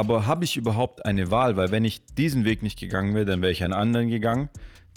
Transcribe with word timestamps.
Aber 0.00 0.26
habe 0.26 0.46
ich 0.46 0.56
überhaupt 0.56 1.04
eine 1.04 1.30
Wahl? 1.30 1.58
Weil 1.58 1.72
wenn 1.72 1.84
ich 1.84 2.06
diesen 2.06 2.46
Weg 2.46 2.62
nicht 2.62 2.78
gegangen 2.78 3.14
wäre, 3.14 3.26
dann 3.26 3.42
wäre 3.42 3.52
ich 3.52 3.62
einen 3.62 3.74
anderen 3.74 4.08
gegangen, 4.08 4.48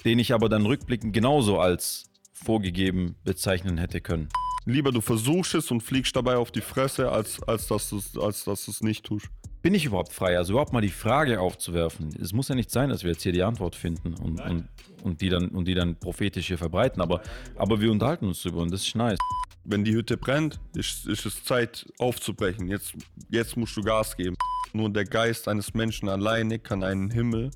den 0.06 0.18
ich 0.18 0.34
aber 0.34 0.48
dann 0.48 0.66
rückblickend 0.66 1.12
genauso 1.12 1.60
als 1.60 2.06
vorgegeben 2.32 3.16
bezeichnen 3.26 3.78
hätte 3.78 4.00
können. 4.00 4.30
Lieber 4.64 4.94
du 4.94 5.02
versuchst 5.02 5.56
es 5.56 5.72
und 5.72 5.82
fliegst 5.82 6.16
dabei 6.16 6.38
auf 6.38 6.52
die 6.52 6.62
Fresse, 6.62 7.12
als, 7.12 7.44
als 7.44 7.68
dass 7.68 7.90
du 7.90 7.98
es 7.98 8.18
als, 8.18 8.46
dass 8.46 8.64
du's 8.64 8.80
nicht 8.80 9.04
tust. 9.04 9.28
Bin 9.62 9.74
ich 9.74 9.84
überhaupt 9.84 10.14
frei? 10.14 10.38
Also 10.38 10.54
überhaupt 10.54 10.72
mal 10.72 10.80
die 10.80 10.88
Frage 10.88 11.42
aufzuwerfen. 11.42 12.16
Es 12.22 12.32
muss 12.32 12.48
ja 12.48 12.56
nicht 12.56 12.72
sein, 12.72 12.88
dass 12.90 13.04
wir 13.04 13.12
jetzt 13.12 13.24
hier 13.24 13.34
die 13.34 13.44
Antwort 13.44 13.76
finden 13.76 14.14
und, 14.14 14.40
und, 14.40 14.70
und, 15.04 15.20
die, 15.20 15.28
dann, 15.28 15.50
und 15.50 15.68
die 15.68 15.74
dann 15.74 15.98
prophetisch 15.98 16.48
hier 16.48 16.58
verbreiten, 16.58 17.02
aber, 17.02 17.22
aber 17.58 17.82
wir 17.82 17.92
unterhalten 17.92 18.26
uns 18.28 18.42
drüber 18.42 18.62
und 18.62 18.72
das 18.72 18.88
ist 18.88 18.96
nice. 18.96 19.20
Wenn 19.66 19.84
die 19.84 19.94
Hütte 19.94 20.18
brennt, 20.18 20.60
ist, 20.76 21.08
ist 21.08 21.26
es 21.26 21.44
Zeit 21.44 21.86
aufzubrechen. 21.98 22.68
Jetzt, 22.68 22.94
jetzt 23.30 23.56
musst 23.56 23.78
du 23.78 23.82
Gas 23.82 24.18
geben. 24.18 24.36
Nur 24.74 24.90
der 24.90 25.06
Geist 25.06 25.48
eines 25.48 25.74
Menschen 25.74 26.10
alleine 26.10 26.60
kann 26.60 26.84
einen 26.84 27.12
Himmel 27.12 27.52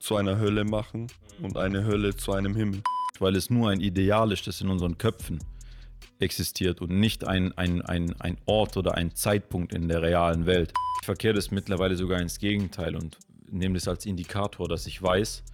zu 0.00 0.16
einer 0.16 0.38
Hölle 0.38 0.64
machen 0.64 1.06
und 1.40 1.56
eine 1.56 1.84
Hölle 1.84 2.16
zu 2.16 2.32
einem 2.32 2.56
Himmel. 2.56 2.82
weil 3.20 3.36
es 3.36 3.48
nur 3.48 3.70
ein 3.70 3.80
Ideal 3.80 4.32
ist, 4.32 4.46
das 4.46 4.60
in 4.60 4.68
unseren 4.68 4.98
Köpfen 4.98 5.38
existiert 6.18 6.80
und 6.80 6.90
nicht 6.90 7.24
ein, 7.24 7.56
ein, 7.56 7.82
ein, 7.82 8.18
ein 8.20 8.38
Ort 8.46 8.76
oder 8.76 8.94
ein 8.94 9.14
Zeitpunkt 9.14 9.72
in 9.72 9.88
der 9.88 10.02
realen 10.02 10.46
Welt. 10.46 10.72
Ich 11.00 11.06
verkehre 11.06 11.34
das 11.34 11.50
mittlerweile 11.50 11.96
sogar 11.96 12.20
ins 12.20 12.38
Gegenteil 12.38 12.96
und 12.96 13.18
nehme 13.50 13.74
das 13.74 13.88
als 13.88 14.06
Indikator, 14.06 14.68
dass 14.68 14.86
ich 14.86 15.00
weiß, 15.00 15.44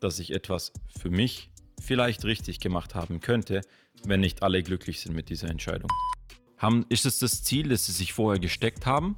dass 0.00 0.18
ich 0.18 0.32
etwas 0.32 0.72
für 0.98 1.10
mich 1.10 1.50
vielleicht 1.80 2.24
richtig 2.24 2.58
gemacht 2.60 2.94
haben 2.94 3.20
könnte, 3.20 3.60
wenn 4.04 4.20
nicht 4.20 4.42
alle 4.42 4.62
glücklich 4.62 5.00
sind 5.00 5.14
mit 5.14 5.28
dieser 5.28 5.48
Entscheidung. 5.48 5.90
Haben, 6.56 6.86
ist 6.88 7.06
es 7.06 7.18
das 7.18 7.44
Ziel, 7.44 7.68
das 7.68 7.86
sie 7.86 7.92
sich 7.92 8.12
vorher 8.12 8.40
gesteckt 8.40 8.84
haben? 8.84 9.14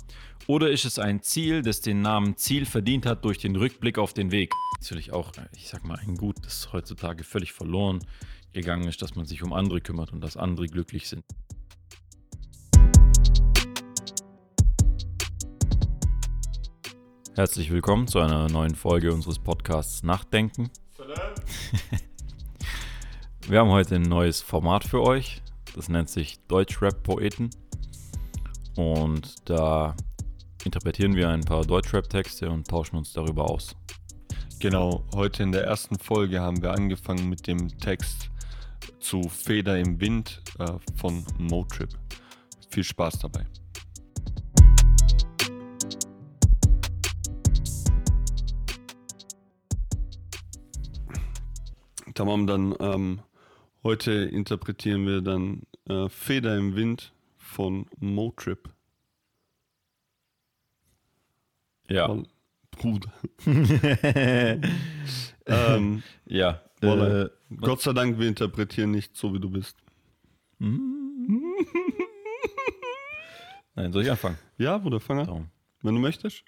Oder 0.47 0.70
ist 0.70 0.84
es 0.84 0.98
ein 0.98 1.23
Ziel, 1.23 1.62
das 1.62 1.81
den 1.81 2.03
Namen 2.03 2.36
Ziel 2.36 2.67
verdient 2.67 3.06
hat 3.06 3.25
durch 3.25 3.39
den 3.39 3.56
Rückblick 3.56 3.98
auf 3.98 4.12
den 4.12 4.31
Weg? 4.31 4.53
Natürlich 4.81 5.12
auch, 5.12 5.33
ich 5.56 5.69
sag 5.69 5.84
mal, 5.84 5.98
ein 5.98 6.17
Gut, 6.17 6.36
das 6.42 6.73
heutzutage 6.73 7.25
völlig 7.25 7.53
verloren 7.53 8.01
gegangen 8.53 8.89
ist, 8.89 9.01
dass 9.01 9.14
man 9.14 9.27
sich 9.27 9.42
um 9.42 9.53
andere 9.53 9.81
kümmert 9.81 10.12
und 10.12 10.20
dass 10.20 10.36
andere 10.36 10.67
glücklich 10.67 11.08
sind. 11.08 11.25
Herzlich 17.36 17.70
willkommen 17.70 18.06
zu 18.06 18.19
einer 18.19 18.48
neuen 18.48 18.75
Folge 18.75 19.14
unseres 19.14 19.39
Podcasts 19.39 20.03
Nachdenken. 20.03 20.70
Wir 23.48 23.60
haben 23.60 23.70
heute 23.70 23.96
ein 23.96 24.02
neues 24.02 24.42
Format 24.42 24.84
für 24.84 25.02
euch. 25.02 25.42
Das 25.74 25.88
nennt 25.88 26.08
sich 26.08 26.38
Deutschrap-Poeten. 26.46 27.50
Und 28.77 29.48
da 29.48 29.96
interpretieren 30.64 31.16
wir 31.16 31.28
ein 31.30 31.41
paar 31.41 31.64
Deutschrap-Texte 31.64 32.48
und 32.50 32.68
tauschen 32.68 32.96
uns 32.96 33.12
darüber 33.12 33.50
aus. 33.50 33.74
Genau, 34.61 35.05
heute 35.14 35.42
in 35.42 35.52
der 35.52 35.64
ersten 35.64 35.98
Folge 35.98 36.41
haben 36.41 36.62
wir 36.62 36.72
angefangen 36.72 37.28
mit 37.28 37.46
dem 37.46 37.68
Text 37.78 38.30
zu 39.00 39.23
Feder 39.23 39.79
im 39.79 40.00
Wind 40.00 40.42
äh, 40.58 40.73
von 40.96 41.24
Motrip. 41.39 41.90
Viel 42.70 42.84
Spaß 42.84 43.20
dabei. 43.20 43.46
Tamam, 52.14 52.46
dann 52.46 52.74
ähm, 52.80 53.20
heute 53.83 54.13
interpretieren 54.13 55.07
wir 55.07 55.20
dann 55.20 55.63
äh, 55.89 56.08
Feder 56.08 56.57
im 56.57 56.74
Wind 56.77 57.13
von 57.36 57.86
Motrip. 57.98 58.68
Ja. 61.89 62.08
Weil- 62.08 62.27
Bruder. 62.73 63.13
ähm, 65.46 66.02
Ja. 66.24 66.63
Äh, 66.80 67.29
Gott 67.61 67.83
sei 67.83 67.92
Dank, 67.92 68.18
wir 68.18 68.27
interpretieren 68.27 68.91
nicht 68.92 69.14
so, 69.17 69.35
wie 69.35 69.41
du 69.41 69.51
bist. 69.51 69.77
nein, 73.74 73.92
soll 73.92 74.02
ich 74.02 74.11
anfangen? 74.11 74.39
Ja, 74.57 74.79
Bruder, 74.79 74.98
fang 75.01 75.18
an. 75.29 75.51
Wenn 75.83 75.95
du 75.95 76.01
möchtest. 76.01 76.42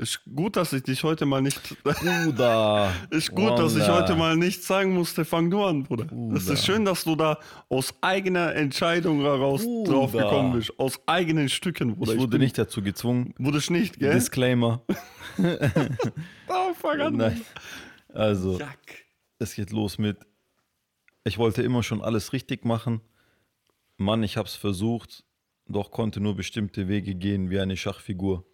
Ist 0.00 0.20
gut, 0.32 0.54
dass 0.56 0.72
ich 0.72 0.84
dich 0.84 1.02
heute 1.02 1.26
mal 1.26 1.42
nicht. 1.42 1.60
Bruder. 1.82 2.92
Ist 3.10 3.34
gut, 3.34 3.58
dass 3.58 3.74
ich 3.74 3.88
heute 3.88 4.14
mal 4.14 4.36
nicht 4.36 4.62
sagen 4.62 4.92
musste, 4.94 5.24
fang 5.24 5.50
du 5.50 5.64
an, 5.64 5.82
Bruder. 5.82 6.06
Es 6.36 6.46
ist 6.48 6.64
schön, 6.64 6.84
dass 6.84 7.02
du 7.02 7.16
da 7.16 7.38
aus 7.68 7.92
eigener 8.00 8.54
Entscheidung 8.54 9.22
heraus 9.22 9.62
Bruder. 9.64 9.90
drauf 9.92 10.12
gekommen 10.12 10.52
bist. 10.52 10.72
Aus 10.78 11.00
eigenen 11.06 11.48
Stücken, 11.48 11.96
Bruder. 11.96 12.12
Ich 12.12 12.18
wurde 12.20 12.30
bin- 12.30 12.42
nicht 12.42 12.56
dazu 12.56 12.80
gezwungen. 12.80 13.34
Wurdest 13.38 13.72
nicht, 13.72 13.98
gell? 13.98 14.14
Disclaimer. 14.14 14.82
Oh, 16.48 16.74
fang 16.74 17.00
an. 17.00 17.16
Nein. 17.16 17.40
Also, 18.14 18.58
Jack. 18.58 19.04
es 19.38 19.54
geht 19.54 19.70
los 19.70 19.98
mit. 19.98 20.18
Ich 21.24 21.38
wollte 21.38 21.62
immer 21.62 21.82
schon 21.82 22.00
alles 22.02 22.32
richtig 22.32 22.64
machen. 22.64 23.00
Mann, 23.96 24.22
ich 24.22 24.36
hab's 24.36 24.54
versucht, 24.54 25.24
doch 25.66 25.90
konnte 25.90 26.20
nur 26.20 26.34
bestimmte 26.36 26.88
Wege 26.88 27.14
gehen 27.14 27.50
wie 27.50 27.58
eine 27.60 27.76
Schachfigur. 27.76 28.44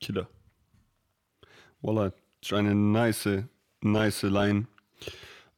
Killer. 0.00 0.28
Voila, 1.82 2.12
ist 2.40 2.52
eine 2.52 2.74
nice, 2.74 3.44
nice 3.82 4.22
Line. 4.22 4.66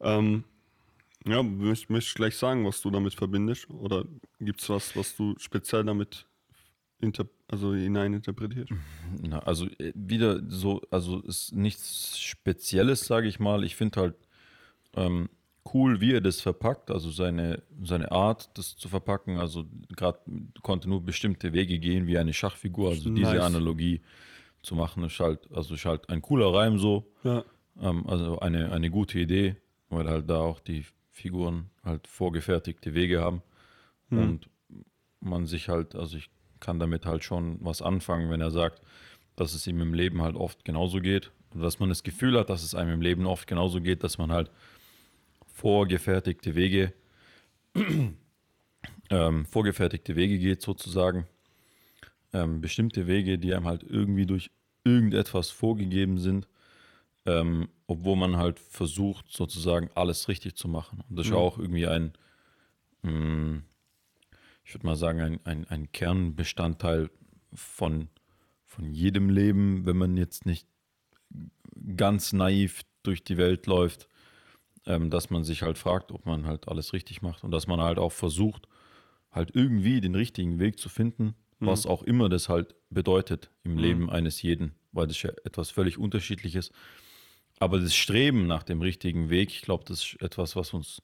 Ähm, 0.01 0.45
ja, 1.27 1.43
möchte 1.43 1.93
möcht 1.93 2.09
ich 2.09 2.15
gleich 2.15 2.37
sagen, 2.37 2.67
was 2.67 2.81
du 2.81 2.91
damit 2.91 3.15
verbindest? 3.15 3.69
Oder 3.71 4.05
gibt 4.41 4.61
es 4.61 4.69
was, 4.69 4.97
was 4.97 5.15
du 5.17 5.35
speziell 5.39 5.85
damit 5.85 6.27
inter 6.99 7.27
also 7.49 7.75
hineininterpretierst? 7.75 8.73
Na, 9.23 9.39
also 9.41 9.67
äh, 9.79 9.93
wieder 9.95 10.41
so, 10.49 10.81
also 10.91 11.21
ist 11.21 11.53
nichts 11.53 12.19
Spezielles, 12.19 13.07
sage 13.07 13.29
ich 13.29 13.39
mal. 13.39 13.63
Ich 13.63 13.77
finde 13.77 14.01
halt 14.01 14.15
ähm, 14.97 15.29
cool, 15.73 16.01
wie 16.01 16.13
er 16.13 16.21
das 16.21 16.41
verpackt, 16.41 16.91
also 16.91 17.11
seine, 17.11 17.63
seine 17.83 18.13
Art, 18.13 18.51
das 18.57 18.77
zu 18.77 18.89
verpacken. 18.89 19.39
Also 19.39 19.67
gerade 19.95 20.21
konnte 20.63 20.89
nur 20.89 21.03
bestimmte 21.03 21.53
Wege 21.53 21.79
gehen, 21.79 22.07
wie 22.07 22.17
eine 22.17 22.33
Schachfigur. 22.33 22.91
Also 22.91 23.11
diese 23.11 23.35
Nice. 23.35 23.43
Analogie 23.43 24.01
zu 24.65 24.75
machen, 24.75 25.05
ist 25.05 25.21
halt, 25.21 25.49
also 25.53 25.75
ist 25.75 25.85
halt 25.85 26.09
ein 26.09 26.23
cooler 26.23 26.53
Reim 26.53 26.79
so. 26.79 27.11
Ja. 27.23 27.45
Ähm, 27.81 28.07
also 28.07 28.39
eine, 28.41 28.73
eine 28.73 28.91
gute 28.91 29.19
Idee, 29.19 29.57
weil 29.89 30.09
halt 30.09 30.29
da 30.29 30.41
auch 30.41 30.61
die 30.61 30.85
Figuren 31.11 31.71
halt 31.85 32.07
vorgefertigte 32.07 32.95
Wege 32.95 33.21
haben. 33.21 33.43
Und 34.11 34.49
man 35.21 35.47
sich 35.47 35.69
halt, 35.69 35.95
also 35.95 36.17
ich 36.17 36.31
kann 36.61 36.79
damit 36.79 37.07
halt 37.07 37.25
schon 37.25 37.59
was 37.61 37.83
anfangen, 37.83 38.31
wenn 38.31 38.41
er 38.41 38.51
sagt, 38.51 38.81
dass 39.37 39.55
es 39.55 39.67
ihm 39.67 39.81
im 39.81 39.95
Leben 39.95 40.23
halt 40.23 40.37
oft 40.37 40.65
genauso 40.65 41.01
geht. 41.01 41.33
Und 41.53 41.63
dass 41.63 41.79
man 41.79 41.89
das 41.89 42.03
Gefühl 42.03 42.39
hat, 42.39 42.51
dass 42.51 42.63
es 42.63 42.75
einem 42.75 42.95
im 42.95 43.01
Leben 43.01 43.27
oft 43.27 43.47
genauso 43.47 43.81
geht, 43.81 44.05
dass 44.05 44.19
man 44.19 44.33
halt 44.33 44.51
vorgefertigte 45.47 46.55
Wege, 46.55 46.93
ähm, 49.11 49.47
vorgefertigte 49.47 50.17
Wege 50.17 50.39
geht 50.39 50.63
sozusagen. 50.63 51.27
Ähm, 52.35 52.61
bestimmte 52.61 53.07
Wege, 53.07 53.39
die 53.39 53.55
einem 53.55 53.67
halt 53.67 53.85
irgendwie 53.85 54.27
durch 54.27 54.51
irgendetwas 54.85 55.51
vorgegeben 55.51 56.19
sind, 56.19 56.49
ähm, 57.27 57.69
obwohl 57.87 58.17
man 58.17 58.37
halt 58.37 58.59
versucht, 58.59 59.31
sozusagen 59.31 59.89
alles 59.95 60.29
richtig 60.29 60.57
zu 60.57 60.69
machen. 60.69 61.03
Und 61.09 61.17
das 61.17 61.27
ist 61.27 61.33
ja 61.33 61.39
auch 61.39 61.59
irgendwie 61.59 61.87
ein, 61.87 62.13
mh, 63.03 63.63
ich 64.65 64.75
würde 64.75 64.87
mal 64.87 64.97
sagen, 64.97 65.21
ein, 65.21 65.41
ein, 65.45 65.67
ein 65.69 65.93
Kernbestandteil 65.93 67.11
von, 67.55 68.09
von 68.67 68.93
jedem 68.93 69.31
Leben, 69.31 69.87
wenn 69.87 69.97
man 69.97 70.17
jetzt 70.17 70.45
nicht 70.45 70.67
ganz 71.97 72.33
naiv 72.33 72.83
durch 73.03 73.25
die 73.25 73.37
Welt 73.37 73.67
läuft, 73.67 74.09
ähm, 74.87 75.11
dass 75.11 75.31
man 75.31 75.45
sich 75.45 75.63
halt 75.63 75.79
fragt, 75.79 76.13
ob 76.13 76.27
man 76.27 76.47
halt 76.47 76.69
alles 76.69 76.93
richtig 76.93 77.23
macht 77.23 77.45
und 77.45 77.51
dass 77.53 77.67
man 77.67 77.81
halt 77.81 77.99
auch 77.99 78.13
versucht, 78.13 78.69
halt 79.31 79.55
irgendwie 79.55 80.01
den 80.01 80.15
richtigen 80.15 80.59
Weg 80.59 80.79
zu 80.79 80.89
finden, 80.89 81.35
was 81.67 81.87
auch 81.87 82.03
immer 82.03 82.29
das 82.29 82.49
halt 82.49 82.75
bedeutet 82.91 83.51
im 83.65 83.79
Leben 83.79 84.11
eines 84.11 84.43
jeden, 84.43 84.75
weil 84.93 85.07
das 85.07 85.23
ja 85.23 85.31
etwas 85.45 85.71
völlig 85.71 85.99
unterschiedliches. 85.99 86.71
Aber 87.59 87.79
das 87.81 87.95
Streben 87.95 88.47
nach 88.47 88.63
dem 88.63 88.83
richtigen 88.83 89.31
Weg, 89.31 89.51
ich 89.51 89.63
glaube, 89.63 89.85
das 89.87 90.05
ist 90.05 90.23
etwas, 90.23 90.57
was 90.57 90.75
uns 90.75 91.03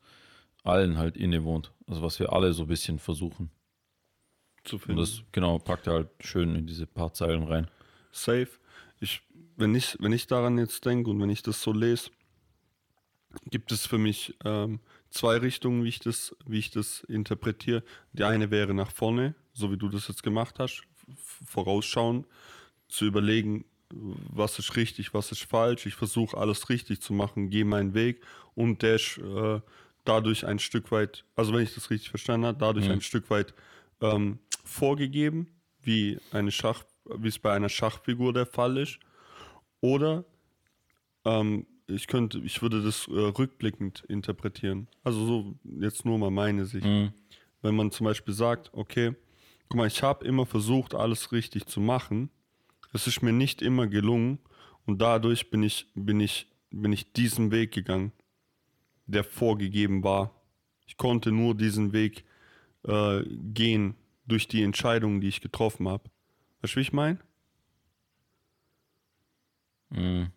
allen 0.65 0.99
halt 0.99 1.17
innewohnt. 1.17 1.73
Also 1.87 2.03
was 2.03 2.19
wir 2.19 2.33
alle 2.33 2.53
so 2.53 2.63
ein 2.63 2.69
bisschen 2.69 2.99
versuchen. 2.99 3.51
Zu 4.65 4.77
Und 4.77 4.83
finden. 4.83 5.01
das, 5.01 5.23
genau, 5.33 5.59
packt 5.59 5.87
er 5.87 5.95
halt 5.95 6.09
schön 6.21 6.55
in 6.55 6.67
diese 6.67 6.87
paar 6.87 7.13
Zeilen 7.15 7.45
rein. 7.45 7.71
Safe. 8.13 8.49
Ich, 9.01 9.23
wenn, 9.57 9.75
ich, 9.75 9.97
wenn 10.01 10.13
ich 10.13 10.27
daran 10.27 10.59
jetzt 10.59 10.85
denke 10.85 11.11
und 11.11 11.21
wenn 11.21 11.31
ich 11.31 11.43
das 11.43 11.63
so 11.63 11.73
lese, 11.73 12.11
gibt 13.49 13.73
es 13.73 13.87
für 13.87 13.99
mich 13.99 14.35
ähm, 14.45 14.81
zwei 15.11 15.39
Richtungen, 15.39 15.85
wie 15.85 15.89
ich, 15.89 16.01
das, 16.01 16.37
wie 16.47 16.59
ich 16.59 16.71
das 16.71 17.05
interpretiere. 17.05 17.83
Die 18.13 18.25
eine 18.25 18.51
wäre 18.51 18.75
nach 18.75 18.91
vorne, 18.91 19.35
so 19.53 19.71
wie 19.71 19.77
du 19.77 19.89
das 19.89 20.09
jetzt 20.09 20.23
gemacht 20.23 20.59
hast, 20.59 20.83
vorausschauen, 21.47 22.25
zu 22.89 23.05
überlegen, 23.05 23.65
was 23.93 24.59
ist 24.59 24.77
richtig, 24.77 25.15
was 25.15 25.33
ist 25.33 25.45
falsch. 25.45 25.87
Ich 25.87 25.95
versuche 25.95 26.37
alles 26.37 26.69
richtig 26.69 27.01
zu 27.01 27.13
machen, 27.13 27.51
gehe 27.51 27.65
meinen 27.65 27.95
Weg 27.95 28.23
und 28.55 28.83
ist 28.83 29.19
äh, 29.19 29.61
dadurch 30.05 30.47
ein 30.47 30.59
Stück 30.59 30.91
weit, 30.93 31.25
also 31.37 31.53
wenn 31.53 31.63
ich 31.63 31.75
das 31.75 31.91
richtig 31.91 32.11
verstanden 32.11 32.47
habe, 32.47 32.59
dadurch 32.59 32.89
ein 32.89 33.01
Stück 33.01 33.31
weit 33.31 33.55
ähm, 34.01 34.39
vorgegeben, 34.65 35.49
wie 35.83 36.19
eine 36.33 36.53
Schach, 36.53 36.85
wie 37.05 37.29
es 37.29 37.39
bei 37.39 37.53
einer 37.53 37.69
Schachfigur 37.69 38.33
der 38.33 38.47
Fall 38.47 38.77
ist. 38.79 38.99
Oder 39.81 40.25
ähm, 41.25 41.67
ich 41.87 42.07
könnte, 42.07 42.39
ich 42.39 42.63
würde 42.63 42.83
das 42.83 43.09
äh, 43.09 43.13
rückblickend 43.13 44.05
interpretieren. 44.09 44.87
Also 45.03 45.27
so 45.27 45.55
jetzt 45.81 46.05
nur 46.05 46.19
mal 46.19 46.31
meine 46.31 46.65
Sicht. 46.65 46.87
Mhm. 46.87 47.13
Wenn 47.63 47.75
man 47.75 47.91
zum 47.91 48.05
Beispiel 48.05 48.35
sagt, 48.35 48.71
okay, 48.73 49.15
guck 49.71 49.77
mal, 49.77 49.87
ich 49.87 50.03
habe 50.03 50.27
immer 50.27 50.47
versucht, 50.47 50.95
alles 50.95 51.31
richtig 51.31 51.67
zu 51.67 51.81
machen. 51.81 52.29
Es 52.93 53.07
ist 53.07 53.23
mir 53.23 53.33
nicht 53.33 53.63
immer 53.63 53.87
gelungen 53.87 54.41
und 54.85 55.01
dadurch 55.01 55.49
bin 55.51 55.63
ich, 55.63 55.87
bin 55.95 56.19
ich, 56.19 56.51
bin 56.71 56.93
ich 56.93 57.13
diesen 57.13 57.53
Weg 57.53 57.73
gegangen, 57.73 58.13
der 59.07 59.23
vorgegeben 59.23 60.03
war. 60.03 60.35
Ich 60.87 60.97
konnte 60.97 61.31
nur 61.31 61.55
diesen 61.55 61.93
Weg 61.93 62.25
äh, 62.83 63.23
gehen 63.23 63.95
durch 64.27 64.49
die 64.49 64.65
Entscheidungen, 64.65 65.21
die 65.21 65.29
ich 65.29 65.41
getroffen 65.41 65.89
habe. 65.89 66.11
Weißt 66.61 66.75
du, 66.75 66.79
wie 66.79 66.83
ich 66.83 66.93
meine? 66.93 67.21
Mhm. 69.91 70.33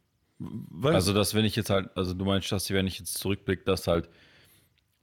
Also, 0.84 1.12
dass 1.12 1.34
wenn 1.34 1.46
ich 1.46 1.56
jetzt 1.56 1.72
halt, 1.72 1.90
also 1.98 2.14
du 2.14 2.24
meinst, 2.24 2.52
dass 2.52 2.70
wenn 2.70 2.86
ich 2.86 3.00
jetzt 3.00 3.18
zurückblicke, 3.18 3.64
dass 3.64 3.88
halt 3.88 4.10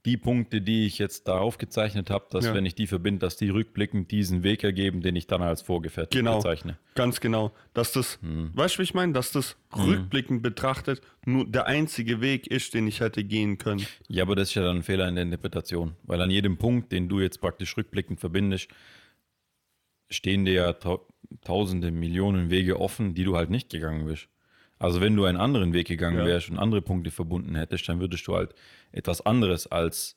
die 0.07 0.17
Punkte, 0.17 0.63
die 0.63 0.87
ich 0.87 0.99
jetzt 0.99 1.29
da 1.29 1.39
aufgezeichnet 1.39 2.09
habe, 2.09 2.25
dass 2.31 2.47
Ja. 2.47 2.55
wenn 2.55 2.65
ich 2.65 2.75
die 2.75 2.87
verbinde, 2.87 3.19
dass 3.19 3.37
die 3.37 3.51
rückblickend 3.51 4.11
diesen 4.11 4.43
Weg 4.43 4.65
ergeben, 4.65 5.03
den 5.03 5.15
ich 5.15 5.27
dann 5.27 5.43
als 5.43 5.61
vorgefertigt 5.61 6.13
Genau. 6.19 6.37
bezeichne. 6.39 6.79
Ganz 6.95 7.21
genau. 7.21 7.53
Dass 7.75 7.93
das, 7.93 8.19
weißt 8.23 8.77
du, 8.77 8.79
wie 8.79 8.83
ich 8.85 8.95
meine? 8.95 9.13
Dass 9.13 9.31
das 9.31 9.57
rückblickend 9.77 10.43
betrachtet 10.43 11.03
nur 11.27 11.47
der 11.47 11.67
einzige 11.67 12.23
Weg 12.23 12.47
ist, 12.47 12.73
den 12.73 12.87
ich 12.87 13.01
hätte 13.01 13.25
gehen 13.25 13.59
können. 13.59 13.87
Ja, 14.09 14.23
aber 14.23 14.37
das 14.37 14.49
ist 14.49 14.55
ja 14.55 14.63
dann 14.63 14.77
ein 14.79 14.83
Fehler 14.83 15.07
in 15.07 15.17
der 15.17 15.25
Interpretation, 15.25 15.95
weil 16.05 16.21
an 16.23 16.31
jedem 16.31 16.57
Punkt, 16.57 16.93
den 16.93 17.09
du 17.11 17.21
jetzt 17.21 17.41
praktisch 17.43 17.77
rückblickend 17.77 18.21
verbindest, 18.21 18.69
stehen 20.09 20.45
dir 20.45 20.55
ja 20.55 20.73
tau 20.73 21.07
tausende, 21.43 21.91
Millionen 21.93 22.51
Wege 22.51 22.81
offen, 22.81 23.15
die 23.15 23.23
du 23.23 23.37
halt 23.37 23.51
nicht 23.51 23.69
gegangen 23.71 24.07
bist. 24.07 24.29
Also 24.81 25.01
wenn 25.01 25.15
du 25.15 25.27
einen 25.27 25.39
anderen 25.39 25.73
Weg 25.75 25.87
gegangen 25.87 26.19
Ja. 26.19 26.25
wärst 26.27 26.51
und 26.51 26.59
andere 26.59 26.81
Punkte 26.83 27.11
verbunden 27.11 27.55
hättest, 27.55 27.87
dann 27.89 28.01
würdest 28.01 28.27
du 28.27 28.35
halt 28.35 28.55
etwas 28.93 29.21
anderes 29.25 29.67
als, 29.67 30.17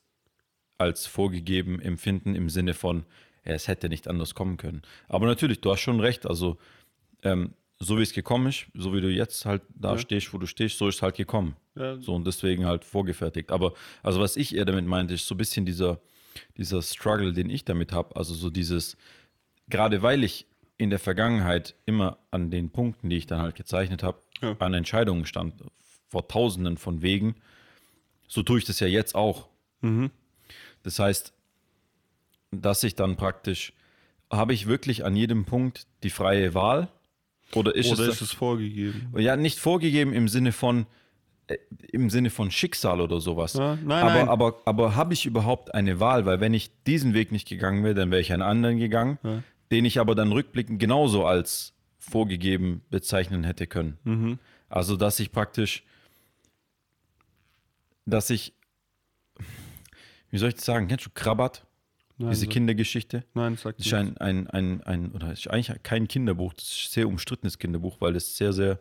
als 0.78 1.06
vorgegeben 1.08 1.80
empfinden 1.80 2.36
im 2.36 2.50
Sinne 2.50 2.74
von, 2.74 3.06
ja, 3.46 3.54
es 3.54 3.68
hätte 3.68 3.90
nicht 3.90 4.08
anders 4.08 4.36
kommen 4.36 4.58
können. 4.58 4.82
Aber 5.08 5.26
natürlich, 5.28 5.62
du 5.62 5.72
hast 5.72 5.82
schon 5.82 6.00
recht, 6.00 6.26
also 6.26 6.58
ähm, 7.24 7.54
so 7.80 7.98
wie 7.98 8.04
es 8.04 8.14
gekommen 8.14 8.48
ist, 8.48 8.66
so 8.74 8.94
wie 8.94 9.02
du 9.02 9.10
jetzt 9.10 9.46
halt 9.46 9.62
da 9.76 9.94
Ja. 9.94 9.98
stehst, 9.98 10.34
wo 10.34 10.38
du 10.38 10.46
stehst, 10.46 10.78
so 10.78 10.88
ist 10.88 10.96
es 10.96 11.02
halt 11.02 11.16
gekommen. 11.16 11.56
Ja. 11.76 12.00
So 12.00 12.16
und 12.16 12.26
deswegen 12.26 12.66
halt 12.66 12.86
vorgefertigt. 12.86 13.52
Aber 13.52 13.74
also 14.02 14.20
was 14.22 14.38
ich 14.38 14.56
eher 14.56 14.66
damit 14.66 14.86
meinte, 14.86 15.14
ist 15.14 15.28
so 15.28 15.36
ein 15.36 15.38
bisschen 15.38 15.66
dieser, 15.66 16.00
dieser 16.58 16.82
Struggle, 16.82 17.34
den 17.34 17.50
ich 17.50 17.66
damit 17.66 17.92
habe. 17.92 18.16
Also 18.16 18.34
so 18.34 18.50
dieses, 18.50 18.96
gerade 19.68 20.02
weil 20.02 20.24
ich 20.24 20.48
in 20.78 20.90
der 20.90 21.00
Vergangenheit 21.00 21.76
immer 21.86 22.18
an 22.32 22.50
den 22.52 22.70
Punkten, 22.72 23.10
die 23.10 23.18
ich 23.18 23.28
dann 23.28 23.42
halt 23.42 23.56
gezeichnet 23.56 24.04
habe, 24.04 24.20
Ja. 24.42 24.56
an 24.60 24.74
Entscheidungen 24.74 25.26
stand, 25.26 25.56
vor 26.10 26.28
tausenden 26.28 26.78
von 26.78 27.02
Wegen, 27.02 27.36
so 28.28 28.44
tue 28.44 28.60
ich 28.60 28.66
das 28.66 28.80
ja 28.80 28.88
jetzt 28.88 29.16
auch. 29.16 29.48
Mhm. 29.82 30.12
Das 30.84 31.00
heißt, 31.00 31.34
dass 32.52 32.84
ich 32.84 32.96
dann 32.96 33.16
praktisch, 33.16 33.74
habe 34.32 34.54
ich 34.54 34.68
wirklich 34.68 35.06
an 35.06 35.16
jedem 35.16 35.46
Punkt 35.46 35.88
die 36.04 36.10
freie 36.10 36.54
Wahl? 36.54 36.90
Oder 37.54 37.76
ist 37.76 37.92
Oder 37.92 38.04
es 38.04 38.16
ist 38.16 38.22
es 38.22 38.32
vorgegeben? 38.32 39.14
ja, 39.18 39.36
nicht 39.36 39.60
vorgegeben 39.60 40.14
im 40.14 40.28
Sinne 40.28 40.52
von 40.52 40.88
äh, 41.48 41.58
im 41.92 42.10
Sinne 42.10 42.30
von 42.30 42.50
Schicksal 42.52 43.02
oder 43.02 43.20
sowas. 43.20 43.54
Ja, 43.54 43.78
nein, 43.84 44.04
aber, 44.04 44.14
nein. 44.14 44.30
aber, 44.30 44.62
aber 44.66 44.96
habe 44.96 45.14
ich 45.14 45.26
überhaupt 45.26 45.74
eine 45.74 46.00
Wahl? 46.00 46.26
Weil 46.26 46.40
wenn 46.40 46.54
ich 46.54 46.72
diesen 46.86 47.14
Weg 47.14 47.32
nicht 47.32 47.48
gegangen 47.48 47.84
wäre, 47.84 47.94
dann 47.94 48.12
wäre 48.12 48.22
ich 48.22 48.32
einen 48.34 48.42
anderen 48.42 48.80
gegangen, 48.80 49.20
Ja. 49.24 49.44
den 49.72 49.86
ich 49.86 50.00
aber 50.00 50.16
dann 50.16 50.32
rückblickend 50.32 50.80
genauso 50.80 51.26
als 51.26 51.74
vorgegeben 52.00 52.82
bezeichnen 52.90 53.44
hätte 53.44 53.68
können. 53.68 53.98
Mhm. 54.04 54.40
Also, 54.70 54.96
dass 54.98 55.20
ich 55.20 55.32
praktisch, 55.32 55.84
dass 58.06 58.30
ich, 58.30 58.54
wie 60.30 60.38
soll 60.38 60.50
ich 60.50 60.56
das 60.56 60.66
sagen, 60.66 60.88
kennst 60.88 61.06
du 61.06 61.10
Krabat? 61.14 61.66
Nein, 62.18 62.30
Diese 62.32 62.46
so- 62.46 62.52
Kindergeschichte? 62.52 63.24
Nein, 63.34 63.58
sagt 63.58 63.80
Das 63.80 63.88
ist 63.88 63.94
ein, 63.94 64.18
ein, 64.18 64.48
ein, 64.50 64.82
ein, 64.84 65.12
oder 65.12 65.32
ist 65.32 65.48
eigentlich 65.50 65.82
kein 65.84 66.08
Kinderbuch, 66.08 66.54
das 66.54 66.66
ist 66.66 66.88
ein 66.90 66.94
sehr 66.94 67.08
umstrittenes 67.08 67.58
Kinderbuch, 67.58 68.00
weil 68.02 68.16
es 68.16 68.38
sehr, 68.38 68.54
sehr 68.54 68.80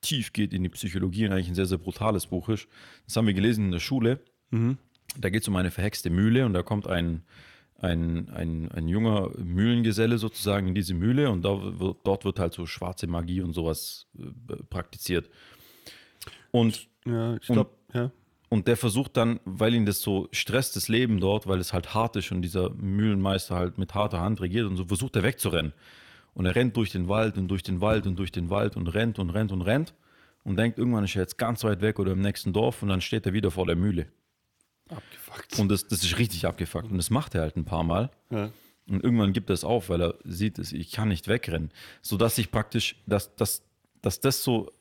tief 0.00 0.32
geht 0.32 0.52
in 0.52 0.62
die 0.62 0.68
Psychologie 0.70 1.26
und 1.26 1.32
eigentlich 1.32 1.48
ein 1.48 1.54
sehr, 1.54 1.66
sehr 1.66 1.78
brutales 1.78 2.26
Buch 2.26 2.48
ist. 2.48 2.66
Das 3.06 3.16
haben 3.16 3.26
wir 3.26 3.34
gelesen 3.34 3.66
in 3.66 3.70
der 3.70 3.80
Schule. 3.80 4.20
Mhm. 4.50 4.78
Da 5.18 5.28
geht 5.28 5.42
es 5.42 5.48
um 5.48 5.56
eine 5.56 5.70
verhexte 5.70 6.08
Mühle 6.10 6.46
und 6.46 6.54
da 6.54 6.62
kommt 6.62 6.86
ein, 6.86 7.22
ein, 7.78 8.28
ein, 8.30 8.70
ein 8.72 8.88
junger 8.88 9.30
Mühlengeselle 9.38 10.18
sozusagen 10.18 10.68
in 10.68 10.74
diese 10.74 10.94
Mühle 10.94 11.30
und 11.30 11.42
da 11.44 11.78
wird, 11.80 11.98
dort 12.04 12.24
wird 12.24 12.38
halt 12.38 12.54
so 12.54 12.66
schwarze 12.66 13.06
Magie 13.06 13.42
und 13.42 13.52
sowas 13.52 14.06
äh, 14.18 14.54
praktiziert. 14.70 15.28
Und 16.50 16.88
Ja, 17.06 17.36
ich 17.36 17.42
glaube, 17.42 17.70
ja. 17.92 18.10
Und 18.50 18.66
der 18.66 18.76
versucht 18.76 19.16
dann, 19.16 19.38
weil 19.44 19.74
ihn 19.74 19.86
das 19.86 20.02
so 20.02 20.28
stresst, 20.32 20.74
das 20.74 20.88
Leben 20.88 21.20
dort, 21.20 21.46
weil 21.46 21.60
es 21.60 21.72
halt 21.72 21.94
hart 21.94 22.16
ist 22.16 22.32
und 22.32 22.42
dieser 22.42 22.70
Mühlenmeister 22.70 23.54
halt 23.54 23.78
mit 23.78 23.94
harter 23.94 24.20
Hand 24.20 24.40
regiert 24.40 24.66
und 24.66 24.76
so, 24.76 24.84
versucht 24.84 25.14
er 25.16 25.22
wegzurennen. 25.22 25.72
Und 26.34 26.46
er 26.46 26.56
rennt 26.56 26.76
durch 26.76 26.90
den 26.90 27.08
Wald 27.08 27.38
und 27.38 27.48
durch 27.48 27.62
den 27.62 27.80
Wald 27.80 28.06
und 28.06 28.16
durch 28.16 28.32
den 28.32 28.50
Wald 28.50 28.76
und 28.76 28.88
rennt 28.88 29.20
und 29.20 29.30
rennt 29.30 29.52
und 29.52 29.62
rennt 29.62 29.94
und 30.42 30.56
denkt, 30.56 30.78
irgendwann 30.78 31.04
ist 31.04 31.14
er 31.14 31.22
jetzt 31.22 31.38
ganz 31.38 31.62
weit 31.62 31.80
weg 31.80 32.00
oder 32.00 32.12
im 32.12 32.20
nächsten 32.20 32.52
Dorf 32.52 32.82
und 32.82 32.88
dann 32.88 33.00
steht 33.00 33.24
er 33.24 33.32
wieder 33.32 33.52
vor 33.52 33.66
der 33.66 33.76
Mühle. 33.76 34.06
Abgefuckt. 34.88 35.58
Und 35.60 35.68
das, 35.68 35.86
das 35.86 36.02
ist 36.02 36.18
richtig 36.18 36.44
abgefuckt 36.44 36.90
und 36.90 36.98
das 36.98 37.10
macht 37.10 37.36
er 37.36 37.42
halt 37.42 37.56
ein 37.56 37.64
paar 37.64 37.84
Mal. 37.84 38.10
Ja. 38.30 38.50
Und 38.88 39.04
irgendwann 39.04 39.32
gibt 39.32 39.50
er 39.50 39.54
es 39.54 39.62
auf, 39.62 39.90
weil 39.90 40.02
er 40.02 40.14
sieht, 40.24 40.58
ich 40.58 40.90
kann 40.90 41.08
nicht 41.08 41.28
wegrennen. 41.28 41.70
Sodass 42.02 42.36
ich 42.38 42.50
praktisch, 42.50 42.96
dass, 43.06 43.34
dass, 43.36 43.62
dass 44.02 44.18
das 44.18 44.42
so, 44.42 44.72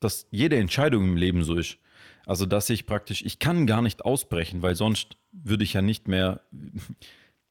dass 0.00 0.26
jede 0.32 0.56
Entscheidung 0.56 1.04
im 1.04 1.16
Leben 1.16 1.44
so 1.44 1.54
ist. 1.54 1.78
Also 2.26 2.46
dass 2.46 2.70
ich 2.70 2.86
praktisch, 2.86 3.22
ich 3.24 3.38
kann 3.38 3.66
gar 3.66 3.82
nicht 3.82 4.04
ausbrechen, 4.04 4.62
weil 4.62 4.74
sonst 4.74 5.16
würde 5.32 5.64
ich 5.64 5.72
ja 5.72 5.82
nicht 5.82 6.08
mehr 6.08 6.40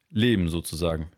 leben 0.09 0.49
sozusagen. 0.49 1.09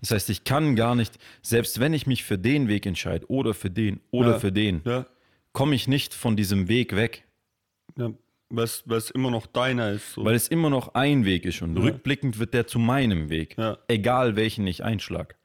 Das 0.00 0.10
heißt, 0.10 0.30
ich 0.30 0.44
kann 0.44 0.76
gar 0.76 0.94
nicht, 0.94 1.18
selbst 1.42 1.80
wenn 1.80 1.92
ich 1.94 2.06
mich 2.06 2.24
für 2.24 2.38
den 2.38 2.68
Weg 2.68 2.86
entscheide 2.86 3.26
oder 3.30 3.54
für 3.54 3.70
den 3.70 4.00
oder 4.10 4.32
Ja. 4.32 4.38
für 4.38 4.52
den, 4.52 4.82
Ja, 4.84 5.06
komme 5.52 5.74
ich 5.74 5.88
nicht 5.88 6.14
von 6.14 6.36
diesem 6.36 6.68
Weg 6.68 6.94
weg, 6.96 7.24
ja. 7.96 8.12
Weil 8.52 8.64
es 8.98 9.10
immer 9.12 9.30
noch 9.30 9.46
deiner 9.46 9.90
ist. 9.92 10.14
So. 10.14 10.24
weil 10.24 10.34
es 10.34 10.48
immer 10.48 10.70
noch 10.70 10.94
ein 10.94 11.24
Weg 11.24 11.44
ist 11.44 11.62
und 11.62 11.76
rückblickend 11.76 12.40
wird 12.40 12.52
der 12.52 12.66
zu 12.66 12.80
meinem 12.80 13.28
Weg, 13.30 13.56
Ja. 13.56 13.78
egal 13.86 14.34
welchen 14.34 14.66
ich 14.66 14.82
einschlag. 14.82 15.36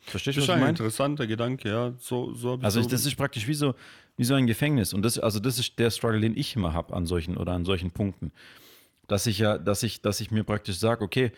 Verstehst 0.00 0.36
du, 0.38 0.40
das 0.40 0.48
was 0.48 0.48
ist 0.48 0.48
ich 0.48 0.54
ein 0.54 0.60
meine? 0.60 0.70
interessanter 0.70 1.26
Gedanke, 1.26 1.68
ja. 1.68 1.94
So, 1.98 2.32
so 2.32 2.58
Also 2.62 2.80
so, 2.80 2.86
ich, 2.86 2.90
das 2.90 3.04
ist 3.06 3.16
praktisch 3.16 3.46
wie 3.46 3.54
so, 3.54 3.74
wie 4.16 4.24
so 4.24 4.34
ein 4.34 4.46
Gefängnis. 4.46 4.94
Und 4.94 5.02
das, 5.02 5.18
also 5.18 5.40
das 5.40 5.58
ist 5.58 5.78
der 5.78 5.90
Struggle, 5.90 6.20
den 6.20 6.36
ich 6.36 6.56
immer 6.56 6.72
habe 6.72 6.94
an 6.94 7.06
solchen 7.06 7.36
oder 7.36 7.52
an 7.52 7.64
solchen 7.64 7.90
Punkten. 7.90 8.32
Dass 9.06 9.26
ich 9.26 9.38
ja, 9.38 9.58
dass 9.58 9.82
ich, 9.82 10.00
dass 10.00 10.20
ich 10.20 10.30
mir 10.30 10.44
praktisch 10.44 10.78
sage, 10.78 11.04
okay, 11.04 11.32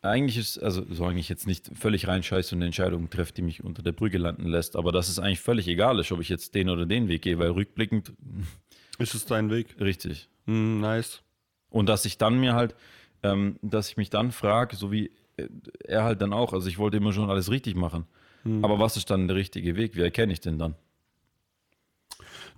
eigentlich 0.00 0.36
ist, 0.36 0.58
also 0.58 0.84
solange 0.90 1.20
ich 1.20 1.28
jetzt 1.28 1.46
nicht 1.46 1.70
völlig 1.74 2.08
reinscheiße 2.08 2.54
und 2.54 2.58
eine 2.58 2.66
Entscheidung 2.66 3.08
treffe, 3.08 3.32
die 3.34 3.42
mich 3.42 3.62
unter 3.62 3.82
der 3.82 3.92
Brücke 3.92 4.18
landen 4.18 4.46
lässt, 4.48 4.74
aber 4.74 4.90
dass 4.90 5.08
es 5.08 5.20
eigentlich 5.20 5.40
völlig 5.40 5.68
egal 5.68 6.00
ist, 6.00 6.10
ob 6.10 6.20
ich 6.20 6.28
jetzt 6.28 6.54
den 6.56 6.70
oder 6.70 6.86
den 6.86 7.06
Weg 7.06 7.22
gehe, 7.22 7.38
weil 7.38 7.50
rückblickend 7.50 8.12
ist 8.98 9.14
es 9.14 9.26
dein 9.26 9.50
Weg? 9.50 9.76
richtig. 9.80 10.28
Hm, 10.46 10.80
nice. 10.80 11.22
Und 11.70 11.88
dass 11.88 12.04
ich 12.04 12.18
dann 12.18 12.40
mir 12.40 12.54
halt, 12.54 12.74
ähm, 13.22 13.58
dass 13.62 13.90
ich 13.90 13.96
mich 13.96 14.10
dann 14.10 14.32
frage, 14.32 14.74
so 14.74 14.90
wie 14.90 15.12
äh, 15.36 15.46
er 15.84 16.02
halt 16.02 16.20
dann 16.20 16.32
auch, 16.32 16.52
also 16.52 16.68
ich 16.68 16.78
wollte 16.78 16.96
immer 16.96 17.12
schon 17.12 17.30
alles 17.30 17.50
richtig 17.50 17.76
machen. 17.76 18.06
Aber 18.44 18.80
was 18.80 18.96
ist 18.96 19.08
dann 19.08 19.28
der 19.28 19.36
richtige 19.36 19.76
Weg? 19.76 19.94
Wie 19.94 20.00
erkenne 20.00 20.32
ich 20.32 20.40
den 20.40 20.58
dann? 20.58 20.74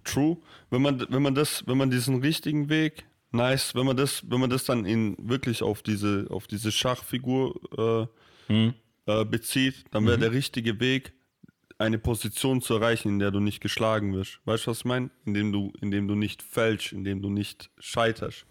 True. 0.04 0.38
Wenn 0.70 0.82
man, 0.82 1.06
wenn 1.08 1.22
man 1.22 1.34
das, 1.34 1.66
wenn 1.66 1.78
man 1.78 1.90
diesen 1.90 2.20
richtigen 2.20 2.68
Weg, 2.68 3.04
nice, 3.32 3.74
wenn 3.74 3.86
man 3.86 3.96
das, 3.96 4.22
wenn 4.30 4.40
man 4.40 4.50
das 4.50 4.64
dann 4.64 4.84
in 4.84 5.16
wirklich 5.18 5.62
auf 5.62 5.82
diese, 5.82 6.26
auf 6.30 6.46
diese 6.46 6.70
Schachfigur 6.72 8.08
äh, 8.48 8.72
äh, 9.06 9.24
bezieht, 9.24 9.84
dann 9.90 10.06
wäre 10.06 10.18
der 10.18 10.32
richtige 10.32 10.80
Weg, 10.80 11.12
eine 11.76 11.98
Position 11.98 12.60
zu 12.62 12.74
erreichen, 12.74 13.08
in 13.08 13.18
der 13.18 13.32
du 13.32 13.40
nicht 13.40 13.60
geschlagen 13.60 14.14
wirst. 14.14 14.38
Weißt 14.44 14.66
du, 14.66 14.70
was 14.70 14.78
ich 14.78 14.84
meine? 14.84 15.10
Indem 15.24 15.52
du, 15.52 15.72
indem 15.80 16.06
du 16.06 16.14
nicht 16.14 16.40
fälschst, 16.42 16.92
indem 16.92 17.20
du 17.20 17.30
nicht 17.30 17.68
scheiterst. 17.80 18.46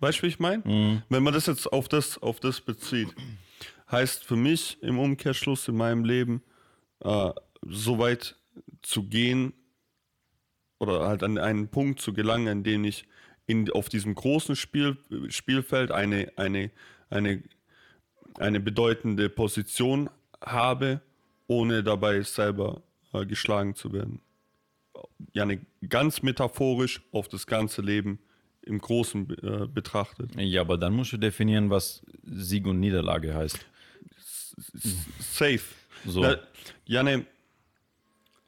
Weißt 0.00 0.18
du, 0.18 0.22
wie 0.24 0.26
ich 0.26 0.40
meine? 0.40 0.62
Wenn 1.08 1.22
man 1.22 1.32
das 1.32 1.46
jetzt 1.46 1.72
auf 1.72 1.88
das, 1.88 2.18
auf 2.20 2.40
das 2.40 2.60
bezieht, 2.60 3.14
heißt 3.90 4.24
für 4.24 4.36
mich 4.36 4.78
im 4.82 4.98
Umkehrschluss 4.98 5.68
in 5.68 5.76
meinem 5.76 6.04
Leben, 6.04 6.42
äh, 7.04 7.30
so 7.62 7.98
weit 7.98 8.36
zu 8.82 9.04
gehen 9.04 9.52
oder 10.80 11.06
halt 11.06 11.22
an 11.22 11.38
einen 11.38 11.68
Punkt 11.68 12.00
zu 12.00 12.12
gelangen, 12.12 12.48
an 12.48 12.64
dem 12.64 12.84
ich 12.84 13.04
in, 13.46 13.70
auf 13.70 13.88
diesem 13.88 14.14
großen 14.14 14.56
Spiel, 14.56 14.96
Spielfeld 15.28 15.92
eine, 15.92 16.32
eine, 16.36 16.70
eine, 17.10 17.42
eine 18.38 18.60
bedeutende 18.60 19.28
Position 19.28 20.10
habe, 20.40 21.00
ohne 21.46 21.84
dabei 21.84 22.22
selber 22.22 22.82
äh, 23.12 23.26
geschlagen 23.26 23.74
zu 23.74 23.92
werden. 23.92 24.20
Ja, 25.32 25.44
ne, 25.44 25.60
ganz 25.88 26.22
metaphorisch 26.22 27.02
auf 27.12 27.28
das 27.28 27.46
ganze 27.46 27.82
Leben 27.82 28.18
im 28.62 28.78
Großen 28.78 29.30
äh, 29.42 29.66
betrachtet. 29.66 30.30
Ja, 30.36 30.62
aber 30.62 30.78
dann 30.78 30.94
musst 30.94 31.12
du 31.12 31.18
definieren, 31.18 31.70
was 31.70 32.02
Sieg 32.22 32.66
und 32.66 32.80
Niederlage 32.80 33.34
heißt. 33.34 33.58
Safe. 35.18 35.60
So. 36.06 36.20
Na, 36.20 36.36
ja, 36.86 37.02
ne, 37.02 37.26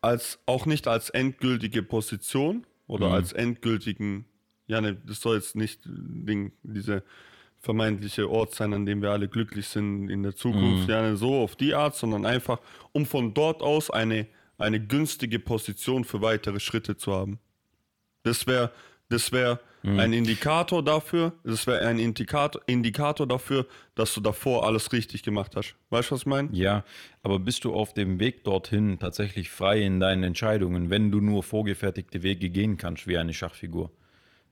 als, 0.02 0.38
auch 0.46 0.66
nicht 0.66 0.86
als 0.88 1.08
endgültige 1.10 1.82
Position 1.82 2.66
oder 2.86 3.08
Mhm. 3.08 3.14
als 3.14 3.32
endgültigen, 3.32 4.26
ja, 4.66 4.80
ne, 4.80 4.94
das 5.06 5.20
soll 5.20 5.36
jetzt 5.36 5.56
nicht 5.56 5.80
Ding, 5.84 6.52
diese 6.62 7.02
vermeintliche 7.60 8.28
Ort 8.28 8.54
sein, 8.54 8.74
an 8.74 8.84
dem 8.86 9.00
wir 9.02 9.10
alle 9.12 9.28
glücklich 9.28 9.68
sind 9.68 10.08
in 10.10 10.22
der 10.24 10.34
Zukunft, 10.34 10.84
Mhm. 10.88 10.90
ja, 10.90 11.02
ne, 11.02 11.16
so 11.16 11.36
auf 11.40 11.54
die 11.56 11.74
Art, 11.74 11.94
sondern 11.94 12.26
einfach, 12.26 12.58
um 12.92 13.06
von 13.06 13.32
dort 13.34 13.62
aus 13.62 13.90
eine, 13.90 14.26
eine 14.58 14.84
günstige 14.84 15.38
Position 15.38 16.04
für 16.04 16.20
weitere 16.20 16.58
Schritte 16.60 16.96
zu 16.96 17.12
haben. 17.12 17.38
Das 18.24 18.46
wäre 18.46 18.72
das 19.12 19.30
wär 19.32 19.60
Mhm. 19.84 19.98
ein 19.98 20.12
Indikator 20.12 20.80
dafür, 20.84 21.32
das 21.42 21.66
wäre 21.66 21.84
ein 21.88 21.98
Indikator, 21.98 22.62
Indikator 22.66 23.26
dafür, 23.26 23.66
dass 23.96 24.14
du 24.14 24.20
davor 24.20 24.64
alles 24.64 24.92
richtig 24.92 25.24
gemacht 25.24 25.56
hast. 25.56 25.74
Weißt 25.90 26.10
du, 26.10 26.14
was 26.14 26.20
ich 26.20 26.26
meine? 26.26 26.48
Ja, 26.52 26.84
aber 27.24 27.40
bist 27.40 27.64
du 27.64 27.74
auf 27.74 27.92
dem 27.92 28.20
Weg 28.20 28.44
dorthin 28.44 29.00
tatsächlich 29.00 29.50
frei 29.50 29.80
in 29.82 29.98
deinen 29.98 30.22
Entscheidungen, 30.22 30.88
wenn 30.88 31.10
du 31.10 31.20
nur 31.20 31.42
vorgefertigte 31.42 32.22
Wege 32.22 32.48
gehen 32.48 32.76
kannst 32.76 33.08
wie 33.08 33.18
eine 33.18 33.34
Schachfigur? 33.34 33.90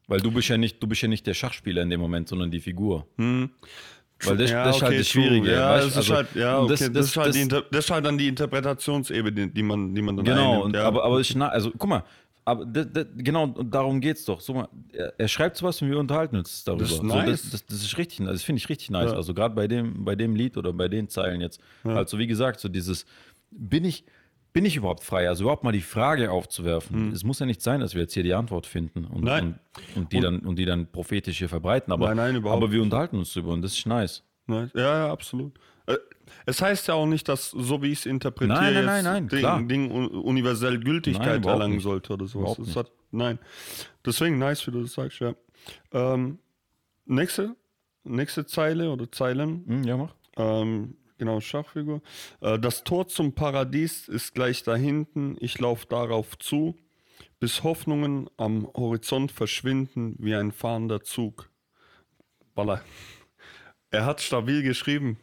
Weil 0.09 0.19
du 0.21 0.33
bist 0.33 0.49
ja 0.49 0.57
nicht, 0.59 0.83
du 0.83 0.89
bist 0.89 1.03
ja 1.03 1.07
nicht 1.09 1.25
der 1.29 1.35
Schachspieler 1.35 1.83
in 1.83 1.91
dem 1.91 2.01
Moment, 2.01 2.29
sondern 2.29 2.51
die 2.51 2.59
Figur. 2.59 3.07
Weil 3.17 4.37
das, 4.37 4.51
Ja, 4.51 4.65
das 4.65 4.77
ist 4.77 4.83
halt 4.83 4.91
okay, 4.91 4.99
das 4.99 5.09
true. 5.09 5.23
Schwierige. 5.23 5.53
Ja, 5.53 5.71
weißt? 5.75 5.97
das 5.97 6.05
ist 6.05 6.11
halt, 6.11 6.29
ja, 6.35 6.59
okay, 6.59 6.69
das- 6.71 6.81
das, 6.81 6.93
das- 6.93 7.07
ist 7.07 7.17
halt 7.17 7.29
das- 7.29 7.37
die 7.37 7.43
Inter 7.43 7.63
das 7.71 7.85
ist 7.85 7.91
halt 7.93 8.05
dann 8.05 8.19
die 8.19 8.27
Interpretationsebene, 8.27 9.49
die 9.49 9.63
man, 9.63 9.95
die 9.95 10.03
man 10.03 10.17
dann 10.17 10.25
Genau, 10.27 10.57
einnimmt. 10.59 10.75
ja. 10.75 10.85
aber, 10.87 11.05
aber 11.05 11.21
ich, 11.21 11.41
also 11.41 11.71
guck 11.71 11.89
mal, 11.89 12.03
aber 12.51 12.67
genau, 13.17 13.45
und 13.45 13.75
darum 13.75 14.01
geht's 14.01 14.25
doch. 14.25 14.41
So 14.41 14.67
er, 14.93 15.15
er 15.19 15.29
schreibt 15.29 15.57
sowas 15.57 15.81
und 15.83 15.91
wir 15.91 15.99
unterhalten 15.99 16.37
uns 16.37 16.65
darüber. 16.65 16.83
Das 16.83 16.93
ist 16.93 16.99
so, 16.99 17.03
nice. 17.05 17.43
das, 17.43 17.51
das, 17.51 17.67
das 17.67 17.83
ist 17.83 17.99
richtig, 17.99 18.21
also 18.21 18.33
das 18.33 18.43
finde 18.43 18.59
ich 18.59 18.69
richtig 18.69 18.91
nice. 18.91 19.11
Ja. 19.11 19.17
Also 19.17 19.35
gerade 19.35 19.55
bei 19.55 19.67
dem, 19.69 20.05
bei 20.05 20.17
dem 20.17 20.35
Lied 20.35 20.57
oder 20.57 20.73
bei 20.73 20.89
den 20.89 21.09
Zeilen 21.09 21.41
jetzt. 21.41 21.61
Also 21.85 22.19
wie 22.19 22.27
gesagt, 22.27 22.61
so 22.61 22.69
dieses, 22.69 23.07
bin 23.51 23.85
ich, 23.85 24.05
bin 24.53 24.65
ich 24.65 24.77
überhaupt 24.77 25.05
frei? 25.05 25.29
Also 25.29 25.45
überhaupt 25.45 25.65
mal 25.65 25.73
die 25.73 25.81
Frage 25.81 26.31
aufzuwerfen. 26.31 27.13
Es 27.13 27.23
muss 27.23 27.39
ja 27.39 27.47
nicht 27.47 27.63
sein, 27.63 27.81
dass 27.81 27.95
wir 27.95 28.03
jetzt 28.03 28.15
hier 28.15 28.25
die 28.25 28.35
Antwort 28.35 28.67
finden 28.67 29.05
und, 29.05 29.29
Hm. 29.29 29.55
Und, 29.95 29.97
und, 29.97 30.13
die, 30.13 30.21
dann, 30.21 30.41
und 30.41 30.57
die 30.57 30.65
dann 30.65 30.91
prophetisch 30.91 31.39
hier 31.39 31.49
verbreiten. 31.49 31.93
Aber, 31.93 32.09
Nein, 32.09 32.17
nein, 32.17 32.37
überhaupt 32.37 32.63
aber 32.63 32.73
wir 32.73 32.83
unterhalten 32.83 33.17
uns 33.17 33.33
drüber 33.33 33.53
und 33.53 33.63
das 33.63 33.75
ist 33.79 33.87
nice. 33.87 34.25
Ne? 34.47 34.71
Ja, 34.75 35.07
ja, 35.07 35.13
absolut. 35.13 35.59
Äh, 35.87 35.97
Es 36.47 36.63
heißt 36.63 36.89
ja 36.89 36.95
auch 36.95 37.07
nicht, 37.07 37.29
dass, 37.29 37.51
so 37.51 37.83
wie 37.83 37.93
ich 37.93 38.01
es 38.01 38.07
interpretiere, 38.07 38.61
Nein, 38.73 38.85
nein, 38.87 39.05
nein, 39.05 39.29
Ding, 39.29 39.39
klar. 39.41 39.63
Ding 39.63 39.91
un- 39.91 40.09
universell 40.09 40.79
Gültigkeit 40.79 41.45
erlangen 41.45 41.75
nicht. 41.75 41.83
sollte 41.83 42.13
oder 42.15 42.27
sowas. 42.27 42.57
Das 42.59 42.77
hat, 42.77 42.91
nein. 43.11 43.39
Deswegen 44.05 44.39
nice, 44.39 44.67
wie 44.67 44.71
du 44.71 44.83
das 44.83 44.93
sagst, 44.95 45.21
ja. 45.21 45.35
Ähm, 45.93 46.39
nächste, 47.05 47.57
nächste 48.05 48.47
Zeile 48.47 48.91
oder 48.91 49.11
Zeilen. 49.11 49.65
Hm, 49.67 49.83
ja, 49.85 49.97
mach. 49.97 50.15
Ähm, 50.37 50.97
genau, 51.19 51.41
Schachfigur. 51.41 52.01
Äh, 52.41 52.59
das 52.59 52.85
Tor 52.85 53.09
zum 53.09 53.35
Paradies 53.35 54.09
ist 54.09 54.35
gleich 54.35 54.63
da 54.63 54.77
hinten. 54.77 55.37
Ich 55.41 55.59
laufe 55.59 55.87
darauf 55.89 56.39
zu, 56.39 56.77
bis 57.41 57.63
Hoffnungen 57.65 58.31
am 58.37 58.67
Horizont 58.75 59.33
verschwinden 59.33 60.15
wie 60.19 60.35
ein 60.35 60.53
fahrender 60.53 61.03
Zug. 61.03 61.51
Walla. 62.55 62.81
Er 63.91 64.07
hat 64.07 64.21
stabil 64.21 64.63
geschrieben. 64.63 65.19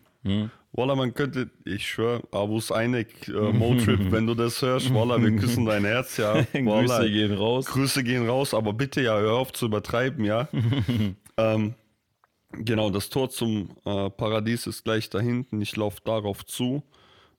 Walla, 0.78 0.96
man 0.96 1.14
könnte, 1.14 1.50
ich 1.66 1.88
schwöre, 1.88 2.22
Abus 2.32 2.72
Einek, 2.72 3.28
äh, 3.30 3.52
Motrip, 3.52 4.12
wenn 4.12 4.28
du 4.28 4.36
das 4.36 4.62
hörst, 4.62 4.94
Walla, 4.94 5.22
wir 5.22 5.36
küssen 5.36 5.66
dein 5.66 5.86
Herz, 5.86 6.18
ja. 6.18 6.36
Walla. 6.54 7.00
Grüße 7.00 7.12
gehen 7.12 7.34
raus. 7.34 7.66
Grüße 7.66 8.04
gehen 8.04 8.28
raus, 8.28 8.54
aber 8.54 8.74
bitte 8.74 9.02
ja, 9.02 9.18
hör 9.18 9.34
auf 9.34 9.54
zu 9.54 9.68
übertreiben, 9.68 10.24
ja. 10.26 10.48
ähm, 11.38 11.74
genau, 12.52 12.90
das 12.90 13.10
Tor 13.10 13.30
zum 13.30 13.78
äh, 13.86 14.10
Paradies 14.10 14.68
ist 14.68 14.84
gleich 14.84 15.10
da 15.10 15.20
hinten. 15.20 15.62
Ich 15.62 15.76
laufe 15.76 16.02
darauf 16.04 16.46
zu, 16.46 16.84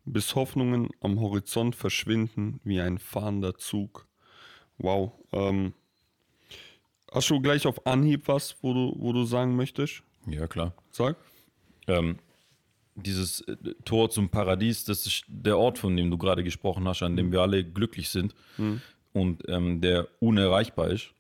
bis 0.05 0.35
Hoffnungen 0.35 0.89
am 1.01 1.21
Horizont 1.21 1.77
verschwinden 1.77 2.61
wie 2.65 2.81
ein 2.81 2.99
fahrender 2.99 3.57
Zug. 3.57 4.09
Wow. 4.79 5.13
Ähm, 5.33 5.75
hast 7.13 7.31
du 7.31 7.41
gleich 7.41 7.67
auf 7.67 7.87
Anhieb 7.87 8.27
was, 8.27 8.57
wo 8.63 8.73
du, 8.73 8.95
wo 8.99 9.13
du 9.13 9.25
sagen 9.25 9.55
möchtest? 9.55 10.03
Ja, 10.27 10.47
klar. 10.47 10.73
Sag. 10.91 11.17
ähm, 11.87 12.19
dieses 13.03 13.41
äh, 13.43 13.57
Tor 13.85 14.11
zum 14.11 14.29
Paradies, 14.29 14.85
das 14.85 15.07
ist 15.07 15.25
der 15.29 15.59
Ort, 15.59 15.79
von 15.79 15.97
dem 15.97 16.11
du 16.11 16.19
gerade 16.19 16.45
gesprochen 16.45 16.87
hast, 16.89 17.03
an 17.03 17.17
dem 17.17 17.33
wir 17.33 17.41
alle 17.41 17.65
glücklich 17.65 18.09
sind 18.09 18.35
und 19.13 19.43
ähm, 19.49 19.81
der 19.81 20.09
unerreichbar 20.21 20.91
ist. 20.91 21.11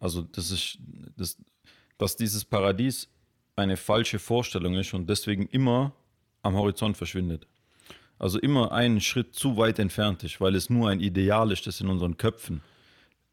Also 0.00 0.22
das 0.22 0.50
ist, 0.50 0.78
das, 1.16 1.36
dass 1.98 2.16
dieses 2.16 2.44
Paradies 2.44 3.08
eine 3.56 3.76
falsche 3.76 4.18
Vorstellung 4.18 4.74
ist 4.74 4.94
und 4.94 5.08
deswegen 5.08 5.46
immer 5.46 5.92
am 6.42 6.54
Horizont 6.54 6.96
verschwindet. 6.96 7.46
Also 8.18 8.38
immer 8.38 8.72
einen 8.72 9.00
Schritt 9.00 9.34
zu 9.34 9.56
weit 9.56 9.78
entfernt 9.78 10.24
ist, 10.24 10.40
weil 10.40 10.54
es 10.54 10.70
nur 10.70 10.88
ein 10.88 11.00
Ideal 11.00 11.50
ist, 11.52 11.66
das 11.66 11.80
in 11.80 11.88
unseren 11.88 12.16
Köpfen 12.16 12.62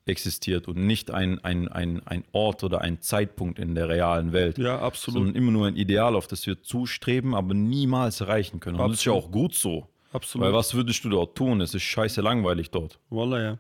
existiert 0.10 0.68
und 0.68 0.78
nicht 0.78 1.12
ein, 1.12 1.40
ein, 1.44 1.68
ein, 1.68 2.06
ein 2.06 2.24
Ort 2.34 2.64
oder 2.64 2.82
ein 2.82 3.02
Zeitpunkt 3.02 3.60
in 3.60 3.76
der 3.76 3.88
realen 3.88 4.34
Welt 4.34 4.58
Ja, 4.58 4.80
absolut. 4.80 5.20
sondern 5.20 5.36
immer 5.36 5.52
nur 5.52 5.68
ein 5.68 5.76
Ideal, 5.76 6.16
auf 6.16 6.28
das 6.28 6.46
wir 6.46 6.62
zustreben, 6.62 7.34
aber 7.34 7.54
niemals 7.54 8.20
erreichen 8.22 8.60
können. 8.60 8.80
Und 8.80 8.90
das 8.90 9.00
ist 9.00 9.06
ja 9.06 9.14
auch 9.14 9.32
gut 9.32 9.56
so. 9.56 9.88
Absolut. 10.12 10.48
Weil 10.48 10.54
was 10.54 10.74
würdest 10.74 11.04
du 11.06 11.10
dort 11.10 11.38
tun? 11.38 11.62
Es 11.62 11.74
ist 11.74 11.84
scheiße 11.84 12.22
langweilig 12.22 12.72
dort. 12.72 13.00
Voila, 13.10 13.42
ja. 13.42 13.60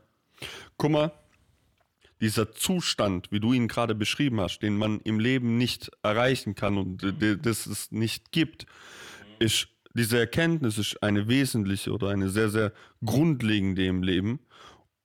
Guck 0.77 0.91
mal, 0.91 1.11
dieser 2.21 2.51
Zustand, 2.51 3.31
wie 3.31 3.39
du 3.39 3.53
ihn 3.53 3.67
gerade 3.67 3.95
beschrieben 3.95 4.41
hast, 4.41 4.59
den 4.59 4.77
man 4.77 4.99
im 5.01 5.19
Leben 5.19 5.57
nicht 5.57 5.91
erreichen 6.03 6.55
kann 6.55 6.77
und 6.77 7.03
das 7.43 7.65
es 7.65 7.91
nicht 7.91 8.31
gibt, 8.31 8.65
ist 9.39 9.69
diese 9.93 10.19
Erkenntnis 10.19 10.77
ist 10.77 11.01
eine 11.01 11.27
wesentliche 11.27 11.91
oder 11.91 12.09
eine 12.09 12.29
sehr, 12.29 12.49
sehr 12.49 12.73
grundlegende 13.03 13.85
im 13.85 14.03
Leben. 14.03 14.39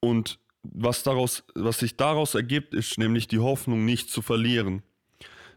Und 0.00 0.38
was, 0.64 1.02
daraus, 1.02 1.44
was 1.54 1.78
sich 1.78 1.96
daraus 1.96 2.34
ergibt, 2.34 2.74
ist 2.74 2.98
nämlich 2.98 3.28
die 3.28 3.38
Hoffnung, 3.38 3.84
nicht 3.84 4.10
zu 4.10 4.22
verlieren. 4.22 4.82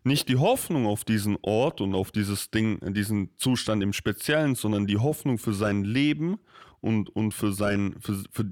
Nicht 0.03 0.29
die 0.29 0.37
Hoffnung 0.37 0.85
auf 0.85 1.03
diesen 1.03 1.37
Ort 1.41 1.81
und 1.81 1.95
auf 1.95 2.11
dieses 2.11 2.51
Ding, 2.51 2.79
diesen 2.93 3.31
Zustand 3.37 3.83
im 3.83 3.93
Speziellen, 3.93 4.55
sondern 4.55 4.87
die 4.87 4.97
Hoffnung 4.97 5.37
für 5.37 5.53
sein 5.53 5.83
Leben 5.83 6.39
und, 6.79 7.13
und 7.15 7.33
für, 7.33 7.51
sein, 7.51 7.95
für, 7.99 8.23
für 8.31 8.51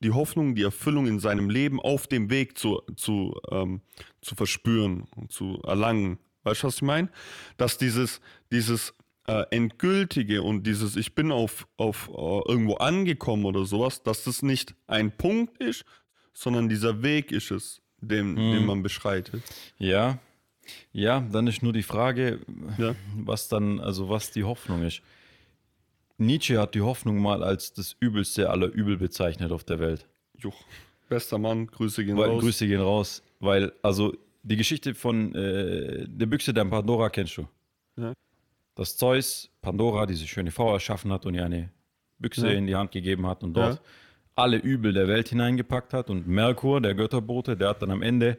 die 0.00 0.10
Hoffnung, 0.10 0.54
die 0.54 0.62
Erfüllung 0.62 1.06
in 1.06 1.20
seinem 1.20 1.50
Leben 1.50 1.80
auf 1.80 2.06
dem 2.06 2.30
Weg 2.30 2.58
zu, 2.58 2.82
zu, 2.96 3.38
ähm, 3.50 3.82
zu 4.20 4.34
verspüren 4.34 5.04
und 5.16 5.30
zu 5.30 5.60
erlangen. 5.64 6.18
Weißt 6.42 6.62
du, 6.62 6.66
was 6.66 6.76
ich 6.76 6.82
meine? 6.82 7.08
Dass 7.56 7.78
dieses, 7.78 8.20
dieses 8.50 8.94
äh, 9.26 9.44
Endgültige 9.50 10.42
und 10.42 10.66
dieses 10.66 10.96
Ich 10.96 11.14
bin 11.14 11.30
auf, 11.32 11.66
auf 11.76 12.08
äh, 12.08 12.50
irgendwo 12.50 12.74
angekommen 12.74 13.44
oder 13.44 13.64
sowas, 13.64 14.02
dass 14.02 14.24
das 14.24 14.42
nicht 14.42 14.74
ein 14.86 15.16
Punkt 15.16 15.58
ist, 15.58 15.84
sondern 16.32 16.68
dieser 16.68 17.02
Weg 17.02 17.30
ist 17.32 17.50
es, 17.50 17.80
den, 18.00 18.36
den 18.36 18.66
man 18.66 18.82
beschreitet. 18.82 19.42
Ja, 19.78 20.18
ja, 20.92 21.20
dann 21.20 21.46
ist 21.46 21.62
nur 21.62 21.72
die 21.72 21.82
Frage, 21.82 22.40
Ja. 22.78 22.94
was 23.16 23.48
dann, 23.48 23.80
also 23.80 24.08
was 24.08 24.30
die 24.30 24.44
Hoffnung 24.44 24.82
ist. 24.82 25.02
Nietzsche 26.18 26.58
hat 26.60 26.74
die 26.74 26.82
Hoffnung 26.82 27.18
mal 27.20 27.42
als 27.42 27.72
das 27.72 27.96
Übelste 27.98 28.48
aller 28.50 28.68
Übel 28.68 28.96
bezeichnet 28.96 29.50
auf 29.50 29.64
der 29.64 29.80
Welt. 29.80 30.06
Juch. 30.38 30.54
Bester 31.08 31.38
Mann, 31.38 31.66
Grüße 31.66 32.04
gehen 32.04 32.16
Weil, 32.16 32.30
raus. 32.30 32.42
Grüße 32.42 32.66
gehen 32.66 32.80
raus, 32.80 33.22
weil, 33.40 33.72
also 33.82 34.16
die 34.44 34.56
Geschichte 34.56 34.94
von 34.94 35.34
äh, 35.34 36.06
der 36.08 36.26
Büchse 36.26 36.54
der 36.54 36.64
Pandora 36.64 37.10
kennst 37.10 37.36
du. 37.36 37.48
Ja. 37.96 38.12
Dass 38.74 38.96
Zeus 38.96 39.50
Pandora, 39.60 40.06
diese 40.06 40.26
schöne 40.26 40.50
Frau, 40.50 40.72
erschaffen 40.72 41.12
hat 41.12 41.26
und 41.26 41.34
ihr 41.34 41.44
eine 41.44 41.70
Büchse 42.18 42.48
Ja. 42.48 42.52
in 42.58 42.66
die 42.66 42.76
Hand 42.76 42.90
gegeben 42.92 43.26
hat 43.26 43.42
und 43.42 43.54
dort 43.54 43.74
Ja. 43.76 43.80
alle 44.36 44.56
Übel 44.56 44.92
der 44.92 45.08
Welt 45.08 45.28
hineingepackt 45.28 45.92
hat. 45.92 46.08
Und 46.10 46.26
Merkur, 46.26 46.80
der 46.80 46.94
Götterbote, 46.94 47.56
der 47.56 47.70
hat 47.70 47.82
dann 47.82 47.90
am 47.90 48.02
Ende 48.02 48.38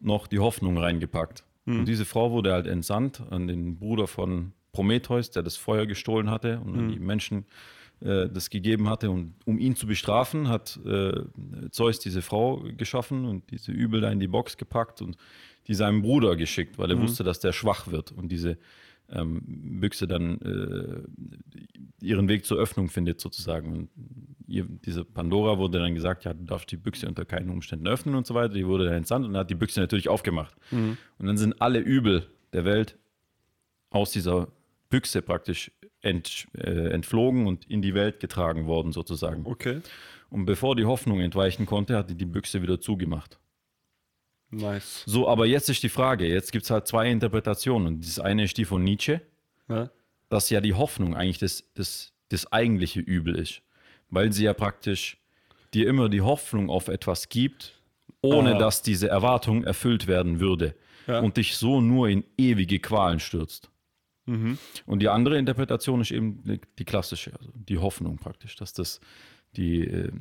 noch 0.00 0.26
die 0.26 0.38
Hoffnung 0.38 0.78
reingepackt. 0.78 1.44
Mhm. 1.66 1.80
Und 1.80 1.84
diese 1.86 2.04
Frau 2.04 2.30
wurde 2.32 2.52
halt 2.52 2.66
entsandt 2.66 3.22
an 3.30 3.46
den 3.46 3.76
Bruder 3.78 4.06
von 4.06 4.52
Prometheus, 4.72 5.30
der 5.30 5.42
das 5.42 5.56
Feuer 5.56 5.86
gestohlen 5.86 6.30
hatte 6.30 6.60
und 6.60 6.74
an 6.78 6.86
Mhm. 6.86 6.92
die 6.92 6.98
Menschen 6.98 7.44
äh, 8.02 8.30
das 8.30 8.48
gegeben 8.48 8.88
hatte. 8.88 9.10
Und 9.10 9.34
um 9.44 9.58
ihn 9.58 9.76
zu 9.76 9.86
bestrafen, 9.86 10.48
hat 10.48 10.80
äh, 10.86 11.12
Zeus 11.70 11.98
diese 11.98 12.22
Frau 12.22 12.64
geschaffen 12.78 13.26
und 13.26 13.50
diese 13.50 13.72
Übel 13.72 14.00
da 14.00 14.10
in 14.10 14.18
die 14.20 14.26
Box 14.26 14.56
gepackt 14.56 15.02
und 15.02 15.18
die 15.66 15.74
seinem 15.74 16.00
Bruder 16.00 16.34
geschickt, 16.34 16.78
weil 16.78 16.88
er 16.90 16.96
Mhm. 16.96 17.02
wusste, 17.02 17.24
dass 17.24 17.40
der 17.40 17.52
schwach 17.52 17.88
wird 17.88 18.10
und 18.10 18.32
diese 18.32 18.56
ähm, 19.12 19.42
Büchse 19.80 20.06
dann 20.06 20.40
äh, 20.40 22.04
ihren 22.04 22.28
Weg 22.28 22.44
zur 22.44 22.58
Öffnung 22.58 22.88
findet, 22.88 23.20
sozusagen. 23.20 23.72
Und 23.72 23.90
ihr, 24.46 24.66
diese 24.68 25.04
Pandora 25.04 25.58
wurde 25.58 25.78
dann 25.78 25.94
gesagt, 25.94 26.24
ja, 26.24 26.34
du 26.34 26.44
darfst 26.44 26.70
die 26.70 26.76
Büchse 26.76 27.08
unter 27.08 27.24
keinen 27.24 27.50
Umständen 27.50 27.86
öffnen 27.86 28.14
und 28.14 28.26
so 28.26 28.34
weiter. 28.34 28.54
Die 28.54 28.66
wurde 28.66 28.84
dann 28.86 28.94
entsandt 28.94 29.26
und 29.26 29.36
hat 29.36 29.50
die 29.50 29.54
Büchse 29.54 29.80
natürlich 29.80 30.08
aufgemacht. 30.08 30.54
Und 31.18 31.26
dann 31.26 31.36
sind 31.36 31.60
alle 31.60 31.80
Übel 31.80 32.26
der 32.52 32.64
Welt 32.64 32.96
aus 33.90 34.12
dieser 34.12 34.48
Büchse 34.88 35.22
praktisch 35.22 35.70
ent, 36.00 36.46
äh, 36.54 36.90
entflogen 36.90 37.46
und 37.46 37.68
in 37.70 37.82
die 37.82 37.94
Welt 37.94 38.20
getragen 38.20 38.66
worden, 38.66 38.92
sozusagen. 38.92 39.46
Okay. 39.46 39.80
Und 40.30 40.46
bevor 40.46 40.76
die 40.76 40.84
Hoffnung 40.84 41.20
entweichen 41.20 41.66
konnte, 41.66 41.96
hat 41.96 42.10
die 42.10 42.14
die 42.14 42.24
Büchse 42.24 42.62
wieder 42.62 42.80
zugemacht. 42.80 43.39
Nice. 44.50 45.04
So, 45.06 45.28
aber 45.28 45.46
jetzt 45.46 45.68
ist 45.68 45.82
die 45.82 45.88
Frage, 45.88 46.26
jetzt 46.26 46.50
gibt 46.52 46.64
es 46.64 46.70
halt 46.70 46.86
zwei 46.86 47.10
Interpretationen. 47.10 48.00
Das 48.00 48.18
eine 48.18 48.44
ist 48.44 48.56
die 48.58 48.64
von 48.64 48.82
Nietzsche, 48.82 49.20
Ja. 49.68 49.90
dass 50.28 50.50
ja 50.50 50.60
die 50.60 50.74
Hoffnung 50.74 51.14
eigentlich 51.14 51.38
das, 51.38 51.64
das 51.74 52.12
das 52.30 52.50
eigentliche 52.52 53.00
Übel 53.00 53.34
ist. 53.36 53.62
Weil 54.08 54.32
sie 54.32 54.44
ja 54.44 54.54
praktisch 54.54 55.18
dir 55.74 55.88
immer 55.88 56.08
die 56.08 56.20
Hoffnung 56.20 56.70
auf 56.70 56.88
etwas 56.88 57.28
gibt, 57.28 57.80
ohne 58.22 58.52
Aha. 58.52 58.58
dass 58.58 58.82
diese 58.82 59.08
Erwartung 59.08 59.64
erfüllt 59.64 60.06
werden 60.06 60.40
würde. 60.40 60.74
Ja. 61.06 61.20
Und 61.20 61.36
dich 61.36 61.56
so 61.56 61.80
nur 61.80 62.08
in 62.08 62.24
ewige 62.36 62.78
Qualen 62.78 63.20
stürzt. 63.20 63.70
Mhm. 64.26 64.58
Und 64.86 65.00
die 65.00 65.08
andere 65.08 65.38
Interpretation 65.38 66.00
ist 66.00 66.10
eben 66.10 66.60
die, 66.78 66.84
klassische, 66.84 67.32
also 67.38 67.50
die 67.54 67.78
Hoffnung 67.78 68.16
praktisch, 68.18 68.54
dass 68.56 68.72
das 68.72 69.00
die, 69.56 69.80
äh, 69.84 70.12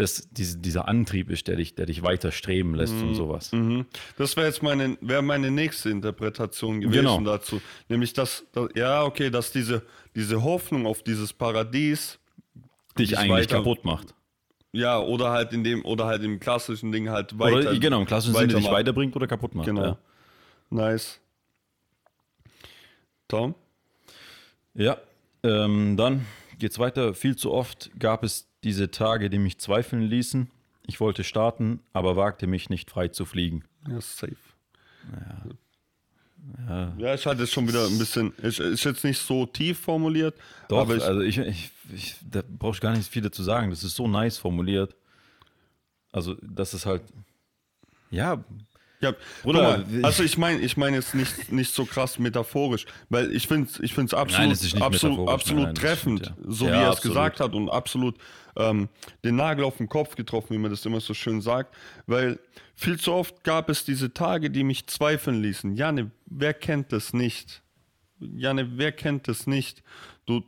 das, 0.00 0.28
diese, 0.30 0.58
dieser 0.58 0.88
Antrieb 0.88 1.30
ist, 1.30 1.46
der 1.48 1.56
dich, 1.56 1.74
der 1.74 1.86
dich 1.86 2.02
weiter 2.02 2.32
streben 2.32 2.74
lässt 2.74 2.94
und 2.94 3.14
sowas. 3.14 3.52
Mhm. 3.52 3.86
Das 4.18 4.36
wäre 4.36 4.46
jetzt 4.46 4.62
meine, 4.62 4.96
wäre 5.00 5.22
meine 5.22 5.50
nächste 5.50 5.90
Interpretation 5.90 6.80
gewesen 6.80 6.92
Genau. 7.00 7.20
dazu. 7.20 7.60
Nämlich, 7.88 8.12
dass, 8.12 8.44
dass, 8.52 8.68
ja, 8.74 9.04
okay, 9.04 9.30
dass 9.30 9.52
diese, 9.52 9.82
diese 10.14 10.42
Hoffnung 10.42 10.86
auf 10.86 11.02
dieses 11.02 11.32
Paradies, 11.32 12.18
Dich 12.98 13.16
eigentlich 13.18 13.30
weiter- 13.46 13.56
kaputt 13.58 13.84
macht. 13.84 14.14
ja, 14.72 14.98
oder 14.98 15.30
halt 15.30 15.52
in 15.52 15.62
dem, 15.64 15.84
oder 15.84 16.06
halt 16.06 16.22
im 16.24 16.40
klassischen 16.40 16.90
Ding 16.92 17.08
halt 17.10 17.38
weiter. 17.38 17.70
Oder 17.70 17.78
genau, 17.78 18.00
im 18.00 18.06
klassischen 18.06 18.34
Sinne 18.36 18.54
dich 18.54 18.70
weiterbringt 18.70 19.14
oder 19.16 19.26
kaputt 19.26 19.54
macht. 19.54 19.66
Genau. 19.66 19.82
Ja. 19.84 19.98
Nice. 20.70 21.20
Tom? 23.28 23.54
Ja, 24.74 24.98
ähm, 25.42 25.96
dann 25.96 26.26
geht's 26.58 26.78
weiter. 26.78 27.14
Viel 27.14 27.36
zu 27.36 27.52
oft 27.52 27.90
gab 27.98 28.24
es 28.24 28.48
diese 28.64 28.90
Tage, 28.90 29.30
die 29.30 29.38
mich 29.38 29.58
zweifeln 29.58 30.02
ließen. 30.02 30.50
Ich 30.86 31.00
wollte 31.00 31.24
starten, 31.24 31.80
aber 31.92 32.16
wagte 32.16 32.46
mich 32.46 32.70
nicht 32.70 32.90
frei 32.90 33.08
zu 33.08 33.24
fliegen. 33.24 33.64
Ja, 33.88 34.00
safe. 34.00 34.36
Ja, 36.68 36.94
Ja, 36.98 37.14
ich 37.14 37.26
hatte 37.26 37.42
es 37.42 37.52
schon 37.52 37.68
wieder 37.68 37.86
ein 37.86 37.98
bisschen, 37.98 38.32
ist, 38.38 38.60
ist 38.60 38.84
jetzt 38.84 39.04
nicht 39.04 39.18
so 39.18 39.46
tief 39.46 39.78
formuliert, 39.78 40.34
doch, 40.68 40.80
aber 40.80 40.96
ich, 40.96 41.02
also 41.02 41.20
ich, 41.20 41.38
ich, 41.38 41.70
ich 41.92 42.16
da 42.28 42.42
brauchst 42.46 42.80
gar 42.80 42.96
nicht 42.96 43.08
viel 43.08 43.22
dazu 43.22 43.42
sagen. 43.42 43.70
Das 43.70 43.84
ist 43.84 43.94
so 43.94 44.08
nice 44.08 44.38
formuliert. 44.38 44.96
Also, 46.12 46.34
das 46.42 46.74
ist 46.74 46.86
halt, 46.86 47.02
ja, 48.10 48.42
Ja, 49.02 49.14
Bruder, 49.42 49.78
mal, 49.78 50.04
also 50.04 50.22
ich 50.22 50.36
meine, 50.36 50.60
ich 50.60 50.76
meine 50.76 50.96
jetzt 50.96 51.14
nicht, 51.14 51.50
nicht 51.50 51.74
so 51.74 51.86
krass 51.86 52.18
metaphorisch, 52.18 52.84
weil 53.08 53.32
ich 53.34 53.46
finde 53.46 53.70
es 53.70 53.80
ich 53.80 53.94
find's 53.94 54.12
absolut, 54.12 54.48
Nein, 54.48 54.82
absolut, 54.82 54.92
metaphorisch, 54.92 55.34
absolut 55.34 55.64
nein, 55.64 55.74
treffend, 55.74 56.20
stimmt, 56.26 56.38
ja. 56.44 56.52
so 56.52 56.66
Ja, 56.66 56.70
wie 56.72 56.76
er 56.76 56.82
es 56.82 56.96
absolut. 56.96 57.16
gesagt 57.16 57.40
hat 57.40 57.54
und 57.54 57.70
absolut 57.70 58.18
ähm, 58.56 58.88
den 59.24 59.36
Nagel 59.36 59.64
auf 59.64 59.78
den 59.78 59.88
Kopf 59.88 60.16
getroffen, 60.16 60.54
wie 60.54 60.58
man 60.58 60.70
das 60.70 60.84
immer 60.84 61.00
so 61.00 61.14
schön 61.14 61.40
sagt, 61.40 61.74
weil 62.06 62.38
viel 62.74 62.98
zu 62.98 63.12
oft 63.12 63.42
gab 63.42 63.70
es 63.70 63.84
diese 63.84 64.12
Tage, 64.12 64.50
die 64.50 64.64
mich 64.64 64.86
zweifeln 64.86 65.42
ließen. 65.42 65.76
Janne, 65.76 66.10
wer 66.26 66.52
kennt 66.52 66.92
das 66.92 67.14
nicht? 67.14 67.62
Janne, 68.18 68.76
wer 68.76 68.92
kennt 68.92 69.28
das 69.28 69.46
nicht? 69.46 69.82
Du, 70.26 70.42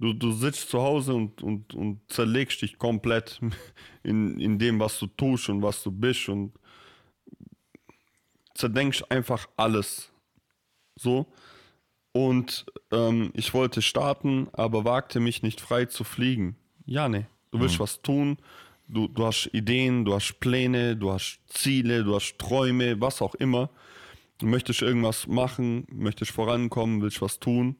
du, 0.00 0.12
du 0.12 0.32
sitzt 0.32 0.70
zu 0.70 0.80
Hause 0.82 1.14
und, 1.14 1.40
und, 1.40 1.72
und 1.74 2.00
zerlegst 2.08 2.62
dich 2.62 2.78
komplett 2.78 3.40
in, 4.02 4.40
in 4.40 4.58
dem, 4.58 4.80
was 4.80 4.98
du 4.98 5.06
tust 5.06 5.48
und 5.48 5.62
was 5.62 5.84
du 5.84 5.92
bist 5.92 6.28
und 6.28 6.52
zerdenkst 8.56 9.04
einfach 9.10 9.48
alles. 9.56 10.10
So. 10.96 11.26
Und 12.12 12.64
ähm, 12.92 13.30
ich 13.34 13.52
wollte 13.52 13.82
starten, 13.82 14.48
aber 14.52 14.84
wagte 14.84 15.20
mich 15.20 15.42
nicht 15.42 15.60
frei 15.60 15.84
zu 15.84 16.02
fliegen. 16.04 16.56
Ja, 16.86 17.08
ne. 17.08 17.26
Du 17.50 17.60
willst 17.60 17.78
was 17.80 18.02
tun, 18.02 18.38
du, 18.88 19.08
du 19.08 19.24
hast 19.26 19.46
Ideen, 19.52 20.04
du 20.04 20.14
hast 20.14 20.40
Pläne, 20.40 20.96
du 20.96 21.10
hast 21.12 21.38
Ziele, 21.46 22.04
du 22.04 22.14
hast 22.14 22.38
Träume, 22.38 23.00
was 23.00 23.22
auch 23.22 23.34
immer. 23.36 23.70
Du 24.38 24.46
möchtest 24.46 24.82
irgendwas 24.82 25.26
machen, 25.26 25.86
möchtest 25.90 26.32
vorankommen, 26.32 27.00
willst 27.02 27.22
was 27.22 27.38
tun. 27.38 27.76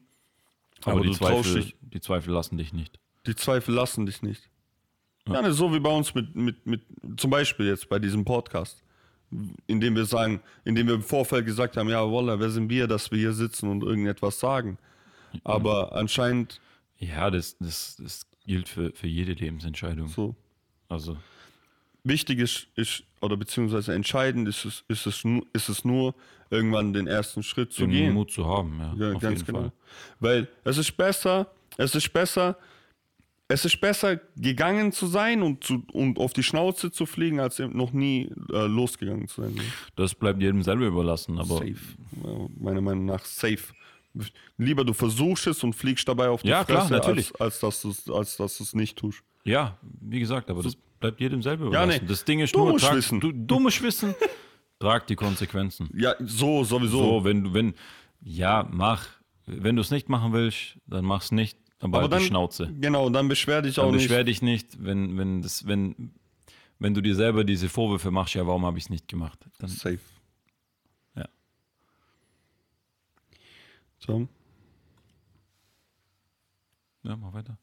aber, 0.83 0.93
Aber 0.93 1.01
die, 1.01 1.09
du 1.09 1.15
traust 1.15 1.43
Zweifel, 1.51 1.61
dich- 1.61 1.75
die 1.81 1.99
Zweifel 2.01 2.33
lassen 2.33 2.57
dich 2.57 2.73
nicht. 2.73 2.99
Die 3.27 3.35
Zweifel 3.35 3.73
lassen 3.75 4.05
dich 4.05 4.21
nicht. 4.23 4.49
Ja, 5.27 5.41
ne, 5.41 5.51
so 5.51 5.73
wie 5.73 5.79
bei 5.79 5.89
uns 5.91 6.15
mit, 6.15 6.35
mit, 6.35 6.65
mit, 6.65 6.81
zum 7.17 7.29
Beispiel 7.29 7.67
jetzt 7.67 7.89
bei 7.89 7.99
diesem 7.99 8.23
Podcast, 8.25 8.83
indem 9.67 9.95
wir 9.95 10.05
sagen, 10.05 10.41
indem 10.63 10.87
wir 10.87 10.95
im 10.95 11.03
Vorfeld 11.03 11.45
gesagt 11.45 11.77
haben, 11.77 11.89
ja, 11.89 12.01
Walla, 12.11 12.39
wer 12.39 12.49
sind 12.49 12.69
wir, 12.69 12.87
dass 12.87 13.11
wir 13.11 13.17
hier 13.19 13.33
sitzen 13.33 13.69
und 13.69 13.83
irgendetwas 13.83 14.39
sagen. 14.39 14.77
Aber 15.43 15.93
anscheinend 15.95 16.61
Ja, 16.99 17.29
das, 17.29 17.57
das, 17.59 17.97
das 18.01 18.25
gilt 18.45 18.69
für, 18.69 18.91
für 18.93 19.07
jede 19.07 19.33
Lebensentscheidung. 19.33 20.07
so 20.07 20.35
Also, 20.89 21.17
wichtig 22.03 22.39
ist, 22.39 22.67
ist 22.75 23.03
oder 23.21 23.35
beziehungsweise 23.35 23.93
entscheidend 23.93 24.47
ist 24.47 24.63
es, 24.65 24.83
ist 24.87 25.05
es, 25.05 25.23
ist 25.53 25.69
es 25.69 25.83
nur, 25.85 26.15
irgendwann 26.49 26.93
den 26.93 27.07
ersten 27.07 27.43
Schritt 27.43 27.73
zu 27.73 27.81
den 27.81 27.91
gehen. 27.91 28.13
Mut 28.13 28.31
zu 28.31 28.47
haben, 28.47 28.79
ja, 28.79 28.93
Ja, 29.09 29.15
auf 29.15 29.21
ganz 29.21 29.39
jeden 29.39 29.45
genau. 29.45 29.59
Fall. 29.59 29.71
Weil 30.19 30.47
es 30.63 30.77
ist 30.77 30.95
besser, 30.95 31.51
es 31.77 31.93
ist 31.93 32.11
besser, 32.13 32.57
es 33.49 33.63
ist 33.65 33.79
besser 33.79 34.17
gegangen 34.35 34.91
zu 34.91 35.07
sein 35.07 35.41
und, 35.41 35.63
zu, 35.63 35.83
und 35.93 36.19
auf 36.19 36.33
die 36.33 36.43
Schnauze 36.43 36.91
zu 36.91 37.05
fliegen, 37.05 37.39
als 37.39 37.59
noch 37.59 37.93
nie 37.93 38.29
äh, 38.51 38.65
losgegangen 38.67 39.27
zu 39.27 39.41
sein. 39.41 39.55
Das 39.95 40.13
bleibt 40.15 40.41
jedem 40.41 40.63
selber 40.63 40.85
überlassen, 40.85 41.37
aber 41.39 41.55
safe. 41.59 41.75
Ja, 42.23 42.47
meiner 42.59 42.81
Meinung 42.81 43.05
nach 43.05 43.23
safe. 43.25 43.73
Lieber 44.57 44.83
du 44.83 44.93
versuchst 44.93 45.47
es 45.47 45.63
und 45.63 45.73
fliegst 45.73 46.07
dabei 46.07 46.29
auf 46.29 46.41
die 46.41 46.49
Ja, 46.49 46.63
klar, 46.63 46.81
Fresse, 46.81 46.93
natürlich. 46.93 47.27
als, 47.39 47.41
als 47.41 47.59
dass 47.59 47.81
du 47.83 47.89
es 47.91 48.09
als 48.09 48.37
dass 48.37 48.57
du's 48.57 48.73
nicht 48.73 48.97
tust. 48.97 49.21
ja, 49.43 49.77
wie 50.01 50.19
gesagt, 50.19 50.49
aber 50.49 50.63
das 50.63 50.75
bleibt 50.99 51.19
jedem 51.21 51.41
selber 51.43 51.65
Ja, 51.65 51.69
überlassen. 51.83 52.01
nee. 52.03 52.07
Das 52.09 52.25
Ding 52.25 52.39
ist 52.39 52.55
Dummes 52.55 52.81
nur, 52.81 52.89
trag, 52.89 52.95
Wissen. 52.97 53.19
du, 53.19 53.31
dummes 53.31 53.79
Wissen, 53.83 54.15
trag 54.79 55.05
die 55.07 55.15
Konsequenzen. 55.15 55.89
Ja, 55.95 56.15
so 56.19 56.63
sowieso. 56.63 56.97
So, 57.19 57.23
wenn 57.25 57.43
du, 57.43 57.53
wenn, 57.53 57.75
ja, 58.21 58.67
mach. 58.71 59.05
Wenn 59.45 59.75
du 59.77 59.81
es 59.81 59.91
nicht 59.91 60.09
machen 60.09 60.33
willst, 60.33 60.77
dann 60.87 61.05
mach's 61.05 61.31
nicht, 61.31 61.57
aber, 61.79 61.87
Aber 61.87 62.01
halt 62.03 62.11
dann, 62.13 62.19
die 62.19 62.25
Schnauze. 62.25 62.73
genau, 62.79 63.09
dann 63.09 63.27
beschwer 63.27 63.61
dich 63.61 63.79
auch 63.79 63.83
Dann 63.85 63.95
nicht. 63.95 64.07
beschwer 64.07 64.23
dich 64.23 64.41
nicht, 64.41 64.83
wenn, 64.83 65.17
wenn, 65.17 65.41
das, 65.41 65.67
wenn, 65.67 66.11
wenn 66.79 66.93
du 66.93 67.01
dir 67.01 67.15
selber 67.15 67.43
diese 67.43 67.69
Vorwürfe 67.69 68.09
machst, 68.11 68.33
ja, 68.33 68.45
warum 68.47 68.65
habe 68.65 68.77
ich 68.77 68.85
es 68.85 68.89
nicht 68.89 69.07
gemacht? 69.07 69.39
Dann, 69.59 69.69
Safe. 69.69 69.99
Ja. 71.15 71.27
So. 73.99 74.27
ja, 77.03 77.15
mach 77.15 77.33
weiter. 77.33 77.57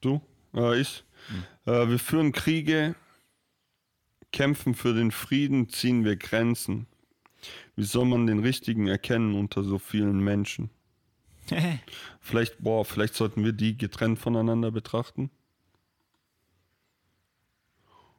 Du? 0.00 0.20
Äh, 0.54 0.80
ich? 0.80 1.04
Äh, 1.66 1.88
wir 1.88 1.98
führen 1.98 2.32
Kriege, 2.32 2.94
kämpfen 4.32 4.74
für 4.74 4.94
den 4.94 5.10
Frieden, 5.10 5.68
ziehen 5.68 6.04
wir 6.04 6.16
Grenzen. 6.16 6.86
Wie 7.76 7.84
soll 7.84 8.06
man 8.06 8.26
den 8.26 8.38
Richtigen 8.40 8.86
erkennen 8.86 9.34
unter 9.34 9.62
so 9.64 9.78
vielen 9.78 10.18
Menschen? 10.20 10.70
Vielleicht, 12.20 12.58
boah, 12.58 12.84
vielleicht 12.84 13.14
sollten 13.14 13.44
wir 13.44 13.52
die 13.52 13.76
getrennt 13.78 14.18
voneinander 14.18 14.70
betrachten. 14.70 15.30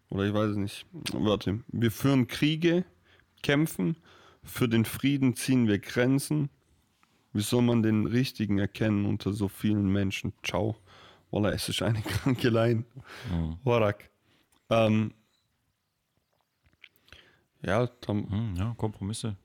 Oder 0.10 0.24
ich 0.26 0.34
weiß 0.34 0.52
es 0.52 0.58
nicht. 0.58 0.86
Warte. 1.13 1.63
Wir 1.68 1.92
führen 1.92 2.28
Kriege, 2.28 2.86
kämpfen, 3.44 3.96
für 4.44 4.68
den 4.68 4.86
Frieden 4.86 5.36
ziehen 5.36 5.68
wir 5.68 5.80
Grenzen. 5.80 6.50
Wie 7.34 7.42
soll 7.42 7.62
man 7.62 7.84
den 7.84 8.08
Richtigen 8.08 8.58
erkennen 8.58 9.06
unter 9.06 9.34
so 9.34 9.48
vielen 9.48 9.92
Menschen? 9.92 10.34
Ciao. 10.44 10.78
Wallah, 11.30 11.52
es 11.52 11.70
ist 11.70 11.82
eine 11.84 12.02
kranke 12.04 12.50
Line. 12.50 12.86
Warak. 13.63 14.10
Ähm, 14.72 15.13
ja, 17.62 17.86
Tom, 17.88 18.30
Hm, 18.30 18.56
ja, 18.56 18.74
Kompromisse. 18.78 19.36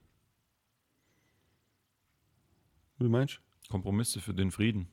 wie 2.98 3.08
meinst 3.08 3.43
Kompromisse 3.68 4.20
für 4.20 4.34
den 4.34 4.50
Frieden. 4.50 4.88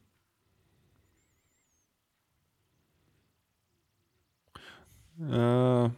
Äh, 5.19 5.89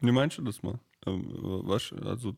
wie 0.00 0.12
meinst 0.12 0.38
du 0.38 0.42
das 0.42 0.62
mal? 0.62 0.78
Ähm, 1.06 1.24
was, 1.64 1.92
also, 2.04 2.36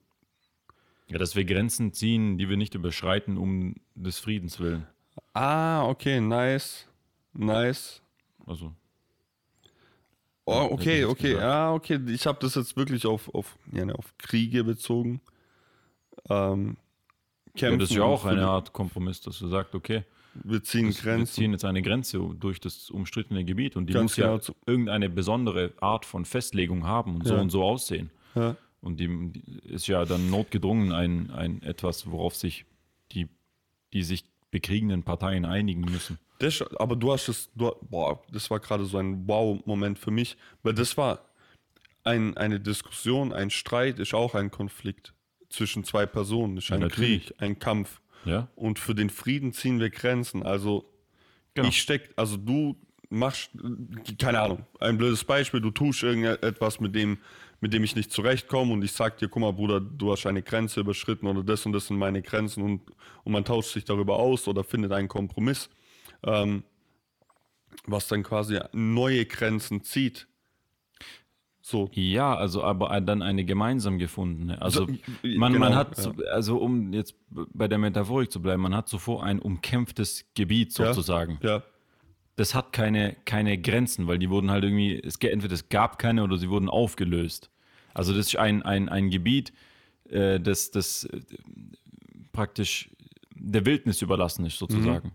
Ja, 1.08 1.18
dass 1.18 1.34
wir 1.34 1.44
Grenzen 1.44 1.92
ziehen, 1.92 2.38
die 2.38 2.48
wir 2.48 2.56
nicht 2.56 2.74
überschreiten, 2.74 3.38
um 3.38 3.74
des 3.94 4.18
Friedens 4.18 4.60
willen. 4.60 4.86
ah, 5.34 5.86
okay, 5.88 6.20
nice. 6.20 6.86
Nice. 7.32 8.02
Also, 8.46 8.74
Oh, 10.50 10.68
okay, 10.70 11.04
okay. 11.04 11.34
Ja, 11.34 11.72
okay. 11.74 12.00
Ich 12.08 12.26
habe 12.26 12.38
das 12.40 12.54
jetzt 12.54 12.74
wirklich 12.74 13.04
auf, 13.04 13.28
auf, 13.34 13.58
ja, 13.70 13.84
ne, 13.84 13.94
auf 13.94 14.16
Kriege 14.16 14.64
bezogen. 14.64 15.20
Ähm, 16.30 16.78
ja, 17.60 17.76
das 17.76 17.90
ist 17.90 17.96
ja 17.96 18.02
auch 18.04 18.24
eine 18.24 18.46
Art 18.46 18.72
Kompromiss, 18.72 19.20
dass 19.20 19.38
du 19.38 19.48
sagst, 19.48 19.74
okay, 19.74 20.04
Wir 20.44 20.62
ziehen 20.62 20.86
das, 20.88 21.04
wir 21.04 21.12
Grenzen. 21.12 21.32
ziehen 21.34 21.52
jetzt 21.52 21.64
eine 21.64 21.82
Grenze 21.82 22.18
durch 22.38 22.60
das 22.60 22.90
umstrittene 22.90 23.44
Gebiet 23.44 23.76
und 23.76 23.86
die 23.86 23.92
Ganz 23.94 24.12
muss 24.12 24.16
ja 24.16 24.36
genau. 24.36 24.56
irgendeine 24.66 25.08
besondere 25.10 25.72
Art 25.80 26.04
von 26.04 26.24
Festlegung 26.24 26.86
haben 26.86 27.16
und 27.16 27.26
so 27.26 27.34
Ja. 27.34 27.40
und 27.40 27.50
so 27.50 27.62
aussehen. 27.64 28.10
Ja. 28.34 28.56
Und 28.80 29.00
die, 29.00 29.08
die 29.32 29.58
ist 29.68 29.86
ja 29.88 30.04
dann 30.04 30.30
notgedrungen 30.30 30.92
ein, 30.92 31.30
ein 31.30 31.62
etwas, 31.62 32.08
worauf 32.10 32.36
sich 32.36 32.64
die, 33.12 33.26
die 33.92 34.02
sich 34.04 34.24
bekriegenden 34.50 35.02
Parteien 35.02 35.44
einigen 35.44 35.80
müssen. 35.80 36.18
Das, 36.38 36.62
aber 36.78 36.94
du 36.94 37.12
hast 37.12 37.28
es, 37.28 37.50
du, 37.56 37.72
boah, 37.90 38.22
das 38.32 38.48
war 38.50 38.60
gerade 38.60 38.84
so 38.84 38.98
ein 38.98 39.26
Wow-Moment 39.26 39.98
für 39.98 40.12
mich, 40.12 40.36
weil 40.62 40.74
das 40.74 40.96
war 40.96 41.24
ein, 42.04 42.36
eine 42.36 42.60
Diskussion, 42.60 43.32
ein 43.32 43.50
Streit 43.50 43.98
ist 43.98 44.14
auch 44.14 44.34
ein 44.36 44.50
Konflikt 44.52 45.12
zwischen 45.50 45.84
zwei 45.84 46.06
Personen, 46.06 46.56
ist 46.56 46.68
Ja, 46.68 46.76
ein. 46.76 46.88
Krieg, 46.88 47.34
ein 47.38 47.58
Kampf. 47.58 48.00
Ja. 48.24 48.48
Und 48.56 48.78
für 48.78 48.94
den 48.94 49.10
Frieden 49.10 49.52
ziehen 49.52 49.80
wir 49.80 49.90
Grenzen. 49.90 50.42
Also 50.42 50.84
Genau. 51.54 51.68
ich 51.68 51.80
steck, 51.80 52.10
also 52.14 52.36
du 52.36 52.76
machst, 53.10 53.50
keine 54.18 54.40
Ahnung, 54.40 54.66
ein 54.78 54.96
blödes 54.96 55.24
Beispiel, 55.24 55.60
du 55.60 55.70
tust 55.70 56.02
irgendetwas, 56.04 56.78
mit 56.78 56.94
dem, 56.94 57.18
mit 57.60 57.72
dem 57.72 57.82
ich 57.82 57.96
nicht 57.96 58.12
zurechtkomme 58.12 58.72
und 58.72 58.84
ich 58.84 58.92
sag 58.92 59.18
dir, 59.18 59.28
guck 59.28 59.40
mal, 59.40 59.52
Bruder, 59.52 59.80
du 59.80 60.12
hast 60.12 60.26
eine 60.26 60.42
Grenze 60.42 60.80
überschritten 60.80 61.26
oder 61.26 61.42
das 61.42 61.66
und 61.66 61.72
das 61.72 61.88
sind 61.88 61.96
meine 61.96 62.22
Grenzen 62.22 62.62
und, 62.62 62.82
und 63.24 63.32
man 63.32 63.44
tauscht 63.44 63.72
sich 63.72 63.84
darüber 63.84 64.18
aus 64.18 64.46
oder 64.46 64.62
findet 64.62 64.92
einen 64.92 65.08
Kompromiss, 65.08 65.68
ähm, 66.22 66.62
was 67.86 68.06
dann 68.06 68.22
quasi 68.22 68.60
neue 68.72 69.24
Grenzen 69.26 69.82
zieht. 69.82 70.28
So. 71.70 71.90
Ja, 71.92 72.34
also 72.34 72.64
aber 72.64 72.98
dann 73.02 73.20
eine 73.20 73.44
gemeinsam 73.44 73.98
gefundene. 73.98 74.60
Also 74.62 74.86
So, 74.86 74.92
man, 75.22 75.38
man 75.38 75.52
genau, 75.52 75.74
hat, 75.74 75.96
so- 75.96 76.14
also 76.32 76.56
um 76.58 76.94
jetzt 76.94 77.14
bei 77.30 77.68
der 77.68 77.76
Metaphorik 77.76 78.32
zu 78.32 78.40
bleiben, 78.40 78.62
man 78.62 78.74
hat 78.74 78.88
zuvor 78.88 79.22
ein 79.22 79.38
umkämpftes 79.38 80.24
Gebiet 80.34 80.76
Ja. 80.78 80.94
sozusagen. 80.94 81.38
Ja, 81.42 81.62
Das 82.36 82.54
hat 82.54 82.72
keine, 82.72 83.16
keine 83.26 83.58
Grenzen, 83.58 84.06
weil 84.06 84.18
die 84.18 84.30
wurden 84.30 84.50
halt 84.50 84.64
irgendwie, 84.64 84.98
es, 84.98 85.16
entweder 85.16 85.52
es 85.52 85.68
gab 85.68 85.98
keine 85.98 86.22
oder 86.24 86.38
sie 86.38 86.48
wurden 86.48 86.70
aufgelöst. 86.70 87.50
Also 87.92 88.14
das 88.14 88.28
ist 88.28 88.36
ein, 88.36 88.62
ein, 88.62 88.88
ein 88.88 89.10
Gebiet, 89.10 89.52
äh, 90.08 90.40
das, 90.40 90.70
das 90.70 91.04
äh, 91.04 91.20
praktisch 92.32 92.88
der 93.34 93.66
Wildnis 93.66 94.00
überlassen 94.02 94.46
ist 94.46 94.58
sozusagen. 94.58 95.12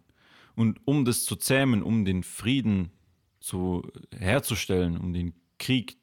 Und 0.55 0.79
um 0.85 1.03
das 1.03 1.23
zu 1.25 1.35
zähmen, 1.35 1.81
um 1.81 2.05
den 2.05 2.21
Frieden 2.23 2.91
zu, 3.39 3.81
herzustellen, 4.15 4.97
um 4.97 5.13
den 5.13 5.33
Krieg, 5.57 5.97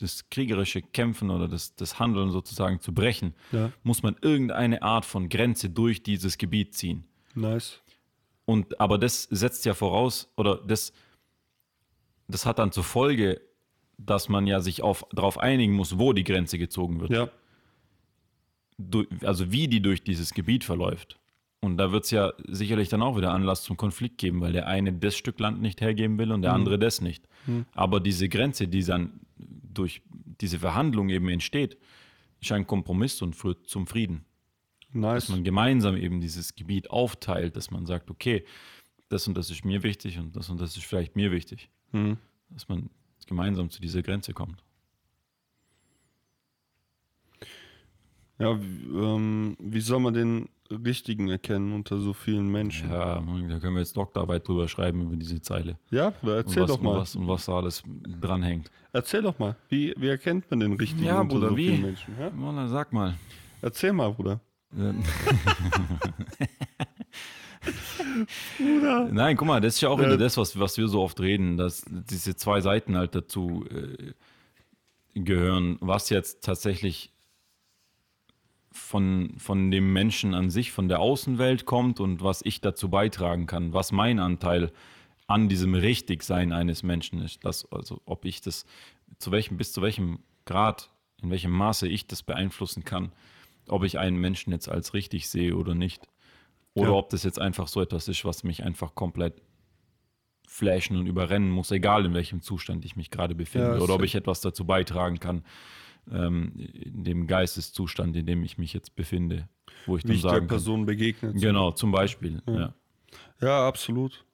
das 0.00 0.28
kriegerische 0.30 0.82
Kämpfen 0.82 1.30
oder 1.30 1.46
das, 1.48 1.74
das 1.76 1.98
Handeln 1.98 2.30
sozusagen 2.30 2.80
zu 2.80 2.92
brechen, 2.92 3.34
Ja. 3.52 3.70
muss 3.82 4.02
man 4.02 4.16
irgendeine 4.20 4.82
Art 4.82 5.04
von 5.04 5.28
Grenze 5.28 5.70
durch 5.70 6.02
dieses 6.02 6.36
Gebiet 6.38 6.74
ziehen. 6.74 7.04
nice. 7.34 7.80
Und 8.46 8.80
aber 8.80 8.98
das 8.98 9.22
setzt 9.30 9.64
ja 9.64 9.74
voraus, 9.74 10.28
oder 10.36 10.56
das, 10.56 10.92
das 12.26 12.46
hat 12.46 12.58
dann 12.58 12.72
zur 12.72 12.82
Folge, 12.82 13.40
dass 13.96 14.28
man 14.28 14.46
ja 14.48 14.60
sich 14.60 14.82
auf, 14.82 15.06
darauf 15.12 15.38
einigen 15.38 15.72
muss, 15.74 15.98
wo 15.98 16.12
die 16.12 16.24
Grenze 16.24 16.58
gezogen 16.58 17.00
wird. 17.00 17.10
Ja, 17.12 17.28
Du, 18.82 19.04
also 19.24 19.52
wie 19.52 19.68
die 19.68 19.82
durch 19.82 20.02
dieses 20.02 20.32
Gebiet 20.32 20.64
verläuft. 20.64 21.18
Und 21.60 21.76
da 21.76 21.92
wird 21.92 22.04
es 22.04 22.10
ja 22.10 22.32
sicherlich 22.48 22.88
dann 22.88 23.02
auch 23.02 23.14
wieder 23.18 23.30
Anlass 23.32 23.62
zum 23.62 23.76
Konflikt 23.76 24.16
geben, 24.16 24.40
weil 24.40 24.52
der 24.54 24.66
eine 24.66 24.90
das 24.94 25.14
Stück 25.16 25.38
Land 25.38 25.60
nicht 25.60 25.82
hergeben 25.82 26.18
will 26.18 26.32
und 26.32 26.40
der 26.40 26.54
andere 26.54 26.78
das 26.78 27.02
nicht. 27.02 27.28
Aber 27.74 28.00
diese 28.00 28.30
Grenze, 28.30 28.68
die 28.68 28.82
dann 28.82 29.20
durch 29.72 30.02
diese 30.40 30.58
Verhandlung 30.58 31.08
eben 31.08 31.28
entsteht, 31.28 31.78
ist 32.40 32.52
ein 32.52 32.66
Kompromiss 32.66 33.22
und 33.22 33.36
führt 33.36 33.68
zum 33.68 33.86
Frieden. 33.86 34.24
nice. 34.92 35.26
dass 35.26 35.28
man 35.30 35.44
gemeinsam 35.44 35.96
eben 35.96 36.20
dieses 36.20 36.54
Gebiet 36.54 36.90
aufteilt, 36.90 37.56
dass 37.56 37.70
man 37.70 37.86
sagt, 37.86 38.10
okay, 38.10 38.44
das 39.08 39.26
und 39.28 39.36
das 39.36 39.50
ist 39.50 39.64
mir 39.64 39.82
wichtig 39.82 40.18
und 40.18 40.36
das 40.36 40.48
und 40.48 40.60
das 40.60 40.76
ist 40.76 40.84
vielleicht 40.84 41.16
mir 41.16 41.32
wichtig. 41.32 41.68
Mhm. 41.92 42.18
Dass 42.50 42.68
man 42.68 42.90
gemeinsam 43.26 43.70
zu 43.70 43.80
dieser 43.80 44.02
Grenze 44.02 44.32
kommt. 44.32 44.62
Ja, 48.38 48.60
wie, 48.60 48.84
ähm, 48.96 49.56
wie 49.60 49.80
soll 49.80 50.00
man 50.00 50.14
den 50.14 50.48
Richtigen 50.70 51.28
erkennen 51.28 51.72
unter 51.72 51.98
so 51.98 52.12
vielen 52.12 52.48
Menschen? 52.50 52.90
Ja, 52.90 53.16
Ja, 53.16 53.20
Mann, 53.20 53.48
da 53.48 53.58
können 53.58 53.74
wir 53.74 53.80
jetzt 53.80 53.96
Doktorarbeit 53.96 54.46
drüber 54.46 54.68
schreiben 54.68 55.02
über 55.02 55.16
diese 55.16 55.40
Zeile. 55.40 55.76
Bruder, 55.90 56.12
Und 56.22 56.28
erzähl 56.28 56.62
was, 56.62 56.68
doch 56.70 56.78
und 56.78 56.84
mal. 56.84 56.96
was, 57.00 57.16
und 57.16 57.28
was 57.28 57.44
da 57.46 57.52
alles 57.56 57.82
dranhängt. 58.20 58.70
Erzähl 58.92 59.22
doch 59.22 59.38
mal. 59.38 59.56
Wie, 59.68 59.94
wie 59.96 60.08
erkennt 60.08 60.50
man 60.50 60.60
den 60.60 60.72
Richtigen 60.74 61.04
Ja, 61.04 61.20
unter 61.20 61.34
Bruder, 61.34 61.48
so 61.50 61.56
wie? 61.56 61.68
vielen 61.68 61.82
Menschen? 61.82 62.14
Ja? 62.18 62.30
Mola, 62.30 62.68
sag 62.68 62.92
mal. 62.92 63.14
Erzähl 63.62 63.92
mal, 63.92 64.12
Bruder. 64.12 64.40
Ähm. 64.78 65.02
Nein, 69.12 69.36
guck 69.36 69.46
mal, 69.48 69.60
das 69.60 69.74
ist 69.74 69.80
ja 69.80 69.88
auch 69.88 69.98
wieder 69.98 70.16
das, 70.16 70.36
was, 70.36 70.58
was 70.58 70.78
wir 70.78 70.88
so 70.88 71.02
oft 71.02 71.20
reden, 71.20 71.56
dass 71.56 71.84
diese 71.88 72.36
zwei 72.36 72.60
Seiten 72.60 72.96
halt 72.96 73.14
dazu 73.14 73.64
äh, 73.70 74.12
gehören, 75.20 75.76
was 75.80 76.10
jetzt 76.10 76.44
tatsächlich 76.44 77.12
von, 78.72 79.34
von 79.36 79.70
dem 79.70 79.92
Menschen 79.92 80.34
an 80.34 80.50
sich, 80.50 80.72
von 80.72 80.88
der 80.88 81.00
Außenwelt 81.00 81.66
kommt 81.66 82.00
und 82.00 82.22
was 82.22 82.42
ich 82.42 82.60
dazu 82.60 82.88
beitragen 82.88 83.46
kann, 83.46 83.72
was 83.72 83.92
mein 83.92 84.18
Anteil 84.18 84.72
an 85.26 85.48
diesem 85.48 85.74
Richtigsein 85.74 86.52
eines 86.52 86.82
Menschen 86.82 87.20
ist. 87.20 87.44
Das, 87.44 87.70
also 87.72 88.00
ob 88.04 88.24
ich 88.24 88.40
das, 88.40 88.64
zu 89.18 89.30
welchem, 89.32 89.56
bis 89.56 89.72
zu 89.72 89.82
welchem 89.82 90.20
Grad, 90.44 90.90
in 91.22 91.30
welchem 91.30 91.50
Maße 91.52 91.88
ich 91.88 92.06
das 92.06 92.22
beeinflussen 92.22 92.84
kann, 92.84 93.12
ob 93.68 93.84
ich 93.84 93.98
einen 93.98 94.16
Menschen 94.16 94.52
jetzt 94.52 94.68
als 94.68 94.94
richtig 94.94 95.28
sehe 95.28 95.56
oder 95.56 95.74
nicht. 95.74 96.06
Oder 96.74 96.90
Ja. 96.90 96.94
ob 96.94 97.10
das 97.10 97.24
jetzt 97.24 97.40
einfach 97.40 97.68
so 97.68 97.80
etwas 97.80 98.08
ist, 98.08 98.24
was 98.24 98.44
mich 98.44 98.62
einfach 98.64 98.94
komplett 98.94 99.42
flashen 100.46 100.96
und 100.96 101.06
überrennen 101.06 101.50
muss, 101.50 101.70
egal 101.70 102.04
in 102.04 102.14
welchem 102.14 102.42
Zustand 102.42 102.84
ich 102.84 102.96
mich 102.96 103.10
gerade 103.10 103.34
befinde. 103.34 103.76
Ja, 103.76 103.80
oder 103.80 103.94
ob 103.94 104.02
ich 104.02 104.14
etwas 104.16 104.40
dazu 104.40 104.64
beitragen 104.64 105.20
kann, 105.20 105.44
ähm, 106.12 106.52
in 106.56 107.04
dem 107.04 107.26
Geisteszustand, 107.26 108.16
in 108.16 108.26
dem 108.26 108.42
ich 108.42 108.58
mich 108.58 108.72
jetzt 108.72 108.96
befinde, 108.96 109.48
wo 109.86 109.96
ich 109.96 110.04
Wie 110.04 110.08
dann 110.08 110.16
ich 110.16 110.22
der 110.22 110.30
sagen 110.30 110.40
kann. 110.40 110.48
Person 110.48 110.86
begegnet. 110.86 111.40
Genau, 111.40 111.72
zum 111.72 111.92
Beispiel. 111.92 112.42
Ja. 112.46 112.74
Ja, 113.40 113.66
absolut. 113.66 114.24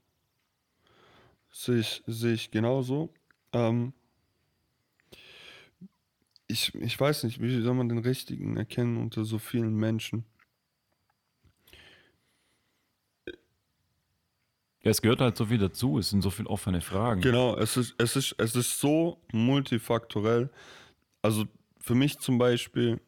Sehe 1.51 1.79
ich, 1.79 2.03
sehe 2.07 2.35
ich 2.35 2.51
genauso. 2.51 3.13
Ähm, 3.53 3.93
ich, 6.49 6.75
ich 6.75 6.99
weiß 6.99 7.25
nicht, 7.25 7.41
wie 7.41 7.61
soll 7.61 7.75
man 7.75 7.89
den 7.89 7.99
Richtigen 7.99 8.57
erkennen 8.57 8.97
unter 8.99 9.25
so 9.25 9.39
vielen 9.39 9.75
Menschen? 9.75 10.25
Ja, 14.83 14.91
es 14.91 15.03
gehört 15.03 15.21
halt 15.21 15.37
so 15.37 15.47
viel 15.47 15.59
dazu, 15.59 15.99
es 15.99 16.11
sind 16.11 16.23
so 16.23 16.31
viele 16.31 16.49
offene 16.49 16.81
Fragen. 16.81 17.21
Genau, 17.21 17.57
es 17.57 17.77
ist, 17.77 17.95
es 17.99 18.15
ist, 18.15 18.37
es 18.39 18.55
ist 18.55 18.79
so 18.79 19.21
multifaktorell. 19.33 20.49
Also 21.23 21.47
für 21.87 21.95
mich 21.95 22.19
zum 22.19 22.37
Beispiel, 22.37 23.01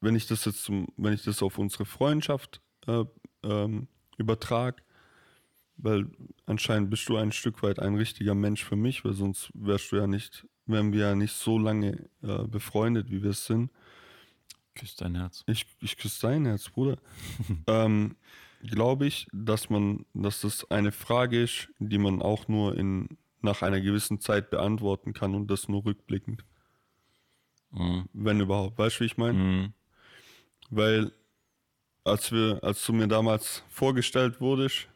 wenn 0.00 0.14
ich 0.14 0.28
das 0.28 0.44
jetzt 0.44 0.62
zum, 0.62 0.86
wenn 0.96 1.12
ich 1.12 1.24
das 1.24 1.42
auf 1.42 1.58
unsere 1.58 1.84
Freundschaft 1.84 2.60
äh, 2.86 3.04
ähm, 3.42 3.88
übertrage, 4.18 4.84
weil 5.76 6.06
anscheinend 6.46 6.90
bist 6.90 7.08
du 7.08 7.16
ein 7.16 7.32
Stück 7.32 7.64
weit 7.64 7.80
ein 7.80 7.96
richtiger 7.96 8.36
Mensch 8.36 8.64
für 8.64 8.76
mich, 8.76 9.04
weil 9.04 9.14
sonst 9.14 9.50
wärst 9.52 9.90
du 9.90 9.96
ja 9.96 10.06
nicht, 10.06 10.46
wären 10.66 10.92
wir 10.92 11.08
ja 11.08 11.14
nicht 11.16 11.32
so 11.32 11.58
lange 11.58 12.08
äh, 12.22 12.44
befreundet, 12.46 13.10
wie 13.10 13.24
wir 13.24 13.30
es 13.30 13.46
sind. 13.46 13.72
Küsst 14.76 15.00
dein 15.00 15.16
Herz. 15.16 15.42
Ich, 15.48 15.66
ich 15.80 15.96
küsse 15.96 16.28
dein 16.28 16.46
Herz, 16.46 16.68
Bruder. 16.68 16.98
ähm, 17.66 18.14
Glaube 18.62 19.06
ich, 19.06 19.26
dass 19.32 19.70
man, 19.70 20.06
dass 20.14 20.42
das 20.42 20.70
eine 20.70 20.92
Frage 20.92 21.42
ist, 21.42 21.68
die 21.80 21.98
man 21.98 22.22
auch 22.22 22.46
nur 22.46 22.76
in, 22.76 23.18
nach 23.40 23.62
einer 23.62 23.80
gewissen 23.80 24.20
Zeit 24.20 24.50
beantworten 24.50 25.12
kann 25.12 25.34
und 25.34 25.50
das 25.50 25.68
nur 25.68 25.84
rückblickend. 25.84 26.44
Mhm. 27.76 28.04
Wenn 28.12 28.40
überhaupt. 28.40 28.78
Weißt 28.78 28.96
du, 28.96 29.00
wie 29.00 29.06
ich 29.06 29.16
meine? 29.16 29.38
Mhm. 29.38 29.72
Weil 30.70 31.12
als 32.04 32.32
wir, 32.32 32.60
als 32.62 32.84
du 32.84 32.92
mir 32.92 33.08
damals 33.08 33.62
vorgestellt 33.68 34.40
wurdest, 34.40 34.88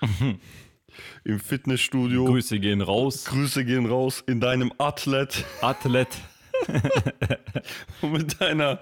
im 1.24 1.40
Fitnessstudio, 1.40 2.24
Grüße 2.24 2.58
gehen 2.58 2.80
raus. 2.80 3.24
Grüße 3.26 3.64
gehen 3.64 3.86
raus, 3.86 4.22
in 4.26 4.40
deinem 4.40 4.72
Athlet 4.78 5.44
Athlet. 5.60 6.08
mit 8.02 8.40
deiner, 8.40 8.80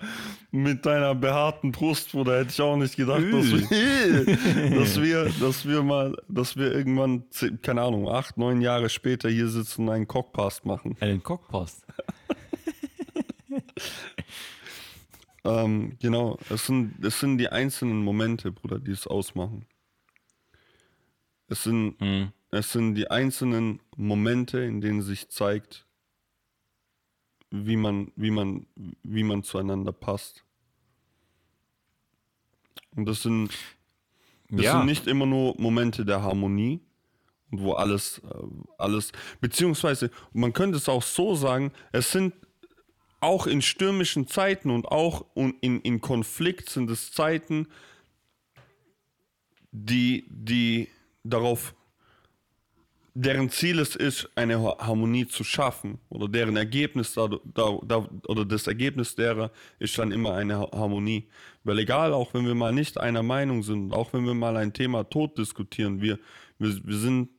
mit 0.52 0.86
deiner 0.86 1.14
behaarten 1.16 1.72
Brust, 1.72 2.12
Bruder, 2.12 2.38
hätte 2.38 2.50
ich 2.50 2.60
auch 2.60 2.76
nicht 2.76 2.94
gedacht, 2.96 3.24
dass 3.32 3.50
wir, 3.50 4.70
dass 4.78 5.02
wir, 5.02 5.24
dass 5.40 5.66
wir 5.66 5.82
mal, 5.82 6.16
dass 6.28 6.56
wir 6.56 6.72
irgendwann, 6.72 7.24
keine 7.62 7.82
Ahnung, 7.82 8.08
acht, 8.08 8.38
neun 8.38 8.60
Jahre 8.60 8.88
später 8.88 9.28
hier 9.28 9.48
sitzen 9.48 9.88
und 9.88 9.94
einen 9.94 10.06
Cockpast 10.06 10.64
machen. 10.64 10.96
Einen 11.00 11.22
Cockpost. 11.22 11.84
Ähm, 15.46 15.98
genau, 16.00 16.38
es 16.48 16.66
sind, 16.66 17.04
es 17.04 17.20
sind 17.20 17.36
die 17.36 17.50
einzelnen 17.50 18.02
Momente, 18.02 18.50
Bruder, 18.50 18.78
die 18.78 18.92
es 18.92 19.06
ausmachen. 19.06 19.66
Es 21.48 21.64
sind, 21.64 22.00
Mhm. 22.00 22.32
es 22.50 22.72
sind 22.72 22.94
die 22.94 23.10
einzelnen 23.10 23.80
Momente, 23.96 24.60
in 24.60 24.80
denen 24.80 25.02
sich 25.02 25.28
zeigt, 25.28 25.86
wie 27.50 27.76
man, 27.76 28.10
wie 28.16 28.30
man, 28.30 28.66
wie 29.02 29.22
man 29.22 29.42
zueinander 29.42 29.92
passt. 29.92 30.44
Und 32.96 33.06
das 33.06 33.22
sind, 33.22 33.50
das 34.48 34.64
Ja. 34.64 34.72
sind 34.78 34.86
nicht 34.86 35.06
immer 35.06 35.26
nur 35.26 35.54
Momente 35.60 36.04
der 36.04 36.22
Harmonie 36.22 36.80
und 37.50 37.60
wo 37.60 37.72
alles, 37.74 38.18
äh, 38.20 38.46
alles, 38.78 39.12
beziehungsweise 39.40 40.10
man 40.32 40.52
könnte 40.52 40.78
es 40.78 40.88
auch 40.88 41.02
so 41.02 41.34
sagen, 41.34 41.72
es 41.92 42.10
sind 42.12 42.34
auch 43.24 43.46
in 43.46 43.62
stürmischen 43.62 44.26
Zeiten 44.28 44.70
und 44.70 44.86
auch 44.86 45.24
in, 45.34 45.80
in 45.80 46.00
Konflikt 46.00 46.70
sind 46.70 46.90
es 46.90 47.12
Zeiten, 47.12 47.66
die, 49.72 50.24
die 50.28 50.88
darauf, 51.24 51.74
deren 53.14 53.50
Ziel 53.50 53.78
es 53.78 53.96
ist, 53.96 54.28
eine 54.34 54.60
Har- 54.60 54.78
Harmonie 54.78 55.26
zu 55.26 55.42
schaffen 55.44 55.98
oder 56.08 56.28
deren 56.28 56.56
Ergebnis 56.56 57.14
da, 57.14 57.28
da, 57.28 57.78
da, 57.82 58.08
oder 58.28 58.44
das 58.44 58.66
Ergebnis 58.66 59.14
derer 59.14 59.50
ist 59.78 59.96
dann 59.98 60.12
immer 60.12 60.34
eine 60.34 60.58
Ha- 60.58 60.70
Harmonie. 60.72 61.28
Weil 61.64 61.78
egal, 61.78 62.12
auch 62.12 62.34
wenn 62.34 62.46
wir 62.46 62.54
mal 62.54 62.72
nicht 62.72 62.98
einer 62.98 63.22
Meinung 63.22 63.62
sind, 63.62 63.92
auch 63.92 64.12
wenn 64.12 64.26
wir 64.26 64.34
mal 64.34 64.56
ein 64.56 64.72
Thema 64.72 65.04
tot 65.04 65.38
diskutieren, 65.38 66.00
wir, 66.00 66.18
wir, 66.58 66.78
wir, 66.84 66.96
sind, 66.96 67.30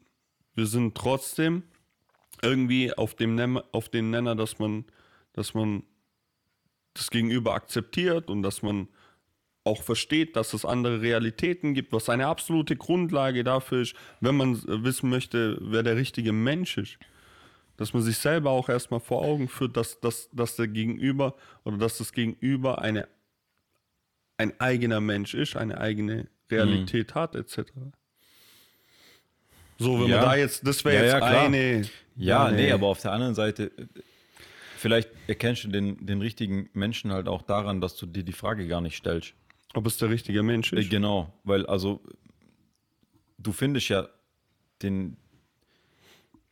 wir 0.56 0.66
sind 0.66 0.96
trotzdem 0.96 1.64
irgendwie 2.42 2.94
auf 2.94 3.16
dem, 3.16 3.58
auf 3.72 3.90
dem 3.90 4.10
Nenner, 4.10 4.36
dass 4.36 4.60
man, 4.60 4.86
dass 5.36 5.54
man 5.54 5.84
das 6.94 7.12
Gegenüber 7.12 7.54
akzeptiert 7.54 8.30
und 8.30 8.42
dass 8.42 8.62
man 8.62 8.88
auch 9.66 9.82
versteht, 9.84 10.36
dass 10.36 10.54
es 10.54 10.64
andere 10.64 11.02
Realitäten 11.02 11.74
gibt, 11.74 11.92
was 11.92 12.08
eine 12.08 12.28
absolute 12.28 12.76
Grundlage 12.78 13.44
dafür 13.44 13.82
ist, 13.82 13.96
wenn 14.22 14.38
man 14.38 14.62
wissen 14.84 15.10
möchte, 15.10 15.58
wer 15.60 15.84
der 15.84 15.98
richtige 15.98 16.32
Mensch 16.32 16.78
ist. 16.78 16.98
Dass 17.76 17.92
man 17.94 18.02
sich 18.04 18.18
selber 18.18 18.52
auch 18.52 18.70
erstmal 18.70 19.02
vor 19.02 19.22
Augen 19.24 19.50
führt, 19.50 19.76
dass, 19.76 20.00
dass, 20.00 20.30
dass 20.32 20.56
der 20.56 20.68
Gegenüber 20.70 21.36
oder 21.66 21.78
dass 21.78 21.98
das 21.98 22.14
Gegenüber 22.14 22.82
eine, 22.82 23.08
ein 24.38 24.58
eigener 24.62 25.02
Mensch 25.02 25.34
ist, 25.34 25.58
eine 25.58 25.80
eigene 25.82 26.28
Realität 26.50 27.16
hat, 27.16 27.36
etc. 27.36 27.64
So, 29.78 30.00
wenn 30.00 30.08
Ja. 30.08 30.18
man 30.18 30.26
da 30.26 30.36
jetzt, 30.38 30.66
das 30.66 30.86
wäre 30.86 30.96
Ja, 30.96 31.04
jetzt 31.04 31.28
ja, 31.30 31.44
eine. 31.44 31.90
Ja, 32.16 32.52
nee, 32.52 32.72
aber 32.72 32.88
auf 32.88 33.02
der 33.02 33.12
anderen 33.12 33.36
Seite, 33.36 33.72
vielleicht 34.86 35.10
erkennst 35.28 35.64
du 35.64 35.70
den, 35.70 36.06
den 36.06 36.22
richtigen 36.22 36.70
Menschen 36.74 37.12
halt 37.12 37.28
auch 37.28 37.42
daran, 37.42 37.82
dass 37.82 37.96
du 37.96 38.06
dir 38.06 38.24
die 38.24 38.34
Frage 38.34 38.68
gar 38.68 38.82
nicht 38.82 38.96
stellst. 38.98 39.34
Ob 39.74 39.88
es 39.88 39.98
der 39.98 40.10
richtige 40.12 40.44
Mensch 40.44 40.72
Äh, 40.74 40.82
ist? 40.82 40.90
Genau, 40.92 41.34
weil 41.44 41.66
also 41.66 42.04
du 43.40 43.52
findest 43.52 43.90
ja 43.90 44.08
den, 44.84 45.18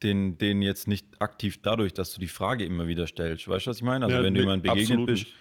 den, 0.02 0.38
den 0.40 0.62
jetzt 0.64 0.88
nicht 0.88 1.06
aktiv 1.22 1.62
dadurch, 1.62 1.94
dass 1.94 2.14
du 2.14 2.20
die 2.20 2.28
Frage 2.28 2.66
immer 2.66 2.88
wieder 2.88 3.06
stellst. 3.08 3.48
Weißt 3.48 3.68
du, 3.68 3.70
was 3.70 3.78
ich 3.78 3.84
meine? 3.84 4.06
Also 4.06 4.18
Ja, 4.18 4.24
wenn 4.24 4.34
du 4.34 4.40
nee, 4.40 4.46
jemand 4.46 4.64
begegnet 4.64 5.06
bist 5.06 5.26
nicht. 5.26 5.36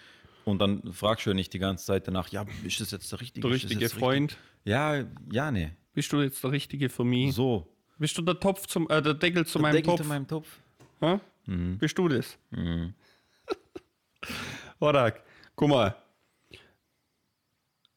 und 0.44 0.58
dann 0.58 0.92
fragst 0.92 1.24
du 1.26 1.30
ja 1.30 1.34
nicht 1.34 1.52
die 1.54 1.58
ganze 1.58 1.86
Zeit 1.86 2.06
danach, 2.06 2.28
ja, 2.28 2.44
ist 2.64 2.80
das 2.80 2.90
jetzt 2.90 3.10
der 3.10 3.20
richtige? 3.20 3.46
Der 3.48 3.54
richtige 3.54 3.88
Freund? 3.88 4.32
Richtig? 4.32 4.38
Ja, 4.64 5.04
ja, 5.32 5.50
nee. 5.50 5.70
Bist 5.94 6.12
du 6.12 6.20
jetzt 6.20 6.44
der 6.44 6.52
richtige 6.52 6.88
für 6.88 7.04
mich? 7.04 7.34
So. 7.34 7.66
Bist 7.98 8.16
du 8.18 8.22
der 8.22 8.38
Topf 8.38 8.66
zum, 8.66 8.88
äh, 8.90 9.00
der 9.02 9.14
Deckel 9.14 9.46
zu 9.46 9.58
meinem 9.58 9.72
Deckel 9.76 9.90
Topf? 9.90 10.02
zu 10.02 10.06
meinem 10.08 10.26
Topf. 10.28 10.58
Hä? 11.00 11.18
Mhm. 11.46 11.78
Bist 11.78 11.98
du 11.98 12.08
das? 12.08 12.38
Oder, 14.78 15.14
guck 15.56 15.68
mal. 15.68 15.96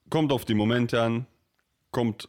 Kommt 0.09 0.31
auf 0.31 0.45
die 0.45 0.53
Momente 0.53 1.01
an. 1.01 1.25
Kommt, 1.91 2.27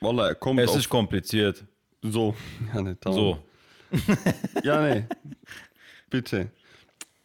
voila, 0.00 0.34
kommt 0.34 0.60
Es 0.60 0.70
auf, 0.70 0.76
ist 0.76 0.88
kompliziert. 0.88 1.64
so. 2.02 2.34
Ja, 2.74 2.82
da. 2.82 3.12
So. 3.12 3.42
Ja, 4.64 4.82
nee. 4.82 5.04
Bitte. 6.10 6.50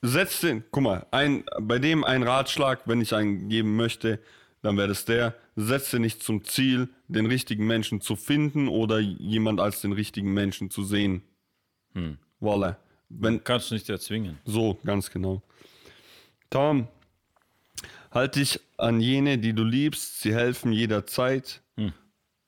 Setz 0.01 0.41
den, 0.41 0.63
guck 0.71 0.83
mal, 0.83 1.05
ein, 1.11 1.43
bei 1.59 1.77
dem 1.77 2.03
ein 2.03 2.23
Ratschlag, 2.23 2.81
wenn 2.87 3.01
ich 3.01 3.13
einen 3.13 3.49
geben 3.49 3.75
möchte, 3.75 4.19
dann 4.63 4.77
wäre 4.77 4.87
das 4.87 5.05
der, 5.05 5.35
setze 5.55 5.99
nicht 5.99 6.23
zum 6.23 6.43
Ziel, 6.43 6.89
den 7.07 7.25
richtigen 7.27 7.67
Menschen 7.67 8.01
zu 8.01 8.15
finden 8.15 8.67
oder 8.67 8.99
jemand 8.99 9.59
als 9.59 9.81
den 9.81 9.91
richtigen 9.91 10.33
Menschen 10.33 10.69
zu 10.71 10.83
sehen. 10.83 11.23
Hm. 11.93 12.17
Voila. 12.39 12.77
Wenn, 13.19 13.43
Kannst 13.43 13.69
du 13.71 13.75
nicht 13.75 13.89
erzwingen. 13.89 14.37
so, 14.45 14.77
ganz 14.85 15.09
genau. 15.11 15.41
Tom, 16.49 16.87
halt 18.11 18.35
dich 18.35 18.59
an 18.77 18.99
jene, 19.01 19.37
die 19.37 19.53
du 19.53 19.63
liebst, 19.63 20.21
sie 20.21 20.33
helfen 20.33 20.71
jederzeit. 20.71 21.61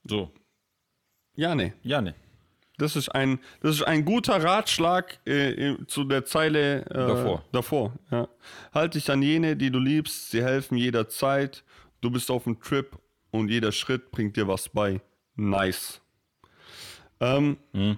So. 0.06 0.32
Ja, 1.36 1.56
nee. 1.56 1.72
Ja, 1.84 2.02
nee. 2.02 2.14
Das 2.78 2.96
ist 2.98 3.10
ein, 3.10 3.40
das 3.62 3.76
ist 3.76 3.84
ein 3.84 4.04
guter 4.04 4.44
Ratschlag 4.44 5.20
äh, 5.26 5.52
äh, 5.72 5.88
zu 5.88 6.04
der 6.04 6.26
Zeile 6.26 6.82
äh, 6.88 6.94
Davor. 6.94 7.46
davor 7.52 7.94
ja. 8.12 8.28
Halt 8.74 8.96
dich 8.96 9.10
an 9.12 9.22
jene, 9.22 9.56
die 9.56 9.70
du 9.72 9.80
liebst, 9.80 10.32
sie 10.32 10.44
helfen 10.44 10.76
jederzeit. 10.78 11.64
Du 12.02 12.10
bist 12.12 12.30
auf 12.32 12.44
dem 12.44 12.60
Trip 12.60 12.98
und 13.32 13.50
jeder 13.50 13.72
Schritt 13.72 14.12
bringt 14.12 14.36
dir 14.36 14.48
was 14.48 14.68
bei. 14.70 15.00
Nice. 15.36 16.02
Ähm, 17.22 17.58
Mhm. 17.72 17.98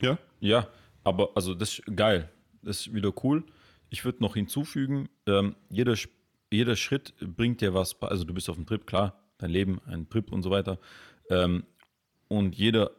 Ja? 0.00 0.18
Ja, 0.40 0.68
aber 1.04 1.30
also 1.34 1.54
das 1.54 1.78
ist 1.78 1.96
geil. 1.96 2.30
Das 2.62 2.80
ist 2.80 2.94
wieder 2.94 3.12
cool. 3.22 3.44
Ich 3.90 4.04
würde 4.04 4.22
noch 4.22 4.34
hinzufügen, 4.34 5.08
ähm, 5.26 5.54
jeder, 5.68 5.94
jeder 6.50 6.76
Schritt 6.76 7.14
bringt 7.20 7.60
dir 7.60 7.74
was 7.74 7.94
bei. 7.94 8.08
Also 8.08 8.24
du 8.24 8.34
bist 8.34 8.48
auf 8.48 8.56
dem 8.56 8.66
Trip, 8.66 8.86
klar, 8.86 9.22
dein 9.38 9.50
Leben, 9.50 9.80
ein 9.86 10.08
Trip 10.08 10.32
und 10.32 10.42
so 10.42 10.50
weiter. 10.50 10.78
Ähm, 11.30 11.64
und 12.28 12.56
jeder, 12.56 12.90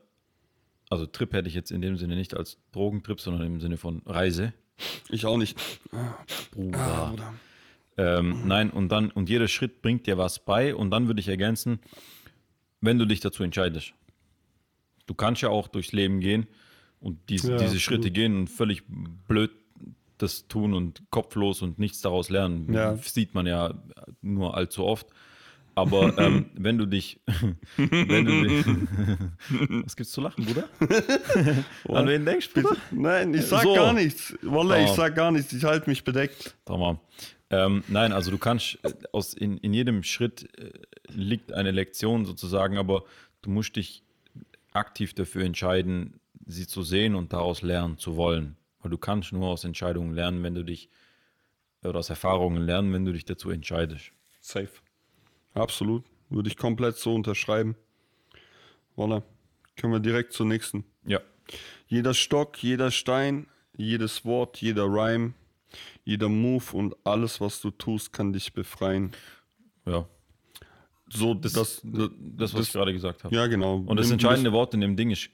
also 0.89 1.06
Trip 1.06 1.34
hätte 1.34 1.50
ich 1.50 1.56
jetzt 1.56 1.72
in 1.72 1.82
dem 1.82 1.98
Sinne 1.98 2.15
nicht 2.15 2.36
als 2.36 2.58
Drogentrip, 2.72 3.20
sondern 3.20 3.46
im 3.46 3.60
Sinne 3.60 3.78
von 3.78 4.02
Reise. 4.06 4.54
Ich 5.10 5.26
auch 5.26 5.38
nicht. 5.38 5.60
Bruder. 6.52 7.34
Ähm, 7.98 8.44
nein, 8.46 8.70
und 8.70 8.89
dann, 8.89 9.10
und 9.10 9.30
jeder 9.30 9.48
Schritt 9.48 9.82
bringt 9.82 10.06
dir 10.06 10.18
was 10.18 10.39
bei. 10.39 10.76
Und 10.76 10.91
dann 10.91 11.08
würde 11.08 11.20
ich 11.20 11.28
ergänzen, 11.28 11.80
wenn 12.82 13.00
du 13.00 13.06
dich 13.06 13.20
dazu 13.20 13.44
entscheidest. 13.44 13.94
Du 15.08 15.13
kannst 15.13 15.41
ja 15.41 15.50
auch 15.50 15.68
durchs 15.68 15.91
Leben 15.91 16.20
gehen 16.20 16.48
und 17.06 17.20
diese, 17.30 17.52
Ja, 17.52 17.58
diese. 17.58 17.80
Schritte 17.80 18.10
gehen 18.10 18.36
und 18.36 18.48
völlig 18.50 18.82
blöd 19.28 19.52
das 20.18 20.48
tun 20.48 20.74
und 20.74 21.04
kopflos 21.12 21.62
und 21.62 21.78
nichts 21.78 22.02
daraus 22.02 22.30
lernen. 22.30 22.74
Ja. 22.74 22.98
Sieht 22.98 23.36
man 23.36 23.46
ja 23.46 23.74
nur 24.22 24.56
allzu 24.56 24.84
oft. 24.86 25.08
Aber 25.76 26.18
ähm, 26.18 26.46
wenn 26.56 26.78
du 26.80 26.86
dich, 26.88 27.20
wenn 27.78 28.26
du 28.26 28.48
dich, 28.48 28.65
was 29.84 29.96
gibt's 29.96 30.13
zu 30.13 30.22
lachen, 30.22 30.46
Bruder? 30.46 30.68
An 31.89 32.08
wen 32.08 32.26
denkst 32.26 32.54
du? 32.54 32.63
Nein, 32.91 33.34
ich 33.34 33.46
sag 33.46 33.63
So. 33.63 33.74
gar 33.76 33.94
nichts. 33.94 34.34
Wallah, 34.41 34.84
ich 34.84 34.89
sag 34.91 35.13
gar 35.15 35.32
nichts. 35.32 35.54
Ich 35.54 35.63
halte 35.63 35.89
mich 35.89 36.04
bedeckt. 36.04 36.56
Tamam. 36.65 37.00
Ähm, 37.52 37.84
nein, 37.88 38.13
also 38.13 38.32
du 38.32 38.39
kannst 38.39 38.80
äh, 38.84 38.94
aus 39.12 39.36
in, 39.36 39.58
in 39.58 39.74
jedem 39.74 40.02
Schritt 40.02 40.50
äh, 40.58 40.72
liegt 41.12 41.54
eine 41.54 41.70
Lektion 41.72 42.26
sozusagen, 42.26 42.78
aber 42.80 43.04
du 43.44 43.52
musst 43.52 43.76
dich 43.76 44.02
aktiv 44.72 45.13
dafür 45.13 45.44
entscheiden, 45.44 46.20
sie 46.45 46.67
zu 46.67 46.84
sehen 46.84 47.15
und 47.15 47.34
daraus 47.34 47.62
lernen 47.62 47.97
zu 47.97 48.15
wollen. 48.15 48.55
Weil 48.81 48.91
du 48.91 48.97
kannst 48.97 49.34
nur 49.34 49.47
aus 49.47 49.63
Entscheidungen 49.63 50.13
lernen, 50.13 50.43
wenn 50.43 50.53
du 50.53 50.63
dich 50.63 50.89
oder 51.84 51.99
aus 51.99 52.10
Erfahrungen 52.10 52.63
lernen, 52.63 52.93
wenn 52.93 53.05
du 53.05 53.13
dich 53.13 53.25
dazu 53.25 53.49
entscheidest. 53.49 54.12
Safe. 54.41 54.69
Absolut. 55.53 56.03
Würde 56.29 56.49
ich 56.49 56.58
komplett 56.58 56.97
so 56.97 57.13
unterschreiben. 57.13 57.75
Voilà. 58.97 59.23
Können 59.75 59.93
wir 59.93 59.99
direkt 59.99 60.34
zur 60.34 60.45
nächsten. 60.45 60.84
Ja. 61.05 61.19
Jeder 61.88 62.13
Stock, 62.13 62.62
jeder 62.62 62.91
Stein, 62.91 63.47
jedes 63.77 64.25
Wort, 64.25 64.58
jeder 64.62 64.86
Rhyme, 64.86 65.34
jeder 66.03 66.29
Move 66.29 66.63
und 66.73 66.95
alles, 67.03 67.41
was 67.41 67.62
du 67.62 67.71
tust, 67.71 68.13
kann 68.13 68.34
dich 68.34 68.53
befreien. 68.53 69.12
Ja. 69.86 70.08
So, 71.08 71.36
Das, 71.36 71.53
das, 71.53 71.81
das, 71.84 72.10
das, 72.17 72.53
was 72.55 72.67
ich 72.67 72.73
gerade 72.73 72.93
gesagt 72.93 73.23
habe. 73.23 73.36
ja, 73.36 73.45
genau. 73.47 73.77
Und 73.77 73.97
das 73.97 74.10
entscheidende 74.10 74.51
Wort 74.51 74.73
in 74.73 74.81
dem 74.81 74.95
Ding 74.95 75.12
ist 75.12 75.29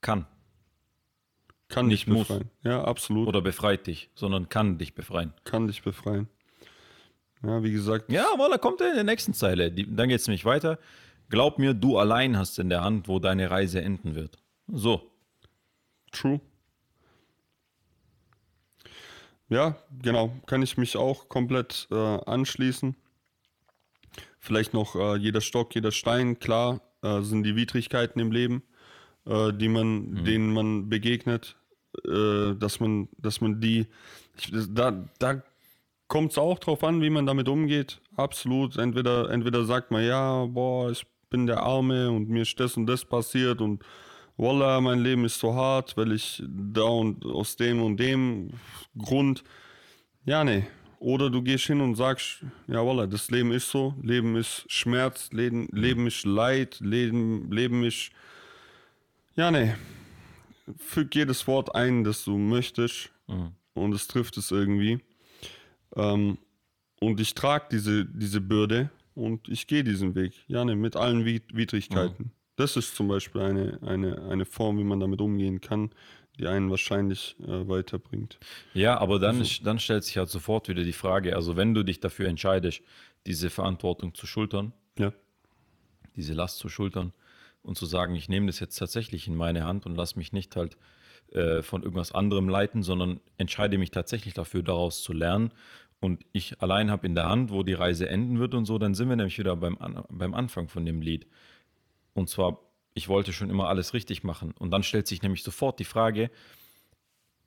kann 0.00 0.26
kann 1.70 1.86
nicht 1.86 2.06
dich 2.06 2.12
muss. 2.12 2.28
befreien. 2.28 2.50
Ja, 2.62 2.84
absolut. 2.84 3.26
oder 3.28 3.40
befreit 3.40 3.86
dich, 3.86 4.10
sondern 4.14 4.48
kann 4.48 4.78
dich 4.78 4.94
befreien. 4.94 5.32
kann 5.44 5.66
dich 5.66 5.82
befreien. 5.82 6.28
Ja, 7.42 7.62
wie 7.62 7.72
gesagt, 7.72 8.12
Ja, 8.12 8.26
voilà, 8.36 8.58
kommt 8.58 8.80
er 8.82 8.90
in 8.90 8.96
der 8.96 9.04
nächsten 9.04 9.32
Zeile. 9.32 9.72
Die, 9.72 9.86
dann 9.94 10.08
geht 10.08 10.20
es 10.20 10.26
nämlich 10.26 10.44
weiter. 10.44 10.78
Glaub 11.30 11.58
mir, 11.58 11.74
du 11.74 11.96
allein 11.96 12.36
hast 12.36 12.58
in 12.58 12.68
der 12.68 12.82
Hand, 12.82 13.08
wo 13.08 13.18
deine 13.18 13.50
Reise 13.50 13.80
enden 13.80 14.14
wird. 14.14 14.36
So. 14.66 15.10
True. 16.12 16.40
Ja, 19.48 19.76
genau. 20.02 20.32
Kann 20.46 20.62
ich 20.62 20.76
mich 20.76 20.96
auch 20.96 21.28
komplett 21.28 21.88
äh, 21.90 21.94
anschließen. 21.94 22.94
Vielleicht 24.38 24.74
noch 24.74 24.96
äh, 24.96 25.16
jeder 25.16 25.40
Stock, 25.40 25.74
jeder 25.74 25.92
Stein, 25.92 26.38
klar, 26.38 26.80
äh, 27.02 27.20
sind 27.22 27.42
die 27.42 27.56
Widrigkeiten 27.56 28.20
im 28.20 28.32
Leben, 28.32 28.62
äh, 29.26 29.52
die 29.52 29.68
man, 29.68 30.24
denen 30.24 30.52
man 30.52 30.88
begegnet, 30.88 31.56
äh, 32.04 32.54
dass 32.54 32.80
man, 32.80 33.08
dass 33.18 33.40
man 33.40 33.60
die, 33.60 33.86
ich, 34.36 34.52
da, 34.70 35.08
da 35.18 35.42
kommt 36.08 36.32
es 36.32 36.38
auch 36.38 36.58
drauf 36.58 36.82
an, 36.84 37.00
wie 37.02 37.10
man 37.10 37.26
damit 37.26 37.48
umgeht. 37.48 38.00
Absolut. 38.16 38.76
Entweder, 38.76 39.30
entweder 39.30 39.64
sagt 39.64 39.90
man, 39.90 40.04
ja, 40.04 40.44
boah, 40.46 40.90
ich 40.90 41.06
bin 41.30 41.46
der 41.46 41.62
Arme 41.62 42.10
und 42.10 42.28
mir 42.28 42.42
ist 42.42 42.58
das 42.58 42.76
und 42.76 42.86
das 42.86 43.04
passiert 43.04 43.60
und 43.60 43.84
Wallah, 44.36 44.80
mein 44.80 45.00
Leben 45.00 45.24
ist 45.26 45.38
so 45.38 45.54
hart, 45.54 45.96
weil 45.96 46.12
ich 46.12 46.42
da 46.46 46.82
und 46.82 47.26
aus 47.26 47.56
dem 47.56 47.82
und 47.82 47.98
dem 47.98 48.50
Grund. 48.96 49.44
Ja, 50.24 50.44
nee. 50.44 50.64
Oder 50.98 51.30
du 51.30 51.42
gehst 51.42 51.66
hin 51.66 51.80
und 51.80 51.94
sagst, 51.94 52.44
ja, 52.66 52.84
Wallah, 52.84 53.06
das 53.06 53.30
Leben 53.30 53.52
ist 53.52 53.70
so, 53.70 53.94
Leben 54.02 54.36
ist 54.36 54.64
Schmerz, 54.68 55.30
Leben, 55.32 55.68
Leben 55.72 56.06
ist 56.06 56.24
Leid, 56.24 56.78
Leben, 56.80 57.50
Leben 57.52 57.84
ist. 57.84 58.10
Ja, 59.36 59.50
nee. 59.50 59.74
Füg 60.78 61.14
jedes 61.14 61.46
Wort 61.46 61.74
ein, 61.74 62.04
das 62.04 62.24
du 62.24 62.36
möchtest 62.38 63.10
und 63.74 63.94
es 63.94 64.06
trifft 64.08 64.36
es 64.36 64.50
irgendwie. 64.50 64.98
Ähm, 65.96 66.38
und 67.00 67.20
ich 67.20 67.34
trage 67.34 67.66
diese, 67.70 68.04
diese 68.04 68.40
Bürde 68.40 68.90
und 69.14 69.48
ich 69.48 69.66
gehe 69.66 69.84
diesen 69.84 70.14
Weg. 70.14 70.32
Ja, 70.48 70.64
nee, 70.64 70.74
mit 70.74 70.96
allen 70.96 71.24
Wid 71.24 71.54
Widrigkeiten. 71.54 72.32
Das 72.56 72.76
ist 72.76 72.94
zum 72.94 73.08
Beispiel 73.08 73.40
eine, 73.40 73.78
eine, 73.82 74.22
eine 74.28 74.44
Form, 74.44 74.78
wie 74.78 74.84
man 74.84 75.00
damit 75.00 75.20
umgehen 75.20 75.60
kann, 75.60 75.90
die 76.38 76.46
einen 76.46 76.70
wahrscheinlich 76.70 77.36
äh, 77.42 77.66
weiterbringt. 77.68 78.38
Ja, 78.74 78.98
aber 78.98 79.18
dann, 79.18 79.40
ist, 79.40 79.64
dann 79.66 79.78
stellt 79.78 80.04
sich 80.04 80.16
halt 80.18 80.28
sofort 80.28 80.68
wieder 80.68 80.82
die 80.84 80.92
Frage, 80.92 81.34
also 81.36 81.56
wenn 81.56 81.72
du 81.74 81.82
dich 81.82 82.00
dafür 82.00 82.28
entscheidest, 82.28 82.82
diese 83.26 83.48
Verantwortung 83.50 84.14
zu 84.14 84.26
schultern, 84.26 84.72
Ja. 84.98 85.12
diese 86.16 86.34
Last 86.34 86.58
zu 86.58 86.68
schultern 86.68 87.12
und 87.62 87.76
zu 87.76 87.86
sagen, 87.86 88.14
ich 88.14 88.28
nehme 88.28 88.46
das 88.46 88.60
jetzt 88.60 88.76
tatsächlich 88.76 89.28
in 89.28 89.34
meine 89.34 89.64
Hand 89.64 89.86
und 89.86 89.96
lasse 89.96 90.18
mich 90.18 90.32
nicht 90.32 90.56
halt 90.56 90.76
äh, 91.32 91.62
von 91.62 91.82
irgendwas 91.82 92.12
anderem 92.12 92.48
leiten, 92.48 92.82
sondern 92.82 93.20
entscheide 93.36 93.78
mich 93.78 93.90
tatsächlich 93.90 94.34
dafür, 94.34 94.62
daraus 94.62 95.02
zu 95.02 95.12
lernen. 95.12 95.52
Und 96.00 96.24
ich 96.32 96.60
allein 96.60 96.90
habe 96.90 97.06
in 97.06 97.14
der 97.14 97.28
Hand, 97.28 97.50
wo 97.50 97.62
die 97.62 97.74
Reise 97.74 98.08
enden 98.08 98.38
wird 98.38 98.54
und 98.54 98.64
so, 98.64 98.78
dann 98.78 98.94
sind 98.94 99.08
wir 99.08 99.16
nämlich 99.16 99.38
wieder 99.38 99.54
beim, 99.56 99.78
beim 100.08 100.34
Anfang 100.34 100.68
von 100.68 100.86
dem 100.86 101.02
Lied. 101.02 101.26
Und 102.14 102.28
zwar, 102.30 102.58
ich 102.94 103.08
wollte 103.08 103.32
schon 103.32 103.50
immer 103.50 103.68
alles 103.68 103.92
richtig 103.94 104.24
machen. 104.24 104.52
Und 104.58 104.70
dann 104.70 104.82
stellt 104.82 105.06
sich 105.06 105.22
nämlich 105.22 105.42
sofort 105.42 105.78
die 105.78 105.84
Frage, 105.84 106.30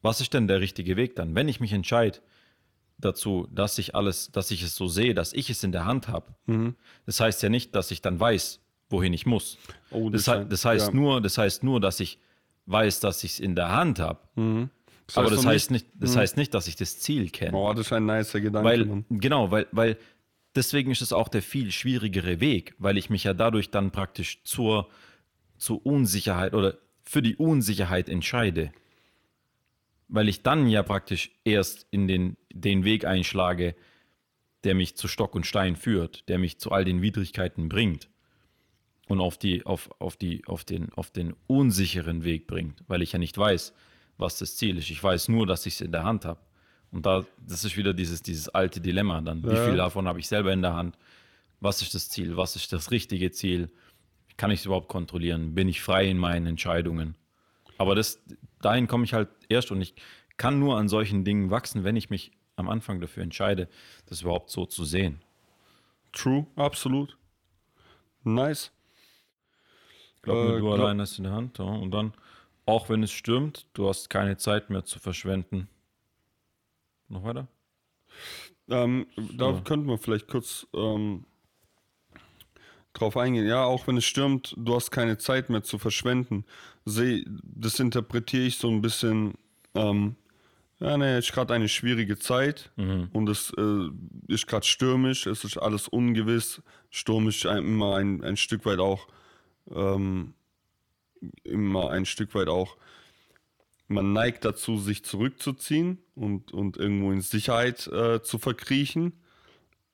was 0.02 0.21
ist 0.21 0.34
denn 0.34 0.47
der 0.47 0.62
richtige 0.62 0.95
Weg 0.95 1.15
dann? 1.15 1.34
Wenn 1.34 1.47
ich 1.47 1.60
mich 1.60 1.73
entscheide 1.73 2.19
dazu, 2.99 3.47
dass 3.52 3.78
ich 3.80 3.95
alles, 3.95 4.32
dass 4.32 4.52
ich 4.52 4.62
es 4.62 4.76
so 4.76 4.88
sehe, 4.88 5.13
dass 5.13 5.34
ich 5.34 5.49
es 5.49 5.63
in 5.63 5.71
der 5.71 5.86
Hand 5.86 6.08
habe, 6.08 6.36
das 7.06 7.19
heißt 7.19 7.41
ja 7.41 7.49
nicht, 7.49 7.73
dass 7.76 7.89
ich 7.91 8.02
dann 8.02 8.19
weiß, 8.19 8.62
wohin 8.93 9.12
ich 9.12 9.25
muss. 9.25 9.58
Oh, 9.91 10.10
das, 10.10 10.23
das 10.25 10.36
heißt- 10.36 10.45
das 10.47 10.65
heißt 10.65 10.88
ja. 10.88 10.93
nur, 10.93 11.19
das 11.21 11.38
heißt 11.38 11.63
nur, 11.63 11.82
dass 11.82 11.99
ich 11.99 12.17
weiß, 12.67 13.01
dass 13.01 13.23
ich 13.25 13.32
es 13.34 13.39
in 13.41 13.56
der 13.56 13.71
Hand 13.73 13.99
habe. 13.99 14.19
Das 15.08 15.17
Aber 15.17 15.25
heißt 15.25 15.34
das 15.38 15.41
doch 15.43 15.49
heißt 15.49 15.71
nicht, 15.71 15.88
das 15.95 16.15
heißt 16.15 16.38
nicht, 16.38 16.53
dass 16.53 16.67
ich 16.69 16.77
das 16.77 16.99
Ziel 16.99 17.29
kenne. 17.29 17.58
Oh, 17.58 17.73
das 17.73 17.88
ist 17.88 17.91
ein 17.93 18.06
nicer 18.06 18.39
Gedanke, 18.39 18.65
Weil, 18.69 18.86
Mann. 18.86 19.06
genau, 19.10 19.51
weil, 19.51 19.67
weil 19.73 19.97
deswegen 20.56 20.91
ist 20.91 21.01
es 21.01 21.12
auch 21.12 21.27
der 21.27 21.41
viel 21.41 21.71
schwierigere 21.71 22.39
Weg, 22.39 22.73
weil 22.77 22.97
ich 22.97 23.10
mich 23.10 23.25
ja 23.25 23.34
dadurch 23.34 23.69
dann 23.69 23.91
praktisch 23.91 24.41
zur, 24.43 24.88
zur 25.58 25.86
Unsicherheit 25.86 26.53
oder 26.53 26.77
für 27.01 27.21
die 27.21 27.36
Unsicherheit 27.36 28.08
entscheide. 28.08 28.71
Weil 30.08 30.29
ich 30.29 30.43
dann 30.43 30.67
ja 30.67 30.84
praktisch 30.84 31.32
erst 31.43 31.88
in 31.91 32.08
den, 32.08 32.38
den 32.53 32.86
Weg 32.86 33.03
einschlage, 33.06 33.75
der 34.63 34.75
mich 34.75 34.95
zu 34.95 35.10
Stock 35.10 35.36
und 35.36 35.45
Stein 35.45 35.75
führt, 35.75 36.29
der 36.29 36.38
mich 36.38 36.60
zu 36.60 36.71
all 36.71 36.86
den 36.86 37.01
Widrigkeiten 37.01 37.67
bringt 37.67 38.08
und 39.07 39.19
auf, 39.19 39.37
die, 39.37 39.65
auf, 39.65 39.89
auf, 39.99 40.15
die, 40.17 40.43
auf, 40.45 40.63
den, 40.63 40.91
auf 40.93 41.11
den 41.11 41.35
unsicheren 41.47 42.23
Weg 42.23 42.47
bringt, 42.47 42.83
weil 42.87 43.01
ich 43.01 43.11
ja 43.11 43.19
nicht 43.19 43.37
weiß, 43.37 43.73
was 44.17 44.37
das 44.37 44.55
Ziel 44.55 44.77
ist. 44.77 44.89
Ich 44.89 45.03
weiß 45.03 45.27
nur, 45.29 45.45
dass 45.45 45.65
ich 45.65 45.75
es 45.75 45.81
in 45.81 45.91
der 45.91 46.03
Hand 46.03 46.25
habe. 46.25 46.39
Und 46.91 47.05
da, 47.05 47.25
das 47.45 47.63
ist 47.63 47.75
wieder 47.75 47.93
dieses, 47.93 48.21
dieses 48.21 48.49
alte 48.49 48.79
Dilemma 48.79 49.19
dann. 49.21 49.43
Wie 49.43 49.55
Ja. 49.55 49.65
viel 49.65 49.75
davon 49.75 50.07
habe 50.07 50.19
ich 50.19 50.27
selber 50.27 50.53
in 50.53 50.61
der 50.61 50.73
Hand? 50.73 50.97
Was 51.59 51.81
ist 51.81 51.95
das 51.95 52.09
Ziel? 52.09 52.37
Was 52.37 52.55
ist 52.55 52.71
das 52.71 52.91
richtige 52.91 53.31
Ziel? 53.31 53.71
Kann 54.37 54.51
ich 54.51 54.59
es 54.59 54.65
überhaupt 54.65 54.89
kontrollieren? 54.89 55.55
Bin 55.55 55.67
ich 55.67 55.81
frei 55.81 56.07
in 56.09 56.17
meinen 56.17 56.45
Entscheidungen? 56.45 57.15
Aber 57.77 57.95
das, 57.95 58.21
dahin 58.61 58.87
komme 58.87 59.05
ich 59.05 59.13
halt 59.13 59.29
erst 59.49 59.71
und 59.71 59.81
ich 59.81 59.95
kann 60.37 60.59
nur 60.59 60.77
an 60.77 60.87
solchen 60.87 61.25
Dingen 61.25 61.49
wachsen, 61.51 61.83
wenn 61.83 61.95
ich 61.95 62.09
mich 62.09 62.31
am 62.55 62.69
Anfang 62.69 63.01
dafür 63.01 63.23
entscheide, 63.23 63.67
das 64.05 64.21
überhaupt 64.21 64.49
so 64.51 64.65
zu 64.65 64.85
sehen. 64.85 65.21
True, 66.11 66.45
absolut. 66.55 67.17
Nice. 68.23 68.71
Ich 70.23 70.31
glaube, 70.31 70.39
Äh, 70.39 70.51
du 70.53 70.59
glaub- 70.59 70.79
allein 70.79 71.01
hast 71.01 71.17
in 71.17 71.25
der 71.25 71.33
Hand. 71.33 71.57
Ja. 71.57 71.65
Und 71.65 71.91
dann, 71.91 72.13
auch 72.65 72.88
wenn 72.88 73.03
es 73.03 73.12
stürmt, 73.12 73.67
du 73.73 73.89
hast 73.89 74.09
keine 74.09 74.38
Zeit 74.38 74.69
mehr 74.69 74.86
zu 74.86 74.99
verschwenden. 74.99 75.67
Noch 77.09 77.25
weiter? 77.25 77.47
Ähm, 78.69 79.05
da 79.38 79.51
Ja. 79.51 79.59
könnten 79.62 79.88
wir 79.88 79.97
vielleicht 79.97 80.29
kurz 80.29 80.65
ähm, 80.73 81.25
drauf 82.93 83.17
eingehen. 83.17 83.45
Ja, 83.47 83.65
auch 83.65 83.86
wenn 83.88 83.97
es 83.97 84.05
stürmt, 84.05 84.53
du 84.57 84.75
hast 84.75 84.91
keine 84.91 85.17
Zeit 85.17 85.49
mehr 85.49 85.63
zu 85.63 85.77
verschwenden. 85.77 86.45
Seh, 86.86 87.25
das 87.43 87.79
interpretiere 87.81 88.43
ich 88.43 88.57
so 88.57 88.69
ein 88.69 88.81
bisschen. 88.81 89.33
Ähm, 89.75 90.15
ja, 90.79 90.97
ne, 90.97 91.17
es 91.17 91.25
ist 91.27 91.33
gerade 91.33 91.53
eine 91.53 91.67
schwierige 91.69 92.17
Zeit 92.17 92.71
und 93.13 93.27
es 93.29 93.51
äh, 93.57 93.89
ist 94.27 94.47
gerade 94.47 94.65
stürmisch, 94.65 95.27
es 95.27 95.43
ist 95.43 95.57
alles 95.57 95.88
ungewiss. 95.88 96.62
Ein- 97.45 97.65
immer 97.65 97.95
ein, 97.95 98.23
ein 98.23 98.38
Stück 98.38 98.65
weit 98.65 98.79
auch, 98.79 99.07
ähm, 99.71 100.34
immer 101.43 101.91
ein 101.91 102.06
Stück 102.06 102.36
weit 102.36 102.47
auch 102.47 102.78
man 103.93 104.13
neigt 104.13 104.45
dazu, 104.45 104.78
sich 104.78 105.04
zurückzuziehen 105.04 105.99
und, 106.15 106.52
und 106.52 106.78
irgendwo 106.78 107.12
in 107.12 107.21
Sicherheit 107.21 107.88
äh, 107.88 108.21
zu 108.21 108.38
verkriechen. 108.38 109.13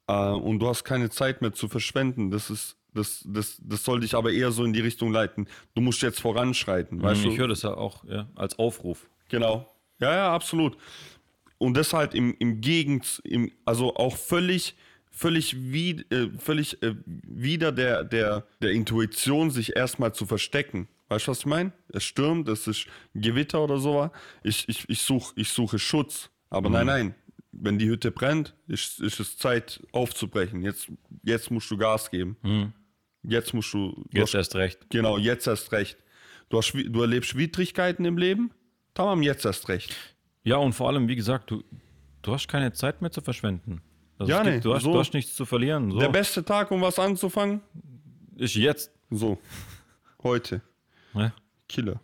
Äh, 0.07 0.13
und 0.13 0.59
du 0.59 0.67
hast 0.67 0.83
keine 0.83 1.09
Zeit 1.09 1.41
mehr 1.41 1.53
zu 1.53 1.67
verschwenden. 1.67 2.31
Das 2.31 2.49
ist, 2.49 2.77
das, 2.93 3.23
das, 3.27 3.59
das 3.61 3.83
soll 3.83 4.01
dich 4.01 4.15
aber 4.15 4.31
eher 4.31 4.51
so 4.51 4.63
in 4.63 4.73
die 4.73 4.81
Richtung 4.81 5.11
leiten. 5.11 5.47
Du 5.75 5.81
musst 5.81 6.01
jetzt 6.01 6.19
voranschreiten, 6.19 7.01
weißt 7.01 7.25
ich 7.25 7.35
du? 7.35 7.37
höre 7.37 7.47
das 7.47 7.61
ja 7.61 7.73
auch 7.73 8.03
ja, 8.05 8.27
als 8.35 8.57
Aufruf. 8.57 9.09
Genau. 9.29 9.67
Ja, 9.99 10.13
ja, 10.13 10.33
absolut. 10.33 10.77
Und 11.57 11.75
das 11.75 11.93
halt 11.93 12.13
im, 12.13 12.35
im 12.39 12.61
Gegend, 12.61 13.21
im, 13.25 13.51
also 13.65 13.95
auch 13.95 14.15
völlig, 14.15 14.75
völlig, 15.11 15.55
wie, 15.57 16.01
äh, 16.11 16.29
völlig 16.37 16.81
äh, 16.83 16.95
wieder 17.05 17.71
der, 17.71 18.03
der, 18.03 18.45
der 18.61 18.71
Intuition, 18.71 19.51
sich 19.51 19.75
erstmal 19.75 20.13
zu 20.13 20.25
verstecken. 20.25 20.87
Weißt 21.09 21.27
du, 21.27 21.31
was 21.31 21.39
ich 21.39 21.45
meine? 21.47 21.71
Es 21.89 22.03
stürmt, 22.03 22.47
es 22.49 22.67
ist 22.67 22.85
Gewitter 23.15 23.63
oder 23.63 23.79
so. 23.79 24.09
Ich, 24.43 24.67
ich, 24.69 24.87
ich, 24.89 25.01
such, 25.01 25.33
ich 25.35 25.49
suche 25.49 25.79
Schutz. 25.79 26.29
Aber 26.49 26.69
nein, 26.69 26.85
nein. 26.85 27.15
Wenn 27.51 27.79
die 27.79 27.87
Hütte 27.89 28.11
brennt, 28.11 28.53
ist, 28.67 28.99
ist 28.99 29.19
es 29.19 29.35
Zeit 29.37 29.81
aufzubrechen. 29.91 30.61
Jetzt, 30.61 30.87
jetzt 31.23 31.49
musst 31.49 31.69
du 31.71 31.77
Gas 31.77 32.11
geben. 32.11 32.73
Jetzt 33.23 33.53
musst 33.55 33.73
du. 33.73 33.91
du 34.11 34.17
Jetzt 34.19 34.29
hast- 34.29 34.35
erst 34.35 34.55
recht. 34.55 34.89
Genau, 34.91 35.17
jetzt 35.17 35.47
erst 35.47 35.71
recht. 35.71 35.97
Du, 36.49 36.57
hast, 36.57 36.73
du 36.73 37.01
erlebst 37.01 37.35
Widrigkeiten 37.35 38.05
im 38.05 38.17
Leben, 38.17 38.51
tamam, 38.93 39.21
jetzt 39.23 39.45
erst 39.45 39.67
recht. 39.67 39.95
Ja, 40.43 40.57
und 40.57 40.73
vor 40.73 40.87
allem, 40.89 41.07
wie 41.07 41.15
gesagt, 41.15 41.49
du, 41.51 41.63
du 42.21 42.33
hast 42.33 42.47
keine 42.47 42.71
Zeit 42.73 43.01
mehr 43.01 43.11
zu 43.11 43.21
verschwenden. 43.21 43.81
Also 44.19 44.31
Ja, 44.31 44.43
gibt, 44.43 44.55
nee, 44.55 44.61
du, 44.61 44.75
hast, 44.75 44.83
so. 44.83 44.93
du 44.93 44.99
hast 44.99 45.13
nichts 45.13 45.33
zu 45.33 45.45
verlieren. 45.45 45.91
So. 45.91 45.99
Der 45.99 46.09
beste 46.09 46.43
Tag, 46.45 46.69
um 46.71 46.81
was 46.81 46.99
anzufangen? 46.99 47.61
ist 48.35 48.55
jetzt. 48.55 48.91
So, 49.09 49.39
heute. 50.23 50.61
Ja. 51.13 51.33
Killer. 51.67 51.99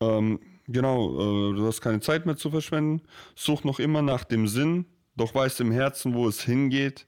Ähm, 0.00 0.38
genau, 0.66 1.52
äh, 1.52 1.56
du 1.56 1.66
hast 1.66 1.80
keine 1.80 2.00
Zeit 2.00 2.26
mehr 2.26 2.36
zu 2.36 2.50
verschwenden. 2.50 3.02
Such 3.34 3.64
noch 3.64 3.78
immer 3.78 4.02
nach 4.02 4.24
dem 4.24 4.48
Sinn, 4.48 4.86
doch 5.16 5.34
weißt 5.34 5.60
im 5.60 5.70
Herzen, 5.72 6.14
wo 6.14 6.28
es 6.28 6.42
hingeht. 6.42 7.06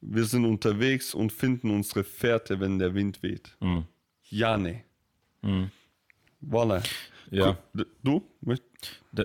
Wir 0.00 0.24
sind 0.24 0.44
unterwegs 0.44 1.14
und 1.14 1.32
finden 1.32 1.70
unsere 1.70 2.04
Fährte, 2.04 2.60
wenn 2.60 2.78
der 2.78 2.94
Wind 2.94 3.22
weht. 3.22 3.56
Mhm. 3.60 3.84
Ja, 4.28 4.56
ne. 4.56 4.84
Voilà. 6.42 6.82
Ja. 7.30 7.58
Du? 8.02 8.22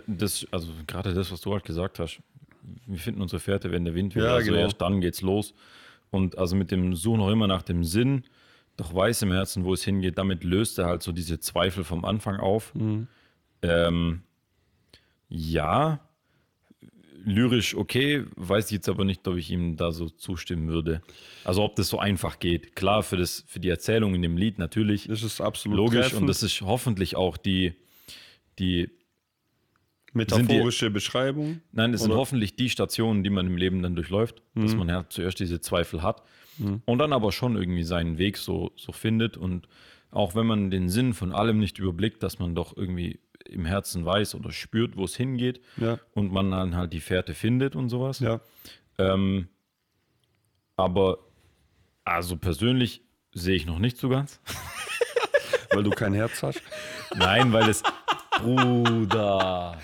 Das, 0.08 0.48
also 0.52 0.72
gerade 0.88 1.14
das, 1.14 1.32
was 1.32 1.42
du 1.42 1.54
halt 1.54 1.64
gesagt 1.64 2.00
hast. 2.00 2.20
Wir 2.86 3.00
finden 3.00 3.22
unsere 3.22 3.40
Fährte, 3.40 3.72
wenn 3.72 3.86
der 3.86 3.96
Wind 3.96 4.16
weht. 4.16 4.24
Ja, 4.24 4.36
also 4.36 4.52
genau. 4.52 4.64
erst 4.64 4.82
dann 4.82 5.02
geht's 5.02 5.22
los. 5.22 5.54
Und 6.12 6.38
also 6.38 6.56
mit 6.56 6.72
dem 6.72 6.96
Such 6.96 7.18
noch 7.18 7.30
immer 7.30 7.48
nach 7.48 7.64
dem 7.64 7.84
Sinn, 7.84 8.24
doch 8.78 8.94
weiß 8.94 9.22
im 9.24 9.32
Herzen, 9.32 9.64
wo 9.64 9.74
es 9.74 9.84
hingeht, 9.84 10.18
damit 10.18 10.44
löst 10.44 10.78
er 10.80 10.86
halt 10.86 11.04
so 11.04 11.12
diese 11.12 11.40
Zweifel 11.40 11.84
vom 11.84 12.06
Anfang 12.06 12.40
auf. 12.40 12.74
Mhm. 12.76 13.08
Ähm, 13.62 14.22
ja, 15.30 16.00
lyrisch 17.23 17.75
okay, 17.75 18.25
weiß 18.36 18.65
ich 18.65 18.71
jetzt 18.71 18.90
aber 18.90 19.06
nicht, 19.06 19.28
ob 19.28 19.38
ich 19.38 19.50
ihm 19.52 19.75
da 19.75 19.92
so 19.92 20.10
zustimmen 20.10 20.69
würde. 20.69 21.02
Also 21.44 21.63
ob 21.63 21.75
das 21.75 21.88
so 21.90 22.00
einfach 22.00 22.40
geht. 22.40 22.75
Klar, 22.75 23.04
für, 23.04 23.17
das, 23.17 23.44
für 23.48 23.60
die 23.60 23.69
Erzählung 23.69 24.15
in 24.15 24.21
dem 24.21 24.38
Lied 24.38 24.60
natürlich 24.60 25.08
Das 25.08 25.23
ist 25.23 25.42
absolut 25.42 25.78
logisch 25.78 26.02
treffend. 26.02 26.21
und 26.21 26.28
das 26.28 26.44
ist 26.44 26.62
hoffentlich 26.62 27.15
auch 27.15 27.38
die, 27.38 27.73
die 28.62 28.90
metaphorische 30.14 30.90
Beschreibung. 30.90 31.62
Nein, 31.72 31.94
es 31.94 32.02
sind 32.02 32.14
hoffentlich 32.14 32.56
die 32.56 32.70
Stationen, 32.70 33.24
die 33.24 33.30
man 33.30 33.48
im 33.48 33.58
Leben 33.58 33.82
dann 33.82 33.96
durchläuft, 33.96 34.42
dass 34.56 34.76
man 34.76 34.88
ja 34.90 35.06
zuerst 35.10 35.40
diese 35.40 35.62
Zweifel 35.62 36.02
hat 36.04 36.24
und 36.86 36.98
dann 37.00 37.14
aber 37.14 37.32
schon 37.32 37.56
irgendwie 37.56 37.84
seinen 37.84 38.18
Weg 38.18 38.38
so, 38.38 38.72
so 38.76 38.92
findet. 38.92 39.38
Und 39.38 39.68
auch 40.12 40.36
wenn 40.36 40.46
man 40.46 40.70
den 40.70 40.90
Sinn 40.90 41.14
von 41.14 41.32
allem 41.34 41.60
nicht 41.60 41.80
überblickt, 41.80 42.22
dass 42.24 42.40
man 42.40 42.56
doch 42.56 42.76
irgendwie 42.76 43.20
im 43.46 43.66
Herzen 43.66 44.06
weiß 44.06 44.36
oder 44.36 44.52
spürt, 44.52 44.96
wo 44.98 45.06
es 45.06 45.16
hingeht 45.16 45.62
Ja. 45.78 45.98
und 46.14 46.32
man 46.32 46.52
dann 46.52 46.76
halt 46.76 46.94
die 46.94 47.00
Fährte 47.00 47.34
findet 47.34 47.76
und 47.76 47.90
sowas. 47.90 48.20
Ja. 48.20 48.42
Ähm, 48.98 49.48
aber 50.76 51.20
also 52.04 52.36
persönlich 52.38 53.02
sehe 53.34 53.56
ich 53.56 53.66
noch 53.66 53.80
nicht 53.80 53.98
so 53.98 54.10
ganz. 54.10 54.40
Weil 55.72 55.84
du 55.84 55.90
kein 55.92 56.14
Herz 56.14 56.44
hast. 56.44 56.62
Nein, 57.16 57.54
weil 57.54 57.70
es. 57.70 57.82
Bruder. 58.42 59.77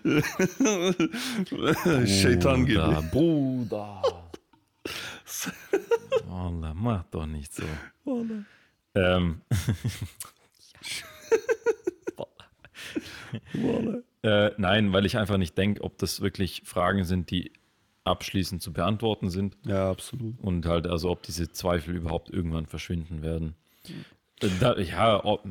Shaitan 2.06 2.66
geht 2.66 3.10
Bruder. 3.10 4.02
Wallah, 6.26 6.74
mach 6.80 7.04
doch 7.10 7.26
nicht 7.26 7.52
so. 7.52 7.64
Ähm, 8.94 9.40
äh, 14.22 14.50
nein, 14.56 14.92
weil 14.92 15.06
ich 15.06 15.16
einfach 15.16 15.36
nicht 15.36 15.56
denke, 15.56 15.82
ob 15.82 15.98
das 15.98 16.20
wirklich 16.20 16.62
Fragen 16.64 17.04
sind, 17.04 17.30
die 17.30 17.52
abschließend 18.04 18.62
zu 18.62 18.72
beantworten 18.72 19.30
sind. 19.30 19.56
Ja, 19.64 19.90
absolut. 19.90 20.38
Und 20.40 20.66
halt, 20.66 20.86
also 20.86 21.10
ob 21.10 21.22
diese 21.22 21.50
Zweifel 21.52 21.94
überhaupt 21.94 22.30
irgendwann 22.30 22.66
verschwinden 22.66 23.22
werden. 23.22 23.54
Äh, 24.40 24.48
Da, 24.58 24.76
ja, 24.78 25.24
ob, 25.24 25.44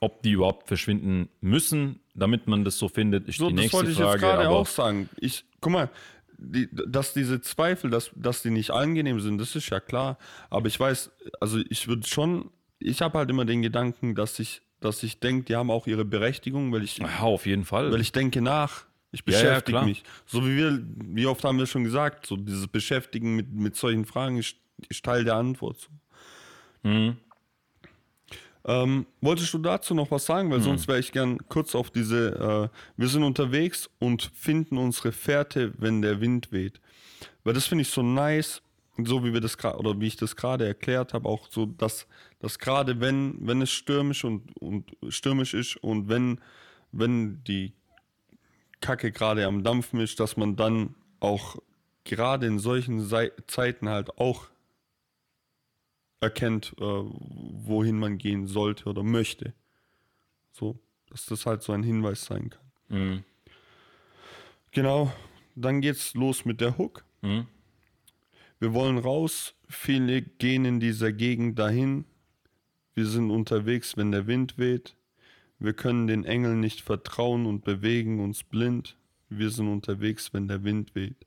ob 0.00 0.22
die 0.22 0.32
überhaupt 0.32 0.68
verschwinden 0.68 1.28
müssen, 1.40 2.00
damit 2.14 2.46
man 2.46 2.64
das 2.64 2.78
so 2.78 2.88
findet, 2.88 3.28
ist 3.28 3.38
So, 3.38 3.48
die 3.48 3.54
das 3.54 3.62
nächste 3.62 3.76
wollte 3.78 3.90
ich 3.92 3.98
jetzt 3.98 4.06
Frage. 4.06 4.20
gerade 4.20 4.48
auch 4.48 4.66
sagen. 4.66 5.08
Ich, 5.18 5.44
guck 5.60 5.72
mal, 5.72 5.90
die, 6.38 6.68
dass 6.72 7.14
diese 7.14 7.40
Zweifel, 7.40 7.90
dass, 7.90 8.10
dass 8.14 8.42
die 8.42 8.50
nicht 8.50 8.70
angenehm 8.70 9.18
sind, 9.20 9.38
das 9.38 9.56
ist 9.56 9.68
ja 9.70 9.80
klar. 9.80 10.18
Aber 10.50 10.68
ich 10.68 10.78
weiß, 10.78 11.10
also 11.40 11.58
ich 11.68 11.88
würde 11.88 12.06
schon, 12.06 12.50
ich 12.78 13.02
habe 13.02 13.18
halt 13.18 13.28
immer 13.30 13.44
den 13.44 13.60
Gedanken, 13.62 14.14
dass 14.14 14.38
ich, 14.38 14.62
dass 14.80 15.02
ich 15.02 15.18
denke, 15.18 15.46
die 15.46 15.56
haben 15.56 15.70
auch 15.70 15.88
ihre 15.88 16.04
Berechtigung, 16.04 16.72
weil 16.72 16.84
ich, 16.84 16.98
ja, 16.98 17.18
auf 17.20 17.46
jeden 17.46 17.64
Fall. 17.64 17.90
weil 17.90 18.00
ich 18.00 18.12
denke 18.12 18.40
nach. 18.40 18.86
Ich 19.10 19.20
Ja, 19.26 19.32
ja, 19.32 19.38
beschäftige 19.40 19.72
klar. 19.78 19.84
mich. 19.86 20.04
So 20.26 20.44
wie 20.46 20.54
wir, 20.56 20.80
wie 21.06 21.26
oft 21.26 21.42
haben 21.42 21.58
wir 21.58 21.66
schon 21.66 21.82
gesagt, 21.82 22.26
so 22.26 22.36
dieses 22.36 22.68
Beschäftigen 22.68 23.34
mit, 23.34 23.50
mit 23.52 23.74
solchen 23.74 24.04
Fragen 24.04 24.36
ist, 24.36 24.54
ist 24.90 25.02
Teil 25.04 25.24
der 25.24 25.34
Antwort. 25.34 25.88
Mhm. 26.82 27.16
Ähm, 28.68 29.06
wolltest 29.22 29.54
du 29.54 29.58
dazu 29.58 29.94
noch 29.94 30.10
was 30.10 30.26
sagen? 30.26 30.50
Weil 30.50 30.60
sonst 30.60 30.88
wäre 30.88 30.98
ich 30.98 31.10
gern 31.10 31.38
kurz 31.48 31.74
auf 31.74 31.90
diese, 31.90 32.70
äh, 32.70 32.78
wir 32.98 33.08
sind 33.08 33.22
unterwegs 33.22 33.88
und 33.98 34.30
finden 34.34 34.76
unsere 34.76 35.10
Fährte, 35.10 35.72
wenn 35.78 36.02
der 36.02 36.20
Wind 36.20 36.52
weht. 36.52 36.78
Weil 37.44 37.54
das 37.54 37.66
finde 37.66 37.82
ich 37.82 37.88
so 37.88 38.02
nice, 38.02 38.60
so 39.02 39.24
wie 39.24 39.32
wir 39.32 39.40
das 39.40 39.56
gerade, 39.56 39.78
oder 39.78 39.98
wie 39.98 40.06
ich 40.06 40.16
das 40.16 40.36
gerade 40.36 40.66
erklärt 40.66 41.14
habe, 41.14 41.26
auch 41.26 41.48
so, 41.48 41.64
dass, 41.64 42.06
dass 42.40 42.58
gerade 42.58 43.00
wenn, 43.00 43.38
wenn 43.40 43.62
es 43.62 43.70
stürmisch 43.70 44.24
und, 44.24 44.54
und 44.60 44.94
stürmisch 45.08 45.54
ist 45.54 45.76
und 45.76 46.10
wenn, 46.10 46.38
wenn 46.92 47.42
die 47.44 47.72
Kacke 48.82 49.12
gerade 49.12 49.46
am 49.46 49.64
Dampfen 49.64 49.98
ist, 50.00 50.20
dass 50.20 50.36
man 50.36 50.56
dann 50.56 50.94
auch 51.20 51.56
gerade 52.04 52.46
in 52.46 52.58
solchen 52.58 53.00
Sei 53.00 53.32
Zeiten 53.46 53.88
halt 53.88 54.18
auch 54.18 54.48
erkennt, 56.20 56.74
äh, 56.78 56.84
wohin 56.84 57.98
man 57.98 58.18
gehen 58.18 58.46
sollte 58.46 58.88
oder 58.88 59.02
möchte. 59.02 59.54
So, 60.52 60.78
dass 61.10 61.26
das 61.26 61.46
halt 61.46 61.62
so 61.62 61.72
ein 61.72 61.82
Hinweis 61.82 62.24
sein 62.24 62.50
kann. 62.50 62.68
Mhm. 62.88 63.24
Genau, 64.72 65.12
dann 65.54 65.80
geht's 65.80 66.14
los 66.14 66.44
mit 66.44 66.60
der 66.60 66.78
Hook. 66.78 67.04
Mhm. 67.22 67.46
Wir 68.60 68.74
wollen 68.74 68.98
raus, 68.98 69.54
viele 69.68 70.22
gehen 70.22 70.64
in 70.64 70.80
dieser 70.80 71.12
Gegend 71.12 71.58
dahin. 71.58 72.04
Wir 72.94 73.06
sind 73.06 73.30
unterwegs, 73.30 73.96
wenn 73.96 74.10
der 74.10 74.26
Wind 74.26 74.58
weht. 74.58 74.96
Wir 75.60 75.72
können 75.72 76.06
den 76.06 76.24
Engeln 76.24 76.60
nicht 76.60 76.80
vertrauen 76.80 77.46
und 77.46 77.64
bewegen 77.64 78.20
uns 78.20 78.42
blind. 78.42 78.96
Wir 79.28 79.50
sind 79.50 79.68
unterwegs, 79.68 80.32
wenn 80.32 80.48
der 80.48 80.64
Wind 80.64 80.94
weht. 80.94 81.26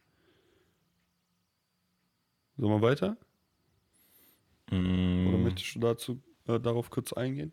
Sollen 2.57 2.73
wir 2.73 2.81
weiter? 2.81 3.17
Oder 4.71 4.79
Mhm. 4.79 5.43
möchtest 5.43 5.75
du 5.75 5.79
dazu, 5.79 6.21
äh, 6.47 6.59
darauf 6.59 6.89
kurz 6.89 7.11
eingehen? 7.13 7.51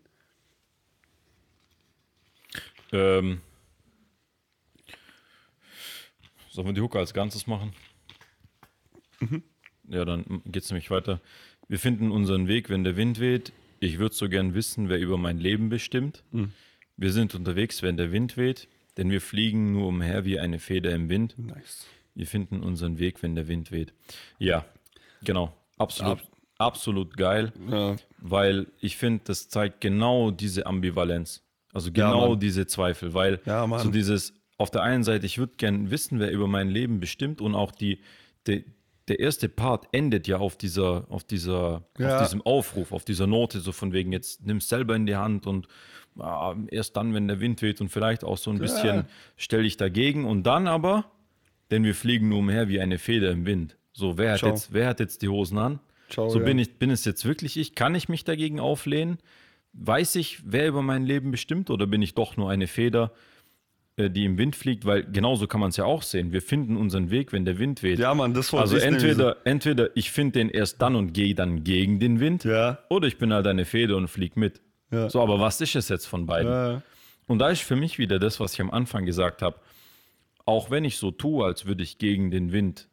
Ähm, 2.93 3.41
sollen 6.51 6.67
wir 6.69 6.73
die 6.75 6.81
Hook 6.81 6.97
als 6.97 7.13
Ganzes 7.13 7.47
machen? 7.47 7.73
Mhm. 9.21 9.43
Ja, 9.89 10.05
dann 10.05 10.43
geht 10.47 10.63
es 10.65 10.71
nämlich 10.71 10.91
weiter. 10.91 11.21
Wir 11.69 11.79
finden 11.79 12.11
unseren 12.11 12.47
Weg, 12.49 12.71
wenn 12.71 12.85
der 12.85 12.97
Wind 12.97 13.21
weht. 13.21 13.53
Ich 13.81 13.99
würde 13.99 14.15
so 14.15 14.29
gern 14.29 14.55
wissen, 14.55 14.89
wer 14.89 14.99
über 14.99 15.19
mein 15.19 15.39
Leben 15.39 15.69
bestimmt. 15.69 16.23
Mhm. 16.31 16.53
Wir 16.97 17.13
sind 17.13 17.35
unterwegs, 17.35 17.83
wenn 17.83 17.97
der 17.97 18.11
Wind 18.11 18.37
weht, 18.37 18.69
denn 18.97 19.11
wir 19.11 19.21
fliegen 19.21 19.73
nur 19.73 19.89
umher 19.89 20.25
wie 20.25 20.39
eine 20.41 20.59
Feder 20.59 20.95
im 20.95 21.09
Wind. 21.09 21.39
Nice. 21.39 21.87
Wir 22.15 22.27
finden 22.27 22.61
unseren 22.63 22.99
Weg, 22.99 23.23
wenn 23.23 23.35
der 23.35 23.47
Wind 23.49 23.71
weht. 23.71 23.93
Ja, 24.39 24.65
genau. 25.23 25.55
Absolut, 25.77 26.21
absolut 26.59 27.17
geil, 27.17 27.53
Ja, 27.71 27.97
weil 28.19 28.67
ich 28.81 28.97
finde, 28.97 29.23
das 29.25 29.49
zeigt 29.49 29.81
genau 29.81 30.31
diese 30.31 30.67
Ambivalenz. 30.67 31.43
Also 31.73 31.93
genau 31.93 32.31
Mann. 32.31 32.41
diese 32.41 32.67
Zweifel, 32.67 33.15
weil 33.15 33.41
Ja, 33.45 33.67
so 33.79 33.91
dieses, 33.91 34.35
auf 34.57 34.71
der 34.71 34.83
einen 34.83 35.05
Seite, 35.05 35.27
ich 35.27 35.39
würde 35.39 35.55
gern 35.57 35.91
wissen, 35.91 36.19
wer 36.19 36.31
über 36.31 36.49
mein 36.49 36.69
Leben 36.69 36.99
bestimmt 37.01 37.41
und 37.41 37.55
auch 37.55 37.71
die, 37.71 38.01
die 38.47 38.65
der 39.07 39.21
erste 39.21 39.49
Part 39.49 39.87
endet 39.93 40.27
ja 40.29 40.37
auf 40.39 40.57
dieser, 40.57 41.07
auf 41.09 41.25
dieser, 41.25 41.85
Ja. 41.99 42.17
auf 42.17 42.23
diesem 42.23 42.43
Aufruf, 42.43 42.93
auf 42.93 43.05
dieser 43.05 43.27
Note, 43.27 43.61
so 43.61 43.73
von 43.73 43.93
wegen, 43.93 44.13
jetzt 44.13 44.45
nimm 44.45 44.59
es 44.59 44.69
selber 44.69 44.97
in 44.97 45.07
die 45.07 45.17
Hand 45.17 45.47
und 45.47 45.67
ah, 46.19 46.55
erst 46.71 46.97
dann, 46.97 47.15
wenn 47.15 47.27
der 47.29 47.41
Wind 47.41 47.63
weht 47.63 47.81
und 47.81 47.89
vielleicht 47.89 48.23
auch 48.25 48.37
so 48.37 48.51
ein 48.51 48.59
bisschen 48.59 49.07
stell 49.37 49.63
dich 49.63 49.77
dagegen 49.79 50.25
und 50.27 50.43
dann 50.43 50.67
aber, 50.67 51.07
denn 51.71 51.85
wir 51.85 51.95
fliegen 51.95 52.29
nur 52.29 52.41
umher 52.41 52.69
wie 52.69 52.81
eine 52.81 52.99
Feder 52.99 53.31
im 53.31 53.47
Wind. 53.47 53.77
So, 53.93 54.19
wer 54.19 54.33
hat, 54.33 54.39
Ciao. 54.41 54.51
jetzt, 54.51 54.73
wer 54.73 54.89
hat 54.89 55.01
jetzt 55.01 55.23
die 55.23 55.29
Hosen 55.29 55.57
an? 55.59 55.81
Ciao, 56.09 56.29
so 56.29 56.39
ja. 56.39 56.45
bin 56.45 56.59
ich, 56.59 56.79
bin 56.79 56.91
es 56.91 57.05
jetzt 57.05 57.25
wirklich 57.25 57.57
ich? 57.57 57.75
Kann 57.75 57.95
ich 57.95 58.09
mich 58.09 58.25
dagegen 58.25 58.61
auflehnen? 58.61 59.19
Weiß 59.73 60.17
ich, 60.17 60.41
wer 60.45 60.67
über 60.69 60.83
mein 60.83 61.05
Leben 61.05 61.31
bestimmt 61.31 61.71
oder 61.71 61.87
bin 61.87 62.03
ich 62.03 62.15
doch 62.15 62.37
nur 62.37 62.51
eine 62.51 62.67
Feder, 62.67 63.13
äh, 63.97 64.09
die 64.11 64.25
im 64.25 64.39
Wind 64.39 64.57
fliegt? 64.57 64.87
Weil 64.87 65.05
genauso 65.05 65.47
kann 65.47 65.61
man 65.61 65.71
es 65.71 65.77
ja 65.77 65.85
auch 65.85 66.03
sehen. 66.03 66.33
Wir 66.33 66.43
finden 66.43 66.77
unseren 66.77 67.11
Weg, 67.11 67.33
wenn 67.33 67.45
der 67.45 67.59
Wind 67.59 67.83
weht. 67.83 67.99
ja 67.99 68.15
Mann, 68.15 68.35
das 68.35 68.53
wollte 68.53 68.63
also 68.63 68.77
ich 68.79 68.85
nämlich 68.85 69.05
entweder, 69.05 69.37
entweder 69.45 69.97
ich 69.97 70.11
finde 70.11 70.39
den 70.39 70.49
erst 70.51 70.81
dann 70.81 70.97
und 70.97 71.13
gehe 71.13 71.35
dann 71.35 71.65
gegen 71.65 72.01
den 72.01 72.19
Wind 72.21 72.45
Ja. 72.45 72.79
oder 72.89 73.07
ich 73.07 73.19
bin 73.19 73.33
halt 73.33 73.47
eine 73.47 73.65
Feder 73.65 73.97
und 73.97 74.09
flieg 74.09 74.37
mit. 74.37 74.61
Ja. 74.91 75.11
So, 75.11 75.21
aber 75.21 75.39
was 75.39 75.61
ist 75.61 75.77
es 75.77 75.89
jetzt 75.91 76.07
von 76.07 76.25
beiden? 76.27 76.51
Ja. 76.51 76.83
Und 77.27 77.41
da 77.41 77.51
ist 77.51 77.61
für 77.63 77.77
mich 77.77 77.99
wieder 77.99 78.19
das, 78.19 78.41
was 78.41 78.55
ich 78.55 78.61
am 78.63 78.71
Anfang 78.71 79.05
gesagt 79.05 79.43
habe. 79.43 79.61
Auch 80.47 80.71
wenn 80.71 80.85
ich 80.85 80.97
so 80.97 81.11
tue, 81.11 81.45
als 81.45 81.67
würde 81.67 81.83
ich 81.83 81.99
gegen 81.99 82.31
den 82.31 82.53
Wind 82.53 82.89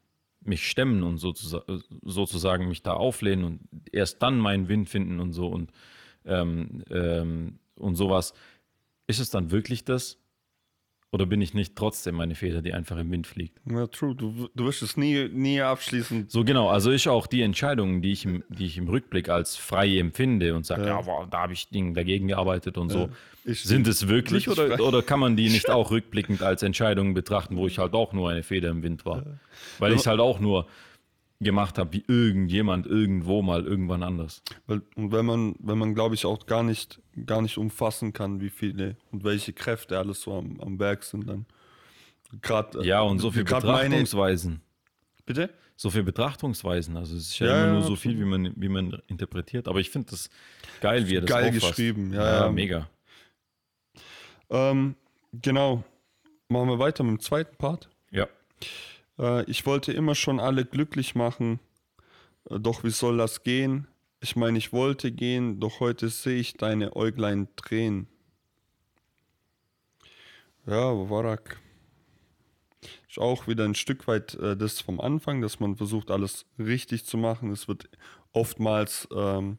mich 0.47 0.67
stemmen 0.67 1.03
und 1.03 1.17
sozusagen, 1.17 2.67
mich 2.67 2.83
da 2.83 2.93
auflehnen 2.93 3.45
und 3.45 3.59
erst 3.91 4.21
dann 4.21 4.39
meinen 4.39 4.67
Wind 4.67 4.89
finden 4.89 5.19
und 5.19 5.33
so 5.33 5.47
und, 5.47 5.71
ähm, 6.25 6.83
ähm, 6.89 7.59
und 7.75 7.95
sowas, 7.95 8.33
ist 9.07 9.19
es 9.19 9.29
dann 9.29 9.51
wirklich 9.51 9.83
das? 9.85 10.19
Oder 11.15 11.25
bin 11.27 11.39
ich 11.41 11.53
nicht 11.53 11.77
trotzdem 11.77 12.19
eine 12.19 12.35
Feder, 12.35 12.61
die 12.61 12.73
einfach 12.73 12.97
im 12.97 13.09
Wind 13.09 13.25
fliegt? 13.25 13.57
Ja, 13.65 13.87
true. 13.87 14.13
Du, 14.13 14.49
du 14.53 14.65
wirst 14.65 14.81
es 14.81 14.97
nie, 14.97 15.29
nie 15.29 15.61
abschließend. 15.61 16.29
So 16.29 16.43
genau, 16.43 16.67
also 16.67 16.91
ich 16.91 17.07
auch 17.07 17.25
die 17.25 17.41
Entscheidungen, 17.41 18.01
die 18.01 18.11
ich 18.11 18.25
im, 18.25 18.43
die 18.49 18.65
ich 18.65 18.77
im 18.77 18.89
Rückblick 18.89 19.29
als 19.29 19.55
frei 19.55 19.97
empfinde 19.97 20.53
und 20.53 20.65
sage, 20.65 20.81
ja, 20.81 20.87
Ja. 20.89 21.01
boah, 21.03 21.25
da 21.31 21.43
habe 21.43 21.53
ich 21.53 21.69
dagegen 21.71 22.27
gearbeitet 22.27 22.77
und 22.77 22.89
so. 22.89 23.07
ich- 23.45 23.63
Sind 23.63 23.87
es 23.87 24.09
wirklich 24.09 24.49
oder, 24.49 24.67
frei. 24.75 24.81
oder 24.83 25.01
kann 25.03 25.21
man 25.21 25.37
die 25.37 25.47
nicht 25.47 25.69
auch 25.69 25.89
rückblickend 25.89 26.41
als 26.41 26.63
Entscheidungen 26.63 27.13
betrachten, 27.13 27.55
wo 27.55 27.65
ich 27.65 27.79
halt 27.79 27.93
auch 27.93 28.11
nur 28.11 28.29
eine 28.29 28.43
Feder 28.43 28.67
im 28.67 28.83
Wind 28.83 29.05
war? 29.05 29.23
Weil 29.79 29.93
ich 29.93 29.99
es 30.01 30.07
halt 30.07 30.19
auch 30.19 30.41
nur 30.41 30.67
gemacht 31.45 31.77
habe, 31.77 31.93
wie 31.93 32.03
irgendjemand 32.07 32.85
irgendwo 32.85 33.41
mal 33.41 33.65
irgendwann 33.65 34.03
anders. 34.03 34.41
Und 34.67 34.83
wenn 34.97 35.25
man, 35.25 35.55
wenn 35.59 35.77
man 35.77 35.95
glaube 35.95 36.15
ich, 36.15 36.25
auch 36.25 36.45
gar 36.45 36.63
nicht, 36.63 37.01
gar 37.25 37.41
nicht 37.41 37.57
umfassen 37.57 38.11
kann, 38.11 38.41
wie 38.41 38.49
viele 38.49 38.97
und 39.11 39.23
welche 39.23 39.53
Kräfte 39.53 39.97
alles 39.97 40.21
so 40.21 40.33
am, 40.37 40.59
am 40.59 40.77
Werk 40.79 41.03
sind, 41.03 41.29
dann. 41.29 41.45
Gerade, 42.41 42.83
Ja, 42.85 42.99
und 43.01 43.19
so 43.19 43.31
viel 43.31 43.45
grad 43.45 43.63
meine- 43.63 43.83
Betrachtungsweisen. 43.83 44.61
Bitte? 45.25 45.49
So 45.77 45.89
viel 45.89 46.03
Betrachtungsweisen. 46.03 46.97
Also 46.97 47.15
es 47.15 47.29
ist 47.29 47.39
ja, 47.39 47.47
Ja, 47.47 47.53
immer 47.57 47.65
ja, 47.67 47.73
nur 47.73 47.81
so 47.83 47.95
viel, 47.95 48.19
wie 48.19 48.25
man, 48.25 48.51
wie 48.55 48.69
man 48.69 49.01
interpretiert. 49.07 49.67
Aber 49.67 49.79
ich 49.79 49.89
finde 49.89 50.09
das 50.11 50.29
geil, 50.81 51.07
wie 51.07 51.15
er 51.15 51.21
das 51.21 51.29
Geil 51.29 51.49
auffasst. 51.49 51.75
geschrieben, 51.75 52.13
ja, 52.13 52.45
ja. 52.45 52.51
mega. 52.51 52.89
Ähm, 54.49 54.95
genau. 55.33 55.83
Machen 56.47 56.69
wir 56.69 56.79
weiter 56.79 57.03
mit 57.03 57.11
dem 57.11 57.19
zweiten 57.19 57.55
Part. 57.57 57.89
Ja. 58.11 58.27
Äh, 59.19 59.43
ich 59.49 59.65
wollte 59.65 59.91
immer 59.91 60.15
schon 60.15 60.39
alle 60.39 60.65
glücklich 60.65 61.15
machen, 61.15 61.59
äh, 62.49 62.59
doch 62.59 62.83
wie 62.83 62.91
soll 62.91 63.17
das 63.17 63.43
gehen? 63.43 63.87
Ich 64.21 64.35
meine, 64.35 64.57
ich 64.57 64.73
wollte 64.73 65.11
gehen, 65.11 65.59
doch 65.59 65.79
heute 65.79 66.09
sehe 66.09 66.39
ich 66.39 66.53
deine 66.55 66.95
Äuglein 66.95 67.47
drehen. 67.55 68.07
Ja, 70.65 71.09
Warak. 71.09 71.59
Ist 73.07 73.19
auch 73.19 73.47
wieder 73.47 73.65
ein 73.65 73.75
Stück 73.75 74.07
weit 74.07 74.33
äh, 74.35 74.57
das 74.57 74.81
vom 74.81 74.99
Anfang, 74.99 75.41
dass 75.41 75.59
man 75.59 75.75
versucht, 75.75 76.11
alles 76.11 76.45
richtig 76.57 77.05
zu 77.05 77.17
machen. 77.17 77.51
Es 77.51 77.67
wird 77.67 77.89
oftmals, 78.33 79.07
ähm, 79.15 79.57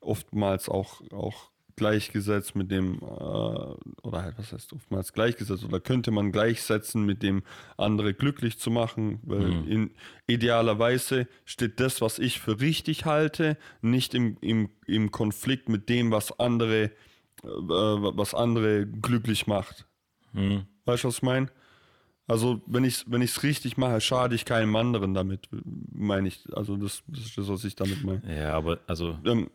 oftmals 0.00 0.68
auch, 0.68 1.00
auch 1.12 1.50
gleichgesetzt 1.78 2.54
mit 2.54 2.70
dem, 2.70 2.96
äh, 2.96 3.04
oder 3.04 4.22
halt, 4.22 4.36
was 4.36 4.52
heißt 4.52 4.74
oftmals 4.74 5.14
gleichgesetzt, 5.14 5.64
oder 5.64 5.80
könnte 5.80 6.10
man 6.10 6.32
gleichsetzen 6.32 7.06
mit 7.06 7.22
dem, 7.22 7.42
andere 7.78 8.12
glücklich 8.12 8.58
zu 8.58 8.70
machen, 8.70 9.20
weil 9.22 9.66
in 9.66 9.90
idealerweise 10.26 11.26
steht 11.46 11.80
das, 11.80 12.02
was 12.02 12.18
ich 12.18 12.40
für 12.40 12.60
richtig 12.60 13.06
halte, 13.06 13.56
nicht 13.80 14.14
im, 14.14 14.36
im, 14.42 14.68
im 14.86 15.10
Konflikt 15.10 15.70
mit 15.70 15.88
dem, 15.88 16.10
was 16.10 16.38
andere, 16.38 16.84
äh, 16.84 16.90
was 17.46 18.34
andere 18.34 18.86
glücklich 18.86 19.46
macht. 19.46 19.86
Hm. 20.32 20.66
Weißt 20.84 21.04
du, 21.04 21.08
was 21.08 21.16
ich 21.16 21.22
meine? 21.22 21.48
Also, 22.26 22.60
wenn 22.66 22.84
ich 22.84 22.94
es 22.94 23.10
wenn 23.10 23.22
ich's 23.22 23.42
richtig 23.42 23.78
mache, 23.78 24.02
schade 24.02 24.34
ich 24.34 24.44
keinem 24.44 24.76
anderen 24.76 25.14
damit, 25.14 25.48
meine 25.90 26.28
ich. 26.28 26.44
Also, 26.52 26.76
das, 26.76 27.02
das 27.06 27.24
ist 27.24 27.38
das, 27.38 27.48
was 27.48 27.64
ich 27.64 27.74
damit 27.74 28.04
meine. 28.04 28.22
Ja, 28.28 28.52
aber 28.52 28.80
also, 28.86 29.18
Ähm, 29.24 29.48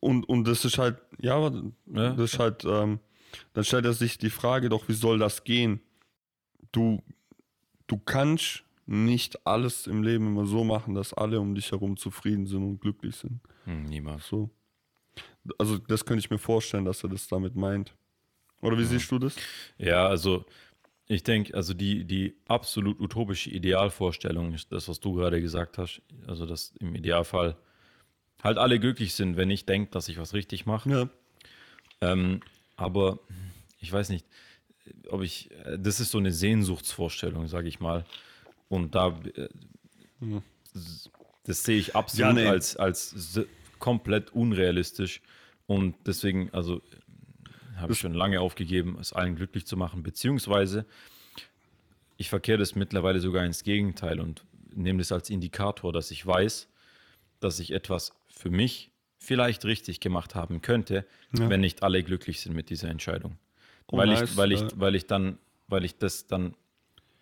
und, 0.00 0.24
und 0.28 0.44
das 0.46 0.64
ist 0.64 0.78
halt, 0.78 0.98
ja, 1.18 1.38
Ja. 1.86 2.14
das 2.14 2.34
ist 2.34 2.38
halt, 2.38 2.64
ähm, 2.64 3.00
dann 3.52 3.64
stellt 3.64 3.84
er 3.84 3.92
sich 3.92 4.18
die 4.18 4.30
Frage 4.30 4.68
doch, 4.68 4.88
wie 4.88 4.92
soll 4.94 5.18
das 5.18 5.44
gehen? 5.44 5.80
Du, 6.72 7.02
du 7.86 7.98
kannst 7.98 8.64
nicht 8.86 9.46
alles 9.46 9.86
im 9.86 10.02
Leben 10.02 10.26
immer 10.28 10.46
so 10.46 10.62
machen, 10.64 10.94
dass 10.94 11.12
alle 11.12 11.40
um 11.40 11.54
dich 11.54 11.72
herum 11.72 11.96
zufrieden 11.96 12.46
sind 12.46 12.62
und 12.62 12.80
glücklich 12.80 13.16
sind. 13.16 13.40
Hm, 13.64 13.82
niemals. 13.84 14.26
So. 14.28 14.50
Also 15.58 15.78
das 15.78 16.04
könnte 16.04 16.20
ich 16.20 16.30
mir 16.30 16.38
vorstellen, 16.38 16.84
dass 16.84 17.02
er 17.02 17.08
das 17.10 17.26
damit 17.28 17.56
meint. 17.56 17.94
Oder 18.62 18.78
wie 18.78 18.84
siehst 18.84 19.10
du 19.10 19.18
das? 19.18 19.36
Ja, 19.78 20.06
also 20.06 20.44
ich 21.08 21.22
denke, 21.22 21.54
also 21.54 21.74
die, 21.74 22.04
die 22.04 22.34
absolut 22.48 23.00
utopische 23.00 23.50
Idealvorstellung 23.50 24.52
ist 24.54 24.72
das, 24.72 24.88
was 24.88 24.98
du 24.98 25.14
gerade 25.14 25.40
gesagt 25.40 25.78
hast. 25.78 26.00
Also, 26.26 26.46
dass 26.46 26.72
im 26.80 26.94
Idealfall 26.94 27.56
halt 28.42 28.58
alle 28.58 28.78
glücklich 28.78 29.14
sind, 29.14 29.36
wenn 29.36 29.50
ich 29.50 29.66
denke, 29.66 29.90
dass 29.90 30.08
ich 30.08 30.18
was 30.18 30.34
richtig 30.34 30.66
mache. 30.66 30.90
Ja. 30.90 31.08
Ähm, 32.00 32.40
aber 32.76 33.18
ich 33.80 33.92
weiß 33.92 34.10
nicht, 34.10 34.26
ob 35.08 35.22
ich, 35.22 35.50
äh, 35.64 35.78
das 35.78 36.00
ist 36.00 36.10
so 36.10 36.18
eine 36.18 36.32
Sehnsuchtsvorstellung, 36.32 37.48
sage 37.48 37.68
ich 37.68 37.80
mal. 37.80 38.04
Und 38.68 38.94
da, 38.94 39.18
äh, 39.34 39.48
das 41.44 41.62
sehe 41.64 41.78
ich 41.78 41.96
absolut 41.96 42.36
Ja, 42.36 42.42
nee. 42.42 42.48
als, 42.48 42.76
als 42.76 43.40
komplett 43.78 44.32
unrealistisch. 44.32 45.22
Und 45.66 45.94
deswegen, 46.06 46.52
also 46.52 46.82
habe 47.76 47.92
ich 47.92 47.98
schon 47.98 48.14
lange 48.14 48.40
aufgegeben, 48.40 48.96
es 49.00 49.12
allen 49.12 49.36
glücklich 49.36 49.66
zu 49.66 49.76
machen, 49.76 50.02
beziehungsweise 50.02 50.86
ich 52.16 52.30
verkehre 52.30 52.58
das 52.58 52.74
mittlerweile 52.74 53.20
sogar 53.20 53.44
ins 53.44 53.62
Gegenteil 53.62 54.20
und 54.20 54.44
nehme 54.74 55.00
das 55.00 55.12
als 55.12 55.28
Indikator, 55.28 55.92
dass 55.92 56.10
ich 56.10 56.24
weiß, 56.26 56.68
dass 57.40 57.60
ich 57.60 57.72
etwas 57.72 58.12
für 58.38 58.50
mich 58.50 58.92
vielleicht 59.18 59.64
richtig 59.64 60.00
gemacht 60.00 60.34
haben 60.34 60.62
könnte, 60.62 61.04
Ja. 61.36 61.48
wenn 61.48 61.60
nicht 61.60 61.82
alle 61.82 62.02
glücklich 62.04 62.40
sind 62.40 62.54
mit 62.54 62.70
dieser 62.70 62.88
Entscheidung. 62.88 63.38
Oh, 63.88 63.96
weil, 63.96 64.08
nice, 64.08 64.30
ich, 64.32 64.36
weil, 64.36 64.52
ich, 64.52 64.62
äh. 64.62 64.68
weil 64.76 64.94
ich 64.94 65.06
dann, 65.06 65.38
weil 65.68 65.84
ich 65.84 65.96
das 65.98 66.26
dann 66.26 66.54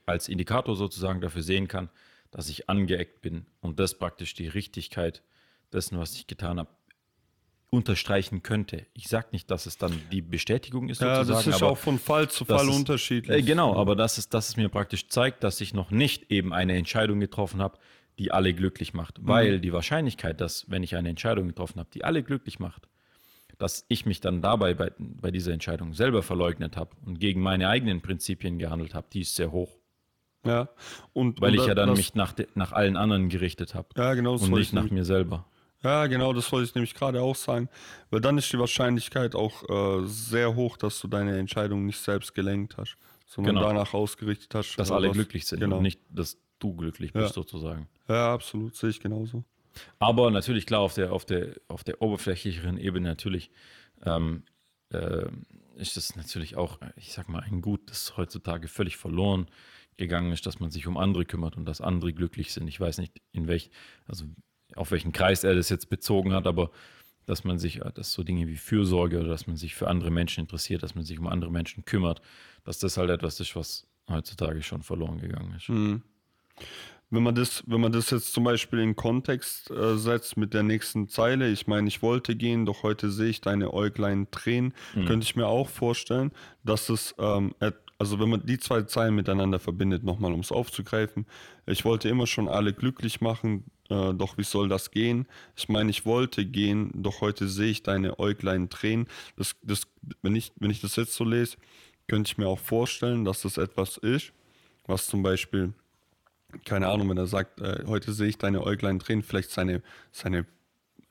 als 0.06 0.28
Indikator 0.28 0.76
sozusagen 0.76 1.20
dafür 1.20 1.42
sehen 1.42 1.68
kann, 1.68 1.88
dass 2.30 2.48
ich 2.48 2.68
angeeckt 2.68 3.22
bin 3.22 3.46
und 3.60 3.78
das 3.78 3.96
praktisch 3.96 4.34
die 4.34 4.48
Richtigkeit 4.48 5.22
dessen, 5.72 5.98
was 5.98 6.14
ich 6.14 6.26
getan 6.26 6.58
habe, 6.58 6.68
unterstreichen 7.70 8.42
könnte. 8.42 8.86
Ich 8.94 9.08
sage 9.08 9.28
nicht, 9.32 9.50
dass 9.50 9.66
es 9.66 9.78
dann 9.78 10.00
die 10.12 10.22
Bestätigung 10.22 10.88
ist, 10.88 11.00
Ja, 11.00 11.16
sozusagen, 11.24 11.46
das 11.50 11.56
ist 11.56 11.62
aber 11.62 11.72
auch 11.72 11.78
von 11.78 11.98
Fall 11.98 12.30
zu 12.30 12.44
Fall 12.44 12.68
ist- 12.68 12.74
unterschiedlich. 12.76 13.36
äh, 13.36 13.42
genau, 13.42 13.76
aber 13.76 13.96
dass 13.96 14.16
es, 14.18 14.28
dass 14.28 14.48
es 14.48 14.56
mir 14.56 14.68
praktisch 14.68 15.08
zeigt, 15.08 15.42
dass 15.42 15.60
ich 15.60 15.74
noch 15.74 15.90
nicht 15.90 16.30
eben 16.30 16.52
eine 16.52 16.76
Entscheidung 16.76 17.18
getroffen 17.18 17.60
habe, 17.60 17.78
die 18.18 18.30
alle 18.32 18.52
glücklich 18.54 18.94
macht. 18.94 19.20
Mhm. 19.20 19.28
Weil 19.28 19.60
die 19.60 19.72
Wahrscheinlichkeit, 19.72 20.40
dass, 20.40 20.70
wenn 20.70 20.82
ich 20.82 20.96
eine 20.96 21.08
Entscheidung 21.08 21.48
getroffen 21.48 21.78
habe, 21.80 21.88
die 21.92 22.04
alle 22.04 22.22
glücklich 22.22 22.58
macht, 22.58 22.88
dass 23.58 23.84
ich 23.88 24.04
mich 24.06 24.20
dann 24.20 24.42
dabei 24.42 24.74
bei, 24.74 24.92
bei 24.98 25.30
dieser 25.30 25.52
Entscheidung 25.52 25.94
selber 25.94 26.22
verleugnet 26.22 26.76
habe 26.76 26.90
und 27.04 27.20
gegen 27.20 27.40
meine 27.40 27.68
eigenen 27.68 28.00
Prinzipien 28.00 28.58
gehandelt 28.58 28.94
habe, 28.94 29.06
die 29.12 29.20
ist 29.20 29.34
sehr 29.36 29.52
hoch. 29.52 29.76
Ja. 30.44 30.68
Und, 31.12 31.40
Weil 31.40 31.52
und 31.52 31.60
ich 31.60 31.66
ja 31.66 31.74
dann 31.74 31.88
das, 31.90 31.96
mich 31.98 32.14
nach, 32.14 32.32
de, 32.32 32.46
nach 32.54 32.72
allen 32.72 32.96
anderen 32.96 33.28
gerichtet 33.28 33.74
habe 33.74 33.88
Ja, 33.96 34.14
genau, 34.14 34.32
das 34.34 34.42
und 34.42 34.50
nicht 34.50 34.68
ich 34.68 34.72
nach 34.72 34.90
mir 34.90 35.04
selber. 35.04 35.46
Ja, 35.82 36.06
genau, 36.06 36.32
das 36.32 36.50
wollte 36.50 36.68
ich 36.68 36.74
nämlich 36.74 36.94
gerade 36.94 37.20
auch 37.22 37.36
sagen. 37.36 37.68
Weil 38.10 38.20
dann 38.20 38.38
ist 38.38 38.52
die 38.52 38.58
Wahrscheinlichkeit 38.58 39.34
auch 39.34 39.62
äh, 39.68 40.06
sehr 40.06 40.54
hoch, 40.54 40.76
dass 40.76 40.98
du 41.00 41.08
deine 41.08 41.38
Entscheidung 41.38 41.86
nicht 41.86 41.98
selbst 42.00 42.34
gelenkt 42.34 42.76
hast, 42.78 42.96
sondern 43.26 43.54
Genau. 43.56 43.68
danach 43.68 43.94
ausgerichtet 43.94 44.54
hast. 44.54 44.76
Dass 44.76 44.90
alle 44.90 45.08
was- 45.08 45.14
glücklich 45.14 45.46
sind 45.46 45.60
Genau. 45.60 45.76
und 45.76 45.82
nicht, 45.82 46.00
dass 46.10 46.38
du 46.58 46.74
glücklich 46.74 47.12
bist, 47.12 47.28
Ja. 47.28 47.32
sozusagen. 47.32 47.88
Ja, 48.08 48.32
absolut, 48.32 48.74
sehe 48.76 48.90
ich 48.90 49.00
genauso. 49.00 49.44
Aber 49.98 50.30
natürlich, 50.30 50.66
klar, 50.66 50.80
auf 50.80 50.94
der, 50.94 51.12
auf 51.12 51.24
der, 51.24 51.54
auf 51.68 51.82
der 51.84 52.00
oberflächlicheren 52.00 52.78
Ebene 52.78 53.08
natürlich 53.08 53.50
ähm, 54.04 54.44
äh, 54.90 55.26
ist 55.76 55.96
es 55.96 56.14
natürlich 56.14 56.56
auch, 56.56 56.78
ich 56.96 57.12
sag 57.12 57.28
mal, 57.28 57.40
ein 57.40 57.60
Gut, 57.60 57.90
das 57.90 58.16
heutzutage 58.16 58.68
völlig 58.68 58.96
verloren 58.96 59.46
gegangen 59.96 60.32
ist, 60.32 60.46
dass 60.46 60.60
man 60.60 60.70
sich 60.70 60.86
um 60.86 60.96
andere 60.96 61.24
kümmert 61.24 61.56
und 61.56 61.64
dass 61.66 61.80
andere 61.80 62.12
glücklich 62.12 62.52
sind. 62.52 62.68
Ich 62.68 62.78
weiß 62.80 62.98
nicht, 62.98 63.20
in 63.32 63.46
welch, 63.48 63.70
also 64.06 64.24
auf 64.76 64.90
welchen 64.90 65.12
Kreis 65.12 65.44
er 65.44 65.54
das 65.54 65.68
jetzt 65.68 65.88
bezogen 65.88 66.32
hat, 66.32 66.46
aber 66.46 66.70
dass 67.26 67.42
man 67.44 67.58
sich, 67.58 67.80
äh, 67.80 67.92
dass 67.92 68.12
so 68.12 68.22
Dinge 68.22 68.46
wie 68.46 68.56
Fürsorge 68.56 69.18
oder 69.18 69.28
dass 69.28 69.46
man 69.46 69.56
sich 69.56 69.74
für 69.74 69.88
andere 69.88 70.10
Menschen 70.10 70.40
interessiert, 70.42 70.82
dass 70.84 70.94
man 70.94 71.04
sich 71.04 71.18
um 71.18 71.26
andere 71.26 71.50
Menschen 71.50 71.84
kümmert, 71.84 72.20
dass 72.64 72.78
das 72.78 72.96
halt 72.96 73.10
etwas 73.10 73.40
ist, 73.40 73.56
was 73.56 73.86
heutzutage 74.08 74.62
schon 74.62 74.82
verloren 74.82 75.18
gegangen 75.18 75.54
ist. 75.56 75.68
Wenn 77.10 77.22
man 77.22 77.34
das, 77.34 77.62
wenn 77.66 77.80
man 77.80 77.92
das 77.92 78.10
jetzt 78.10 78.32
zum 78.32 78.44
Beispiel 78.44 78.80
in 78.80 78.96
Kontext 78.96 79.70
äh, 79.70 79.96
setzt 79.96 80.36
mit 80.36 80.52
der 80.52 80.62
nächsten 80.64 81.08
Zeile, 81.08 81.48
ich 81.50 81.66
meine, 81.66 81.86
ich 81.86 82.02
wollte 82.02 82.34
gehen, 82.34 82.66
doch 82.66 82.82
heute 82.82 83.10
sehe 83.10 83.28
ich 83.28 83.40
deine 83.40 83.72
Äuglein 83.72 84.30
tränen, 84.32 84.74
könnte 85.06 85.24
ich 85.24 85.36
mir 85.36 85.46
auch 85.46 85.68
vorstellen, 85.68 86.32
dass 86.64 86.88
es, 86.88 87.14
ähm, 87.18 87.54
also 87.98 88.18
wenn 88.18 88.30
man 88.30 88.44
die 88.44 88.58
zwei 88.58 88.82
Zeilen 88.82 89.14
miteinander 89.14 89.60
verbindet, 89.60 90.02
nochmal 90.02 90.32
um 90.32 90.40
es 90.40 90.50
aufzugreifen, 90.50 91.26
ich 91.66 91.84
wollte 91.84 92.08
immer 92.08 92.26
schon 92.26 92.48
alle 92.48 92.72
glücklich 92.72 93.20
machen, 93.20 93.64
äh, 93.90 94.14
doch 94.14 94.36
wie 94.38 94.44
soll 94.44 94.68
das 94.68 94.90
gehen? 94.90 95.28
Ich 95.56 95.68
meine, 95.68 95.90
ich 95.90 96.04
wollte 96.06 96.44
gehen, 96.44 96.90
doch 96.94 97.20
heute 97.20 97.48
sehe 97.48 97.70
ich 97.70 97.82
deine 97.82 98.18
Äuglein 98.18 98.70
tränen. 98.70 99.06
Das, 99.36 99.54
das, 99.62 99.86
wenn, 100.22 100.34
ich, 100.34 100.52
wenn 100.56 100.70
ich 100.70 100.80
das 100.80 100.96
jetzt 100.96 101.14
so 101.14 101.24
lese, 101.24 101.58
könnte 102.08 102.28
ich 102.28 102.38
mir 102.38 102.48
auch 102.48 102.58
vorstellen, 102.58 103.24
dass 103.24 103.42
das 103.42 103.56
etwas 103.56 103.98
ist, 103.98 104.32
was 104.86 105.06
zum 105.06 105.22
Beispiel 105.22 105.74
keine 106.64 106.88
Ahnung, 106.88 107.10
wenn 107.10 107.18
er 107.18 107.26
sagt, 107.26 107.60
äh, 107.60 107.84
heute 107.86 108.12
sehe 108.12 108.28
ich 108.28 108.38
deine 108.38 108.62
Äuglein 108.62 108.98
tränen, 108.98 109.22
vielleicht 109.22 109.50
seine, 109.50 109.82
seine 110.12 110.46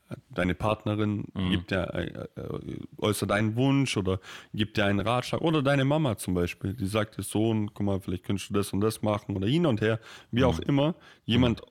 äh, 0.09 0.15
deine 0.29 0.55
Partnerin 0.55 1.25
gibt 1.49 1.71
dir, 1.71 1.93
äh, 1.93 2.39
äh, 2.39 2.79
äußert 2.97 3.31
einen 3.31 3.55
Wunsch 3.55 3.97
oder 3.97 4.19
gibt 4.53 4.77
dir 4.77 4.85
einen 4.85 4.99
Ratschlag 4.99 5.41
oder 5.41 5.61
deine 5.61 5.85
Mama 5.85 6.17
zum 6.17 6.33
Beispiel, 6.33 6.73
die 6.73 6.85
sagt 6.85 7.17
dir 7.17 7.23
Sohn, 7.23 7.73
guck 7.73 7.85
mal, 7.85 7.99
vielleicht 7.99 8.23
könntest 8.23 8.49
du 8.49 8.53
das 8.53 8.73
und 8.73 8.81
das 8.81 9.01
machen 9.01 9.35
oder 9.35 9.47
hin 9.47 9.65
und 9.65 9.81
her, 9.81 9.99
wie 10.31 10.43
auch 10.43 10.59
immer. 10.59 10.95
Jemand, 11.25 11.61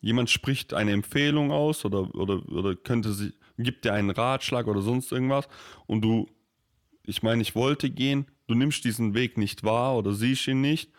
jemand 0.00 0.30
spricht 0.30 0.74
eine 0.74 0.92
Empfehlung 0.92 1.50
aus 1.50 1.84
oder, 1.84 2.14
oder, 2.14 2.48
oder 2.50 2.76
könnte 2.76 3.12
sie, 3.12 3.32
gibt 3.58 3.84
dir 3.84 3.92
einen 3.92 4.10
Ratschlag 4.10 4.66
oder 4.66 4.82
sonst 4.82 5.12
irgendwas 5.12 5.48
und 5.86 6.02
du, 6.02 6.28
ich 7.04 7.22
meine, 7.22 7.42
ich 7.42 7.54
wollte 7.54 7.90
gehen, 7.90 8.26
du 8.46 8.54
nimmst 8.54 8.84
diesen 8.84 9.14
Weg 9.14 9.38
nicht 9.38 9.64
wahr 9.64 9.96
oder 9.96 10.12
siehst 10.12 10.46
ihn 10.48 10.60
nicht 10.60 10.90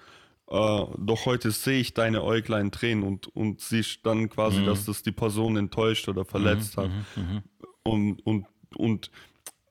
äh, 0.52 0.86
doch 0.98 1.26
heute 1.26 1.50
sehe 1.52 1.80
ich 1.80 1.94
deine 1.94 2.24
Äuglein 2.24 2.72
tränen 2.72 3.04
und, 3.04 3.28
und 3.36 3.62
siehst 3.62 4.06
dann 4.06 4.30
quasi, 4.30 4.64
dass 4.66 4.86
das 4.86 5.02
die 5.04 5.12
Person 5.12 5.56
enttäuscht 5.58 6.08
oder 6.10 6.26
verletzt 6.26 6.78
hat. 6.78 6.90
Und, 7.84 8.20
und, 8.26 8.46
und, 8.76 9.12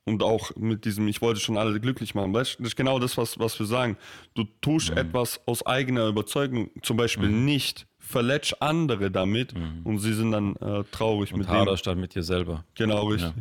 und 0.03 0.23
auch 0.23 0.51
mit 0.55 0.83
diesem, 0.85 1.07
ich 1.07 1.21
wollte 1.21 1.39
schon 1.39 1.57
alle 1.57 1.79
glücklich 1.79 2.15
machen. 2.15 2.33
Weißt, 2.33 2.57
das 2.59 2.67
ist 2.69 2.75
genau 2.75 2.99
das, 2.99 3.17
was, 3.17 3.37
was 3.39 3.57
wir 3.59 3.65
sagen. 3.67 3.97
Du 4.33 4.43
tust 4.61 4.89
etwas 4.89 5.39
aus 5.45 5.65
eigener 5.65 6.07
Überzeugung, 6.07 6.69
zum 6.81 6.97
Beispiel 6.97 7.29
nicht, 7.29 7.85
verletzt 7.99 8.61
andere 8.61 9.09
damit 9.11 9.53
und 9.85 9.99
sie 9.99 10.13
sind 10.13 10.31
dann 10.31 10.55
äh, 10.57 10.83
traurig 10.91 11.31
Und 11.33 11.39
mit 11.39 11.49
dem. 11.49 11.65
dann 11.85 11.99
mit 11.99 12.15
dir 12.15 12.23
selber. 12.23 12.65
Genau, 12.75 13.07
richtig. 13.07 13.31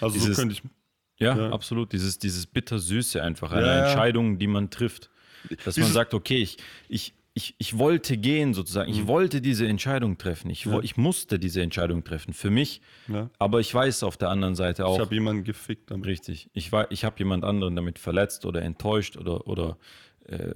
Also 0.00 0.14
Dieses- 0.14 0.36
so 0.36 0.42
könnte 0.42 0.54
ich. 0.54 0.62
Ja, 1.18 1.36
Ja. 1.36 1.50
absolut. 1.52 1.92
Dieses, 1.92 2.18
dieses 2.18 2.46
bittersüße 2.46 3.22
einfach, 3.22 3.52
eine 3.52 3.66
Ja, 3.66 3.76
ja. 3.76 3.84
Entscheidung, 3.86 4.38
die 4.38 4.46
man 4.46 4.70
trifft. 4.70 5.09
Dass 5.64 5.76
man 5.76 5.90
sagt, 5.92 6.14
okay, 6.14 6.38
ich, 6.38 6.56
ich, 6.88 7.14
ich, 7.34 7.54
ich 7.58 7.78
wollte 7.78 8.16
gehen 8.18 8.54
sozusagen. 8.54 8.90
Mhm. 8.92 8.98
Ich 8.98 9.06
wollte 9.06 9.40
diese 9.40 9.66
Entscheidung 9.66 10.18
treffen. 10.18 10.50
Ich, 10.50 10.70
wo- 10.70 10.80
ich 10.80 10.96
musste 10.96 11.38
diese 11.38 11.62
Entscheidung 11.62 12.02
treffen 12.04 12.32
für 12.34 12.50
mich. 12.50 12.80
Ja. 13.08 13.30
Aber 13.38 13.60
ich 13.60 13.72
weiß 13.72 14.02
auf 14.02 14.16
der 14.16 14.28
anderen 14.30 14.54
Seite 14.56 14.82
Ich 14.82 14.88
auch, 14.88 14.98
habe 14.98 15.14
jemanden 15.14 15.44
gefickt 15.44 15.90
damit. 15.90 16.06
richtig, 16.06 16.50
ich, 16.52 16.72
war- 16.72 16.90
ich 16.90 17.04
habe 17.04 17.16
jemand 17.18 17.44
anderen 17.44 17.76
damit 17.76 17.98
verletzt 17.98 18.44
oder 18.46 18.62
enttäuscht 18.62 19.16
oder, 19.16 19.46
oder 19.46 19.78
äh, 20.26 20.52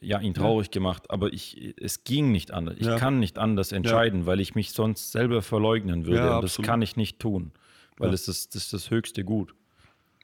ja, 0.00 0.20
ihn 0.20 0.34
traurig 0.34 0.70
gemacht. 0.70 1.10
Aber 1.10 1.32
ich, 1.32 1.74
es 1.80 2.04
ging 2.04 2.30
nicht 2.30 2.52
anders. 2.52 2.76
Ich 2.78 2.86
Ja. 2.86 2.96
kann 2.96 3.18
nicht 3.18 3.38
anders 3.38 3.72
entscheiden, 3.72 4.26
weil 4.26 4.40
ich 4.40 4.54
mich 4.54 4.72
sonst 4.72 5.12
selber 5.12 5.42
verleugnen 5.42 6.04
würde. 6.06 6.18
Ja, 6.18 6.36
Und 6.36 6.42
das 6.42 6.52
absolut. 6.52 6.66
kann 6.68 6.82
ich 6.82 6.96
nicht 6.96 7.18
tun, 7.18 7.52
weil 7.96 8.08
Ja. 8.08 8.14
es 8.14 8.28
ist, 8.28 8.54
das 8.54 8.64
ist 8.64 8.72
das 8.74 8.90
höchste 8.90 9.24
Gut. 9.24 9.54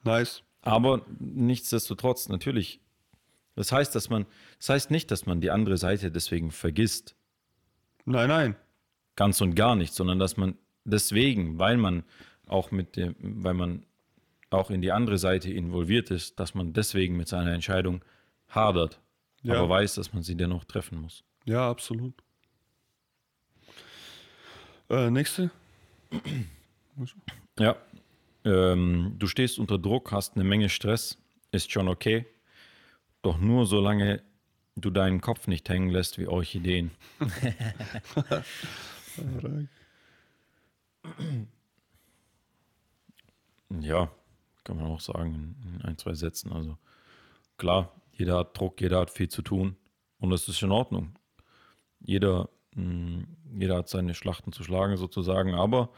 Nice. 0.04 0.42
Aber 0.62 1.02
nichtsdestotrotz, 1.18 2.28
natürlich. 2.28 2.80
Das 3.56 3.70
heißt, 3.72 3.94
dass 3.94 4.10
man, 4.10 4.26
das 4.58 4.68
heißt 4.68 4.90
nicht, 4.90 5.10
dass 5.10 5.26
man 5.26 5.40
die 5.40 5.50
andere 5.50 5.76
Seite 5.76 6.10
deswegen 6.10 6.50
vergisst. 6.50 7.14
Nein, 8.04 8.28
nein. 8.28 8.56
Ganz 9.16 9.40
und 9.40 9.54
gar 9.54 9.76
nicht, 9.76 9.94
sondern 9.94 10.18
dass 10.18 10.36
man 10.36 10.56
deswegen, 10.84 11.58
weil 11.58 11.76
man 11.76 12.02
auch 12.46 12.70
mit 12.72 12.96
dem, 12.96 13.14
weil 13.20 13.54
man 13.54 13.86
auch 14.50 14.70
in 14.70 14.82
die 14.82 14.92
andere 14.92 15.18
Seite 15.18 15.52
involviert 15.52 16.10
ist, 16.10 16.38
dass 16.40 16.54
man 16.54 16.72
deswegen 16.72 17.16
mit 17.16 17.28
seiner 17.28 17.52
Entscheidung 17.52 18.04
hadert, 18.48 19.00
Ja. 19.42 19.54
aber 19.54 19.68
weiß, 19.68 19.94
dass 19.94 20.12
man 20.12 20.22
sie 20.22 20.36
dennoch 20.36 20.64
treffen 20.64 21.00
muss. 21.00 21.24
Ja, 21.44 21.68
absolut. 21.70 22.14
Äh, 24.90 25.10
nächste? 25.10 25.50
Ja. 27.58 27.76
Ähm, 28.44 29.14
du 29.18 29.26
stehst 29.26 29.58
unter 29.58 29.78
Druck, 29.78 30.12
hast 30.12 30.34
eine 30.36 30.44
Menge 30.44 30.68
Stress, 30.68 31.18
ist 31.50 31.72
schon 31.72 31.88
okay. 31.88 32.26
Doch 33.24 33.38
nur 33.38 33.64
solange 33.66 34.22
du 34.76 34.90
deinen 34.90 35.22
Kopf 35.22 35.46
nicht 35.46 35.68
hängen 35.68 35.88
lässt 35.88 36.18
wie 36.18 36.26
Orchideen. 36.28 36.90
Ja, 43.80 44.10
kann 44.64 44.76
man 44.76 44.86
auch 44.86 45.00
sagen 45.00 45.56
in 45.64 45.82
ein, 45.82 45.98
zwei 45.98 46.14
Sätzen. 46.14 46.52
Also 46.52 46.78
klar, 47.58 47.92
jeder 48.12 48.38
hat 48.38 48.58
Druck, 48.58 48.80
jeder 48.80 49.00
hat 49.00 49.10
viel 49.10 49.28
zu 49.28 49.42
tun 49.42 49.76
und 50.18 50.30
das 50.30 50.48
ist 50.48 50.62
in 50.62 50.70
Ordnung. 50.70 51.18
jeder, 52.00 52.50
mh, 52.76 53.24
jeder 53.54 53.76
hat 53.78 53.88
seine 53.88 54.14
Schlachten 54.14 54.52
zu 54.52 54.64
schlagen 54.64 54.96
sozusagen, 54.96 55.54
aber 55.54 55.90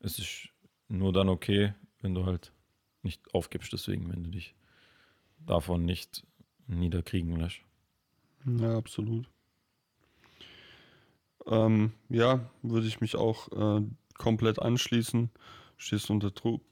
es 0.00 0.18
ist 0.18 0.48
nur 0.88 1.12
dann 1.12 1.28
okay, 1.28 1.74
wenn 2.00 2.14
du 2.14 2.26
halt 2.26 2.52
nicht 3.02 3.34
aufgibst, 3.34 3.72
deswegen, 3.72 4.10
wenn 4.12 4.24
du 4.24 4.30
dich 4.30 4.54
davon 5.40 5.84
nicht 5.84 6.24
niederkriegen 6.76 7.36
lässt. 7.36 7.60
Ja, 8.46 8.76
absolut. 8.76 9.28
Ähm, 11.46 11.92
ja, 12.08 12.50
würde 12.62 12.86
ich 12.86 13.00
mich 13.00 13.16
auch 13.16 13.48
äh, 13.52 13.82
komplett 14.14 14.60
anschließen. 14.60 15.30
Stehst 15.76 16.10
unter 16.10 16.30
Druck, 16.30 16.62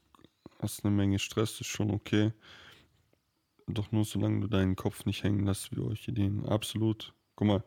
hast 0.59 0.85
eine 0.85 0.95
Menge 0.95 1.19
Stress, 1.19 1.59
ist 1.59 1.67
schon 1.67 1.91
okay. 1.91 2.31
Doch 3.67 3.91
nur 3.91 4.05
solange 4.05 4.41
du 4.41 4.47
deinen 4.47 4.75
Kopf 4.75 5.05
nicht 5.05 5.23
hängen 5.23 5.45
lässt 5.45 5.75
wie 5.75 5.81
Orchideen. 5.81 6.45
Absolut. 6.45 7.13
Guck 7.35 7.47
mal, 7.47 7.63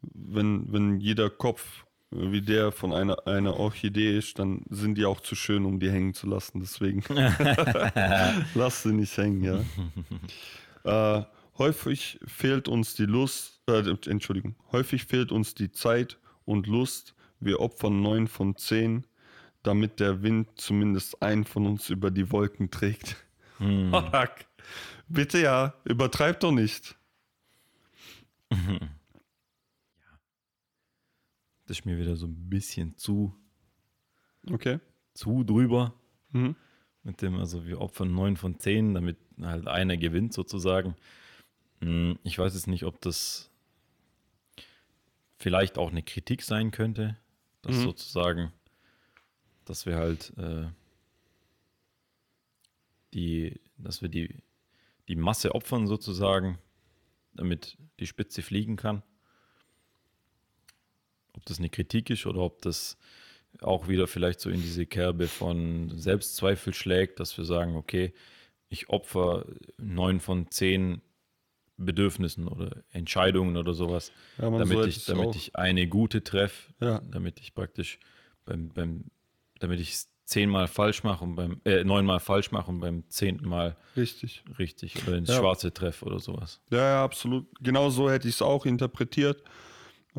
wenn, 0.00 0.72
wenn 0.72 1.00
jeder 1.00 1.30
Kopf 1.30 1.84
äh, 2.12 2.32
wie 2.32 2.42
der 2.42 2.72
von 2.72 2.92
einer, 2.92 3.26
einer 3.26 3.56
Orchidee 3.58 4.16
ist, 4.16 4.38
dann 4.38 4.62
sind 4.70 4.96
die 4.96 5.04
auch 5.04 5.20
zu 5.20 5.34
schön, 5.34 5.64
um 5.64 5.80
die 5.80 5.90
hängen 5.90 6.14
zu 6.14 6.26
lassen. 6.26 6.60
Deswegen 6.60 7.02
lass 8.54 8.82
sie 8.82 8.92
nicht 8.92 9.16
hängen, 9.16 9.42
ja. 9.44 9.60
äh, 11.20 11.24
häufig 11.62 12.18
fehlt 12.26 12.66
uns 12.66 12.94
die 12.94 13.06
Lust, 13.06 13.60
äh, 13.68 13.88
Entschuldigung, 14.10 14.56
häufig 14.72 15.04
fehlt 15.04 15.30
uns 15.30 15.54
die 15.54 15.70
Zeit 15.70 16.18
und 16.44 16.66
Lust. 16.66 17.14
Wir 17.38 17.60
opfern 17.60 18.02
neun 18.02 18.26
von 18.26 18.56
zehn, 18.56 19.06
damit 19.62 20.00
der 20.00 20.22
Wind 20.22 20.48
zumindest 20.56 21.22
einen 21.22 21.44
von 21.44 21.66
uns 21.66 21.88
über 21.88 22.10
die 22.10 22.32
Wolken 22.32 22.72
trägt. 22.72 23.16
Hm. 23.58 23.94
Bitte 25.08 25.40
ja, 25.40 25.74
übertreib 25.84 26.40
doch 26.40 26.52
nicht. 26.52 26.96
Das 31.68 31.78
ist 31.78 31.86
mir 31.86 31.96
wieder 31.96 32.16
so 32.16 32.26
ein 32.26 32.50
bisschen 32.50 32.98
zu, 32.98 33.34
Okay. 34.50 34.80
zu 35.14 35.44
drüber. 35.44 35.94
Mhm. 36.32 36.56
Mit 37.04 37.22
dem, 37.22 37.36
also 37.36 37.64
wir 37.64 37.80
opfern 37.80 38.12
neun 38.12 38.36
von 38.36 38.58
zehn, 38.58 38.92
damit 38.94 39.16
halt 39.40 39.68
einer 39.68 39.96
gewinnt 39.96 40.34
sozusagen. 40.34 40.96
Hm, 41.82 42.18
Ich 42.22 42.38
weiß 42.38 42.54
jetzt 42.54 42.68
nicht, 42.68 42.84
ob 42.84 43.00
das 43.00 43.50
vielleicht 45.36 45.76
auch 45.78 45.90
eine 45.90 46.02
Kritik 46.02 46.42
sein 46.42 46.70
könnte, 46.70 47.18
dass 47.62 47.74
Mhm. 47.76 47.82
sozusagen, 47.82 48.52
dass 49.64 49.84
wir 49.86 49.96
halt 49.96 50.32
äh, 50.38 50.68
die, 53.12 53.60
dass 53.76 54.00
wir 54.02 54.08
die, 54.08 54.42
die 55.08 55.16
Masse 55.16 55.54
opfern 55.54 55.86
sozusagen, 55.86 56.58
damit 57.34 57.76
die 57.98 58.06
Spitze 58.06 58.42
fliegen 58.42 58.76
kann. 58.76 59.02
Ob 61.34 61.44
das 61.46 61.58
eine 61.58 61.70
Kritik 61.70 62.10
ist 62.10 62.26
oder 62.26 62.40
ob 62.40 62.62
das 62.62 62.96
auch 63.60 63.88
wieder 63.88 64.06
vielleicht 64.06 64.40
so 64.40 64.50
in 64.50 64.62
diese 64.62 64.86
Kerbe 64.86 65.26
von 65.26 65.90
Selbstzweifel 65.98 66.72
schlägt, 66.72 67.20
dass 67.20 67.36
wir 67.36 67.44
sagen, 67.44 67.76
okay, 67.76 68.14
ich 68.68 68.88
opfer 68.88 69.46
neun 69.76 70.20
von 70.20 70.50
zehn 70.50 71.02
Bedürfnissen 71.76 72.46
oder 72.48 72.82
Entscheidungen 72.90 73.56
oder 73.56 73.74
sowas, 73.74 74.12
Ja, 74.38 74.50
damit, 74.50 74.86
ich, 74.86 75.04
damit 75.06 75.28
auch- 75.28 75.34
ich 75.36 75.56
eine 75.56 75.86
gute 75.88 76.22
treffe, 76.22 76.72
Ja. 76.80 77.00
damit 77.10 77.40
ich 77.40 77.54
praktisch 77.54 77.98
beim, 78.44 78.68
beim 78.68 79.04
damit 79.58 79.80
ich 79.80 79.92
es 79.92 80.08
zehnmal 80.24 80.66
falsch 80.68 81.02
mache 81.04 81.24
und 81.24 81.34
beim 81.34 81.60
äh, 81.64 81.84
neunmal 81.84 82.20
falsch 82.20 82.52
mache 82.52 82.70
und 82.70 82.80
beim 82.80 83.04
zehnten 83.08 83.48
Mal 83.48 83.76
Richtig. 83.96 84.42
richtig 84.58 84.96
oder 85.06 85.16
ins 85.16 85.28
Ja. 85.28 85.38
Schwarze 85.38 85.72
treffe 85.74 86.04
oder 86.06 86.20
sowas. 86.20 86.60
Ja, 86.70 86.78
ja, 86.78 87.04
absolut. 87.04 87.46
Genau 87.60 87.90
so 87.90 88.10
hätte 88.10 88.28
ich 88.28 88.34
es 88.36 88.42
auch 88.42 88.64
interpretiert. 88.66 89.42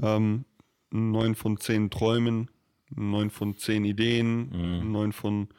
Ähm, 0.02 0.46
neun 0.92 1.36
von 1.36 1.58
zehn 1.58 1.90
Träumen, 1.90 2.50
neun 2.96 3.30
von 3.32 3.58
zehn 3.58 3.86
Ideen, 3.86 4.92
neun 4.92 5.12
von 5.14 5.50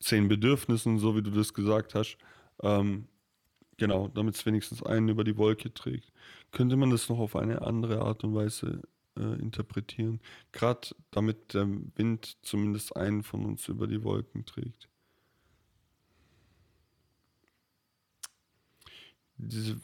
zehn 0.00 0.28
Bedürfnissen, 0.28 0.98
so 0.98 1.16
wie 1.16 1.22
du 1.22 1.30
das 1.30 1.54
gesagt 1.54 1.94
hast. 1.94 2.18
Ähm, 2.62 3.06
genau, 3.76 4.08
damit 4.08 4.36
es 4.36 4.46
wenigstens 4.46 4.82
einen 4.82 5.08
über 5.08 5.24
die 5.24 5.36
Wolke 5.36 5.72
trägt. 5.72 6.12
Könnte 6.52 6.76
man 6.76 6.90
das 6.90 7.08
noch 7.08 7.18
auf 7.18 7.36
eine 7.36 7.62
andere 7.62 8.00
Art 8.02 8.24
und 8.24 8.34
Weise 8.34 8.82
äh, 9.16 9.40
interpretieren? 9.40 10.20
Gerade 10.52 10.88
damit 11.10 11.54
der 11.54 11.68
Wind 11.96 12.36
zumindest 12.42 12.96
einen 12.96 13.22
von 13.22 13.44
uns 13.44 13.68
über 13.68 13.86
die 13.86 14.02
Wolken 14.04 14.44
trägt. 14.44 14.88
Diese 19.36 19.80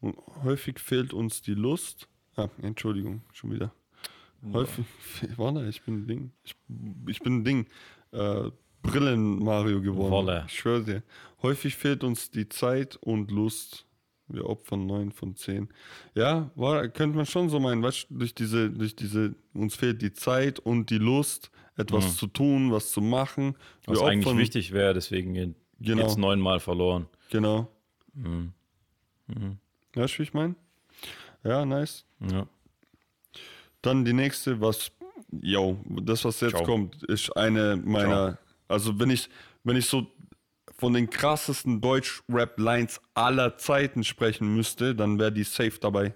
und 0.00 0.16
häufig 0.44 0.78
fehlt 0.78 1.12
uns 1.12 1.42
die 1.42 1.54
Lust. 1.54 2.08
Ah, 2.36 2.48
Entschuldigung, 2.62 3.22
schon 3.32 3.52
wieder. 3.52 3.72
Häufig, 4.52 4.86
warte, 5.36 5.68
ich 5.68 5.82
bin 5.82 6.02
ein 6.02 6.06
Ding. 6.06 6.32
Ich, 6.44 6.54
ich 7.08 7.20
bin 7.20 7.38
ein 7.38 7.44
Ding. 7.44 7.66
Äh, 8.12 8.50
Brillen-Mario 8.90 9.80
geworden. 9.80 10.10
Wolle. 10.10 10.44
Ich 10.48 10.58
schwöre 10.58 10.82
dir. 10.82 11.02
Häufig 11.42 11.76
fehlt 11.76 12.02
uns 12.04 12.30
die 12.30 12.48
Zeit 12.48 12.96
und 12.96 13.30
Lust. 13.30 13.84
Wir 14.30 14.44
opfern 14.46 14.86
neun 14.86 15.10
von 15.12 15.36
zehn. 15.36 15.68
Ja, 16.14 16.50
war, 16.54 16.86
könnte 16.88 17.16
man 17.16 17.24
schon 17.26 17.48
so 17.48 17.58
meinen, 17.60 17.82
weißt 17.82 18.08
du, 18.10 18.18
durch 18.18 18.34
diese, 18.34 18.68
durch 18.70 18.94
diese, 18.94 19.34
uns 19.54 19.74
fehlt 19.74 20.02
die 20.02 20.12
Zeit 20.12 20.58
und 20.58 20.90
die 20.90 20.98
Lust, 20.98 21.50
etwas 21.78 22.04
Mhm. 22.06 22.10
zu 22.10 22.26
tun, 22.26 22.72
was 22.72 22.90
zu 22.92 23.00
machen. 23.00 23.54
Wir 23.86 23.94
Was 23.94 24.02
eigentlich 24.02 24.26
opfern- 24.26 24.38
wichtig 24.38 24.72
wäre, 24.72 24.92
deswegen 24.94 25.54
Genau. 25.80 26.06
es 26.06 26.16
neunmal 26.16 26.60
verloren. 26.60 27.06
Genau. 27.30 27.68
Mhm. 28.14 28.52
Weißt 29.94 30.14
du, 30.14 30.18
wie 30.18 30.22
ich 30.24 30.34
meine? 30.34 30.54
Ja, 31.44 31.64
nice. 31.64 32.04
Ja. 32.20 32.46
Dann 33.80 34.04
die 34.04 34.12
nächste, 34.12 34.60
was, 34.60 34.90
yo, 35.40 35.78
das, 36.02 36.24
was 36.24 36.40
jetzt 36.40 36.50
Ciao. 36.56 36.64
kommt, 36.64 37.02
ist 37.04 37.30
eine 37.36 37.76
meiner, 37.82 38.38
also 38.68 38.98
wenn 39.00 39.10
ich, 39.10 39.28
wenn 39.64 39.76
ich 39.76 39.86
so 39.86 40.06
von 40.78 40.92
den 40.92 41.10
krassesten 41.10 41.80
Deutsch-Rap-Lines 41.80 43.00
aller 43.14 43.58
Zeiten 43.58 44.04
sprechen 44.04 44.54
müsste, 44.54 44.94
dann 44.94 45.18
wäre 45.18 45.32
die 45.32 45.42
safe 45.42 45.78
dabei. 45.80 46.14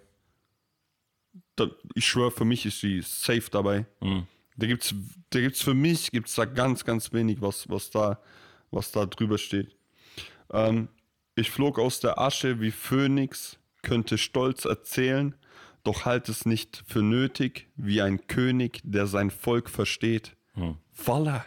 Da, 1.57 1.68
ich 1.94 2.07
schwöre, 2.07 2.30
für 2.30 2.44
mich 2.44 2.64
ist 2.64 2.82
die 2.82 3.03
safe 3.03 3.50
dabei. 3.50 3.86
Mhm. 4.00 4.26
Da 4.57 4.66
gibt's, 4.66 4.94
da 5.30 5.40
gibt's 5.40 5.62
für 5.62 5.74
mich 5.74 6.11
gibt's 6.11 6.34
da 6.34 6.44
ganz, 6.44 6.84
ganz 6.84 7.12
wenig, 7.12 7.40
was, 7.40 7.68
was 7.68 7.90
da, 7.90 8.20
was 8.70 8.92
da 8.92 9.07
drüber 9.07 9.38
steht. 9.38 9.74
Ähm, 10.53 10.88
ich 11.34 11.50
flog 11.50 11.78
aus 11.78 12.00
der 12.00 12.18
Asche 12.18 12.61
wie 12.61 12.70
Phönix, 12.70 13.59
könnte 13.82 14.18
stolz 14.18 14.64
erzählen, 14.64 15.34
doch 15.82 16.05
halt 16.05 16.28
es 16.28 16.46
nicht 16.46 16.84
für 16.86 17.03
nötig, 17.03 17.68
wie 17.74 18.03
ein 18.03 18.26
König, 18.26 18.80
der 18.84 19.07
sein 19.07 19.30
Volk 19.30 19.68
versteht. 19.68 20.36
Hm. 20.55 20.76
Voila. 20.92 21.44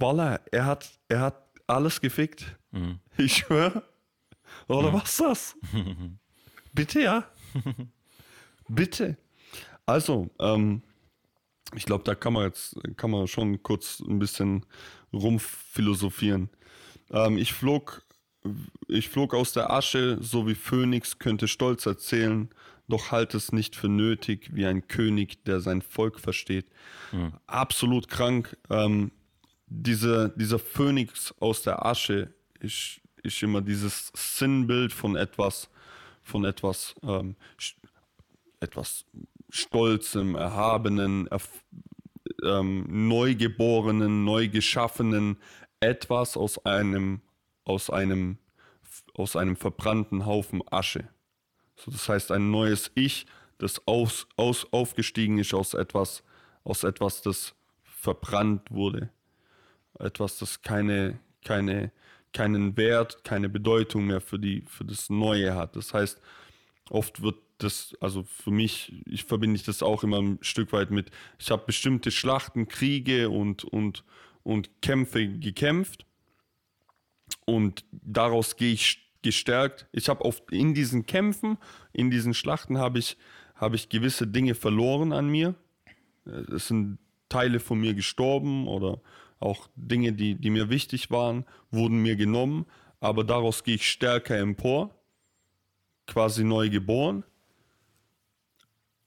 Voila, 0.00 0.40
er 0.50 0.64
hat, 0.64 0.98
er 1.08 1.20
hat 1.20 1.44
alles 1.66 2.00
gefickt. 2.00 2.56
Mhm. 2.72 2.98
Ich 3.18 3.36
schwöre. 3.36 3.82
Oder 4.66 4.92
was 4.94 5.10
ist 5.10 5.20
das? 5.20 5.56
Bitte, 6.72 7.02
ja. 7.02 7.24
Bitte. 8.68 9.18
Also, 9.84 10.30
ähm, 10.38 10.82
ich 11.74 11.84
glaube, 11.84 12.04
da 12.04 12.14
kann 12.14 12.32
man 12.32 12.44
jetzt 12.44 12.76
kann 12.96 13.10
man 13.10 13.26
schon 13.28 13.62
kurz 13.62 14.00
ein 14.00 14.18
bisschen 14.18 14.64
rumphilosophieren. 15.12 16.48
Ähm, 17.10 17.36
ich 17.36 17.52
flog, 17.52 18.02
ich 18.88 19.08
flog 19.10 19.34
aus 19.34 19.52
der 19.52 19.70
Asche, 19.70 20.16
so 20.20 20.46
wie 20.46 20.54
Phönix, 20.54 21.18
könnte 21.18 21.46
stolz 21.46 21.84
erzählen, 21.84 22.48
doch 22.88 23.10
halt 23.10 23.34
es 23.34 23.52
nicht 23.52 23.76
für 23.76 23.88
nötig, 23.88 24.50
wie 24.54 24.66
ein 24.66 24.88
König, 24.88 25.44
der 25.44 25.60
sein 25.60 25.82
Volk 25.82 26.20
versteht. 26.20 26.66
Absolut 27.46 28.08
krank. 28.08 28.56
Ähm, 28.70 29.12
diese, 29.70 30.30
dieser 30.36 30.58
Phönix 30.58 31.32
aus 31.40 31.62
der 31.62 31.86
Asche 31.86 32.34
ist, 32.58 33.00
ist 33.22 33.42
immer 33.42 33.62
dieses 33.62 34.12
Sinnbild 34.14 34.92
von 34.92 35.16
etwas, 35.16 35.70
von 36.22 36.44
etwas, 36.44 36.94
ähm, 37.02 37.36
etwas 38.58 39.06
Stolzem, 39.48 40.34
Erhabenen, 40.34 41.26
erf 41.28 41.48
ähm, 42.42 43.08
Neugeborenen, 43.08 44.24
Neugeschaffenen, 44.24 45.38
etwas 45.80 46.36
aus 46.36 46.64
einem, 46.64 47.20
aus 47.64 47.90
einem, 47.90 48.38
aus 49.14 49.36
einem 49.36 49.56
verbrannten 49.56 50.26
Haufen 50.26 50.62
Asche. 50.70 51.08
So, 51.76 51.90
das 51.90 52.08
heißt, 52.08 52.32
ein 52.32 52.50
neues 52.50 52.90
Ich, 52.94 53.26
das 53.58 53.86
aus, 53.86 54.26
aus, 54.36 54.66
aufgestiegen 54.72 55.38
ist 55.38 55.54
aus 55.54 55.74
etwas, 55.74 56.22
aus 56.64 56.84
etwas, 56.84 57.22
das 57.22 57.54
verbrannt 57.82 58.70
wurde. 58.70 59.10
Etwas, 60.00 60.38
das 60.38 60.62
keine, 60.62 61.18
keine, 61.44 61.92
keinen 62.32 62.76
Wert, 62.76 63.24
keine 63.24 63.48
Bedeutung 63.48 64.06
mehr 64.06 64.20
für, 64.20 64.38
die, 64.38 64.64
für 64.66 64.84
das 64.84 65.10
Neue 65.10 65.54
hat. 65.54 65.76
Das 65.76 65.94
heißt, 65.94 66.20
oft 66.88 67.22
wird 67.22 67.36
das, 67.58 67.94
also 68.00 68.22
für 68.22 68.50
mich, 68.50 69.02
ich 69.06 69.24
verbinde 69.24 69.60
das 69.64 69.82
auch 69.82 70.02
immer 70.02 70.18
ein 70.18 70.38
Stück 70.40 70.72
weit 70.72 70.90
mit, 70.90 71.10
ich 71.38 71.50
habe 71.50 71.64
bestimmte 71.66 72.10
Schlachten, 72.10 72.68
Kriege 72.68 73.30
und, 73.30 73.64
und, 73.64 74.04
und 74.42 74.70
Kämpfe 74.80 75.28
gekämpft 75.28 76.06
und 77.44 77.84
daraus 77.92 78.56
gehe 78.56 78.72
ich 78.72 79.06
gestärkt. 79.22 79.86
Ich 79.92 80.08
habe 80.08 80.24
auf 80.24 80.42
in 80.50 80.72
diesen 80.72 81.04
Kämpfen, 81.04 81.58
in 81.92 82.10
diesen 82.10 82.32
Schlachten 82.32 82.78
habe 82.78 82.98
ich 82.98 83.18
habe 83.60 83.76
ich 83.76 83.90
gewisse 83.90 84.26
Dinge 84.26 84.54
verloren 84.54 85.12
an 85.12 85.28
mir. 85.28 85.54
Es 86.24 86.68
sind 86.68 86.98
Teile 87.28 87.60
von 87.60 87.78
mir 87.78 87.94
gestorben 87.94 88.66
oder 88.66 89.00
auch 89.40 89.68
Dinge, 89.74 90.12
die, 90.12 90.34
die 90.36 90.50
mir 90.50 90.68
wichtig 90.70 91.10
waren, 91.10 91.44
wurden 91.70 92.00
mir 92.02 92.16
genommen, 92.16 92.66
aber 93.00 93.24
daraus 93.24 93.64
gehe 93.64 93.76
ich 93.76 93.90
stärker 93.90 94.38
empor, 94.38 94.94
quasi 96.06 96.44
neu 96.44 96.68
geboren, 96.68 97.24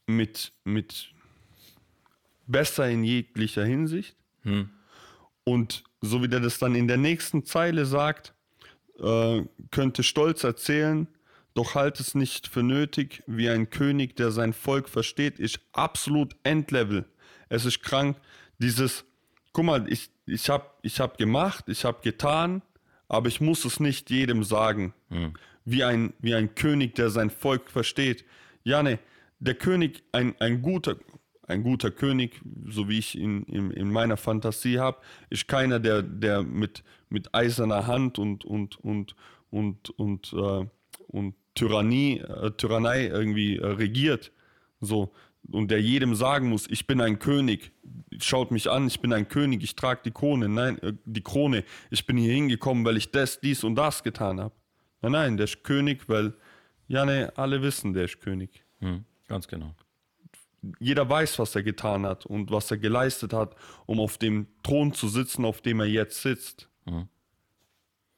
mit, 0.08 0.52
mit 0.64 1.14
besser 2.48 2.90
in 2.90 3.04
jeglicher 3.04 3.64
Hinsicht. 3.64 4.18
Hm. 4.42 4.70
Und 5.44 5.84
so 6.02 6.22
wie 6.24 6.28
der 6.28 6.40
das 6.40 6.60
dann 6.60 6.76
in 6.76 6.88
der 6.88 6.98
nächsten 6.98 7.46
Zeile 7.46 7.86
sagt, 7.86 8.34
äh, 9.00 9.44
könnte 9.72 10.04
stolz 10.04 10.44
erzählen, 10.44 11.08
doch 11.54 11.76
halt 11.76 12.00
es 12.00 12.16
nicht 12.16 12.48
für 12.48 12.64
nötig, 12.64 13.24
wie 13.28 13.50
ein 13.50 13.70
König, 13.70 14.16
der 14.16 14.32
sein 14.32 14.54
Volk 14.54 14.90
versteht, 14.90 15.40
ist 15.40 15.60
absolut 15.72 16.36
Endlevel. 16.44 17.06
Es 17.50 17.66
ist 17.66 17.84
krank. 17.84 18.18
Dieses, 18.58 19.06
guck 19.52 19.66
mal, 19.66 19.92
ich, 19.92 20.10
ich 20.26 20.50
habe 20.50 20.66
ich 20.82 21.00
hab 21.00 21.18
gemacht, 21.18 21.66
ich 21.68 21.86
habe 21.86 22.02
getan, 22.02 22.62
aber 23.08 23.28
ich 23.28 23.42
muss 23.42 23.66
es 23.66 23.80
nicht 23.80 24.10
jedem 24.10 24.44
sagen. 24.44 24.94
Hm. 25.10 25.34
Wie, 25.66 25.84
ein, 25.84 26.14
wie 26.20 26.36
ein 26.36 26.56
König, 26.56 26.96
der 26.96 27.10
sein 27.10 27.30
Volk 27.30 27.70
versteht. 27.70 28.26
Ja, 28.64 28.84
ne, 28.84 29.00
der 29.40 29.56
König, 29.56 30.04
ein, 30.12 30.36
ein 30.40 30.62
guter, 30.62 30.98
ein 31.48 31.64
guter 31.64 31.92
König, 31.92 32.42
so 32.70 32.90
wie 32.90 33.00
ich 33.00 33.16
ihn 33.16 33.44
in, 33.44 33.72
in 33.72 33.92
meiner 33.92 34.18
Fantasie 34.18 34.80
habe, 34.80 34.98
ist 35.30 35.48
keiner, 35.48 35.80
der, 35.80 36.02
der 36.02 36.44
mit, 36.44 36.84
mit 37.10 37.34
eiserner 37.34 37.88
Hand 37.88 38.20
und, 38.20 38.46
und, 38.46 38.78
und, 38.84 39.16
und, 39.52 39.90
und, 39.92 40.34
äh, 40.34 40.66
und 41.08 41.36
Tyrannie, 41.56 42.20
äh, 42.20 42.52
Tyrannei 42.52 43.08
irgendwie 43.08 43.58
äh, 43.58 43.66
regiert. 43.66 44.32
So. 44.82 45.14
Und 45.52 45.72
der 45.72 45.82
jedem 45.82 46.16
sagen 46.16 46.50
muss, 46.50 46.68
ich 46.70 46.88
bin 46.88 47.02
ein 47.02 47.20
König. 47.20 47.72
Schaut 48.20 48.52
mich 48.52 48.70
an, 48.70 48.88
ich 48.88 49.02
bin 49.02 49.12
ein 49.12 49.28
König, 49.28 49.64
ich 49.64 49.76
trage 49.76 50.02
die 50.06 50.12
Krone. 50.12 50.48
Nein, 50.48 50.80
äh, 50.80 50.94
die 51.06 51.22
Krone. 51.22 51.64
Ich 51.90 52.06
bin 52.06 52.18
hier 52.18 52.34
hingekommen, 52.34 52.86
weil 52.86 52.98
ich 52.98 53.12
das, 53.12 53.40
dies 53.40 53.64
und 53.64 53.76
das 53.76 54.04
getan 54.04 54.40
habe. 54.40 54.56
Nein, 55.02 55.12
nein, 55.12 55.38
der 55.38 55.46
ist 55.46 55.64
König, 55.64 56.08
weil, 56.08 56.34
ja, 56.88 57.06
ne, 57.06 57.34
alle 57.36 57.62
wissen, 57.62 57.94
der 57.94 58.06
ist 58.06 58.22
König. 58.22 58.64
Hm. 58.80 59.04
Ganz 59.28 59.48
genau. 59.48 59.76
Jeder 60.80 61.10
weiß, 61.10 61.40
was 61.40 61.56
er 61.56 61.64
getan 61.64 62.06
hat 62.06 62.26
und 62.26 62.50
was 62.52 62.72
er 62.72 62.78
geleistet 62.78 63.34
hat, 63.34 63.56
um 63.86 64.00
auf 64.00 64.18
dem 64.18 64.48
Thron 64.64 64.94
zu 64.94 65.10
sitzen, 65.10 65.44
auf 65.44 65.62
dem 65.62 65.82
er 65.82 65.88
jetzt 65.88 66.22
sitzt. 66.22 66.70
Mhm. 66.86 67.10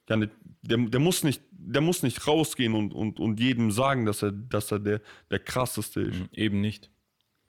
Ja, 0.08 0.16
ne, 0.16 0.30
der, 0.62 0.78
der, 0.78 1.00
muss 1.00 1.24
nicht, 1.24 1.42
der 1.50 1.80
muss 1.80 2.04
nicht 2.04 2.26
rausgehen 2.26 2.74
und, 2.74 2.94
und, 2.94 3.18
und 3.18 3.40
jedem 3.40 3.72
sagen, 3.72 4.06
dass 4.06 4.22
er, 4.22 4.30
dass 4.30 4.70
er 4.70 4.78
der, 4.78 5.00
der 5.30 5.40
krasseste 5.40 6.02
ist. 6.02 6.20
Hm, 6.20 6.28
Eben 6.32 6.60
nicht. 6.60 6.90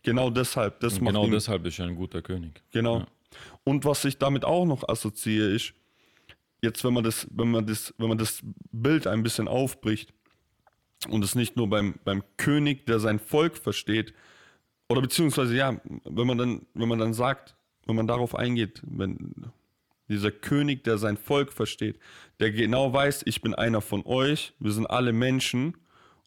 Genau 0.08 0.30
deshalb. 0.30 0.80
Das 0.80 1.00
genau 1.00 1.26
ihn, 1.26 1.32
deshalb 1.32 1.66
ist 1.66 1.80
er 1.80 1.86
ein 1.86 1.96
guter 1.96 2.22
König. 2.22 2.64
Genau. 2.72 3.00
Ja. 3.00 3.08
Und 3.66 3.84
was 3.84 4.06
ich 4.06 4.18
damit 4.18 4.46
auch 4.46 4.64
noch 4.64 4.88
assoziiere, 4.88 5.50
ist, 5.50 5.74
jetzt, 6.62 6.86
wenn 6.86 6.94
man 6.94 7.04
das, 7.04 7.28
wenn 7.30 7.52
man 7.52 7.68
das, 7.68 7.94
wenn 7.98 8.08
man 8.08 8.18
das 8.18 8.42
Bild 8.72 9.06
ein 9.06 9.22
bisschen 9.22 9.50
aufbricht 9.50 10.14
und 11.10 11.26
es 11.26 11.36
nicht 11.36 11.58
nur 11.58 11.70
beim, 11.70 11.96
beim 12.06 12.24
König, 12.38 12.86
der 12.86 13.00
sein 13.00 13.20
Volk 13.20 13.58
versteht, 13.58 14.14
oder 14.88 15.02
beziehungsweise 15.02 15.58
ja, 15.58 15.78
wenn 16.06 16.26
man 16.26 16.38
dann, 16.38 16.66
wenn 16.74 16.88
man 16.88 17.00
dann 17.00 17.14
sagt, 17.14 17.58
wenn 17.86 17.98
man 17.98 18.08
darauf 18.08 18.34
eingeht, 18.34 18.82
wenn 18.88 19.52
dieser 20.08 20.32
König, 20.32 20.86
der 20.86 20.98
sein 20.98 21.18
Volk 21.18 21.52
versteht, 21.52 22.00
der 22.40 22.52
genau 22.54 22.94
weiß, 22.94 23.24
ich 23.26 23.42
bin 23.42 23.54
einer 23.54 23.82
von 23.82 24.06
euch, 24.06 24.54
wir 24.60 24.72
sind 24.72 24.86
alle 24.86 25.12
Menschen 25.12 25.76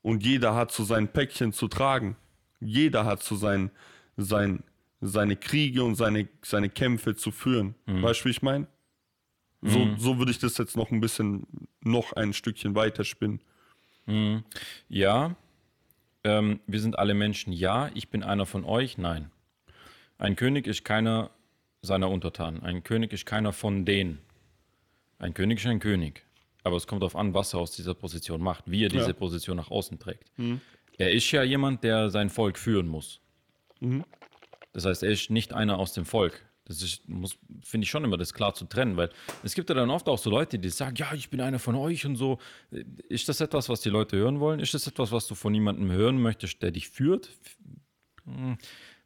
und 0.02 0.22
jeder 0.22 0.54
hat 0.54 0.70
so 0.70 0.84
sein 0.84 1.10
Päckchen 1.10 1.54
zu 1.54 1.66
tragen. 1.66 2.18
Jeder 2.60 3.04
hat 3.04 3.22
so 3.22 3.34
sein, 3.36 3.70
sein, 4.16 4.62
seine 5.00 5.36
Kriege 5.36 5.82
und 5.84 5.94
seine, 5.96 6.28
seine 6.42 6.68
Kämpfe 6.68 7.14
zu 7.16 7.30
führen. 7.30 7.74
Weißt 7.86 8.20
du, 8.20 8.24
wie 8.26 8.30
ich 8.30 8.42
meine? 8.42 8.66
So, 9.62 9.94
so 9.98 10.18
würde 10.18 10.30
ich 10.30 10.38
das 10.38 10.56
jetzt 10.58 10.76
noch 10.76 10.90
ein 10.90 11.00
bisschen, 11.00 11.46
noch 11.82 12.12
ein 12.14 12.32
Stückchen 12.32 12.74
weiterspinnen. 12.74 13.40
Ja, 14.88 15.36
ähm, 16.24 16.60
wir 16.66 16.80
sind 16.80 16.98
alle 16.98 17.14
Menschen. 17.14 17.52
Ja, 17.52 17.90
ich 17.94 18.08
bin 18.08 18.22
einer 18.22 18.46
von 18.46 18.64
euch. 18.64 18.98
Nein. 18.98 19.30
Ein 20.18 20.36
König 20.36 20.66
ist 20.66 20.84
keiner 20.84 21.30
seiner 21.82 22.10
Untertanen. 22.10 22.62
Ein 22.62 22.82
König 22.82 23.12
ist 23.12 23.24
keiner 23.26 23.52
von 23.52 23.84
denen. 23.84 24.18
Ein 25.18 25.32
König 25.34 25.58
ist 25.60 25.66
ein 25.66 25.78
König. 25.80 26.24
Aber 26.62 26.76
es 26.76 26.86
kommt 26.86 27.02
darauf 27.02 27.16
an, 27.16 27.32
was 27.32 27.54
er 27.54 27.60
aus 27.60 27.70
dieser 27.72 27.94
Position 27.94 28.42
macht, 28.42 28.70
wie 28.70 28.84
er 28.84 28.88
diese 28.90 29.08
Ja. 29.08 29.12
Position 29.14 29.56
nach 29.56 29.70
außen 29.70 29.98
trägt. 29.98 30.30
Er 31.00 31.12
ist 31.12 31.30
ja 31.30 31.42
jemand, 31.42 31.82
der 31.82 32.10
sein 32.10 32.28
Volk 32.28 32.58
führen 32.58 32.86
muss. 32.86 33.22
Das 34.74 34.84
heißt, 34.84 35.02
er 35.02 35.10
ist 35.10 35.30
nicht 35.30 35.54
einer 35.54 35.78
aus 35.78 35.94
dem 35.94 36.04
Volk. 36.04 36.44
Das 36.66 36.82
ist, 36.82 37.08
muss, 37.08 37.38
finde 37.62 37.86
ich 37.86 37.90
schon 37.90 38.04
immer 38.04 38.18
das 38.18 38.34
klar 38.34 38.52
zu 38.52 38.66
trennen, 38.66 38.98
weil 38.98 39.08
es 39.42 39.54
gibt 39.54 39.70
ja 39.70 39.74
dann 39.74 39.88
oft 39.88 40.06
auch 40.10 40.18
so 40.18 40.28
Leute, 40.28 40.58
die 40.58 40.68
sagen, 40.68 40.96
ja, 40.96 41.14
ich 41.14 41.30
bin 41.30 41.40
einer 41.40 41.58
von 41.58 41.74
euch 41.74 42.04
und 42.04 42.16
so. 42.16 42.38
Ist 43.08 43.30
das 43.30 43.40
etwas, 43.40 43.70
was 43.70 43.80
die 43.80 43.88
Leute 43.88 44.18
hören 44.18 44.40
wollen? 44.40 44.60
Ist 44.60 44.74
das 44.74 44.86
etwas, 44.86 45.10
was 45.10 45.26
du 45.26 45.34
von 45.34 45.54
jemandem 45.54 45.90
hören 45.90 46.20
möchtest, 46.20 46.62
der 46.62 46.70
dich 46.70 46.90
führt? 46.90 47.30
Hm, 48.26 48.58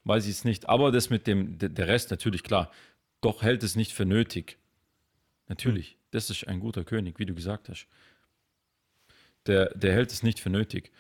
weiß 0.02 0.24
ich 0.24 0.32
es 0.32 0.44
nicht. 0.44 0.68
Aber 0.68 0.90
das 0.90 1.10
mit 1.10 1.28
dem, 1.28 1.58
der 1.58 1.68
der 1.68 1.86
Rest 1.86 2.10
natürlich 2.10 2.42
klar. 2.42 2.72
Doch 3.20 3.42
hält 3.42 3.62
es 3.62 3.76
nicht 3.76 3.92
für 3.92 4.04
nötig. 4.04 4.58
Natürlich, 5.46 5.96
das 6.10 6.28
ist 6.28 6.48
ein 6.48 6.58
guter 6.58 6.82
König, 6.82 7.20
wie 7.20 7.26
du 7.26 7.34
gesagt 7.34 7.68
hast. 7.68 7.86
Der, 9.46 9.72
der 9.76 9.92
hält 9.92 10.10
es 10.10 10.24
nicht 10.24 10.40
für 10.40 10.50
nötig. 10.50 10.90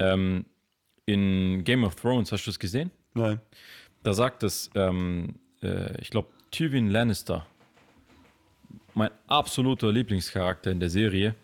Ähm, 0.00 0.46
in 1.06 1.62
Game 1.64 1.84
of 1.84 1.94
Thrones, 1.96 2.32
hast 2.32 2.46
du 2.46 2.50
es 2.50 2.58
gesehen? 2.58 2.90
Nein. 3.14 3.40
Da 4.02 4.12
sagt 4.14 4.42
es, 4.42 4.70
ähm, 4.74 5.36
äh, 5.62 6.00
ich 6.00 6.10
glaube, 6.10 6.28
Tywin 6.50 6.90
Lannister, 6.90 7.46
mein 8.94 9.10
absoluter 9.26 9.92
Lieblingscharakter 9.92 10.70
in 10.70 10.80
der 10.80 10.90
Serie, 10.90 11.34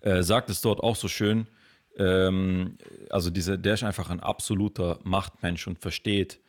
äh, 0.00 0.22
sagt 0.22 0.50
es 0.50 0.60
dort 0.60 0.80
auch 0.80 0.96
so 0.96 1.08
schön. 1.08 1.46
Ähm, 1.98 2.78
also 3.10 3.30
dieser, 3.30 3.58
der 3.58 3.74
ist 3.74 3.84
einfach 3.84 4.10
ein 4.10 4.20
absoluter 4.20 4.98
Machtmensch 5.04 5.66
und 5.66 5.78
versteht, 5.78 6.40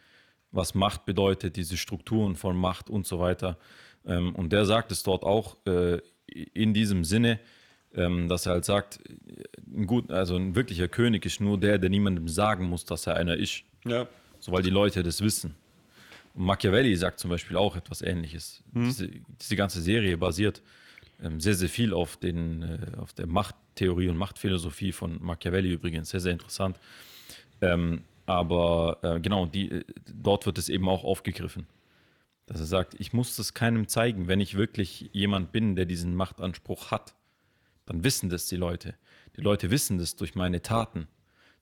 was 0.52 0.74
Macht 0.74 1.06
bedeutet, 1.06 1.56
diese 1.56 1.78
Strukturen 1.78 2.36
von 2.36 2.56
Macht 2.56 2.90
und 2.90 3.06
so 3.06 3.20
weiter. 3.20 3.58
Ähm, 4.06 4.36
und 4.36 4.52
der 4.52 4.66
sagt 4.66 4.92
es 4.92 5.04
dort 5.04 5.24
auch 5.24 5.58
äh, 5.66 6.00
in 6.28 6.74
diesem 6.74 7.04
Sinne, 7.04 7.40
ähm, 7.96 8.30
dass 8.30 8.46
er 8.46 8.54
halt 8.54 8.66
sagt, 8.66 9.00
ein 9.68 9.88
gut, 9.88 10.12
also 10.12 10.36
ein 10.36 10.56
wirklicher 10.56 10.88
König 10.88 11.26
ist 11.26 11.42
nur 11.42 11.60
der, 11.60 11.78
der 11.78 11.90
niemandem 11.90 12.28
sagen 12.28 12.66
muss, 12.66 12.86
dass 12.86 13.08
er 13.08 13.16
einer 13.16 13.38
ist. 13.38 13.64
Ja. 13.86 14.08
So, 14.40 14.52
weil 14.52 14.64
die 14.64 14.70
Leute 14.70 15.04
das 15.04 15.22
wissen. 15.22 15.56
Und 16.34 16.46
Machiavelli 16.46 16.96
sagt 16.96 17.20
zum 17.20 17.30
Beispiel 17.30 17.58
auch 17.58 17.76
etwas 17.76 18.02
Ähnliches. 18.02 18.64
Diese, 18.74 19.10
diese 19.40 19.56
ganze 19.56 19.82
Serie 19.82 20.18
basiert 20.18 20.62
ähm, 21.22 21.40
sehr, 21.40 21.54
sehr 21.54 21.70
viel 21.70 21.94
auf, 21.94 22.18
den, 22.18 22.64
äh, 22.64 22.98
auf 22.98 23.14
der 23.14 23.28
Machttheorie 23.28 24.08
und 24.08 24.18
Machtphilosophie 24.18 24.92
von 24.92 25.22
Machiavelli 25.22 25.72
übrigens. 25.72 26.10
Sehr, 26.10 26.20
sehr 26.20 26.32
interessant. 26.32 26.80
Ähm, 27.62 28.04
aber 28.26 28.98
äh, 29.02 29.20
genau, 29.20 29.46
die, 29.46 29.72
äh, 29.72 29.84
dort 30.14 30.46
wird 30.46 30.58
es 30.58 30.70
eben 30.70 30.88
auch 30.88 31.04
aufgegriffen. 31.04 31.68
Dass 32.46 32.60
er 32.60 32.66
sagt, 32.66 32.96
ich 33.00 33.14
muss 33.14 33.36
das 33.36 33.54
keinem 33.54 33.88
zeigen, 33.88 34.28
wenn 34.28 34.40
ich 34.40 34.56
wirklich 34.56 35.10
jemand 35.14 35.52
bin, 35.52 35.76
der 35.76 35.86
diesen 35.86 36.16
Machtanspruch 36.16 36.92
hat. 36.92 37.14
Dann 37.92 38.06
wissen 38.06 38.30
das 38.30 38.48
die 38.48 38.56
Leute. 38.56 38.96
Die 39.36 39.42
Leute 39.42 39.70
wissen 39.70 39.98
das 39.98 40.16
durch 40.16 40.34
meine 40.34 40.62
Taten, 40.62 41.10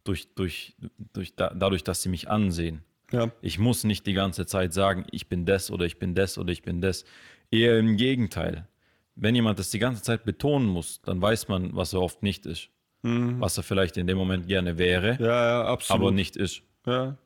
durch, 0.03 0.27
durch, 0.35 0.75
durch 1.11 1.35
da, 1.35 1.51
dadurch, 1.55 1.83
dass 1.83 2.03
sie 2.03 2.09
mich 2.09 2.29
ansehen. 2.29 2.83
Ja. 3.11 3.31
Ich 3.41 3.57
muss 3.57 3.83
nicht 3.83 4.05
die 4.05 4.13
ganze 4.13 4.45
Zeit 4.45 4.71
sagen, 4.71 5.07
ich 5.09 5.27
bin 5.27 5.45
das 5.47 5.71
oder 5.71 5.85
ich 5.85 5.97
bin 5.97 6.13
das 6.13 6.37
oder 6.37 6.51
ich 6.51 6.61
bin 6.61 6.81
das. 6.81 7.03
Eher 7.49 7.79
im 7.79 7.97
Gegenteil. 7.97 8.67
Wenn 9.15 9.33
jemand 9.33 9.57
das 9.57 9.71
die 9.71 9.79
ganze 9.79 10.03
Zeit 10.03 10.23
betonen 10.23 10.67
muss, 10.67 11.01
dann 11.01 11.19
weiß 11.19 11.47
man, 11.47 11.75
was 11.75 11.93
er 11.93 12.01
oft 12.01 12.21
nicht 12.21 12.45
ist. 12.45 12.69
Was 13.01 13.57
er 13.57 13.63
vielleicht 13.63 13.97
in 13.97 14.05
dem 14.05 14.17
Moment 14.17 14.47
gerne 14.47 14.77
wäre, 14.77 15.17
Ja, 15.19 15.25
ja, 15.47 15.65
absolut. 15.65 16.01
aber 16.01 16.11
nicht 16.11 16.35
ist. 16.35 16.61
Ja. 16.85 17.17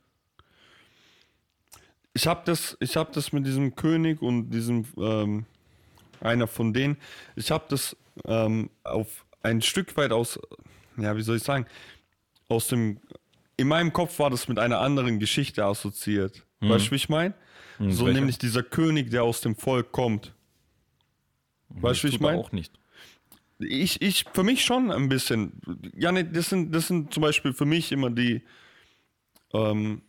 Ich 2.13 2.25
habe 2.27 2.43
das, 2.45 2.77
ich 2.79 2.95
hab 2.95 3.11
das 3.11 3.33
mit 3.33 3.45
diesem 3.45 3.75
König 3.75 4.21
und 4.21 4.51
diesem, 4.51 4.85
ähm, 4.97 5.45
einer 6.23 6.47
von 6.47 6.73
denen, 6.73 6.97
ich 7.35 7.51
habe 7.51 7.65
das 7.69 7.95
ähm, 8.25 8.69
auf 8.83 9.25
ein 9.41 9.61
Stück 9.61 9.95
weit 9.97 10.11
aus, 10.11 10.39
ja, 10.97 11.15
wie 11.17 11.21
soll 11.21 11.37
ich 11.37 11.43
sagen, 11.43 11.65
aus 12.47 12.67
dem, 12.67 12.99
in 13.57 13.67
meinem 13.67 13.93
Kopf 13.93 14.19
war 14.19 14.29
das 14.29 14.47
mit 14.47 14.59
einer 14.59 14.79
anderen 14.79 15.19
Geschichte 15.19 15.65
assoziiert. 15.65 16.45
Weißt 16.61 16.87
du, 16.87 16.91
wie 16.91 16.95
ich 16.95 17.09
meine? 17.09 17.33
so 17.79 18.05
welcher? 18.05 18.19
nämlich 18.19 18.37
dieser 18.37 18.63
König, 18.63 19.09
der 19.09 19.23
aus 19.23 19.41
dem 19.41 19.55
Volk 19.55 19.91
kommt. 19.91 20.33
Weißt 21.69 22.03
du, 22.03 22.07
wie 22.07 22.11
ich 22.13 22.19
meine? 22.19 22.37
auch 22.37 22.51
nicht. 22.51 22.79
Ich, 23.59 24.01
ich, 24.01 24.25
für 24.33 24.43
mich 24.43 24.63
schon 24.63 24.91
ein 24.91 25.09
bisschen. 25.09 25.59
Ja, 25.95 26.11
ne, 26.11 26.25
das 26.25 26.49
sind, 26.49 26.73
das 26.73 26.87
sind 26.87 27.13
zum 27.13 27.21
Beispiel 27.21 27.53
für 27.53 27.65
mich 27.65 27.91
immer 27.91 28.09
die, 28.09 28.41
ähm, 29.53 30.01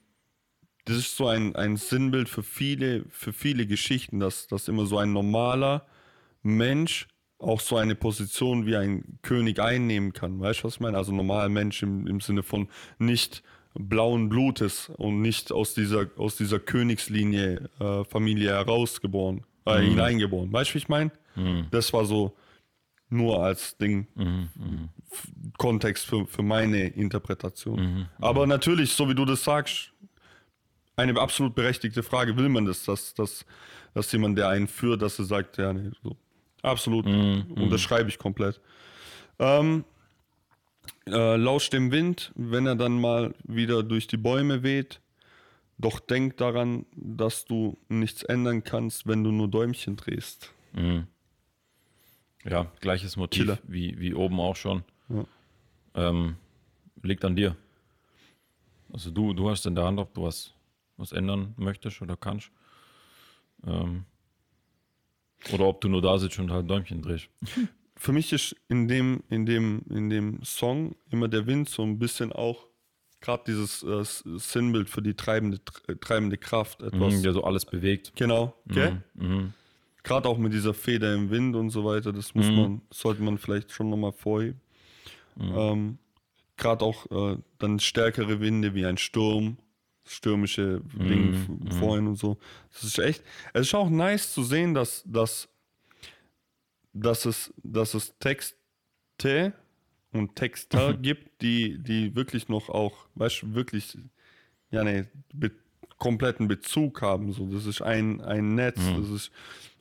das 0.84 0.96
ist 0.96 1.16
so 1.16 1.26
ein, 1.26 1.56
ein 1.56 1.76
Sinnbild 1.76 2.28
für 2.28 2.42
viele, 2.42 3.04
für 3.10 3.32
viele 3.32 3.66
Geschichten, 3.66 4.20
dass, 4.20 4.46
dass 4.46 4.68
immer 4.68 4.86
so 4.86 4.98
ein 4.98 5.12
normaler 5.12 5.86
Mensch 6.45 7.09
auch 7.38 7.61
so 7.61 7.76
eine 7.76 7.95
Position 7.97 8.64
wie 8.66 8.76
ein 8.76 9.18
König 9.22 9.59
einnehmen 9.61 10.12
kann. 10.12 10.38
Weißt 10.40 10.61
du, 10.61 10.64
was 10.64 10.74
ich 10.74 10.80
meine? 10.80 10.97
Also 10.97 11.12
normaler 11.12 11.49
Mensch 11.49 11.82
im, 11.82 12.07
im 12.07 12.20
Sinne 12.20 12.42
von 12.42 12.68
nicht 12.99 13.42
blauen 13.74 14.28
Blutes 14.28 14.88
und 14.97 15.20
nicht 15.20 15.51
aus 15.51 15.74
dieser, 15.74 16.07
aus 16.16 16.36
dieser 16.36 16.61
Königslinie 16.61 17.68
äh, 17.80 18.05
Familie 18.05 18.51
herausgeboren, 18.51 19.45
äh, 19.66 19.80
Mhm. 19.82 19.88
hineingeboren. 19.90 20.53
Weißt 20.53 20.70
du, 20.70 20.74
wie 20.74 20.78
ich 20.78 20.88
meine? 20.88 21.11
Das 21.72 21.92
war 21.92 22.05
so 22.05 22.36
nur 23.09 23.42
als 23.42 23.76
Ding, 23.76 24.07
Mhm, 24.14 24.49
F- 25.11 25.28
Kontext 25.59 26.07
für, 26.07 26.26
für 26.26 26.42
meine 26.42 26.86
Interpretation. 26.88 27.80
Mhm, 27.80 28.07
Aber 28.20 28.47
natürlich, 28.47 28.92
so 28.92 29.09
wie 29.09 29.14
du 29.16 29.24
das 29.24 29.42
sagst, 29.45 29.92
eine 30.97 31.18
absolut 31.20 31.55
berechtigte 31.57 32.03
Frage, 32.05 32.36
will 32.36 32.49
man 32.49 32.64
das, 32.66 32.84
dass, 32.84 33.14
dass, 33.14 33.45
dass 33.95 34.12
jemand, 34.12 34.38
der 34.38 34.49
einen 34.49 34.68
führt, 34.68 35.03
dass 35.03 35.18
er 35.18 35.24
sagt, 35.24 35.59
ja, 35.59 35.72
nee, 35.72 35.90
so. 36.03 36.16
Absolut, 36.64 37.04
Mhm, 37.04 37.44
unterschreibe 37.56 38.08
ich 38.08 38.18
komplett. 38.18 38.60
Ähm, 39.38 39.84
äh, 41.06 41.36
lausch 41.36 41.68
dem 41.70 41.92
Wind, 41.92 42.32
wenn 42.34 42.66
er 42.66 42.74
dann 42.74 42.98
mal 43.00 43.34
wieder 43.44 43.82
durch 43.82 44.06
die 44.06 44.16
Bäume 44.16 44.62
weht, 44.62 45.00
doch 45.76 46.00
denk 46.00 46.38
daran, 46.38 46.86
dass 46.94 47.44
du 47.44 47.76
nichts 47.88 48.22
ändern 48.22 48.64
kannst, 48.64 49.06
wenn 49.06 49.22
du 49.24 49.30
nur 49.30 49.48
Däumchen 49.48 49.96
drehst. 49.96 50.52
Ja, 52.44 52.72
gleiches 52.80 53.16
Motiv 53.16 53.42
Killer. 53.42 53.58
wie, 53.64 53.98
wie 53.98 54.14
oben 54.14 54.40
auch 54.40 54.56
schon. 54.56 54.84
Ja. 55.08 55.24
Ähm, 55.94 56.36
liegt 57.02 57.24
an 57.24 57.36
dir. 57.36 57.56
Also 58.92 59.10
du, 59.10 59.34
du 59.34 59.50
hast 59.50 59.66
in 59.66 59.74
der 59.74 59.84
Hand, 59.84 59.98
ob 59.98 60.14
du 60.14 60.22
was, 60.22 60.54
was 60.96 61.12
ändern 61.12 61.54
möchtest 61.56 62.00
oder 62.00 62.16
kannst. 62.16 62.50
Ähm, 63.66 64.04
oder 65.53 65.66
ob 65.66 65.80
du 65.80 65.88
nur 65.88 66.03
da 66.03 66.18
sitzt 66.18 66.38
und 66.38 66.51
halt 66.51 66.68
Däumchen 66.70 67.03
drehst. 67.03 67.28
für 67.97 68.12
mich 68.12 68.32
ist 68.32 68.57
in 68.68 68.88
dem, 68.88 69.22
in 69.30 69.47
dem, 69.47 69.82
in 69.90 70.11
dem 70.11 70.42
Song 70.42 70.95
immer 71.11 71.28
der 71.28 71.47
Wind 71.47 71.68
so 71.68 71.82
ein 71.82 71.99
bisschen 71.99 72.32
auch 72.32 72.66
gerade 73.20 73.45
dieses 73.47 73.82
äh, 73.82 74.05
Sinnbild 74.38 74.90
für 74.90 75.01
die 75.01 75.14
treibende, 75.14 75.59
tr- 75.59 75.99
treibende 76.01 76.36
Kraft. 76.36 76.82
Etwas. 76.82 77.14
Mhm, 77.14 77.22
der 77.22 77.32
so 77.32 77.42
alles 77.45 77.64
bewegt. 77.64 78.12
Genau, 78.16 78.55
gell? 78.66 79.03
Mhm. 79.14 79.55
Gerade 80.03 80.28
auch 80.28 80.36
mit 80.36 80.53
dieser 80.53 80.74
Feder 80.74 81.14
im 81.14 81.30
Wind 81.30 81.57
und 81.57 81.70
so 81.70 81.84
weiter, 81.86 82.12
das 82.12 82.34
muss 82.34 82.47
man, 82.51 82.82
sollte 82.90 83.22
man 83.22 83.38
vielleicht 83.38 83.72
schon 83.72 83.88
nochmal 83.88 84.12
vorheben. 84.12 84.61
Ähm, 85.40 85.99
Gerade 86.59 86.84
auch 86.84 87.11
äh, 87.11 87.38
dann 87.59 87.80
stärkere 87.80 88.38
Winde 88.40 88.74
wie 88.74 88.84
ein 88.84 88.99
Sturm, 88.99 89.57
stürmische 90.07 90.80
Dinge 90.92 91.30
f- 91.30 91.78
vorhin 91.78 92.07
und 92.07 92.16
so. 92.16 92.36
Das 92.72 92.84
ist 92.84 92.98
echt, 92.98 93.22
es 93.52 93.68
ist 93.68 93.74
auch 93.74 93.88
nice 93.90 94.32
zu 94.32 94.42
sehen, 94.42 94.74
dass, 94.74 95.02
dass, 95.07 95.48
dass, 96.92 97.24
es, 97.26 97.52
dass 97.62 97.94
es 97.94 98.14
Texte 98.18 99.52
und 100.12 100.36
Texter 100.36 100.94
gibt, 101.02 101.40
die, 101.42 101.78
die 101.78 102.14
wirklich 102.14 102.48
noch 102.48 102.68
auch, 102.68 103.07
weißt 103.14 103.42
du, 103.42 103.55
wirklich, 103.55 103.96
ja, 104.70 104.84
ne, 104.84 105.09
be 105.32 105.50
kompletten 105.96 106.48
Bezug 106.48 107.00
haben. 107.02 107.32
So, 107.32 107.46
das 107.46 107.66
ist 107.66 107.80
ein, 107.80 108.20
ein 108.20 108.57
Netz. 108.57 108.78
Das 109.00 109.09
ist, 109.11 109.30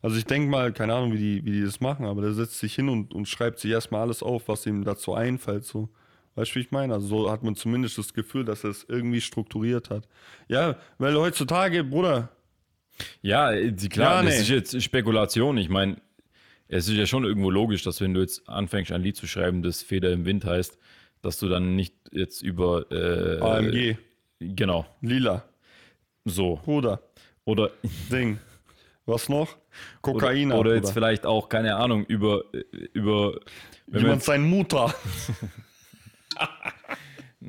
also 0.02 0.16
ich 0.16 0.26
denke 0.26 0.48
mal, 0.48 0.72
keine 0.72 0.94
Ahnung, 0.94 1.12
wie 1.12 1.18
die, 1.18 1.44
wie 1.46 1.52
die 1.52 1.64
das 1.64 1.82
machen, 1.82 2.06
aber 2.06 2.22
der 2.22 2.34
setzt 2.34 2.60
sich 2.60 2.76
hin 2.76 2.88
und, 2.88 3.14
und 3.14 3.28
schreibt 3.28 3.60
sich 3.60 3.72
erstmal 3.72 4.02
alles 4.02 4.22
auf, 4.24 4.48
was 4.48 4.66
ihm 4.68 4.84
dazu 4.86 5.16
einfällt. 5.16 5.66
So. 5.66 5.90
Weißt 6.36 6.52
du, 6.52 6.56
wie 6.56 6.60
ich 6.62 6.72
meine? 6.72 6.94
Also 6.96 7.08
so 7.08 7.32
hat 7.32 7.44
man 7.44 7.56
zumindest 7.56 7.98
das 7.98 8.14
Gefühl, 8.14 8.44
dass 8.46 8.64
er 8.64 8.72
es 8.72 8.86
irgendwie 8.88 9.22
strukturiert 9.22 9.90
hat. 9.90 10.08
Ja, 10.48 10.78
weil 10.98 11.16
heutzutage, 11.16 11.84
Bruder, 11.84 12.30
Ja, 13.22 13.52
äh, 13.52 13.72
die- 13.72 13.90
klar, 13.90 14.18
Ja, 14.18 14.24
das 14.24 14.36
nee. 14.36 14.42
ist 14.42 14.50
jetzt 14.50 14.84
Spekulation. 14.84 15.58
Ich 15.58 15.70
meine, 15.70 15.98
es 16.68 16.88
ist 16.88 16.96
ja 16.96 17.06
schon 17.06 17.24
irgendwo 17.24 17.50
logisch, 17.52 17.84
dass 17.84 18.02
wenn 18.02 18.14
du 18.14 18.22
jetzt 18.22 18.48
anfängst, 18.50 18.92
ein 18.92 19.02
Lied 19.02 19.16
zu 19.16 19.28
schreiben, 19.28 19.62
das 19.64 19.82
Feder 19.84 20.12
im 20.12 20.26
Wind 20.26 20.46
heißt, 20.46 20.78
dass 21.22 21.38
du 21.40 21.48
dann 21.50 21.76
nicht 21.76 21.94
jetzt 22.12 22.42
über 22.42 22.92
äh, 22.92 23.40
AMG, 23.40 23.98
Genau, 24.40 24.86
Lila, 25.02 25.44
so. 26.26 26.60
Bruder, 26.66 27.00
Oder, 27.46 27.72
Ding. 28.12 28.40
Was 29.06 29.28
noch? 29.30 29.50
oder, 29.52 29.58
Kokain. 30.02 30.52
oder 30.52 30.76
jetzt 30.76 30.92
vielleicht 30.92 31.26
auch, 31.26 31.50
keine 31.50 31.76
Ahnung, 31.76 32.06
über, 32.06 32.44
äh, 32.54 32.64
über 32.94 33.40
wenn 33.88 34.02
Jemand 34.02 34.18
jetzt, 34.20 34.26
sein 34.26 34.44
Mutter. 34.44 34.94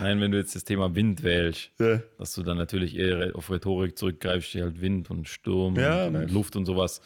nein, 0.00 0.20
wenn 0.20 0.30
du 0.30 0.38
jetzt 0.38 0.54
das 0.54 0.64
Thema 0.64 0.94
Wind 0.94 1.22
wählst, 1.22 1.70
Ja. 1.78 2.00
dass 2.18 2.34
du 2.34 2.42
dann 2.42 2.56
natürlich 2.58 2.96
eher 2.96 3.34
auf 3.34 3.50
Rhetorik 3.50 3.96
zurückgreifst, 3.98 4.54
die 4.54 4.62
halt 4.62 4.80
Wind 4.80 5.10
und 5.10 5.28
Sturm 5.28 5.76
Ja, 5.76 6.06
und, 6.06 6.30
Luft 6.30 6.56
und 6.56 6.66
sowas 6.66 7.00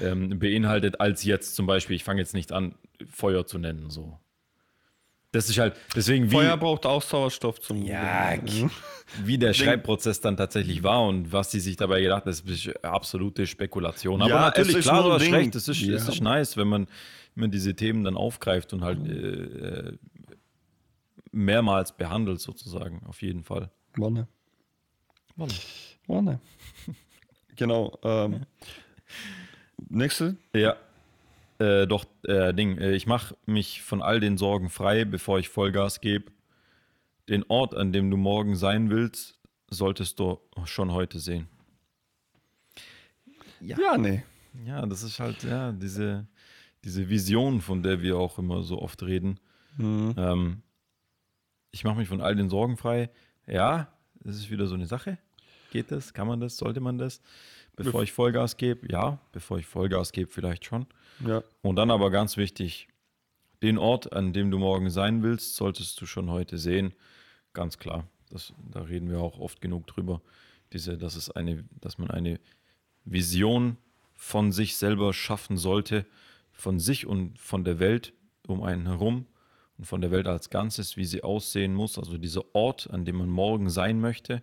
ähm, 0.00 0.38
beinhaltet, 0.38 1.00
als 1.00 1.24
jetzt 1.24 1.54
zum 1.56 1.66
Beispiel, 1.66 1.96
ich 1.96 2.04
fange 2.04 2.20
jetzt 2.20 2.34
nicht 2.34 2.52
an, 2.52 2.74
Feuer 3.10 3.46
zu 3.46 3.58
nennen, 3.58 3.90
so. 3.90 4.18
Das 5.32 5.48
ist 5.48 5.58
halt, 5.58 5.74
deswegen 5.96 6.30
wie, 6.30 6.36
Feuer 6.36 6.56
braucht 6.56 6.86
auch 6.86 7.02
Sauerstoff 7.02 7.60
zum. 7.60 7.82
Ja, 7.82 8.34
wie 9.24 9.36
der 9.36 9.52
Schreibprozess 9.52 10.20
dann 10.20 10.36
tatsächlich 10.36 10.84
war 10.84 11.04
und 11.08 11.32
was 11.32 11.50
sie 11.50 11.58
sich 11.58 11.74
dabei 11.74 12.00
gedacht 12.02 12.20
haben, 12.26 12.30
das 12.30 12.40
ist 12.42 12.84
absolute 12.84 13.44
Spekulation. 13.48 14.22
Aber 14.22 14.30
Ja, 14.30 14.40
natürlich, 14.42 14.70
es 14.70 14.76
ist 14.76 14.84
klar, 14.84 15.02
du 15.02 15.12
hast 15.12 15.22
recht, 15.32 15.56
es 15.56 15.66
ist, 15.66 15.80
Ja. 15.80 15.96
es 15.96 16.06
ist 16.08 16.20
nice, 16.20 16.56
wenn 16.56 16.68
man, 16.68 16.86
wenn 17.34 17.40
man 17.42 17.50
diese 17.50 17.74
Themen 17.74 18.04
dann 18.04 18.16
aufgreift 18.16 18.72
und 18.72 18.82
halt 18.82 19.04
äh, 19.08 19.10
äh, 19.12 19.98
mehrmals 21.34 21.96
behandelt, 21.96 22.40
sozusagen, 22.40 23.02
auf 23.06 23.22
jeden 23.22 23.42
Fall. 23.42 23.70
Wanne. 23.96 24.28
Wanne. 26.06 26.40
genau. 27.56 27.98
Ähm, 28.02 28.46
nächste. 29.88 30.36
Ja. 30.54 30.76
Äh, 31.58 31.86
doch, 31.86 32.04
äh, 32.24 32.52
Ding, 32.52 32.78
äh, 32.78 32.92
ich 32.94 33.06
mache 33.06 33.36
mich 33.46 33.82
von 33.82 34.02
all 34.02 34.20
den 34.20 34.38
Sorgen 34.38 34.70
frei, 34.70 35.04
bevor 35.04 35.38
ich 35.38 35.48
Vollgas 35.48 36.00
gebe. 36.00 36.32
Den 37.28 37.44
Ort, 37.48 37.74
an 37.74 37.92
dem 37.92 38.10
du 38.10 38.16
morgen 38.16 38.56
sein 38.56 38.90
willst, 38.90 39.38
solltest 39.70 40.18
du 40.18 40.40
schon 40.64 40.92
heute 40.92 41.18
sehen. 41.18 41.48
Ja, 43.60 43.96
nee. 43.96 44.22
Ja, 44.66 44.84
das 44.84 45.02
ist 45.02 45.20
halt, 45.20 45.42
ja, 45.42 45.72
diese, 45.72 46.26
diese 46.84 47.08
Vision, 47.08 47.60
von 47.60 47.82
der 47.82 48.02
wir 48.02 48.18
auch 48.18 48.38
immer 48.38 48.62
so 48.62 48.80
oft 48.80 49.02
reden. 49.02 49.40
Ähm, 49.78 50.62
ich 51.74 51.82
mache 51.82 51.96
mich 51.96 52.08
von 52.08 52.20
all 52.20 52.36
den 52.36 52.48
Sorgen 52.48 52.76
frei. 52.76 53.10
Ja, 53.48 53.88
das 54.20 54.36
ist 54.36 54.48
wieder 54.48 54.68
so 54.68 54.76
eine 54.76 54.86
Sache. 54.86 55.18
Geht 55.72 55.90
das? 55.90 56.14
Kann 56.14 56.28
man 56.28 56.38
das? 56.38 56.56
Sollte 56.56 56.78
man 56.78 56.98
das? 56.98 57.20
Bevor 57.74 58.04
ich 58.04 58.12
Vollgas 58.12 58.56
gebe? 58.56 58.86
Ja, 58.92 59.18
bevor 59.32 59.58
ich 59.58 59.66
Vollgas 59.66 60.12
gebe, 60.12 60.30
vielleicht 60.30 60.64
schon. 60.64 60.86
Ja. 61.26 61.42
Und 61.62 61.74
dann 61.74 61.90
aber 61.90 62.12
ganz 62.12 62.36
wichtig, 62.36 62.86
den 63.60 63.76
Ort, 63.76 64.12
an 64.12 64.32
dem 64.32 64.52
du 64.52 64.58
morgen 64.58 64.88
sein 64.88 65.24
willst, 65.24 65.56
solltest 65.56 66.00
du 66.00 66.06
schon 66.06 66.30
heute 66.30 66.58
sehen. 66.58 66.94
Ganz 67.54 67.76
klar. 67.78 68.06
Das, 68.30 68.52
da 68.70 68.82
reden 68.82 69.10
wir 69.10 69.18
auch 69.18 69.40
oft 69.40 69.60
genug 69.60 69.88
drüber. 69.88 70.22
Diese, 70.72 70.96
dass, 70.96 71.16
es 71.16 71.28
eine, 71.28 71.64
dass 71.80 71.98
man 71.98 72.08
eine 72.08 72.38
Vision 73.04 73.78
von 74.14 74.52
sich 74.52 74.76
selber 74.76 75.12
schaffen 75.12 75.56
sollte, 75.56 76.06
von 76.52 76.78
sich 76.78 77.04
und 77.04 77.36
von 77.40 77.64
der 77.64 77.80
Welt 77.80 78.12
um 78.46 78.62
einen 78.62 78.86
herum 78.86 79.26
und 79.78 79.86
von 79.86 80.00
der 80.00 80.10
Welt 80.10 80.26
als 80.26 80.50
Ganzes, 80.50 80.96
wie 80.96 81.04
sie 81.04 81.22
aussehen 81.22 81.74
muss. 81.74 81.98
Also 81.98 82.18
dieser 82.18 82.54
Ort, 82.54 82.88
an 82.90 83.04
dem 83.04 83.16
man 83.16 83.28
morgen 83.28 83.70
sein 83.70 84.00
möchte, 84.00 84.42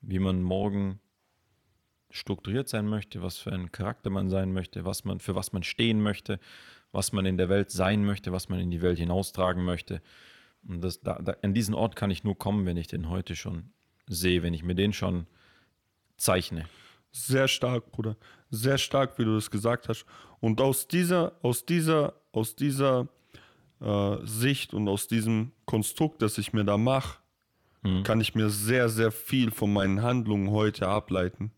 wie 0.00 0.18
man 0.18 0.42
morgen 0.42 1.00
strukturiert 2.10 2.68
sein 2.68 2.86
möchte, 2.86 3.22
was 3.22 3.38
für 3.38 3.52
ein 3.52 3.72
Charakter 3.72 4.10
man 4.10 4.30
sein 4.30 4.52
möchte, 4.52 4.84
was 4.84 5.04
man, 5.04 5.18
für 5.18 5.34
was 5.34 5.52
man 5.52 5.64
stehen 5.64 6.00
möchte, 6.00 6.38
was 6.92 7.12
man 7.12 7.26
in 7.26 7.36
der 7.36 7.48
Welt 7.48 7.72
sein 7.72 8.04
möchte, 8.04 8.30
was 8.30 8.48
man 8.48 8.60
in 8.60 8.70
die 8.70 8.82
Welt 8.82 8.98
hinaustragen 8.98 9.64
möchte. 9.64 10.00
Und 10.66 10.80
das, 10.80 11.00
da, 11.00 11.18
da, 11.20 11.36
an 11.42 11.54
diesen 11.54 11.74
Ort 11.74 11.96
kann 11.96 12.10
ich 12.10 12.22
nur 12.22 12.38
kommen, 12.38 12.66
wenn 12.66 12.76
ich 12.76 12.86
den 12.86 13.08
heute 13.08 13.34
schon 13.34 13.72
sehe, 14.06 14.44
wenn 14.44 14.54
ich 14.54 14.62
mir 14.62 14.76
den 14.76 14.92
schon 14.92 15.26
zeichne. 16.16 16.66
Sehr 17.10 17.48
stark, 17.48 17.90
Bruder. 17.90 18.16
Sehr 18.50 18.78
stark, 18.78 19.18
wie 19.18 19.24
du 19.24 19.34
das 19.34 19.50
gesagt 19.50 19.88
hast. 19.88 20.06
Und 20.40 20.60
aus 20.60 20.86
dieser, 20.86 21.32
aus 21.42 21.66
dieser, 21.66 22.14
aus 22.32 22.54
dieser 22.54 23.08
äh, 23.84 24.16
Sicht 24.24 24.72
und 24.74 24.88
aus 24.88 25.06
diesem 25.08 25.52
Konstrukt, 25.66 26.22
das 26.22 26.38
ich 26.38 26.52
mir 26.52 26.64
da 26.64 26.76
mache, 26.78 27.18
kann 28.02 28.18
ich 28.22 28.34
mir 28.34 28.48
sehr, 28.48 28.88
sehr 28.88 29.12
viel 29.12 29.50
von 29.50 29.70
meinen 29.70 30.00
Handlungen 30.02 30.50
heute 30.50 30.88
ableiten. 30.88 31.50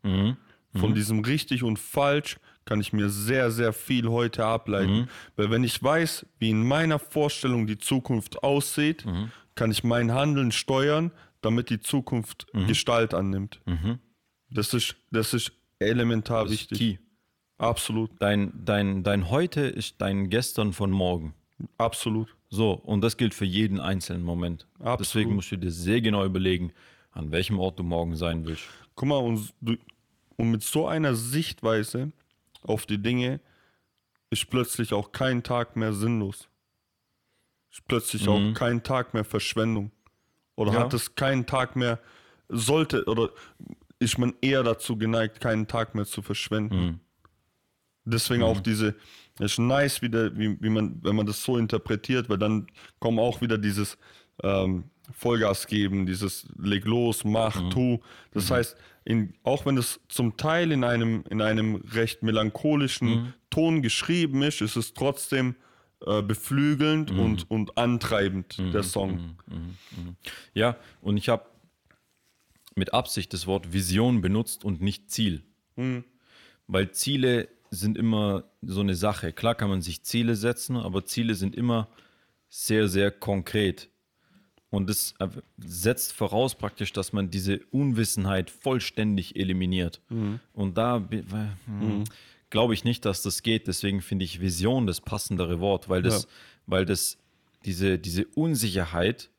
Von 0.74 0.92
diesem 0.94 1.20
richtig 1.20 1.62
und 1.62 1.78
falsch 1.78 2.38
kann 2.64 2.80
ich 2.80 2.92
mir 2.92 3.08
sehr, 3.10 3.52
sehr 3.52 3.72
viel 3.72 4.08
heute 4.08 4.44
ableiten. 4.44 5.08
Weil 5.36 5.50
wenn 5.52 5.62
ich 5.62 5.80
weiß, 5.80 6.26
wie 6.40 6.50
in 6.50 6.66
meiner 6.66 6.98
Vorstellung 6.98 7.68
die 7.68 7.78
Zukunft 7.78 8.42
aussieht, 8.42 9.06
kann 9.54 9.70
ich 9.70 9.84
mein 9.84 10.12
Handeln 10.12 10.50
steuern, 10.50 11.12
damit 11.42 11.70
die 11.70 11.78
Zukunft 11.80 12.48
Gestalt 12.66 13.14
annimmt. 13.14 13.60
Das 14.50 14.74
ist, 14.74 14.96
das 15.12 15.32
ist 15.32 15.52
elementar 15.78 16.42
Das 16.44 16.52
ist 16.54 16.70
wichtig. 16.72 16.78
key. 16.78 16.98
Absolut, 17.58 18.10
Dein, 18.18 18.52
dein, 18.64 19.04
dein 19.04 19.30
Heute 19.30 19.60
ist 19.60 20.00
dein 20.00 20.28
Gestern 20.28 20.72
von 20.72 20.90
morgen. 20.90 21.34
Absolut. 21.78 22.34
So, 22.48 22.72
und 22.72 23.00
das 23.00 23.16
gilt 23.16 23.34
für 23.34 23.44
jeden 23.44 23.80
einzelnen 23.80 24.22
Moment. 24.22 24.66
Absolut. 24.78 25.00
Deswegen 25.00 25.34
musst 25.34 25.50
du 25.50 25.56
dir 25.56 25.70
sehr 25.70 26.00
genau 26.00 26.24
überlegen, 26.24 26.72
an 27.12 27.30
welchem 27.32 27.58
Ort 27.58 27.78
du 27.78 27.82
morgen 27.82 28.16
sein 28.16 28.46
willst. 28.46 28.64
Guck 28.94 29.08
mal, 29.08 29.18
und, 29.18 29.52
und 30.36 30.50
mit 30.50 30.62
so 30.62 30.86
einer 30.86 31.14
Sichtweise 31.14 32.12
auf 32.62 32.86
die 32.86 32.98
Dinge 32.98 33.40
ist 34.30 34.48
plötzlich 34.50 34.92
auch 34.92 35.12
kein 35.12 35.42
Tag 35.42 35.76
mehr 35.76 35.92
sinnlos. 35.92 36.48
Ist 37.70 37.86
plötzlich 37.86 38.28
auch 38.28 38.54
kein 38.54 38.82
Tag 38.82 39.12
mehr 39.14 39.24
Verschwendung. 39.24 39.90
Oder 40.56 40.72
Ja. 40.72 40.80
hat 40.80 40.94
es 40.94 41.14
keinen 41.14 41.46
Tag 41.46 41.76
mehr, 41.76 42.00
sollte, 42.48 43.04
oder 43.04 43.30
ist 43.98 44.18
man 44.18 44.34
eher 44.40 44.62
dazu 44.62 44.96
geneigt, 44.96 45.40
keinen 45.40 45.66
Tag 45.66 45.94
mehr 45.94 46.06
zu 46.06 46.22
verschwenden. 46.22 47.00
Deswegen 48.04 48.42
auch 48.42 48.60
diese, 48.60 48.94
es 49.38 49.52
ist 49.52 49.58
nice 49.58 50.02
wieder, 50.02 50.36
wie, 50.36 50.60
wie 50.60 50.70
man, 50.70 50.98
wenn 51.02 51.16
man 51.16 51.26
das 51.26 51.42
so 51.42 51.58
interpretiert, 51.58 52.28
weil 52.28 52.38
dann 52.38 52.66
kommen 52.98 53.18
auch 53.18 53.40
wieder 53.40 53.58
dieses 53.58 53.98
ähm, 54.42 54.84
Vollgas 55.12 55.66
geben, 55.66 56.06
dieses 56.06 56.46
leg 56.58 56.84
los, 56.84 57.24
mach, 57.24 57.68
tu. 57.70 58.00
Das 58.32 58.50
heißt, 58.50 58.76
in, 59.04 59.34
auch 59.44 59.66
wenn 59.66 59.76
es 59.76 60.00
zum 60.08 60.36
Teil 60.36 60.72
in 60.72 60.84
einem, 60.84 61.24
in 61.30 61.40
einem 61.40 61.76
recht 61.76 62.22
melancholischen 62.22 63.34
Ton 63.50 63.82
geschrieben 63.82 64.42
ist, 64.42 64.60
ist 64.62 64.76
es 64.76 64.94
trotzdem 64.94 65.54
äh, 66.04 66.22
beflügelnd 66.22 67.10
und, 67.10 67.50
und 67.50 67.78
antreibend, 67.78 68.58
der 68.58 68.82
Song. 68.82 69.36
Ja, 70.54 70.76
und 71.00 71.16
ich 71.18 71.28
habe 71.28 71.46
mit 72.74 72.92
Absicht 72.92 73.32
das 73.32 73.46
Wort 73.46 73.72
Vision 73.72 74.20
benutzt 74.20 74.64
und 74.64 74.82
nicht 74.82 75.10
Ziel. 75.10 75.42
Weil 76.66 76.90
Ziele 76.90 77.48
sind 77.70 77.96
immer 77.98 78.44
so 78.62 78.80
eine 78.80 78.94
Sache. 78.94 79.32
Klar 79.32 79.54
kann 79.54 79.68
man 79.68 79.82
sich 79.82 80.02
Ziele 80.02 80.36
setzen, 80.36 80.76
aber 80.76 81.04
Ziele 81.04 81.34
sind 81.34 81.54
immer 81.54 81.88
sehr, 82.48 82.88
sehr 82.88 83.10
konkret. 83.10 83.88
Und 84.70 84.90
das 84.90 85.14
äh, 85.20 85.28
setzt 85.58 86.12
voraus 86.12 86.54
praktisch, 86.56 86.92
dass 86.92 87.12
man 87.12 87.30
diese 87.30 87.60
Unwissenheit 87.70 88.50
vollständig 88.50 89.36
eliminiert. 89.36 90.00
Und 90.52 90.76
da 90.76 91.02
hm, 91.08 92.04
glaube 92.50 92.74
ich 92.74 92.84
nicht, 92.84 93.04
dass 93.04 93.22
das 93.22 93.42
geht. 93.42 93.68
Deswegen 93.68 94.00
finde 94.02 94.24
ich 94.24 94.40
Vision 94.40 94.86
das 94.86 95.00
passendere 95.00 95.60
Wort, 95.60 95.88
weil 95.88 96.02
das, 96.02 96.24
Ja. 96.24 96.28
weil 96.66 96.84
das 96.84 97.18
diese, 97.64 97.98
diese 97.98 98.26
Unsicherheit, 98.34 99.30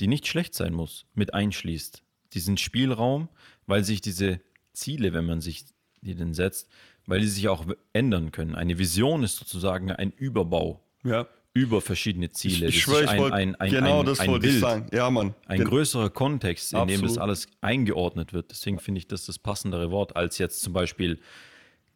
die 0.00 0.06
nicht 0.06 0.26
schlecht 0.26 0.54
sein 0.54 0.72
muss, 0.74 1.06
mit 1.14 1.34
einschließt. 1.34 2.02
Diesen 2.34 2.56
Spielraum, 2.58 3.28
weil 3.66 3.82
sich 3.82 4.00
diese 4.00 4.40
Ziele, 4.72 5.12
wenn 5.12 5.24
man 5.26 5.40
sich 5.40 5.64
die 6.02 6.14
denn 6.14 6.34
setzt, 6.34 6.68
weil 7.08 7.20
die 7.20 7.26
sich 7.26 7.48
auch 7.48 7.64
ändern 7.92 8.30
können. 8.32 8.54
Eine 8.54 8.78
Vision 8.78 9.22
ist 9.24 9.36
sozusagen 9.36 9.90
ein 9.90 10.12
Überbau 10.12 10.80
Ja. 11.04 11.26
über 11.54 11.80
verschiedene 11.80 12.30
Ziele. 12.30 12.66
Ich 12.68 12.74
Das 12.76 12.82
schwöre, 12.82 13.04
ich 13.04 13.10
ein, 13.10 13.18
wollte, 13.18 13.34
ein, 13.36 13.54
ein, 13.56 13.70
genau 13.70 14.00
ein, 14.00 14.06
das 14.06 14.20
ein 14.20 14.28
wollte 14.30 14.46
ich 14.46 14.52
Bild, 14.52 14.62
sagen. 14.62 14.86
Ja, 14.92 15.10
Mann. 15.10 15.34
ein 15.46 15.58
Gen- 15.58 15.68
größerer 15.68 16.10
Kontext, 16.10 16.72
in 16.72 16.78
dem 16.86 17.00
das 17.00 17.12
Absolut. 17.12 17.18
alles 17.18 17.46
eingeordnet 17.62 18.32
wird. 18.32 18.50
Deswegen 18.50 18.78
finde 18.78 18.98
ich 19.00 19.08
das 19.08 19.26
das 19.26 19.38
passendere 19.38 19.90
Wort 19.90 20.14
als 20.16 20.38
jetzt 20.38 20.62
zum 20.62 20.72
Beispiel 20.72 21.18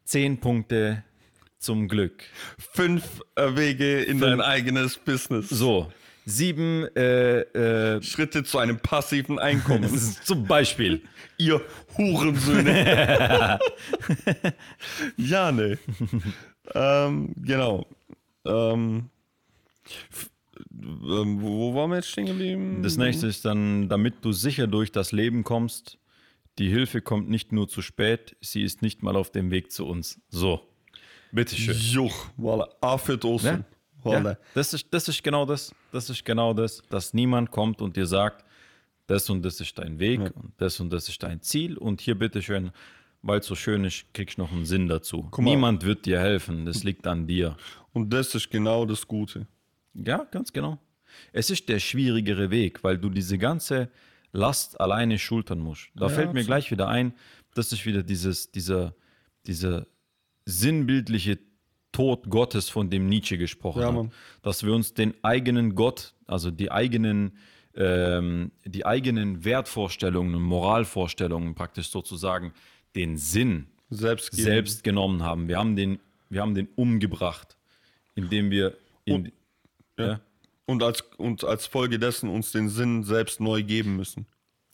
zehn 0.05 0.39
Punkte 0.41 1.05
zum 1.59 1.87
Glück. 1.87 2.25
Fünf 2.59 3.21
äh, 3.37 3.55
Wege 3.55 4.03
in 4.03 4.19
dein 4.19 4.41
eigenes 4.41 4.97
Business. 4.97 5.49
So, 5.49 5.93
sieben 6.25 6.87
äh, 6.97 7.41
äh, 7.41 8.03
Schritte 8.03 8.45
zu 8.45 8.59
einem 8.59 8.79
passiven 8.79 9.39
Einkommen. 9.39 9.89
zum 10.25 10.45
Beispiel. 10.47 11.03
Ihr 11.39 11.61
Hurensöhne. 11.97 13.59
ja, 15.17 15.53
ne. 15.53 15.79
ähm, 16.75 17.35
genau. 17.37 17.87
Ähm, 18.45 19.11
ähm, 20.71 21.43
wo 21.43 21.75
waren 21.75 21.91
wir 21.91 21.97
jetzt 21.97 22.11
stehen 22.11 22.27
geblieben? 22.27 22.83
Das 22.83 22.97
nächste 22.97 23.27
ist 23.27 23.45
dann, 23.45 23.89
damit 23.89 24.17
du 24.23 24.33
sicher 24.33 24.67
durch 24.67 24.93
das 24.93 25.13
Leben 25.13 25.45
kommst, 25.45 25.99
die 26.59 26.69
Hilfe 26.69 27.01
kommt 27.01 27.29
nicht 27.29 27.53
nur 27.53 27.69
zu 27.69 27.83
spät, 27.83 28.37
sie 28.41 28.63
ist 28.63 28.83
nicht 28.83 29.03
mal 29.03 29.17
auf 29.17 29.31
dem 29.31 29.51
Weg 29.51 29.73
zu 29.73 29.87
uns. 29.87 30.21
So, 30.29 30.61
bitteschön. 31.33 31.77
Juch, 31.77 32.27
voilà. 32.39 32.69
Afet 32.81 33.25
Olsen. 33.25 33.47
Ja? 33.47 33.65
Voilà. 34.05 34.31
Ja, 34.31 34.39
das, 34.55 34.75
ist, 34.75 34.87
das 34.91 35.09
ist 35.09 35.23
genau 35.23 35.47
das. 35.47 35.75
Das 35.93 36.11
ist 36.11 36.25
genau 36.25 36.55
das, 36.55 36.83
dass 36.91 37.15
niemand 37.15 37.51
kommt 37.51 37.81
und 37.81 37.97
dir 37.97 38.07
sagt, 38.07 38.45
das 39.07 39.29
und 39.31 39.43
das 39.43 39.61
ist 39.61 39.79
dein 39.79 39.99
Weg 39.99 40.21
und 40.21 40.53
das 40.59 40.81
und 40.81 40.91
das 40.91 41.09
ist 41.09 41.23
dein 41.23 41.41
Ziel 41.43 41.77
und 41.77 42.01
hier 42.01 42.17
bitteschön, 42.17 42.71
weil 43.23 43.41
es 43.41 43.47
so 43.47 43.55
schön 43.55 43.85
ist, 43.85 44.07
kriegst 44.15 44.39
du 44.39 44.43
noch 44.43 44.53
einen 44.53 44.65
Sinn 44.65 44.89
dazu. 44.89 45.29
mal. 45.31 45.43
Niemand 45.43 45.85
wird 45.85 46.07
dir 46.07 46.21
helfen, 46.21 46.67
das 46.67 46.85
liegt 46.85 47.07
an 47.07 47.27
dir. 47.27 47.57
Und 47.93 48.13
das 48.13 48.35
ist 48.35 48.51
genau 48.51 48.85
das 48.87 49.07
Gute. 49.07 49.47
Ja, 49.95 50.27
ganz 50.31 50.53
genau. 50.53 50.79
Es 51.33 51.51
ist 51.51 51.69
der 51.69 51.79
schwierigere 51.79 52.51
Weg, 52.51 52.83
weil 52.83 52.99
du 52.99 53.11
diese 53.11 53.39
ganze 53.39 53.91
Last 54.33 54.81
alleine 54.81 55.19
schultern 55.19 55.59
musst. 55.59 55.91
Da 55.95 56.09
fällt 56.09 56.33
mir 56.33 56.41
absolut. 56.41 56.47
gleich 56.47 56.71
wieder 56.71 56.89
ein, 56.89 57.13
das 57.55 57.71
ist 57.73 57.85
wieder 57.85 58.03
dieses, 58.03 58.51
dieser, 58.51 58.95
dieser 59.47 59.87
sinnbildliche 60.47 61.39
Tod 61.93 62.29
Gottes, 62.31 62.69
von 62.69 62.91
dem 62.91 63.07
Nietzsche 63.07 63.39
gesprochen 63.39 63.83
Ja, 63.83 63.95
hat. 63.95 64.07
Dass 64.43 64.65
wir 64.65 64.73
uns 64.73 64.95
den 64.95 65.15
eigenen 65.23 65.75
Gott, 65.75 66.15
also 66.27 66.51
die 66.51 66.71
eigenen, 66.73 67.37
ähm, 67.75 68.51
die 68.65 68.85
eigenen 68.85 69.45
Wertvorstellungen 69.45 70.35
und 70.35 70.43
Moralvorstellungen 70.43 71.55
praktisch 71.55 71.91
sozusagen 71.91 72.53
den 72.95 73.17
Sinn 73.17 73.67
Selbst 73.91 74.33
selbst 74.33 74.85
genommen 74.85 75.23
haben. 75.23 75.49
Wir 75.49 75.59
haben 75.59 75.77
den, 75.77 75.99
wir 76.29 76.41
haben 76.41 76.55
den 76.55 76.69
umgebracht, 76.77 77.57
indem 78.15 78.51
wir 78.51 78.77
in, 79.05 79.33
ja. 79.99 80.21
Und 80.65 80.83
als, 80.83 81.03
und 81.19 81.45
als 81.45 81.67
Folge 81.67 81.99
dessen 81.99 82.31
uns 82.31 82.53
den 82.53 82.69
Sinn 82.69 83.03
selbst 83.03 83.41
neu 83.41 83.63
geben 83.63 83.97
müssen. 83.97 84.27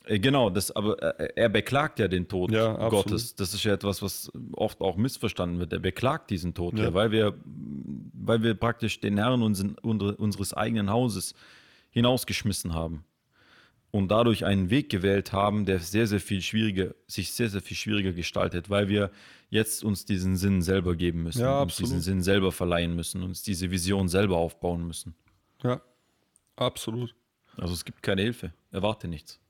Äh, 0.09 0.19
Genau, 0.19 0.51
das, 0.51 0.71
aber 0.71 1.01
äh, 1.21 1.33
er 1.37 1.49
beklagt 1.49 1.99
ja 1.99 2.09
den 2.09 2.27
Tod 2.29 2.51
Ja. 2.51 2.89
Gottes. 2.89 3.35
Das 3.35 3.55
ist 3.55 3.65
ja 3.65 3.75
etwas, 3.75 4.03
was 4.03 4.31
oft 4.53 4.81
auch 4.81 4.97
missverstanden 4.97 5.59
wird. 5.61 5.73
Er 5.73 5.79
beklagt 5.79 6.31
diesen 6.31 6.55
Tod, 6.55 6.79
ja. 6.79 6.85
Ja. 6.85 6.95
weil, 6.95 7.11
wir, 7.11 7.35
weil 7.45 8.43
wir 8.43 8.55
praktisch 8.55 9.01
den 9.01 9.19
Herrn 9.19 9.43
unseres 9.43 10.55
eigenen 10.55 10.91
Hauses 10.91 11.35
hinausgeschmissen 11.91 12.75
haben 12.75 13.05
und 13.91 14.09
dadurch 14.11 14.45
einen 14.45 14.71
Weg 14.71 14.91
gewählt 14.91 15.33
haben, 15.33 15.65
der 15.65 15.79
sehr, 15.79 16.07
sehr 16.07 16.21
viel 16.21 16.43
schwieriger, 16.43 16.95
sich 17.07 17.33
sehr, 17.33 17.49
sehr 17.49 17.63
viel 17.63 17.77
schwieriger 17.77 18.13
gestaltet, 18.13 18.69
weil 18.71 18.89
wir 18.89 19.11
jetzt 19.51 19.83
uns 19.83 20.05
diesen 20.05 20.37
Sinn 20.37 20.61
selber 20.61 20.95
geben 20.95 21.23
müssen, 21.23 21.47
uns 21.47 21.77
diesen. 21.77 22.01
Sinn 22.01 22.23
selber 22.23 22.53
verleihen 22.53 22.95
müssen, 22.95 23.23
uns 23.23 23.43
diese 23.43 23.71
Vision 23.71 24.09
selber 24.09 24.37
aufbauen 24.37 24.87
müssen. 24.87 25.15
Ja, 25.63 25.81
absolut. 26.57 27.15
Also 27.57 27.73
es 27.75 27.85
gibt 27.85 28.03
keine 28.03 28.23
Hilfe, 28.23 28.53
erwarte 28.71 29.09
nichts. 29.09 29.41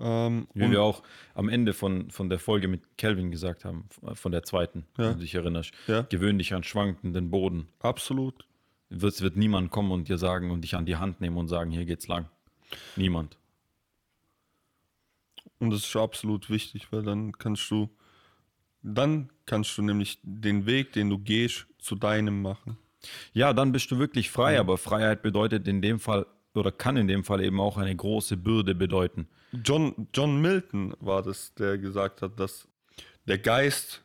Ähm, 0.00 0.48
Wie 0.54 0.70
wir 0.70 0.82
auch 0.82 1.02
am 1.34 1.48
Ende 1.48 1.72
von, 1.74 2.10
von 2.10 2.28
der 2.30 2.38
Folge 2.38 2.68
mit 2.68 2.96
Kelvin 2.96 3.30
gesagt 3.30 3.64
haben, 3.64 3.86
von 4.14 4.32
der 4.32 4.42
zweiten, 4.42 4.86
Ja. 4.96 5.04
wenn 5.10 5.12
du 5.14 5.20
dich 5.20 5.34
erinnerst. 5.34 5.72
Ja. 5.86 6.02
Gewöhn 6.02 6.38
dich 6.38 6.54
an 6.54 6.62
schwankenden 6.64 7.30
Boden. 7.30 7.68
absolut. 7.80 8.46
Es 8.92 9.22
wird 9.22 9.36
niemand 9.36 9.70
kommen 9.70 9.92
und 9.92 10.08
dir 10.08 10.18
sagen 10.18 10.50
und 10.50 10.62
dich 10.62 10.74
an 10.74 10.84
die 10.84 10.96
Hand 10.96 11.20
nehmen 11.20 11.36
und 11.36 11.46
sagen, 11.46 11.70
hier 11.70 11.84
geht's 11.84 12.08
lang. 12.08 12.28
Niemand. 12.96 13.36
Und 15.60 15.70
das 15.70 15.84
ist 15.84 15.94
absolut 15.96 16.50
wichtig, 16.50 16.88
weil 16.90 17.02
dann 17.02 17.32
kannst 17.32 17.70
du, 17.70 17.88
dann 18.82 19.30
kannst 19.46 19.76
du 19.78 19.82
nämlich 19.82 20.18
den 20.22 20.66
Weg, 20.66 20.92
den 20.92 21.10
du 21.10 21.18
gehst, 21.18 21.66
zu 21.78 21.94
deinem 21.94 22.42
machen. 22.42 22.78
Ja, 23.32 23.52
dann 23.52 23.72
bist 23.72 23.90
du 23.90 23.98
wirklich 23.98 24.30
frei, 24.30 24.58
aber 24.58 24.76
Freiheit 24.78 25.22
bedeutet 25.22 25.68
in 25.68 25.80
dem 25.82 26.00
Fall 26.00 26.26
oder 26.54 26.72
kann 26.72 26.96
in 26.96 27.08
dem 27.08 27.24
Fall 27.24 27.42
eben 27.42 27.60
auch 27.60 27.76
eine 27.76 27.94
große 27.94 28.36
Bürde 28.36 28.74
bedeuten. 28.74 29.28
John, 29.64 30.08
John 30.14 30.40
Milton 30.40 30.94
war 31.00 31.22
das, 31.22 31.54
der 31.54 31.78
gesagt 31.78 32.22
hat, 32.22 32.38
dass 32.40 32.66
der 33.26 33.38
Geist 33.38 34.02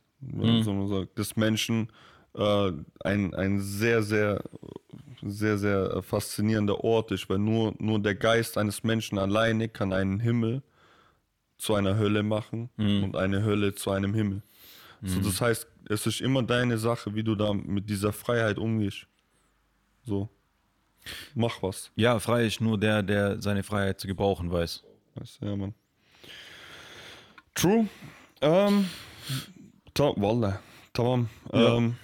so 0.64 0.88
sagt, 0.88 1.18
des 1.18 1.36
Menschen 1.36 1.90
äh, 2.34 2.72
ein, 3.04 3.34
ein 3.36 3.60
sehr, 3.60 4.02
sehr, 4.04 4.44
sehr, 5.22 5.58
sehr 5.58 6.02
faszinierender 6.04 6.84
Ort 6.84 7.12
ist, 7.12 7.30
weil 7.30 7.40
nur, 7.40 7.74
nur 7.80 8.00
der 8.00 8.16
Geist 8.16 8.58
eines 8.58 8.84
Menschen 8.84 9.18
alleine 9.18 9.70
kann 9.70 9.94
einen 9.94 10.20
Himmel 10.20 10.62
zu 11.58 11.74
einer 11.76 11.98
Hölle 11.98 12.24
machen 12.24 12.70
und 13.04 13.16
eine 13.16 13.44
Hölle 13.44 13.76
zu 13.76 13.92
einem 13.92 14.14
Himmel. 14.14 14.42
So, 15.04 15.20
das 15.20 15.42
heißt, 15.42 15.68
es 15.90 16.08
ist 16.08 16.22
immer 16.22 16.42
deine 16.44 16.78
Sache, 16.78 17.14
wie 17.14 17.24
du 17.24 17.36
da 17.36 17.54
mit 17.54 17.90
dieser 17.90 18.12
Freiheit 18.12 18.58
umgehst. 18.58 19.06
So. 20.04 20.30
Mach 21.34 21.62
was. 21.62 21.92
Ja, 21.96 22.20
frei 22.20 22.46
ist 22.46 22.62
nur 22.62 22.80
der, 22.80 23.04
der 23.04 23.42
seine 23.42 23.64
Freiheit 23.64 24.00
zu 24.00 24.08
gebrauchen 24.08 24.52
weiß. 24.52 24.84
Ja, 25.42 25.56
Mann. 25.56 25.74
True. 27.54 27.88
Ähm, 28.42 28.90
ta 29.94 30.14
Wallah. 30.18 30.60
Tamam. 30.94 31.30
Ja. 31.54 31.78
Ähm, 31.78 31.96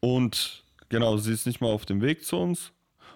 und 0.00 0.64
genau, 0.88 1.16
sie 1.16 1.32
ist 1.32 1.46
nicht 1.46 1.60
mal 1.60 1.70
auf 1.70 1.86
dem 1.86 2.00
Weg 2.00 2.24
zu 2.24 2.36
uns. 2.36 2.72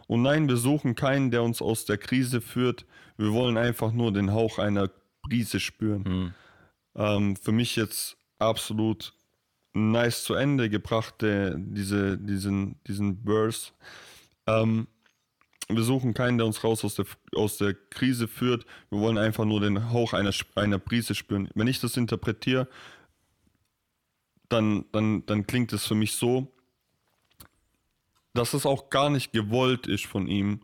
Und 0.07 0.23
nein, 0.23 0.49
wir 0.49 0.57
suchen 0.57 0.95
keinen, 0.95 1.31
der 1.31 1.43
uns 1.43 1.63
aus 1.63 1.85
der 1.87 1.99
Krise 1.99 2.41
führt. 2.41 2.85
Wir 3.17 3.33
wollen 3.33 3.57
einfach 3.57 3.93
nur 3.93 4.13
den 4.13 4.33
Hauch 4.33 4.59
einer 4.59 4.91
Brise 5.23 5.61
spüren. 5.61 6.35
Ähm, 6.95 7.37
für 7.37 7.53
mich 7.53 7.77
jetzt 7.77 8.17
absolut 8.39 9.15
nice 9.73 10.25
zu 10.25 10.35
Ende 10.35 10.69
gebracht, 10.69 11.23
der, 11.23 11.55
diese, 11.57 12.19
diesen, 12.19 12.77
diesen 12.87 13.23
Verse. 13.25 13.73
Ähm, 14.47 14.89
wir 15.69 15.83
suchen 15.83 16.13
keinen, 16.13 16.39
der 16.39 16.47
uns 16.47 16.63
raus 16.63 16.85
aus 16.85 16.95
der, 16.95 17.07
aus 17.35 17.57
der 17.57 17.75
Krise 17.75 18.29
führt. 18.29 18.67
Wir 18.91 19.01
wollen 19.01 19.19
einfach 19.19 19.45
nur 19.45 19.61
den 19.61 19.91
Hauch 19.91 20.13
einer, 20.13 20.33
einer 20.55 20.79
Brise 20.79 21.15
spüren. 21.15 21.49
Wenn 21.55 21.69
ich 21.69 21.81
das 21.81 21.97
interpretiere, 21.97 22.69
dann, 24.49 24.85
dann, 24.93 25.25
dann 25.27 25.47
klingt 25.47 25.73
es 25.73 25.87
für 25.87 25.95
mich 25.95 26.13
so, 26.13 26.53
dass 28.35 28.53
es 28.53 28.67
auch 28.67 28.91
gar 28.91 29.11
nicht 29.11 29.33
gewollt 29.33 29.87
ist 29.87 30.07
von 30.07 30.27
ihm, 30.27 30.61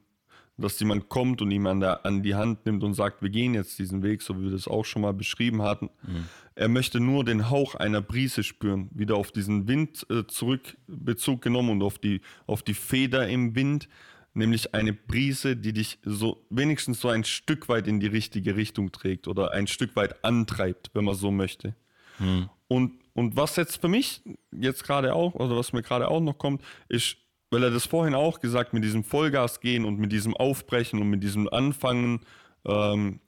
dass 0.60 0.78
jemand 0.80 1.08
kommt 1.08 1.42
und 1.42 1.50
ihm 1.50 1.66
an, 1.66 1.80
der, 1.80 2.04
an 2.04 2.22
die 2.22 2.34
Hand 2.34 2.66
nimmt 2.66 2.82
und 2.84 2.94
sagt, 2.94 3.22
wir 3.22 3.30
gehen 3.30 3.54
jetzt 3.54 3.78
diesen 3.78 4.02
Weg, 4.02 4.22
so 4.22 4.38
wie 4.38 4.44
wir 4.44 4.50
das 4.50 4.68
auch 4.68 4.84
schon 4.84 5.02
mal 5.02 5.12
beschrieben 5.12 5.62
hatten. 5.62 5.90
Mhm. 6.02 6.26
Er 6.54 6.68
möchte 6.68 7.00
nur 7.00 7.24
den 7.24 7.50
Hauch 7.50 7.74
einer 7.74 8.02
Brise 8.02 8.42
spüren, 8.42 8.90
wieder 8.92 9.16
auf 9.16 9.32
diesen 9.32 9.66
Wind 9.68 10.06
äh, 10.10 10.26
zurück 10.26 10.76
Bezug 10.86 11.42
genommen 11.42 11.70
und 11.70 11.82
auf 11.82 11.98
die, 11.98 12.20
auf 12.46 12.62
die 12.62 12.74
Feder 12.74 13.28
im 13.28 13.54
Wind, 13.54 13.88
nämlich 14.34 14.74
eine 14.74 14.92
Brise, 14.92 15.56
die 15.56 15.72
dich 15.72 15.98
so 16.04 16.44
wenigstens 16.50 17.00
so 17.00 17.08
ein 17.08 17.24
Stück 17.24 17.68
weit 17.68 17.86
in 17.86 18.00
die 18.00 18.06
richtige 18.06 18.56
Richtung 18.56 18.92
trägt 18.92 19.28
oder 19.28 19.52
ein 19.52 19.66
Stück 19.66 19.96
weit 19.96 20.24
antreibt, 20.24 20.90
wenn 20.94 21.04
man 21.04 21.14
so 21.14 21.30
möchte. 21.30 21.74
Mhm. 22.18 22.48
Und, 22.68 22.92
und 23.14 23.36
was 23.36 23.56
jetzt 23.56 23.80
für 23.80 23.88
mich 23.88 24.22
jetzt 24.52 24.84
gerade 24.84 25.14
auch, 25.14 25.34
oder 25.34 25.56
was 25.56 25.72
mir 25.72 25.82
gerade 25.82 26.08
auch 26.08 26.20
noch 26.20 26.38
kommt, 26.38 26.62
ist, 26.88 27.16
weil 27.50 27.64
er 27.64 27.70
das 27.70 27.86
vorhin 27.86 28.14
auch 28.14 28.40
gesagt, 28.40 28.72
mit 28.72 28.84
diesem 28.84 29.04
Vollgas 29.04 29.60
gehen 29.60 29.84
und 29.84 29.98
mit 29.98 30.12
diesem 30.12 30.36
Aufbrechen 30.36 31.00
und 31.00 31.10
mit 31.10 31.22
diesem 31.22 31.48
Anfangen, 31.48 32.20
ähm, 32.64 33.20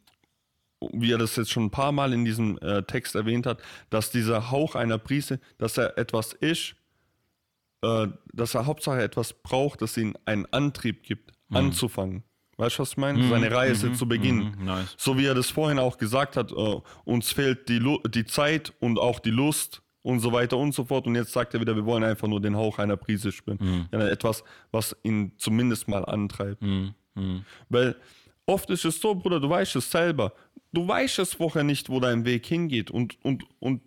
wie 0.92 1.12
er 1.12 1.18
das 1.18 1.36
jetzt 1.36 1.50
schon 1.50 1.64
ein 1.64 1.70
paar 1.70 1.92
Mal 1.92 2.12
in 2.12 2.24
diesem 2.24 2.58
äh, 2.58 2.82
Text 2.82 3.14
erwähnt 3.14 3.46
hat, 3.46 3.60
dass 3.90 4.10
dieser 4.10 4.50
Hauch 4.50 4.74
einer 4.74 4.98
Prise, 4.98 5.40
dass 5.58 5.76
er 5.78 5.98
etwas 5.98 6.32
ist, 6.32 6.74
äh, 7.82 8.08
dass 8.32 8.54
er 8.54 8.66
Hauptsache 8.66 9.02
etwas 9.02 9.32
braucht, 9.32 9.82
das 9.82 9.96
ihm 9.96 10.16
einen 10.24 10.46
Antrieb 10.46 11.02
gibt, 11.02 11.32
mhm. 11.48 11.56
anzufangen. 11.56 12.24
Weißt 12.56 12.78
du, 12.78 12.82
was 12.82 12.90
ich 12.90 12.96
meine? 12.96 13.18
Mhm. 13.18 13.30
Seine 13.30 13.50
Reise 13.50 13.88
mhm. 13.88 13.94
zu 13.94 14.06
beginnen. 14.06 14.56
Mhm. 14.58 14.64
Nice. 14.66 14.94
So 14.98 15.18
wie 15.18 15.26
er 15.26 15.34
das 15.34 15.50
vorhin 15.50 15.78
auch 15.78 15.98
gesagt 15.98 16.36
hat, 16.36 16.52
äh, 16.52 16.80
uns 17.04 17.32
fehlt 17.32 17.68
die, 17.68 17.80
die 18.08 18.24
Zeit 18.24 18.72
und 18.80 18.98
auch 18.98 19.18
die 19.18 19.30
Lust, 19.30 19.82
und 20.02 20.20
so 20.20 20.32
weiter 20.32 20.58
und 20.58 20.74
so 20.74 20.84
fort. 20.84 21.06
Und 21.06 21.14
jetzt 21.14 21.32
sagt 21.32 21.54
er 21.54 21.60
wieder, 21.60 21.74
wir 21.76 21.86
wollen 21.86 22.04
einfach 22.04 22.28
nur 22.28 22.40
den 22.40 22.56
Hauch 22.56 22.78
einer 22.78 22.96
Prise 22.96 23.32
spüren. 23.32 23.58
Mhm. 23.60 23.86
Ja, 23.92 24.06
etwas, 24.08 24.44
was 24.70 24.96
ihn 25.02 25.32
zumindest 25.38 25.88
mal 25.88 26.04
antreibt. 26.04 26.62
Mhm. 26.62 26.94
Mhm. 27.14 27.44
Weil 27.68 27.96
oft 28.46 28.68
ist 28.70 28.84
es 28.84 29.00
so, 29.00 29.14
Bruder, 29.14 29.40
du 29.40 29.48
weißt 29.48 29.76
es 29.76 29.90
selber. 29.90 30.32
Du 30.72 30.86
weißt 30.86 31.18
es 31.20 31.34
vorher 31.34 31.64
nicht, 31.64 31.88
wo 31.88 32.00
dein 32.00 32.24
Weg 32.24 32.46
hingeht. 32.46 32.90
Und, 32.90 33.22
und, 33.24 33.44
und, 33.60 33.82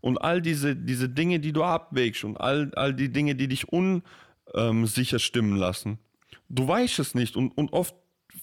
und 0.00 0.18
all 0.18 0.40
diese, 0.40 0.74
diese 0.74 1.08
Dinge, 1.08 1.40
die 1.40 1.52
du 1.52 1.64
abwägst 1.64 2.24
und 2.24 2.36
all, 2.36 2.70
all 2.74 2.94
die 2.94 3.10
Dinge, 3.10 3.34
die 3.34 3.48
dich 3.48 3.66
unsicher 3.68 5.18
stimmen 5.18 5.56
lassen. 5.56 5.98
Du 6.48 6.66
weißt 6.66 6.98
es 7.00 7.14
nicht. 7.14 7.36
Und, 7.36 7.56
und 7.58 7.72
oft 7.72 7.94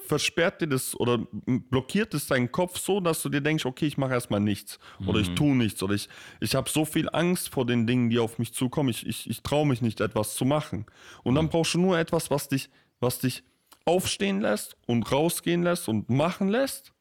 versperrt 0.05 0.61
dir 0.61 0.67
das 0.67 0.99
oder 0.99 1.19
blockiert 1.45 2.13
es 2.13 2.27
deinen 2.27 2.51
Kopf 2.51 2.79
so, 2.79 2.99
dass 2.99 3.21
du 3.21 3.29
dir 3.29 3.41
denkst, 3.41 3.65
okay, 3.65 3.85
ich 3.85 3.97
mache 3.97 4.13
erstmal 4.13 4.39
nichts 4.39 4.79
oder 5.05 5.19
ich 5.19 5.29
mhm. 5.29 5.35
tue 5.35 5.55
nichts 5.55 5.83
oder 5.83 5.93
ich, 5.93 6.09
ich 6.39 6.55
habe 6.55 6.69
so 6.69 6.85
viel 6.85 7.09
Angst 7.09 7.49
vor 7.49 7.65
den 7.65 7.87
Dingen, 7.87 8.09
die 8.09 8.19
auf 8.19 8.39
mich 8.39 8.53
zukommen, 8.53 8.89
ich, 8.89 9.05
ich, 9.05 9.29
ich 9.29 9.41
traue 9.41 9.67
mich 9.67 9.81
nicht, 9.81 10.01
etwas 10.01 10.35
zu 10.35 10.45
machen. 10.45 10.85
Und 11.23 11.35
dann 11.35 11.45
mhm. 11.45 11.49
brauchst 11.49 11.73
du 11.73 11.79
nur 11.79 11.97
etwas, 11.97 12.31
was 12.31 12.47
dich, 12.47 12.69
was 12.99 13.19
dich 13.19 13.43
aufstehen 13.85 14.41
lässt 14.41 14.75
und 14.87 15.11
rausgehen 15.11 15.63
lässt 15.63 15.87
und 15.87 16.09
machen 16.09 16.47
lässt. 16.47 16.93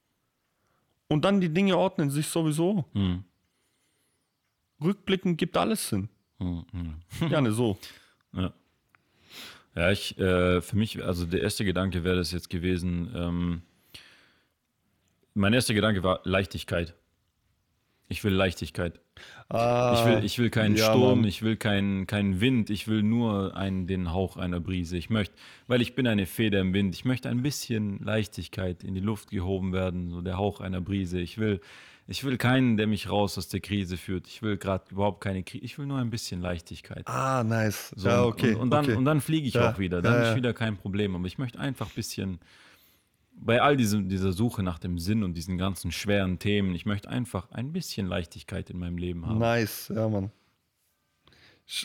Und 1.09 1.25
dann 1.25 1.41
die 1.41 1.53
Dinge 1.53 1.77
ordnen 1.77 2.11
sich 2.11 2.29
sowieso. 2.29 2.85
Mhm. 2.93 3.25
Rückblickend 4.83 5.39
gibt 5.39 5.57
alles 5.57 5.89
Sinn. 5.89 6.09
Mhm. 6.39 6.97
Gerne 7.29 7.53
so. 7.53 7.79
Ja. 8.33 8.53
Ja, 9.75 9.91
ich, 9.91 10.19
äh, 10.19 10.61
für 10.61 10.77
mich, 10.77 11.05
also 11.05 11.27
der 11.27 11.43
erste 11.43 11.65
Gedanke 11.65 12.05
wäre 12.05 12.17
das 12.17 12.31
jetzt 12.31 12.49
gewesen, 12.49 13.13
ähm, 13.17 13.63
mein 15.35 15.53
erster 15.53 15.75
Gedanke 15.75 16.03
war 16.05 16.21
Leichtigkeit. 16.25 16.95
Ich 18.07 18.23
will 18.23 18.33
Leichtigkeit. 18.33 19.01
Ah, 19.49 19.97
ich, 19.97 20.07
will, 20.07 20.25
ich 20.25 20.39
will 20.39 20.51
keinen 20.51 20.77
ja, 20.77 20.91
Sturm, 20.91 21.21
Mann. 21.21 21.29
ich 21.29 21.43
will 21.43 21.57
keinen, 21.57 22.07
keinen 22.07 22.41
Wind, 22.41 22.71
ich 22.71 22.87
will 22.87 23.03
nur 23.03 23.57
einen, 23.57 23.87
den 23.87 24.13
Hauch 24.13 24.37
einer 24.37 24.61
Brise. 24.61 24.97
Ich 24.97 25.11
möchte, 25.11 25.35
weil 25.67 25.81
ich 25.81 25.95
bin 25.95 26.07
eine 26.07 26.27
Feder 26.27 26.61
im 26.61 26.73
Wind, 26.73 26.95
ich 26.95 27.05
möchte 27.05 27.29
ein 27.29 27.43
bisschen 27.43 27.99
Leichtigkeit 27.99 28.85
in 28.85 28.95
die 28.95 29.01
Luft 29.01 29.31
gehoben 29.31 29.73
werden, 29.73 30.11
so 30.11 30.21
der 30.21 30.37
Hauch 30.37 30.61
einer 30.61 30.81
Brise. 30.81 31.21
Ich 31.21 31.39
will, 31.39 31.61
ich 32.07 32.25
will 32.25 32.37
keinen, 32.37 32.77
der 32.77 32.87
mich 32.87 33.09
raus 33.09 33.39
aus 33.39 33.49
der 33.49 33.61
Krise 33.61 33.97
führt. 33.97 34.27
Ich 34.27 34.43
will 34.43 34.57
gerade 34.57 34.85
überhaupt 34.91 35.23
keine 35.23 35.43
Krise. 35.43 35.65
Ich 35.65 35.79
will 35.79 35.87
nur 35.87 35.99
ein 35.99 36.11
bisschen 36.11 36.41
Leichtigkeit. 36.41 37.07
Ah, 37.07 37.43
nice. 37.43 37.93
So, 37.97 38.09
ja, 38.09 38.25
okay. 38.25 38.55
Und, 38.55 38.63
und 38.63 38.71
dann, 38.71 38.85
okay. 38.85 39.05
dann 39.05 39.21
fliege 39.21 39.49
ich 39.49 39.55
ja, 39.55 39.71
auch 39.71 39.79
wieder. 39.79 40.03
Dann 40.03 40.15
ja, 40.15 40.31
ist 40.31 40.37
wieder 40.37 40.53
kein 40.53 40.77
Problem. 40.77 41.15
Aber 41.15 41.27
ich 41.27 41.39
möchte 41.39 41.59
einfach 41.59 41.87
ein 41.87 41.95
bisschen 41.95 42.41
bei 43.37 43.61
all 43.61 43.77
diesem, 43.77 44.09
dieser 44.09 44.33
Suche 44.33 44.63
nach 44.63 44.79
dem 44.79 44.99
Sinn 44.99 45.25
und 45.25 45.35
diesen 45.35 45.59
ganzen 45.59 45.93
schweren 45.93 46.39
Themen, 46.39 46.75
ich 46.75 46.87
möchte 46.87 47.09
einfach 47.09 47.51
ein 47.51 47.73
bisschen 47.73 48.07
Leichtigkeit 48.07 48.71
in 48.71 48.79
meinem 48.79 48.99
Leben 48.99 49.27
haben. 49.27 49.39
Nice, 49.39 49.91
ja, 49.95 50.09
Mann. 50.09 50.31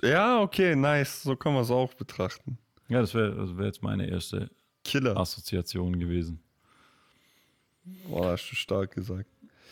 Ja, 0.04 0.42
okay, 0.42 0.76
nice. 0.76 1.24
So 1.24 1.36
kann 1.36 1.54
man 1.54 1.64
es 1.64 1.72
auch 1.72 1.94
betrachten. 1.94 2.58
Ja, 2.90 3.02
das 3.02 3.14
wäre 3.14 3.40
also 3.40 3.58
wär 3.58 3.68
jetzt 3.68 3.82
meine 3.82 4.08
erste 4.08 4.50
Killer. 4.84 5.16
Assoziation 5.16 5.98
gewesen. 5.98 6.42
Boah, 8.08 8.32
hast 8.32 8.50
du 8.52 8.56
stark 8.56 8.94
gesagt. 8.94 9.30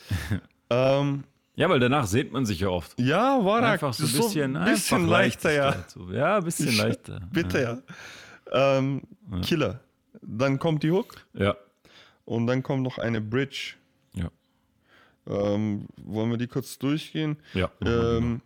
ähm, 0.70 1.24
ja, 1.56 1.68
weil 1.70 1.80
danach 1.80 2.06
sieht 2.06 2.32
man 2.32 2.46
sich 2.46 2.60
ja 2.60 2.70
oft. 2.70 3.00
Ja, 3.00 3.44
war 3.44 3.64
einfach 3.64 3.92
so 3.92 4.04
ein 4.06 4.12
bisschen, 4.12 4.54
so 4.54 4.64
bisschen 4.64 5.08
leichter, 5.08 5.52
ja. 5.52 5.84
So. 5.88 6.12
Ja, 6.12 6.38
ein 6.38 6.44
bisschen 6.44 6.70
ich, 6.70 6.78
leichter. 6.78 7.20
Bitte, 7.32 7.62
ja. 7.62 7.78
ja. 8.54 8.78
Ähm, 8.78 9.02
ja. 9.32 9.40
Killer. 9.42 9.80
Dann 10.22 10.60
kommt 10.60 10.84
die 10.84 10.92
Hook. 10.92 11.26
Ja. 11.34 11.56
Und 12.26 12.46
dann 12.46 12.62
kommt 12.62 12.84
noch 12.84 13.00
eine 13.00 13.22
Bridge. 13.22 13.74
Ja. 14.14 14.30
Ähm, 15.26 15.88
wollen 15.98 16.30
wir 16.30 16.38
die 16.38 16.48
kurz 16.48 16.78
durchgehen? 16.78 17.38
Ja. 17.56 17.72
Ähm, 17.84 18.42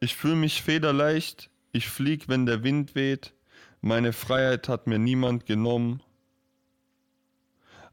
ich 0.00 0.16
fühle 0.16 0.36
mich 0.36 0.62
federleicht. 0.62 1.50
Ich 1.70 1.88
flieg, 1.88 2.28
wenn 2.28 2.44
der 2.44 2.64
Wind 2.64 2.96
weht. 2.96 3.34
Meine 3.80 4.12
Freiheit 4.12 4.68
hat 4.68 4.88
mir 4.88 4.98
niemand 4.98 5.46
genommen. 5.46 6.02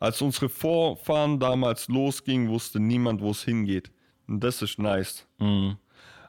Als 0.06 0.22
unsere 0.22 0.50
Vorfahren 0.50 1.40
damals 1.40 1.88
losgingen, 1.88 2.50
wusste 2.50 2.80
niemand, 2.80 3.22
wo 3.22 3.32
es 3.32 3.44
hingeht. 3.44 3.92
Und 4.28 4.40
das 4.44 4.62
ist 4.62 4.78
nice. 4.78 5.26
Mhm. 5.40 5.78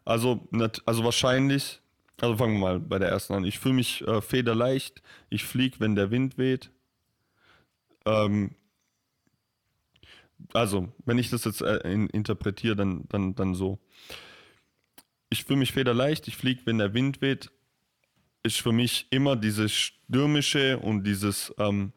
Also, 0.02 0.48
also 0.86 1.04
wahrscheinlich, 1.04 1.82
also 2.18 2.38
fangen 2.38 2.54
wir 2.54 2.60
mal 2.60 2.80
bei 2.80 2.98
der 2.98 3.10
ersten 3.10 3.34
an. 3.34 3.44
Ich 3.44 3.58
fühle 3.58 3.74
mich 3.74 4.00
äh, 4.06 4.22
federleicht. 4.22 5.02
Ich 5.28 5.44
fliege, 5.44 5.78
wenn 5.78 5.94
der 5.94 6.10
Wind 6.10 6.38
weht. 6.38 6.70
Ähm, 8.06 8.54
also, 10.54 10.90
wenn 11.04 11.18
ich 11.18 11.28
das 11.28 11.44
jetzt 11.44 11.60
äh, 11.60 11.76
in, 11.80 12.08
interpretiere, 12.08 12.76
dann, 12.76 13.04
dann, 13.10 13.34
dann 13.34 13.54
so. 13.54 13.78
Ich 15.28 15.44
fühle 15.44 15.58
mich 15.58 15.72
federleicht, 15.72 16.28
ich 16.28 16.38
fliege, 16.38 16.62
wenn 16.64 16.78
der 16.78 16.94
Wind 16.94 17.20
weht, 17.20 17.50
ist 18.42 18.58
für 18.58 18.72
mich 18.72 19.06
immer 19.10 19.36
dieses 19.36 19.72
Stürmische 19.72 20.78
und 20.78 21.04
dieses 21.04 21.52
ähm, 21.58 21.92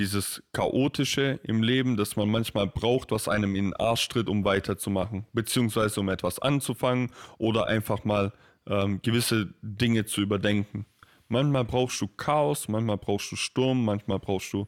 dieses 0.00 0.42
Chaotische 0.52 1.38
im 1.42 1.62
Leben, 1.62 1.98
das 1.98 2.16
man 2.16 2.30
manchmal 2.30 2.66
braucht, 2.66 3.10
was 3.10 3.28
einem 3.28 3.54
in 3.54 3.66
den 3.66 3.76
Arsch 3.76 4.08
tritt, 4.08 4.28
um 4.28 4.44
weiterzumachen, 4.46 5.26
beziehungsweise 5.34 6.00
um 6.00 6.08
etwas 6.08 6.38
anzufangen 6.38 7.12
oder 7.36 7.66
einfach 7.66 8.04
mal 8.04 8.32
ähm, 8.66 9.02
gewisse 9.02 9.52
Dinge 9.60 10.06
zu 10.06 10.22
überdenken. 10.22 10.86
Manchmal 11.28 11.66
brauchst 11.66 12.00
du 12.00 12.08
Chaos, 12.08 12.66
manchmal 12.66 12.96
brauchst 12.96 13.30
du 13.30 13.36
Sturm, 13.36 13.84
manchmal 13.84 14.18
brauchst 14.18 14.50
du 14.54 14.66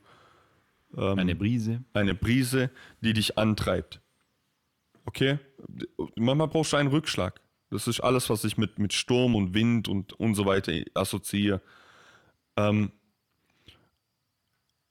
ähm, 0.97 1.19
eine 1.19 1.35
Brise. 1.35 1.83
Eine 1.95 2.15
Brise, 2.15 2.71
die 3.01 3.15
dich 3.15 3.39
antreibt. 3.39 4.03
Okay? 5.07 5.39
Manchmal 6.15 6.49
brauchst 6.49 6.75
du 6.75 6.77
einen 6.77 6.91
Rückschlag. 6.91 7.41
Das 7.71 7.89
ist 7.89 8.01
alles, 8.01 8.29
was 8.29 8.45
ich 8.45 8.59
mit, 8.59 8.79
mit 8.79 8.93
Sturm 8.93 9.35
und 9.35 9.55
Wind 9.55 9.89
und, 9.89 10.13
und 10.13 10.35
so 10.35 10.45
weiter 10.45 10.73
assoziiere. 10.93 11.63
Ähm, 12.59 12.93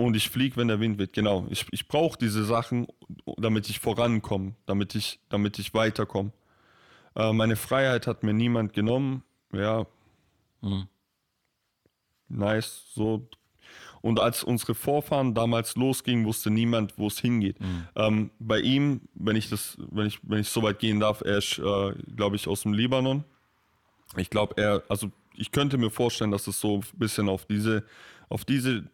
und 0.05 0.15
ich 0.15 0.29
fliege, 0.29 0.57
wenn 0.57 0.67
der 0.67 0.79
Wind 0.79 0.97
weht. 0.99 1.13
Genau. 1.13 1.47
Ich, 1.49 1.65
ich 1.71 1.87
brauche 1.87 2.17
diese 2.17 2.43
Sachen, 2.43 2.87
damit 3.37 3.69
ich 3.69 3.79
vorankomme, 3.79 4.55
damit 4.65 4.95
ich, 4.95 5.19
damit 5.29 5.59
ich 5.59 5.73
weiterkomme. 5.73 6.31
Äh, 7.15 7.33
meine 7.33 7.55
Freiheit 7.55 8.07
hat 8.07 8.23
mir 8.23 8.33
niemand 8.33 8.73
genommen. 8.73 9.23
Ja. 9.53 9.85
Mhm. 10.61 10.87
Nice. 12.29 12.85
So. 12.93 13.27
Und 14.01 14.19
als 14.19 14.43
unsere 14.43 14.73
Vorfahren 14.73 15.33
damals 15.33 15.75
losgingen, 15.75 16.25
wusste 16.25 16.49
niemand, 16.49 16.97
wo 16.97 17.07
es 17.07 17.19
hingeht. 17.19 17.59
Mhm. 17.59 17.87
Ähm, 17.95 18.31
bei 18.39 18.59
ihm, 18.59 19.01
wenn 19.13 19.35
ich 19.35 19.49
das, 19.49 19.77
wenn 19.91 20.07
ich, 20.07 20.19
wenn 20.23 20.39
ich 20.39 20.49
so 20.49 20.63
weit 20.63 20.79
gehen 20.79 20.99
darf, 20.99 21.21
er 21.21 21.37
ist, 21.37 21.59
äh, 21.59 21.93
glaube 22.15 22.35
ich, 22.35 22.47
aus 22.47 22.63
dem 22.63 22.73
Libanon. 22.73 23.23
Ich 24.17 24.29
glaube, 24.29 24.55
er, 24.57 24.83
also 24.89 25.11
ich 25.35 25.51
könnte 25.51 25.77
mir 25.77 25.91
vorstellen, 25.91 26.31
dass 26.31 26.47
es 26.47 26.59
so 26.59 26.77
ein 26.77 26.83
bisschen 26.97 27.29
auf 27.29 27.45
diese, 27.45 27.85
auf 28.29 28.43
diese 28.45 28.85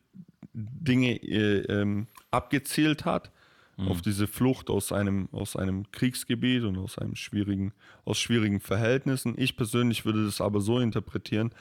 Dinge 0.57 1.21
äh, 1.21 1.59
ähm, 1.71 2.07
abgezielt 2.31 3.05
hat, 3.05 3.31
mhm. 3.77 3.89
auf 3.89 4.01
diese 4.01 4.27
Flucht 4.27 4.69
aus 4.69 4.91
einem, 4.91 5.29
aus 5.31 5.55
einem 5.55 5.91
Kriegsgebiet 5.91 6.63
und 6.63 6.77
aus 6.77 6.97
einem 6.97 7.15
schwierigen, 7.15 7.73
aus 8.05 8.19
schwierigen 8.19 8.59
Verhältnissen. 8.59 9.35
Ich 9.37 9.55
persönlich 9.55 10.03
würde 10.03 10.25
das 10.25 10.41
aber 10.41 10.59
so 10.59 10.79
interpretieren, 10.79 11.51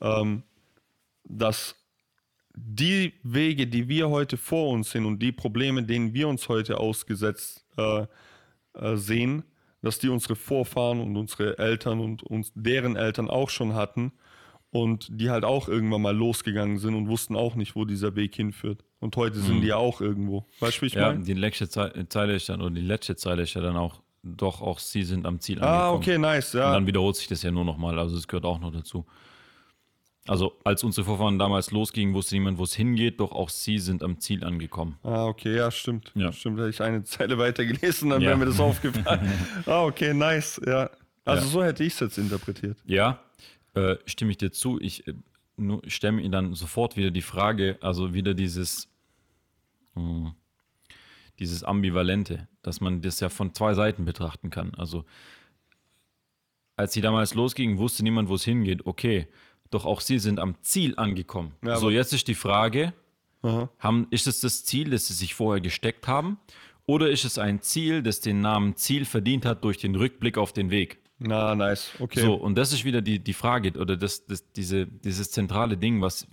ähm, 0.00 0.42
dass 1.24 1.76
die 2.54 3.12
Wege, 3.22 3.66
die 3.66 3.88
wir 3.88 4.08
heute 4.08 4.38
vor 4.38 4.70
uns 4.70 4.90
sehen 4.90 5.04
und 5.04 5.20
die 5.20 5.32
Probleme, 5.32 5.82
denen 5.82 6.14
wir 6.14 6.28
uns 6.28 6.48
heute 6.48 6.78
ausgesetzt 6.78 7.66
äh, 7.76 8.06
äh, 8.72 8.96
sehen, 8.96 9.44
dass 9.82 9.98
die 9.98 10.08
unsere 10.08 10.36
Vorfahren 10.36 11.00
und 11.00 11.14
unsere 11.16 11.58
Eltern 11.58 12.00
und 12.00 12.22
uns 12.22 12.52
deren 12.54 12.96
Eltern 12.96 13.28
auch 13.28 13.50
schon 13.50 13.74
hatten 13.74 14.12
und 14.82 15.08
die 15.10 15.30
halt 15.30 15.44
auch 15.44 15.68
irgendwann 15.68 16.02
mal 16.02 16.16
losgegangen 16.16 16.78
sind 16.78 16.94
und 16.94 17.08
wussten 17.08 17.36
auch 17.36 17.54
nicht, 17.54 17.74
wo 17.76 17.84
dieser 17.84 18.14
Weg 18.16 18.34
hinführt. 18.34 18.82
Und 19.00 19.16
heute 19.16 19.38
sind 19.40 19.60
die 19.60 19.68
ja 19.68 19.76
auch 19.76 20.00
irgendwo. 20.00 20.46
Weißt 20.60 20.78
du, 20.78 20.82
wie 20.82 20.86
ich 20.86 20.94
Ja, 20.94 21.08
meine? 21.12 21.24
die 21.24 21.34
letzte 21.34 21.68
Ze- 21.68 22.06
Zeile 22.08 22.34
ist 22.34 22.48
dann, 22.48 22.60
oder 22.60 22.70
die 22.74 22.80
letzte 22.80 23.14
Zeile 23.16 23.42
ist 23.42 23.54
ja 23.54 23.60
dann 23.60 23.76
auch, 23.76 24.00
doch 24.22 24.60
auch 24.62 24.78
sie 24.78 25.02
sind 25.04 25.26
am 25.26 25.38
Ziel 25.40 25.62
Ah, 25.62 25.90
angekommen. 25.90 26.02
okay, 26.02 26.18
nice, 26.18 26.54
Und 26.54 26.60
ja. 26.60 26.72
dann 26.72 26.86
wiederholt 26.86 27.16
sich 27.16 27.28
das 27.28 27.42
ja 27.42 27.50
nur 27.50 27.64
nochmal, 27.64 27.98
also 27.98 28.16
es 28.16 28.26
gehört 28.26 28.44
auch 28.44 28.58
noch 28.58 28.72
dazu. 28.72 29.04
Also 30.28 30.54
als 30.64 30.82
unsere 30.82 31.04
Vorfahren 31.04 31.38
damals 31.38 31.70
losgingen, 31.70 32.12
wusste 32.14 32.34
niemand, 32.34 32.58
wo 32.58 32.64
es 32.64 32.74
hingeht, 32.74 33.20
doch 33.20 33.30
auch 33.30 33.48
sie 33.48 33.78
sind 33.78 34.02
am 34.02 34.18
Ziel 34.18 34.42
angekommen. 34.42 34.98
Ah, 35.04 35.26
okay, 35.26 35.54
ja, 35.56 35.70
stimmt. 35.70 36.10
Ja. 36.16 36.32
Stimmt, 36.32 36.58
hätte 36.58 36.70
ich 36.70 36.82
eine 36.82 37.04
Zeile 37.04 37.38
weiter 37.38 37.64
gelesen, 37.64 38.10
dann 38.10 38.20
Ja. 38.22 38.30
wäre 38.30 38.38
mir 38.38 38.46
das 38.46 38.58
aufgefallen. 38.58 39.30
ah, 39.66 39.84
okay, 39.84 40.12
nice, 40.14 40.60
ja. 40.66 40.90
Also 41.24 41.44
Ja. 41.44 41.50
so 41.52 41.62
hätte 41.64 41.84
ich 41.84 41.92
es 41.92 42.00
jetzt 42.00 42.18
interpretiert. 42.18 42.76
Ja, 42.86 43.20
äh, 43.76 43.98
stimme 44.06 44.30
ich 44.30 44.38
dir 44.38 44.50
zu. 44.50 44.80
Ich 44.80 45.06
äh, 45.06 45.14
stelle 45.86 46.14
mir 46.14 46.28
dann 46.30 46.54
sofort 46.54 46.96
wieder 46.96 47.10
die 47.10 47.22
Frage, 47.22 47.78
also 47.80 48.14
wieder 48.14 48.34
dieses, 48.34 48.88
mh, 49.94 50.34
dieses 51.38 51.62
Ambivalente, 51.62 52.48
dass 52.62 52.80
man 52.80 53.02
das 53.02 53.20
ja 53.20 53.28
von 53.28 53.54
zwei 53.54 53.74
Seiten 53.74 54.04
betrachten 54.04 54.50
kann. 54.50 54.74
Also 54.74 55.04
als 56.76 56.92
sie 56.92 57.00
damals 57.00 57.34
losgingen, 57.34 57.78
wusste 57.78 58.02
niemand, 58.02 58.28
wo 58.28 58.34
es 58.34 58.44
hingeht. 58.44 58.86
Okay, 58.86 59.28
doch 59.70 59.84
auch 59.84 60.00
sie 60.00 60.18
sind 60.18 60.38
am 60.40 60.56
Ziel 60.62 60.94
angekommen. 60.96 61.52
Ja, 61.62 61.76
so, 61.76 61.90
jetzt 61.90 62.12
ist 62.12 62.28
die 62.28 62.34
Frage, 62.34 62.92
Aha. 63.42 63.70
haben, 63.78 64.06
ist 64.10 64.26
es 64.26 64.40
das 64.40 64.64
Ziel, 64.64 64.90
das 64.90 65.06
sie 65.06 65.14
sich 65.14 65.34
vorher 65.34 65.60
gesteckt 65.60 66.06
haben? 66.06 66.38
Oder 66.86 67.10
ist 67.10 67.24
es 67.24 67.38
ein 67.38 67.62
Ziel, 67.62 68.02
das 68.02 68.20
den 68.20 68.40
Namen 68.40 68.76
Ziel 68.76 69.04
verdient 69.04 69.44
hat 69.44 69.64
durch 69.64 69.78
den 69.78 69.96
Rückblick 69.96 70.38
auf 70.38 70.52
den 70.52 70.70
Weg? 70.70 70.98
Na, 71.18 71.54
nice, 71.54 71.92
okay. 71.98 72.20
So, 72.20 72.34
und 72.34 72.56
das 72.56 72.72
ist 72.72 72.84
wieder 72.84 73.00
die, 73.00 73.18
die 73.18 73.32
Frage 73.32 73.72
oder 73.78 73.96
das, 73.96 74.26
das, 74.26 74.52
diese, 74.52 74.86
dieses 74.86 75.30
zentrale 75.30 75.78
Ding, 75.78 76.02
was, 76.02 76.28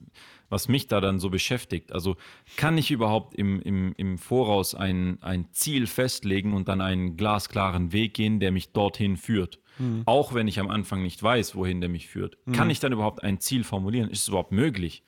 was 0.49 0.67
mich 0.67 0.87
da 0.87 0.99
dann 0.99 1.19
so 1.19 1.29
beschäftigt. 1.29 1.93
Also 1.93 2.17
kann 2.57 2.77
ich 2.77 2.91
überhaupt 2.91 3.33
im, 3.33 3.61
im, 3.61 3.93
im 3.95 4.17
Voraus 4.17 4.75
ein, 4.75 5.21
ein 5.21 5.47
Ziel 5.51 5.87
festlegen 5.87 6.53
und 6.53 6.67
dann 6.67 6.81
einen 6.81 7.15
glasklaren 7.15 7.93
Weg 7.93 8.13
gehen, 8.13 8.39
der 8.39 8.51
mich 8.51 8.73
dorthin 8.73 9.15
führt? 9.17 9.59
Auch 10.05 10.33
wenn 10.33 10.47
ich 10.47 10.59
am 10.59 10.69
Anfang 10.69 11.01
nicht 11.01 11.23
weiß, 11.23 11.55
wohin 11.55 11.81
der 11.81 11.89
mich 11.89 12.07
führt. 12.07 12.37
Kann 12.51 12.69
ich 12.69 12.79
dann 12.79 12.91
überhaupt 12.91 13.23
ein 13.23 13.39
Ziel 13.39 13.63
formulieren? 13.63 14.09
Ist 14.09 14.21
es 14.21 14.27
überhaupt 14.27 14.51
möglich? 14.51 15.03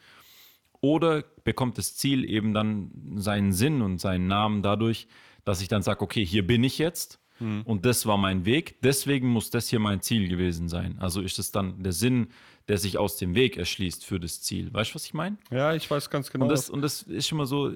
Oder 0.81 1.23
bekommt 1.43 1.77
das 1.77 1.95
Ziel 1.95 2.27
eben 2.30 2.53
dann 2.53 2.91
seinen 3.15 3.53
Sinn 3.53 3.81
und 3.81 3.99
seinen 3.99 4.27
Namen 4.27 4.64
dadurch, 4.64 5.07
dass 5.43 5.61
ich 5.61 5.68
dann 5.68 5.84
sage, 5.84 6.02
okay, 6.02 6.26
hier 6.26 6.47
bin 6.47 6.64
ich 6.64 6.80
jetzt 6.80 7.19
und 7.40 7.86
das 7.86 8.06
war 8.06 8.18
mein 8.18 8.45
Weg, 8.45 8.76
deswegen 8.82 9.28
muss 9.28 9.49
das 9.49 9.68
hier 9.68 9.80
mein 9.80 10.02
Ziel 10.02 10.28
gewesen 10.30 10.70
sein. 10.70 10.95
Also 10.99 11.22
ist 11.22 11.38
es 11.40 11.52
dann 11.52 11.84
der 11.84 11.91
Sinn, 11.91 12.28
der 12.68 12.78
sich 12.78 12.98
aus 12.98 13.18
dem 13.18 13.36
Weg 13.36 13.57
erschließt 13.57 14.06
für 14.06 14.20
das 14.20 14.41
Ziel. 14.41 14.74
Weißt 14.74 14.91
du, 14.91 14.95
was 14.95 15.06
ich 15.06 15.14
meine? 15.14 15.38
Ja, 15.52 15.74
ich 15.76 15.90
weiß 15.91 16.10
ganz 16.10 16.32
genau. 16.32 16.45
Und 16.45 16.49
das, 16.49 16.70
und 16.70 16.82
das 16.82 17.03
ist 17.03 17.28
schon 17.28 17.38
mal 17.38 17.45
so, 17.45 17.72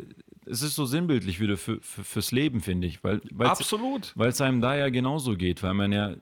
es 0.46 0.62
ist 0.62 0.76
so 0.76 0.86
sinnbildlich 0.86 1.40
wieder 1.40 1.58
für, 1.58 1.80
für, 1.82 2.04
fürs 2.04 2.32
Leben, 2.32 2.62
finde 2.62 2.88
ich. 2.88 3.04
Weil 3.04 3.22
Absolut. 3.40 4.14
weil 4.16 4.30
es 4.30 4.42
einem 4.42 4.62
da 4.62 4.76
ja 4.76 4.90
genauso 4.90 5.36
geht, 5.36 5.62
weil 5.62 5.74
man 5.74 5.92
ja 5.92 6.16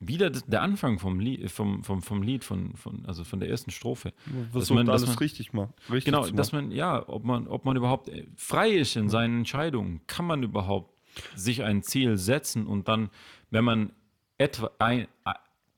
wieder 0.00 0.30
der 0.30 0.62
Anfang 0.62 0.98
vom 1.00 1.18
Lied, 1.20 1.50
vom, 1.50 1.82
vom, 1.84 2.02
vom 2.02 2.22
Lied 2.22 2.44
von, 2.44 2.74
von, 2.76 3.04
also 3.06 3.24
von 3.24 3.40
der 3.40 3.50
ersten 3.50 3.70
Strophe. 3.72 4.12
Versucht 4.52 4.76
man- 4.76 4.86
dass 4.86 5.02
alles 5.02 5.08
man- 5.10 5.18
richtig 5.18 5.52
mal. 5.52 5.68
Richtig 5.90 6.06
Genau, 6.06 6.26
dass 6.28 6.52
man, 6.52 6.70
ja, 6.70 7.08
ob 7.08 7.24
man, 7.24 7.46
ob 7.48 7.64
man 7.64 7.76
überhaupt 7.76 8.08
äh, 8.08 8.26
frei 8.36 8.70
ist 8.70 8.96
in 8.96 9.08
seinen 9.08 9.38
Entscheidungen. 9.38 10.00
Kann 10.06 10.24
man 10.26 10.42
überhaupt 10.42 10.94
sich 11.36 11.62
ein 11.62 11.82
Ziel 11.82 12.16
setzen 12.18 12.66
und 12.66 12.88
dann, 12.88 13.10
wenn 13.50 13.64
man 13.64 13.92
etwa 14.38 14.70
ein, 14.78 15.08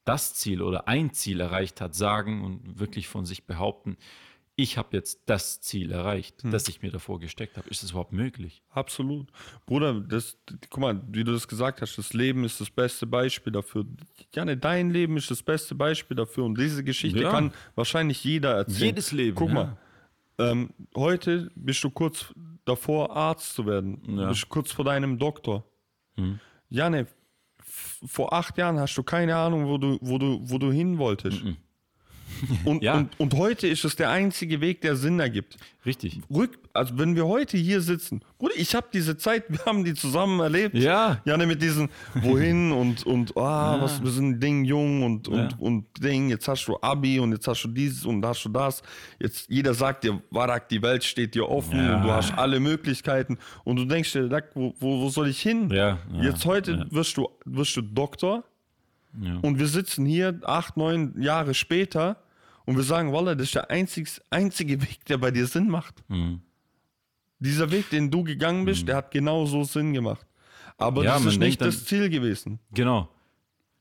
das 0.05 0.35
Ziel 0.35 0.63
oder 0.63 0.89
ein 0.89 1.13
Ziel 1.13 1.41
erreicht 1.41 1.81
hat, 1.81 1.95
sagen 1.95 2.43
und 2.45 2.79
wirklich 2.81 3.09
von 3.09 3.25
sich 3.27 3.45
behaupten, 3.45 3.97
ich 4.57 4.77
habe 4.77 4.89
jetzt 4.95 5.23
das 5.25 5.63
Ziel 5.63 5.91
erreicht, 5.91 6.43
Hm. 6.43 6.51
das 6.51 6.69
ich 6.69 6.83
mir 6.83 6.91
davor 6.91 7.19
gesteckt 7.19 7.57
habe. 7.57 7.67
Ist 7.71 7.83
es 7.83 7.93
überhaupt 7.93 8.13
möglich? 8.13 8.63
Absolut. 8.69 9.29
Bruder, 9.65 9.95
das, 10.01 10.37
guck 10.69 10.81
mal, 10.81 11.01
wie 11.09 11.25
du 11.25 11.33
das 11.33 11.49
gesagt 11.49 11.81
hast, 11.81 11.97
das 11.97 12.13
Leben 12.13 12.45
ist 12.45 12.61
das 12.61 12.69
beste 12.69 13.07
Beispiel 13.07 13.55
dafür. 13.55 13.87
Janne, 14.35 14.59
dein 14.59 14.91
Leben 14.91 15.17
ist 15.17 15.31
das 15.31 15.43
beste 15.43 15.75
Beispiel 15.75 16.15
dafür. 16.17 16.45
Und 16.45 16.59
diese 16.59 16.85
Geschichte 16.85 17.23
Ja. 17.23 17.31
kann 17.31 17.55
wahrscheinlich 17.75 18.23
jeder 18.23 18.55
erzählen. 18.57 18.87
Jedes 18.89 19.13
Leben, 19.13 19.35
Guck 19.37 19.49
ja. 19.49 19.55
mal, 19.55 19.77
ähm, 20.41 20.71
heute 20.97 21.51
bist 21.55 21.83
du 21.85 21.91
kurz 21.91 22.33
davor, 22.65 23.17
Arzt 23.17 23.55
zu 23.55 23.67
werden. 23.67 24.01
Ja. 24.19 24.29
Bist 24.29 24.49
kurz 24.49 24.73
vor 24.73 24.85
deinem 24.85 25.19
Doktor. 25.19 25.65
Janne, 26.69 27.07
f- 27.61 28.01
vor 28.07 28.33
acht 28.33 28.57
Jahren 28.59 28.79
hast 28.79 28.95
du 28.97 29.03
keine 29.03 29.37
Ahnung, 29.37 29.67
wo 29.67 29.79
du, 29.79 29.99
wo 30.01 30.19
du, 30.19 30.41
wo 30.43 30.59
du 30.59 30.71
hin 30.73 30.99
wolltest. 30.99 31.43
Und, 32.65 32.83
Ja. 32.83 32.95
und, 32.99 33.19
und 33.19 33.35
heute 33.35 33.67
ist 33.67 33.85
es 33.85 33.97
der 33.97 34.11
einzige 34.11 34.61
Weg, 34.61 34.81
der 34.81 34.97
Sinn 34.97 35.21
ergibt 35.21 35.57
Richtig. 35.87 36.21
rück, 36.33 36.59
also 36.73 36.99
wenn 36.99 37.17
wir 37.17 37.27
heute 37.27 37.57
hier 37.57 37.81
sitzen, 37.81 38.21
Bruder, 38.39 38.55
ich 38.57 38.75
habe 38.75 38.87
diese 38.93 39.17
Zeit, 39.17 39.45
wir 39.49 39.59
haben 39.67 39.85
die 39.85 39.95
zusammen 39.95 40.41
erlebt. 40.41 40.75
Ja. 40.75 41.21
Ja, 41.25 41.37
ne, 41.37 41.47
mit 41.47 41.61
diesen 41.63 41.89
wohin 42.15 42.73
und 42.81 43.05
und 43.07 43.37
ah, 43.37 43.81
was 43.81 44.03
wir 44.03 44.11
sind 44.11 44.41
Ding 44.43 44.65
jung 44.65 45.03
und 45.03 45.29
und 45.29 45.37
Ja. 45.39 45.49
und 45.59 45.87
Ding, 46.03 46.29
jetzt 46.31 46.47
hast 46.49 46.67
du 46.67 46.77
Abi 46.81 47.19
und 47.19 47.33
jetzt 47.33 47.47
hast 47.49 47.63
du 47.65 47.69
dieses 47.69 48.05
und 48.05 48.25
hast 48.25 48.45
du 48.45 48.49
das. 48.51 48.83
Jetzt 49.19 49.49
jeder 49.49 49.75
sagt 49.75 50.05
dir, 50.05 50.21
Warak, 50.31 50.69
die 50.69 50.81
Welt 50.83 51.03
steht 51.05 51.35
dir 51.35 51.49
offen 51.49 51.79
Ja. 51.79 51.97
und 51.97 52.03
du 52.05 52.11
hast 52.11 52.33
alle 52.37 52.61
Möglichkeiten 52.61 53.39
und 53.65 53.77
du 53.77 53.85
denkst 53.85 54.13
dir, 54.13 54.31
wo, 54.55 54.75
wo, 54.81 55.01
wo 55.03 55.09
soll 55.09 55.29
ich 55.29 55.41
hin? 55.41 55.71
Ja, 55.71 55.99
ja, 56.13 56.23
jetzt 56.25 56.45
heute 56.45 56.73
ja. 56.73 56.87
wirst 56.91 57.17
du 57.17 57.29
wirst 57.45 57.77
du 57.77 57.83
Doktor 57.83 58.45
Ja. 59.21 59.39
und 59.43 59.59
wir 59.59 59.67
sitzen 59.67 60.07
hier 60.07 60.41
acht, 60.45 60.77
neun 60.77 61.21
Jahre 61.21 61.55
später 61.55 62.17
und 62.67 62.77
wir 62.77 62.83
sagen, 62.85 63.13
Wallah, 63.13 63.35
das 63.35 63.49
ist 63.49 63.55
der 63.55 63.71
einzig, 63.71 64.09
einzige 64.31 64.81
Weg, 64.83 65.05
der 65.07 65.19
bei 65.19 65.31
dir 65.31 65.47
Sinn 65.47 65.69
macht. 65.69 66.03
Mhm. 66.09 66.41
Dieser 67.39 67.71
Weg, 67.71 67.89
den 67.91 68.11
du 68.11 68.23
gegangen 68.23 68.65
bist, 68.65 68.87
der 68.87 68.97
hat 68.97 69.11
genau 69.11 69.47
so 69.47 69.65
Sinn 69.65 69.93
gemacht. 69.95 70.27
Aber 70.77 71.05
Ja, 71.05 71.15
das 71.15 71.25
ist 71.27 71.39
nicht 71.39 71.61
dann- 71.61 71.69
das 71.69 71.85
Ziel 71.85 72.09
gewesen. 72.11 72.59
Genau. 72.73 73.09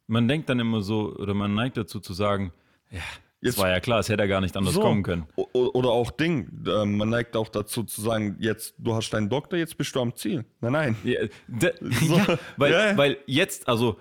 Man 0.08 0.28
denkt 0.28 0.50
dann 0.50 0.60
immer 0.60 0.82
so, 0.82 1.14
oder 1.16 1.34
man 1.34 1.54
neigt 1.56 1.78
dazu 1.78 2.00
zu 2.00 2.14
sagen, 2.14 2.52
ja, 2.90 3.00
Jetzt- 3.42 3.58
das 3.58 3.64
war 3.64 3.70
ja 3.70 3.80
klar, 3.80 4.00
es 4.00 4.10
hätte 4.10 4.24
ja 4.24 4.28
gar 4.28 4.42
nicht 4.42 4.56
anders 4.58 4.74
kommen 4.76 5.02
können. 5.04 5.26
Oder 5.54 5.90
auch 5.90 6.12
Ding, 6.12 6.50
äh, 6.68 6.86
man 6.86 7.08
neigt 7.10 7.36
auch 7.38 7.48
dazu 7.48 7.84
zu 7.84 8.02
sagen, 8.02 8.36
jetzt, 8.40 8.74
du 8.78 8.94
hast 8.96 9.12
deinen 9.12 9.30
Doktor, 9.30 9.58
jetzt 9.60 9.78
bist 9.78 9.96
du 9.96 10.02
am 10.02 10.14
Ziel. 10.16 10.44
Nein, 10.60 10.72
nein. 10.74 10.96
Ja, 11.06 11.22
de, 11.48 11.74
ja, 12.10 12.40
weil, 12.58 12.72
ja. 12.74 12.98
weil 12.98 13.18
jetzt, 13.28 13.68
also, 13.70 13.98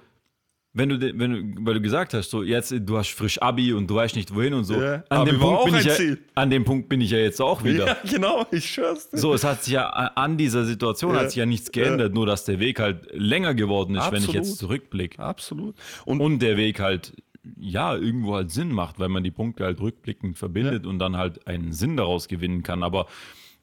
wenn 0.75 0.91
du, 0.91 1.01
wenn 1.19 1.55
du, 1.57 1.67
weil 1.67 1.75
du 1.75 1.81
gesagt 1.81 2.15
hast, 2.15 2.31
so 2.31 2.43
jetzt, 2.43 2.73
du 2.79 2.97
hast 2.99 3.09
frisch 3.11 3.41
Abi 3.41 3.73
und 3.73 3.89
du 3.89 3.95
weißt 3.97 4.15
nicht 4.17 4.35
wohin 4.35 4.53
und 4.55 4.65
so, 4.65 4.75
Ja, 4.81 5.03
an, 5.09 5.21
Abi 5.23 5.31
dem 5.31 5.41
Punkt 5.41 5.59
auch 5.61 5.65
bin 5.65 5.75
ich 5.75 5.85
ja, 5.85 6.17
an 6.35 6.51
dem 6.51 6.65
Punkt 6.65 6.89
bin 6.89 7.01
ich 7.01 7.11
ja 7.11 7.19
jetzt 7.19 7.41
auch 7.41 7.65
wieder. 7.65 7.87
Ja, 7.87 7.97
genau, 8.09 8.47
ich 8.51 8.69
schwör's 8.71 9.09
dir. 9.11 9.19
So, 9.19 9.35
es 9.35 9.45
hat 9.45 9.65
sich 9.65 9.73
ja 9.75 9.89
an 9.89 10.37
dieser 10.37 10.65
Situation 10.65 11.15
Ja. 11.15 11.21
hat 11.23 11.31
sich 11.31 11.39
ja 11.39 11.47
nichts 11.47 11.73
geändert, 11.73 12.15
nur 12.15 12.27
dass 12.27 12.45
der 12.45 12.61
Weg 12.61 12.81
halt 12.81 13.09
länger 13.13 13.55
geworden 13.55 13.97
ist, 13.97 14.07
wenn 14.13 14.19
ich 14.23 14.29
Absolut. 14.29 14.35
jetzt 14.47 14.59
zurückblicke. 14.59 15.19
Absolut. 15.21 15.75
Und, 16.05 16.21
Und 16.21 16.41
der 16.41 16.57
Weg 16.57 16.81
halt, 16.81 17.15
ja, 17.59 17.97
irgendwo 17.97 18.35
halt 18.35 18.51
Sinn 18.51 18.71
macht, 18.71 18.99
weil 18.99 19.09
man 19.09 19.25
die 19.25 19.31
Punkte 19.31 19.65
halt 19.65 19.81
rückblickend 19.81 20.37
verbindet 20.37 20.87
und 20.87 20.99
dann 20.99 21.17
halt 21.17 21.47
einen 21.47 21.73
Sinn 21.73 21.97
daraus 21.97 22.29
gewinnen 22.29 22.63
kann. 22.63 22.83
Aber 22.83 23.07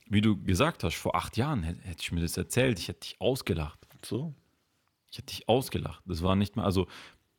wie 0.10 0.22
du 0.22 0.42
gesagt 0.42 0.84
hast, 0.84 0.96
vor 0.96 1.16
acht 1.16 1.38
Jahren 1.38 1.64
hätte 1.64 1.82
hätte 1.84 2.02
ich 2.02 2.12
mir 2.12 2.22
das 2.22 2.36
erzählt, 2.36 2.80
ich 2.80 2.88
hätte 2.88 3.02
dich 3.02 3.16
ausgelacht. 3.20 3.80
so. 4.04 4.34
Ich 5.16 5.20
hätte 5.20 5.34
dich 5.34 5.48
ausgelacht. 5.48 6.04
Das 6.06 6.24
war 6.24 6.36
nicht 6.36 6.58
mal, 6.58 6.66
also 6.66 6.88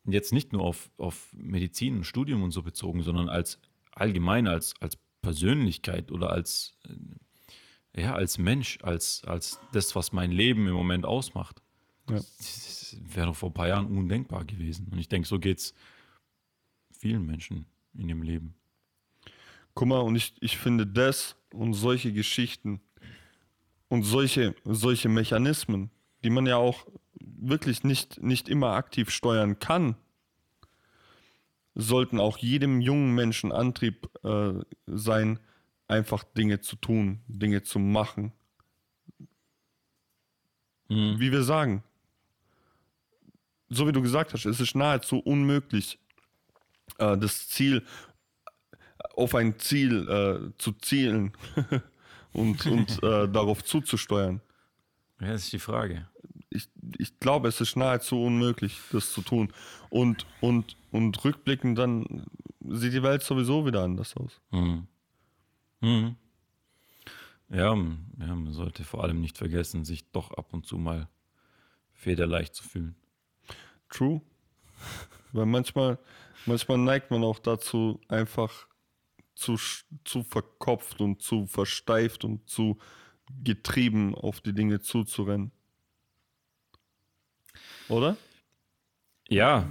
jetzt 0.03 0.33
nicht 0.33 0.51
nur 0.51 0.63
auf, 0.63 0.89
auf 0.97 1.31
Medizin 1.33 1.97
und 1.97 2.05
Studium 2.05 2.41
und 2.41 2.49
so 2.49 2.63
bezogen, 2.63 3.03
sondern 3.03 3.29
als 3.29 3.59
allgemein, 3.91 4.47
als, 4.47 4.73
als 4.79 4.97
Persönlichkeit 5.21 6.11
oder 6.11 6.31
als, 6.31 6.75
äh, 7.93 8.01
ja, 8.01 8.15
als 8.15 8.39
Mensch, 8.39 8.79
als, 8.81 9.23
als 9.25 9.59
das, 9.73 9.95
was 9.95 10.11
mein 10.11 10.31
Leben 10.31 10.67
im 10.67 10.73
Moment 10.73 11.05
ausmacht. 11.05 11.61
Ja. 12.09 12.15
Das 12.15 12.97
wäre 12.99 13.27
doch 13.27 13.35
vor 13.35 13.51
ein 13.51 13.53
paar 13.53 13.67
Jahren 13.67 13.95
undenkbar 13.95 14.43
gewesen. 14.45 14.87
Und 14.91 14.97
ich 14.97 15.07
denke, 15.07 15.27
so 15.27 15.37
geht 15.37 15.59
es 15.59 15.75
vielen 16.91 17.27
Menschen 17.27 17.67
in 17.93 18.07
dem 18.07 18.23
Leben. 18.23 18.55
Guck 19.75 19.87
mal, 19.87 19.99
und 19.99 20.15
ich, 20.15 20.33
ich 20.39 20.57
finde 20.57 20.87
das 20.87 21.35
und 21.53 21.75
solche 21.75 22.11
Geschichten 22.11 22.81
und 23.87 24.01
solche, 24.01 24.55
solche 24.63 25.09
Mechanismen, 25.09 25.91
die 26.23 26.31
man 26.31 26.47
ja 26.47 26.57
auch 26.57 26.87
wirklich 27.37 27.83
nicht, 27.83 28.21
nicht 28.21 28.49
immer 28.49 28.73
aktiv 28.73 29.09
steuern 29.09 29.59
kann, 29.59 29.95
sollten 31.75 32.19
auch 32.19 32.37
jedem 32.37 32.81
jungen 32.81 33.13
Menschen 33.13 33.51
Antrieb 33.51 34.09
äh, 34.23 34.53
sein, 34.87 35.39
einfach 35.87 36.23
Dinge 36.23 36.59
zu 36.59 36.75
tun, 36.75 37.21
Dinge 37.27 37.63
zu 37.63 37.79
machen. 37.79 38.33
Wie 40.89 41.31
wir 41.31 41.43
sagen, 41.43 41.83
so 43.69 43.87
wie 43.87 43.91
du 43.91 44.01
gesagt 44.01 44.33
hast, 44.33 44.45
es 44.45 44.59
ist 44.59 44.75
nahezu 44.75 45.19
unmöglich, 45.19 45.99
äh, 46.97 47.17
das 47.17 47.47
Ziel 47.49 47.85
auf 49.15 49.35
ein 49.35 49.59
Ziel 49.59 50.07
äh, 50.07 50.57
zu 50.57 50.71
zielen 50.73 51.33
und, 52.33 52.65
und 52.65 53.03
äh, 53.03 53.27
darauf 53.27 53.63
zuzusteuern. 53.63 54.41
Ja, 55.19 55.27
das 55.31 55.43
ist 55.43 55.53
die 55.53 55.59
Frage. 55.59 56.07
Ich, 56.57 56.69
ich 56.97 57.19
glaube, 57.19 57.47
es 57.47 57.61
ist 57.61 57.75
nahezu 57.75 58.21
unmöglich, 58.21 58.79
das 58.91 59.11
zu 59.11 59.21
tun. 59.21 59.53
Und, 59.89 60.25
und, 60.41 60.75
und 60.91 61.23
rückblickend 61.23 61.77
dann 61.77 62.25
sieht 62.59 62.93
die 62.93 63.03
Welt 63.03 63.23
sowieso 63.23 63.65
wieder 63.65 63.83
anders 63.83 64.15
aus. 64.17 64.41
Mhm. 64.51 64.87
Mhm. 65.81 66.15
Ja, 67.49 67.73
ja, 67.75 68.35
man 68.35 68.51
sollte 68.51 68.83
vor 68.83 69.03
allem 69.03 69.21
nicht 69.21 69.37
vergessen, 69.37 69.85
sich 69.85 70.11
doch 70.11 70.31
ab 70.31 70.53
und 70.53 70.65
zu 70.65 70.77
mal 70.77 71.07
federleicht 71.93 72.53
zu 72.55 72.63
fühlen. 72.63 72.95
True. 73.89 74.21
Weil 75.31 75.45
manchmal, 75.45 75.97
manchmal 76.45 76.77
neigt 76.77 77.09
man 77.09 77.23
auch 77.23 77.39
dazu, 77.39 78.01
einfach 78.09 78.67
zu, 79.35 79.57
zu 80.03 80.23
verkopft 80.23 80.99
und 80.99 81.21
zu 81.21 81.45
versteift 81.47 82.25
und 82.25 82.49
zu 82.49 82.77
getrieben 83.43 84.15
auf 84.15 84.41
die 84.41 84.53
Dinge 84.53 84.79
zuzurennen. 84.79 85.51
Oder? 87.89 88.17
Ja, 89.29 89.67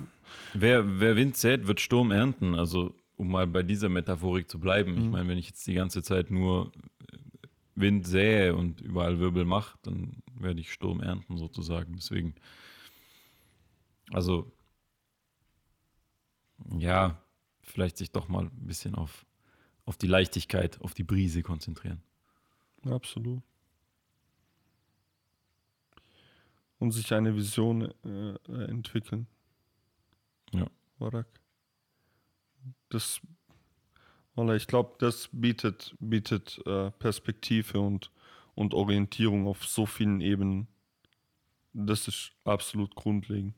wer, 0.54 1.00
wer 1.00 1.16
Wind 1.16 1.36
sät, 1.36 1.66
wird 1.66 1.80
Sturm 1.80 2.10
ernten. 2.10 2.54
Also, 2.54 2.94
um 3.16 3.30
mal 3.30 3.46
bei 3.46 3.62
dieser 3.62 3.88
Metaphorik 3.88 4.50
zu 4.50 4.58
bleiben. 4.60 4.96
Ich 4.98 5.04
Mhm. 5.04 5.10
meine, 5.10 5.28
wenn 5.28 5.38
ich 5.38 5.48
jetzt 5.48 5.66
die 5.66 5.74
ganze 5.74 6.02
Zeit 6.02 6.30
nur 6.30 6.72
Wind 7.74 8.06
sähe 8.06 8.54
und 8.54 8.80
überall 8.80 9.18
Wirbel 9.18 9.44
mache, 9.44 9.78
dann 9.82 10.22
werde 10.38 10.60
ich 10.60 10.72
Sturm 10.72 11.00
ernten 11.00 11.36
sozusagen. 11.36 11.94
Deswegen, 11.94 12.34
also, 14.12 14.50
ja, 16.78 17.20
vielleicht 17.62 17.96
sich 17.98 18.10
doch 18.12 18.28
mal 18.28 18.44
ein 18.44 18.66
bisschen 18.66 18.94
auf, 18.94 19.26
auf 19.84 19.96
die 19.96 20.06
Leichtigkeit, 20.06 20.80
auf 20.80 20.94
die 20.94 21.04
Brise 21.04 21.42
konzentrieren. 21.42 22.02
Absolut. 22.84 23.42
Und 26.78 26.92
sich 26.92 27.12
eine 27.14 27.34
Vision 27.34 27.92
äh, 28.04 28.64
entwickeln. 28.64 29.26
Ja. 30.52 30.66
Barak. 30.98 31.26
Das, 32.90 33.20
ich 34.36 34.66
glaube, 34.66 34.94
das 34.98 35.28
bietet, 35.32 35.94
bietet 35.98 36.60
äh, 36.66 36.90
Perspektive 36.92 37.80
und, 37.80 38.10
und 38.54 38.74
Orientierung 38.74 39.46
auf 39.46 39.64
so 39.64 39.86
vielen 39.86 40.20
Ebenen. 40.20 40.68
Das 41.72 42.08
ist 42.08 42.32
absolut 42.44 42.94
grundlegend. 42.94 43.54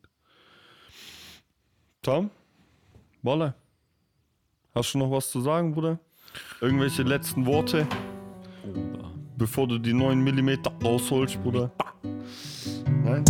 Tom? 2.02 2.30
Wolle? 3.22 3.54
Hast 4.74 4.94
du 4.94 4.98
noch 4.98 5.10
was 5.10 5.30
zu 5.30 5.40
sagen, 5.40 5.72
Bruder? 5.72 5.98
Irgendwelche 6.60 7.02
letzten 7.02 7.46
Worte, 7.46 7.86
Oder 8.62 9.12
bevor 9.36 9.66
du 9.66 9.78
die 9.78 9.92
9 9.92 10.22
mm 10.22 10.50
rausholst, 10.82 11.42
Bruder? 11.42 11.72
Nein? 13.08 13.24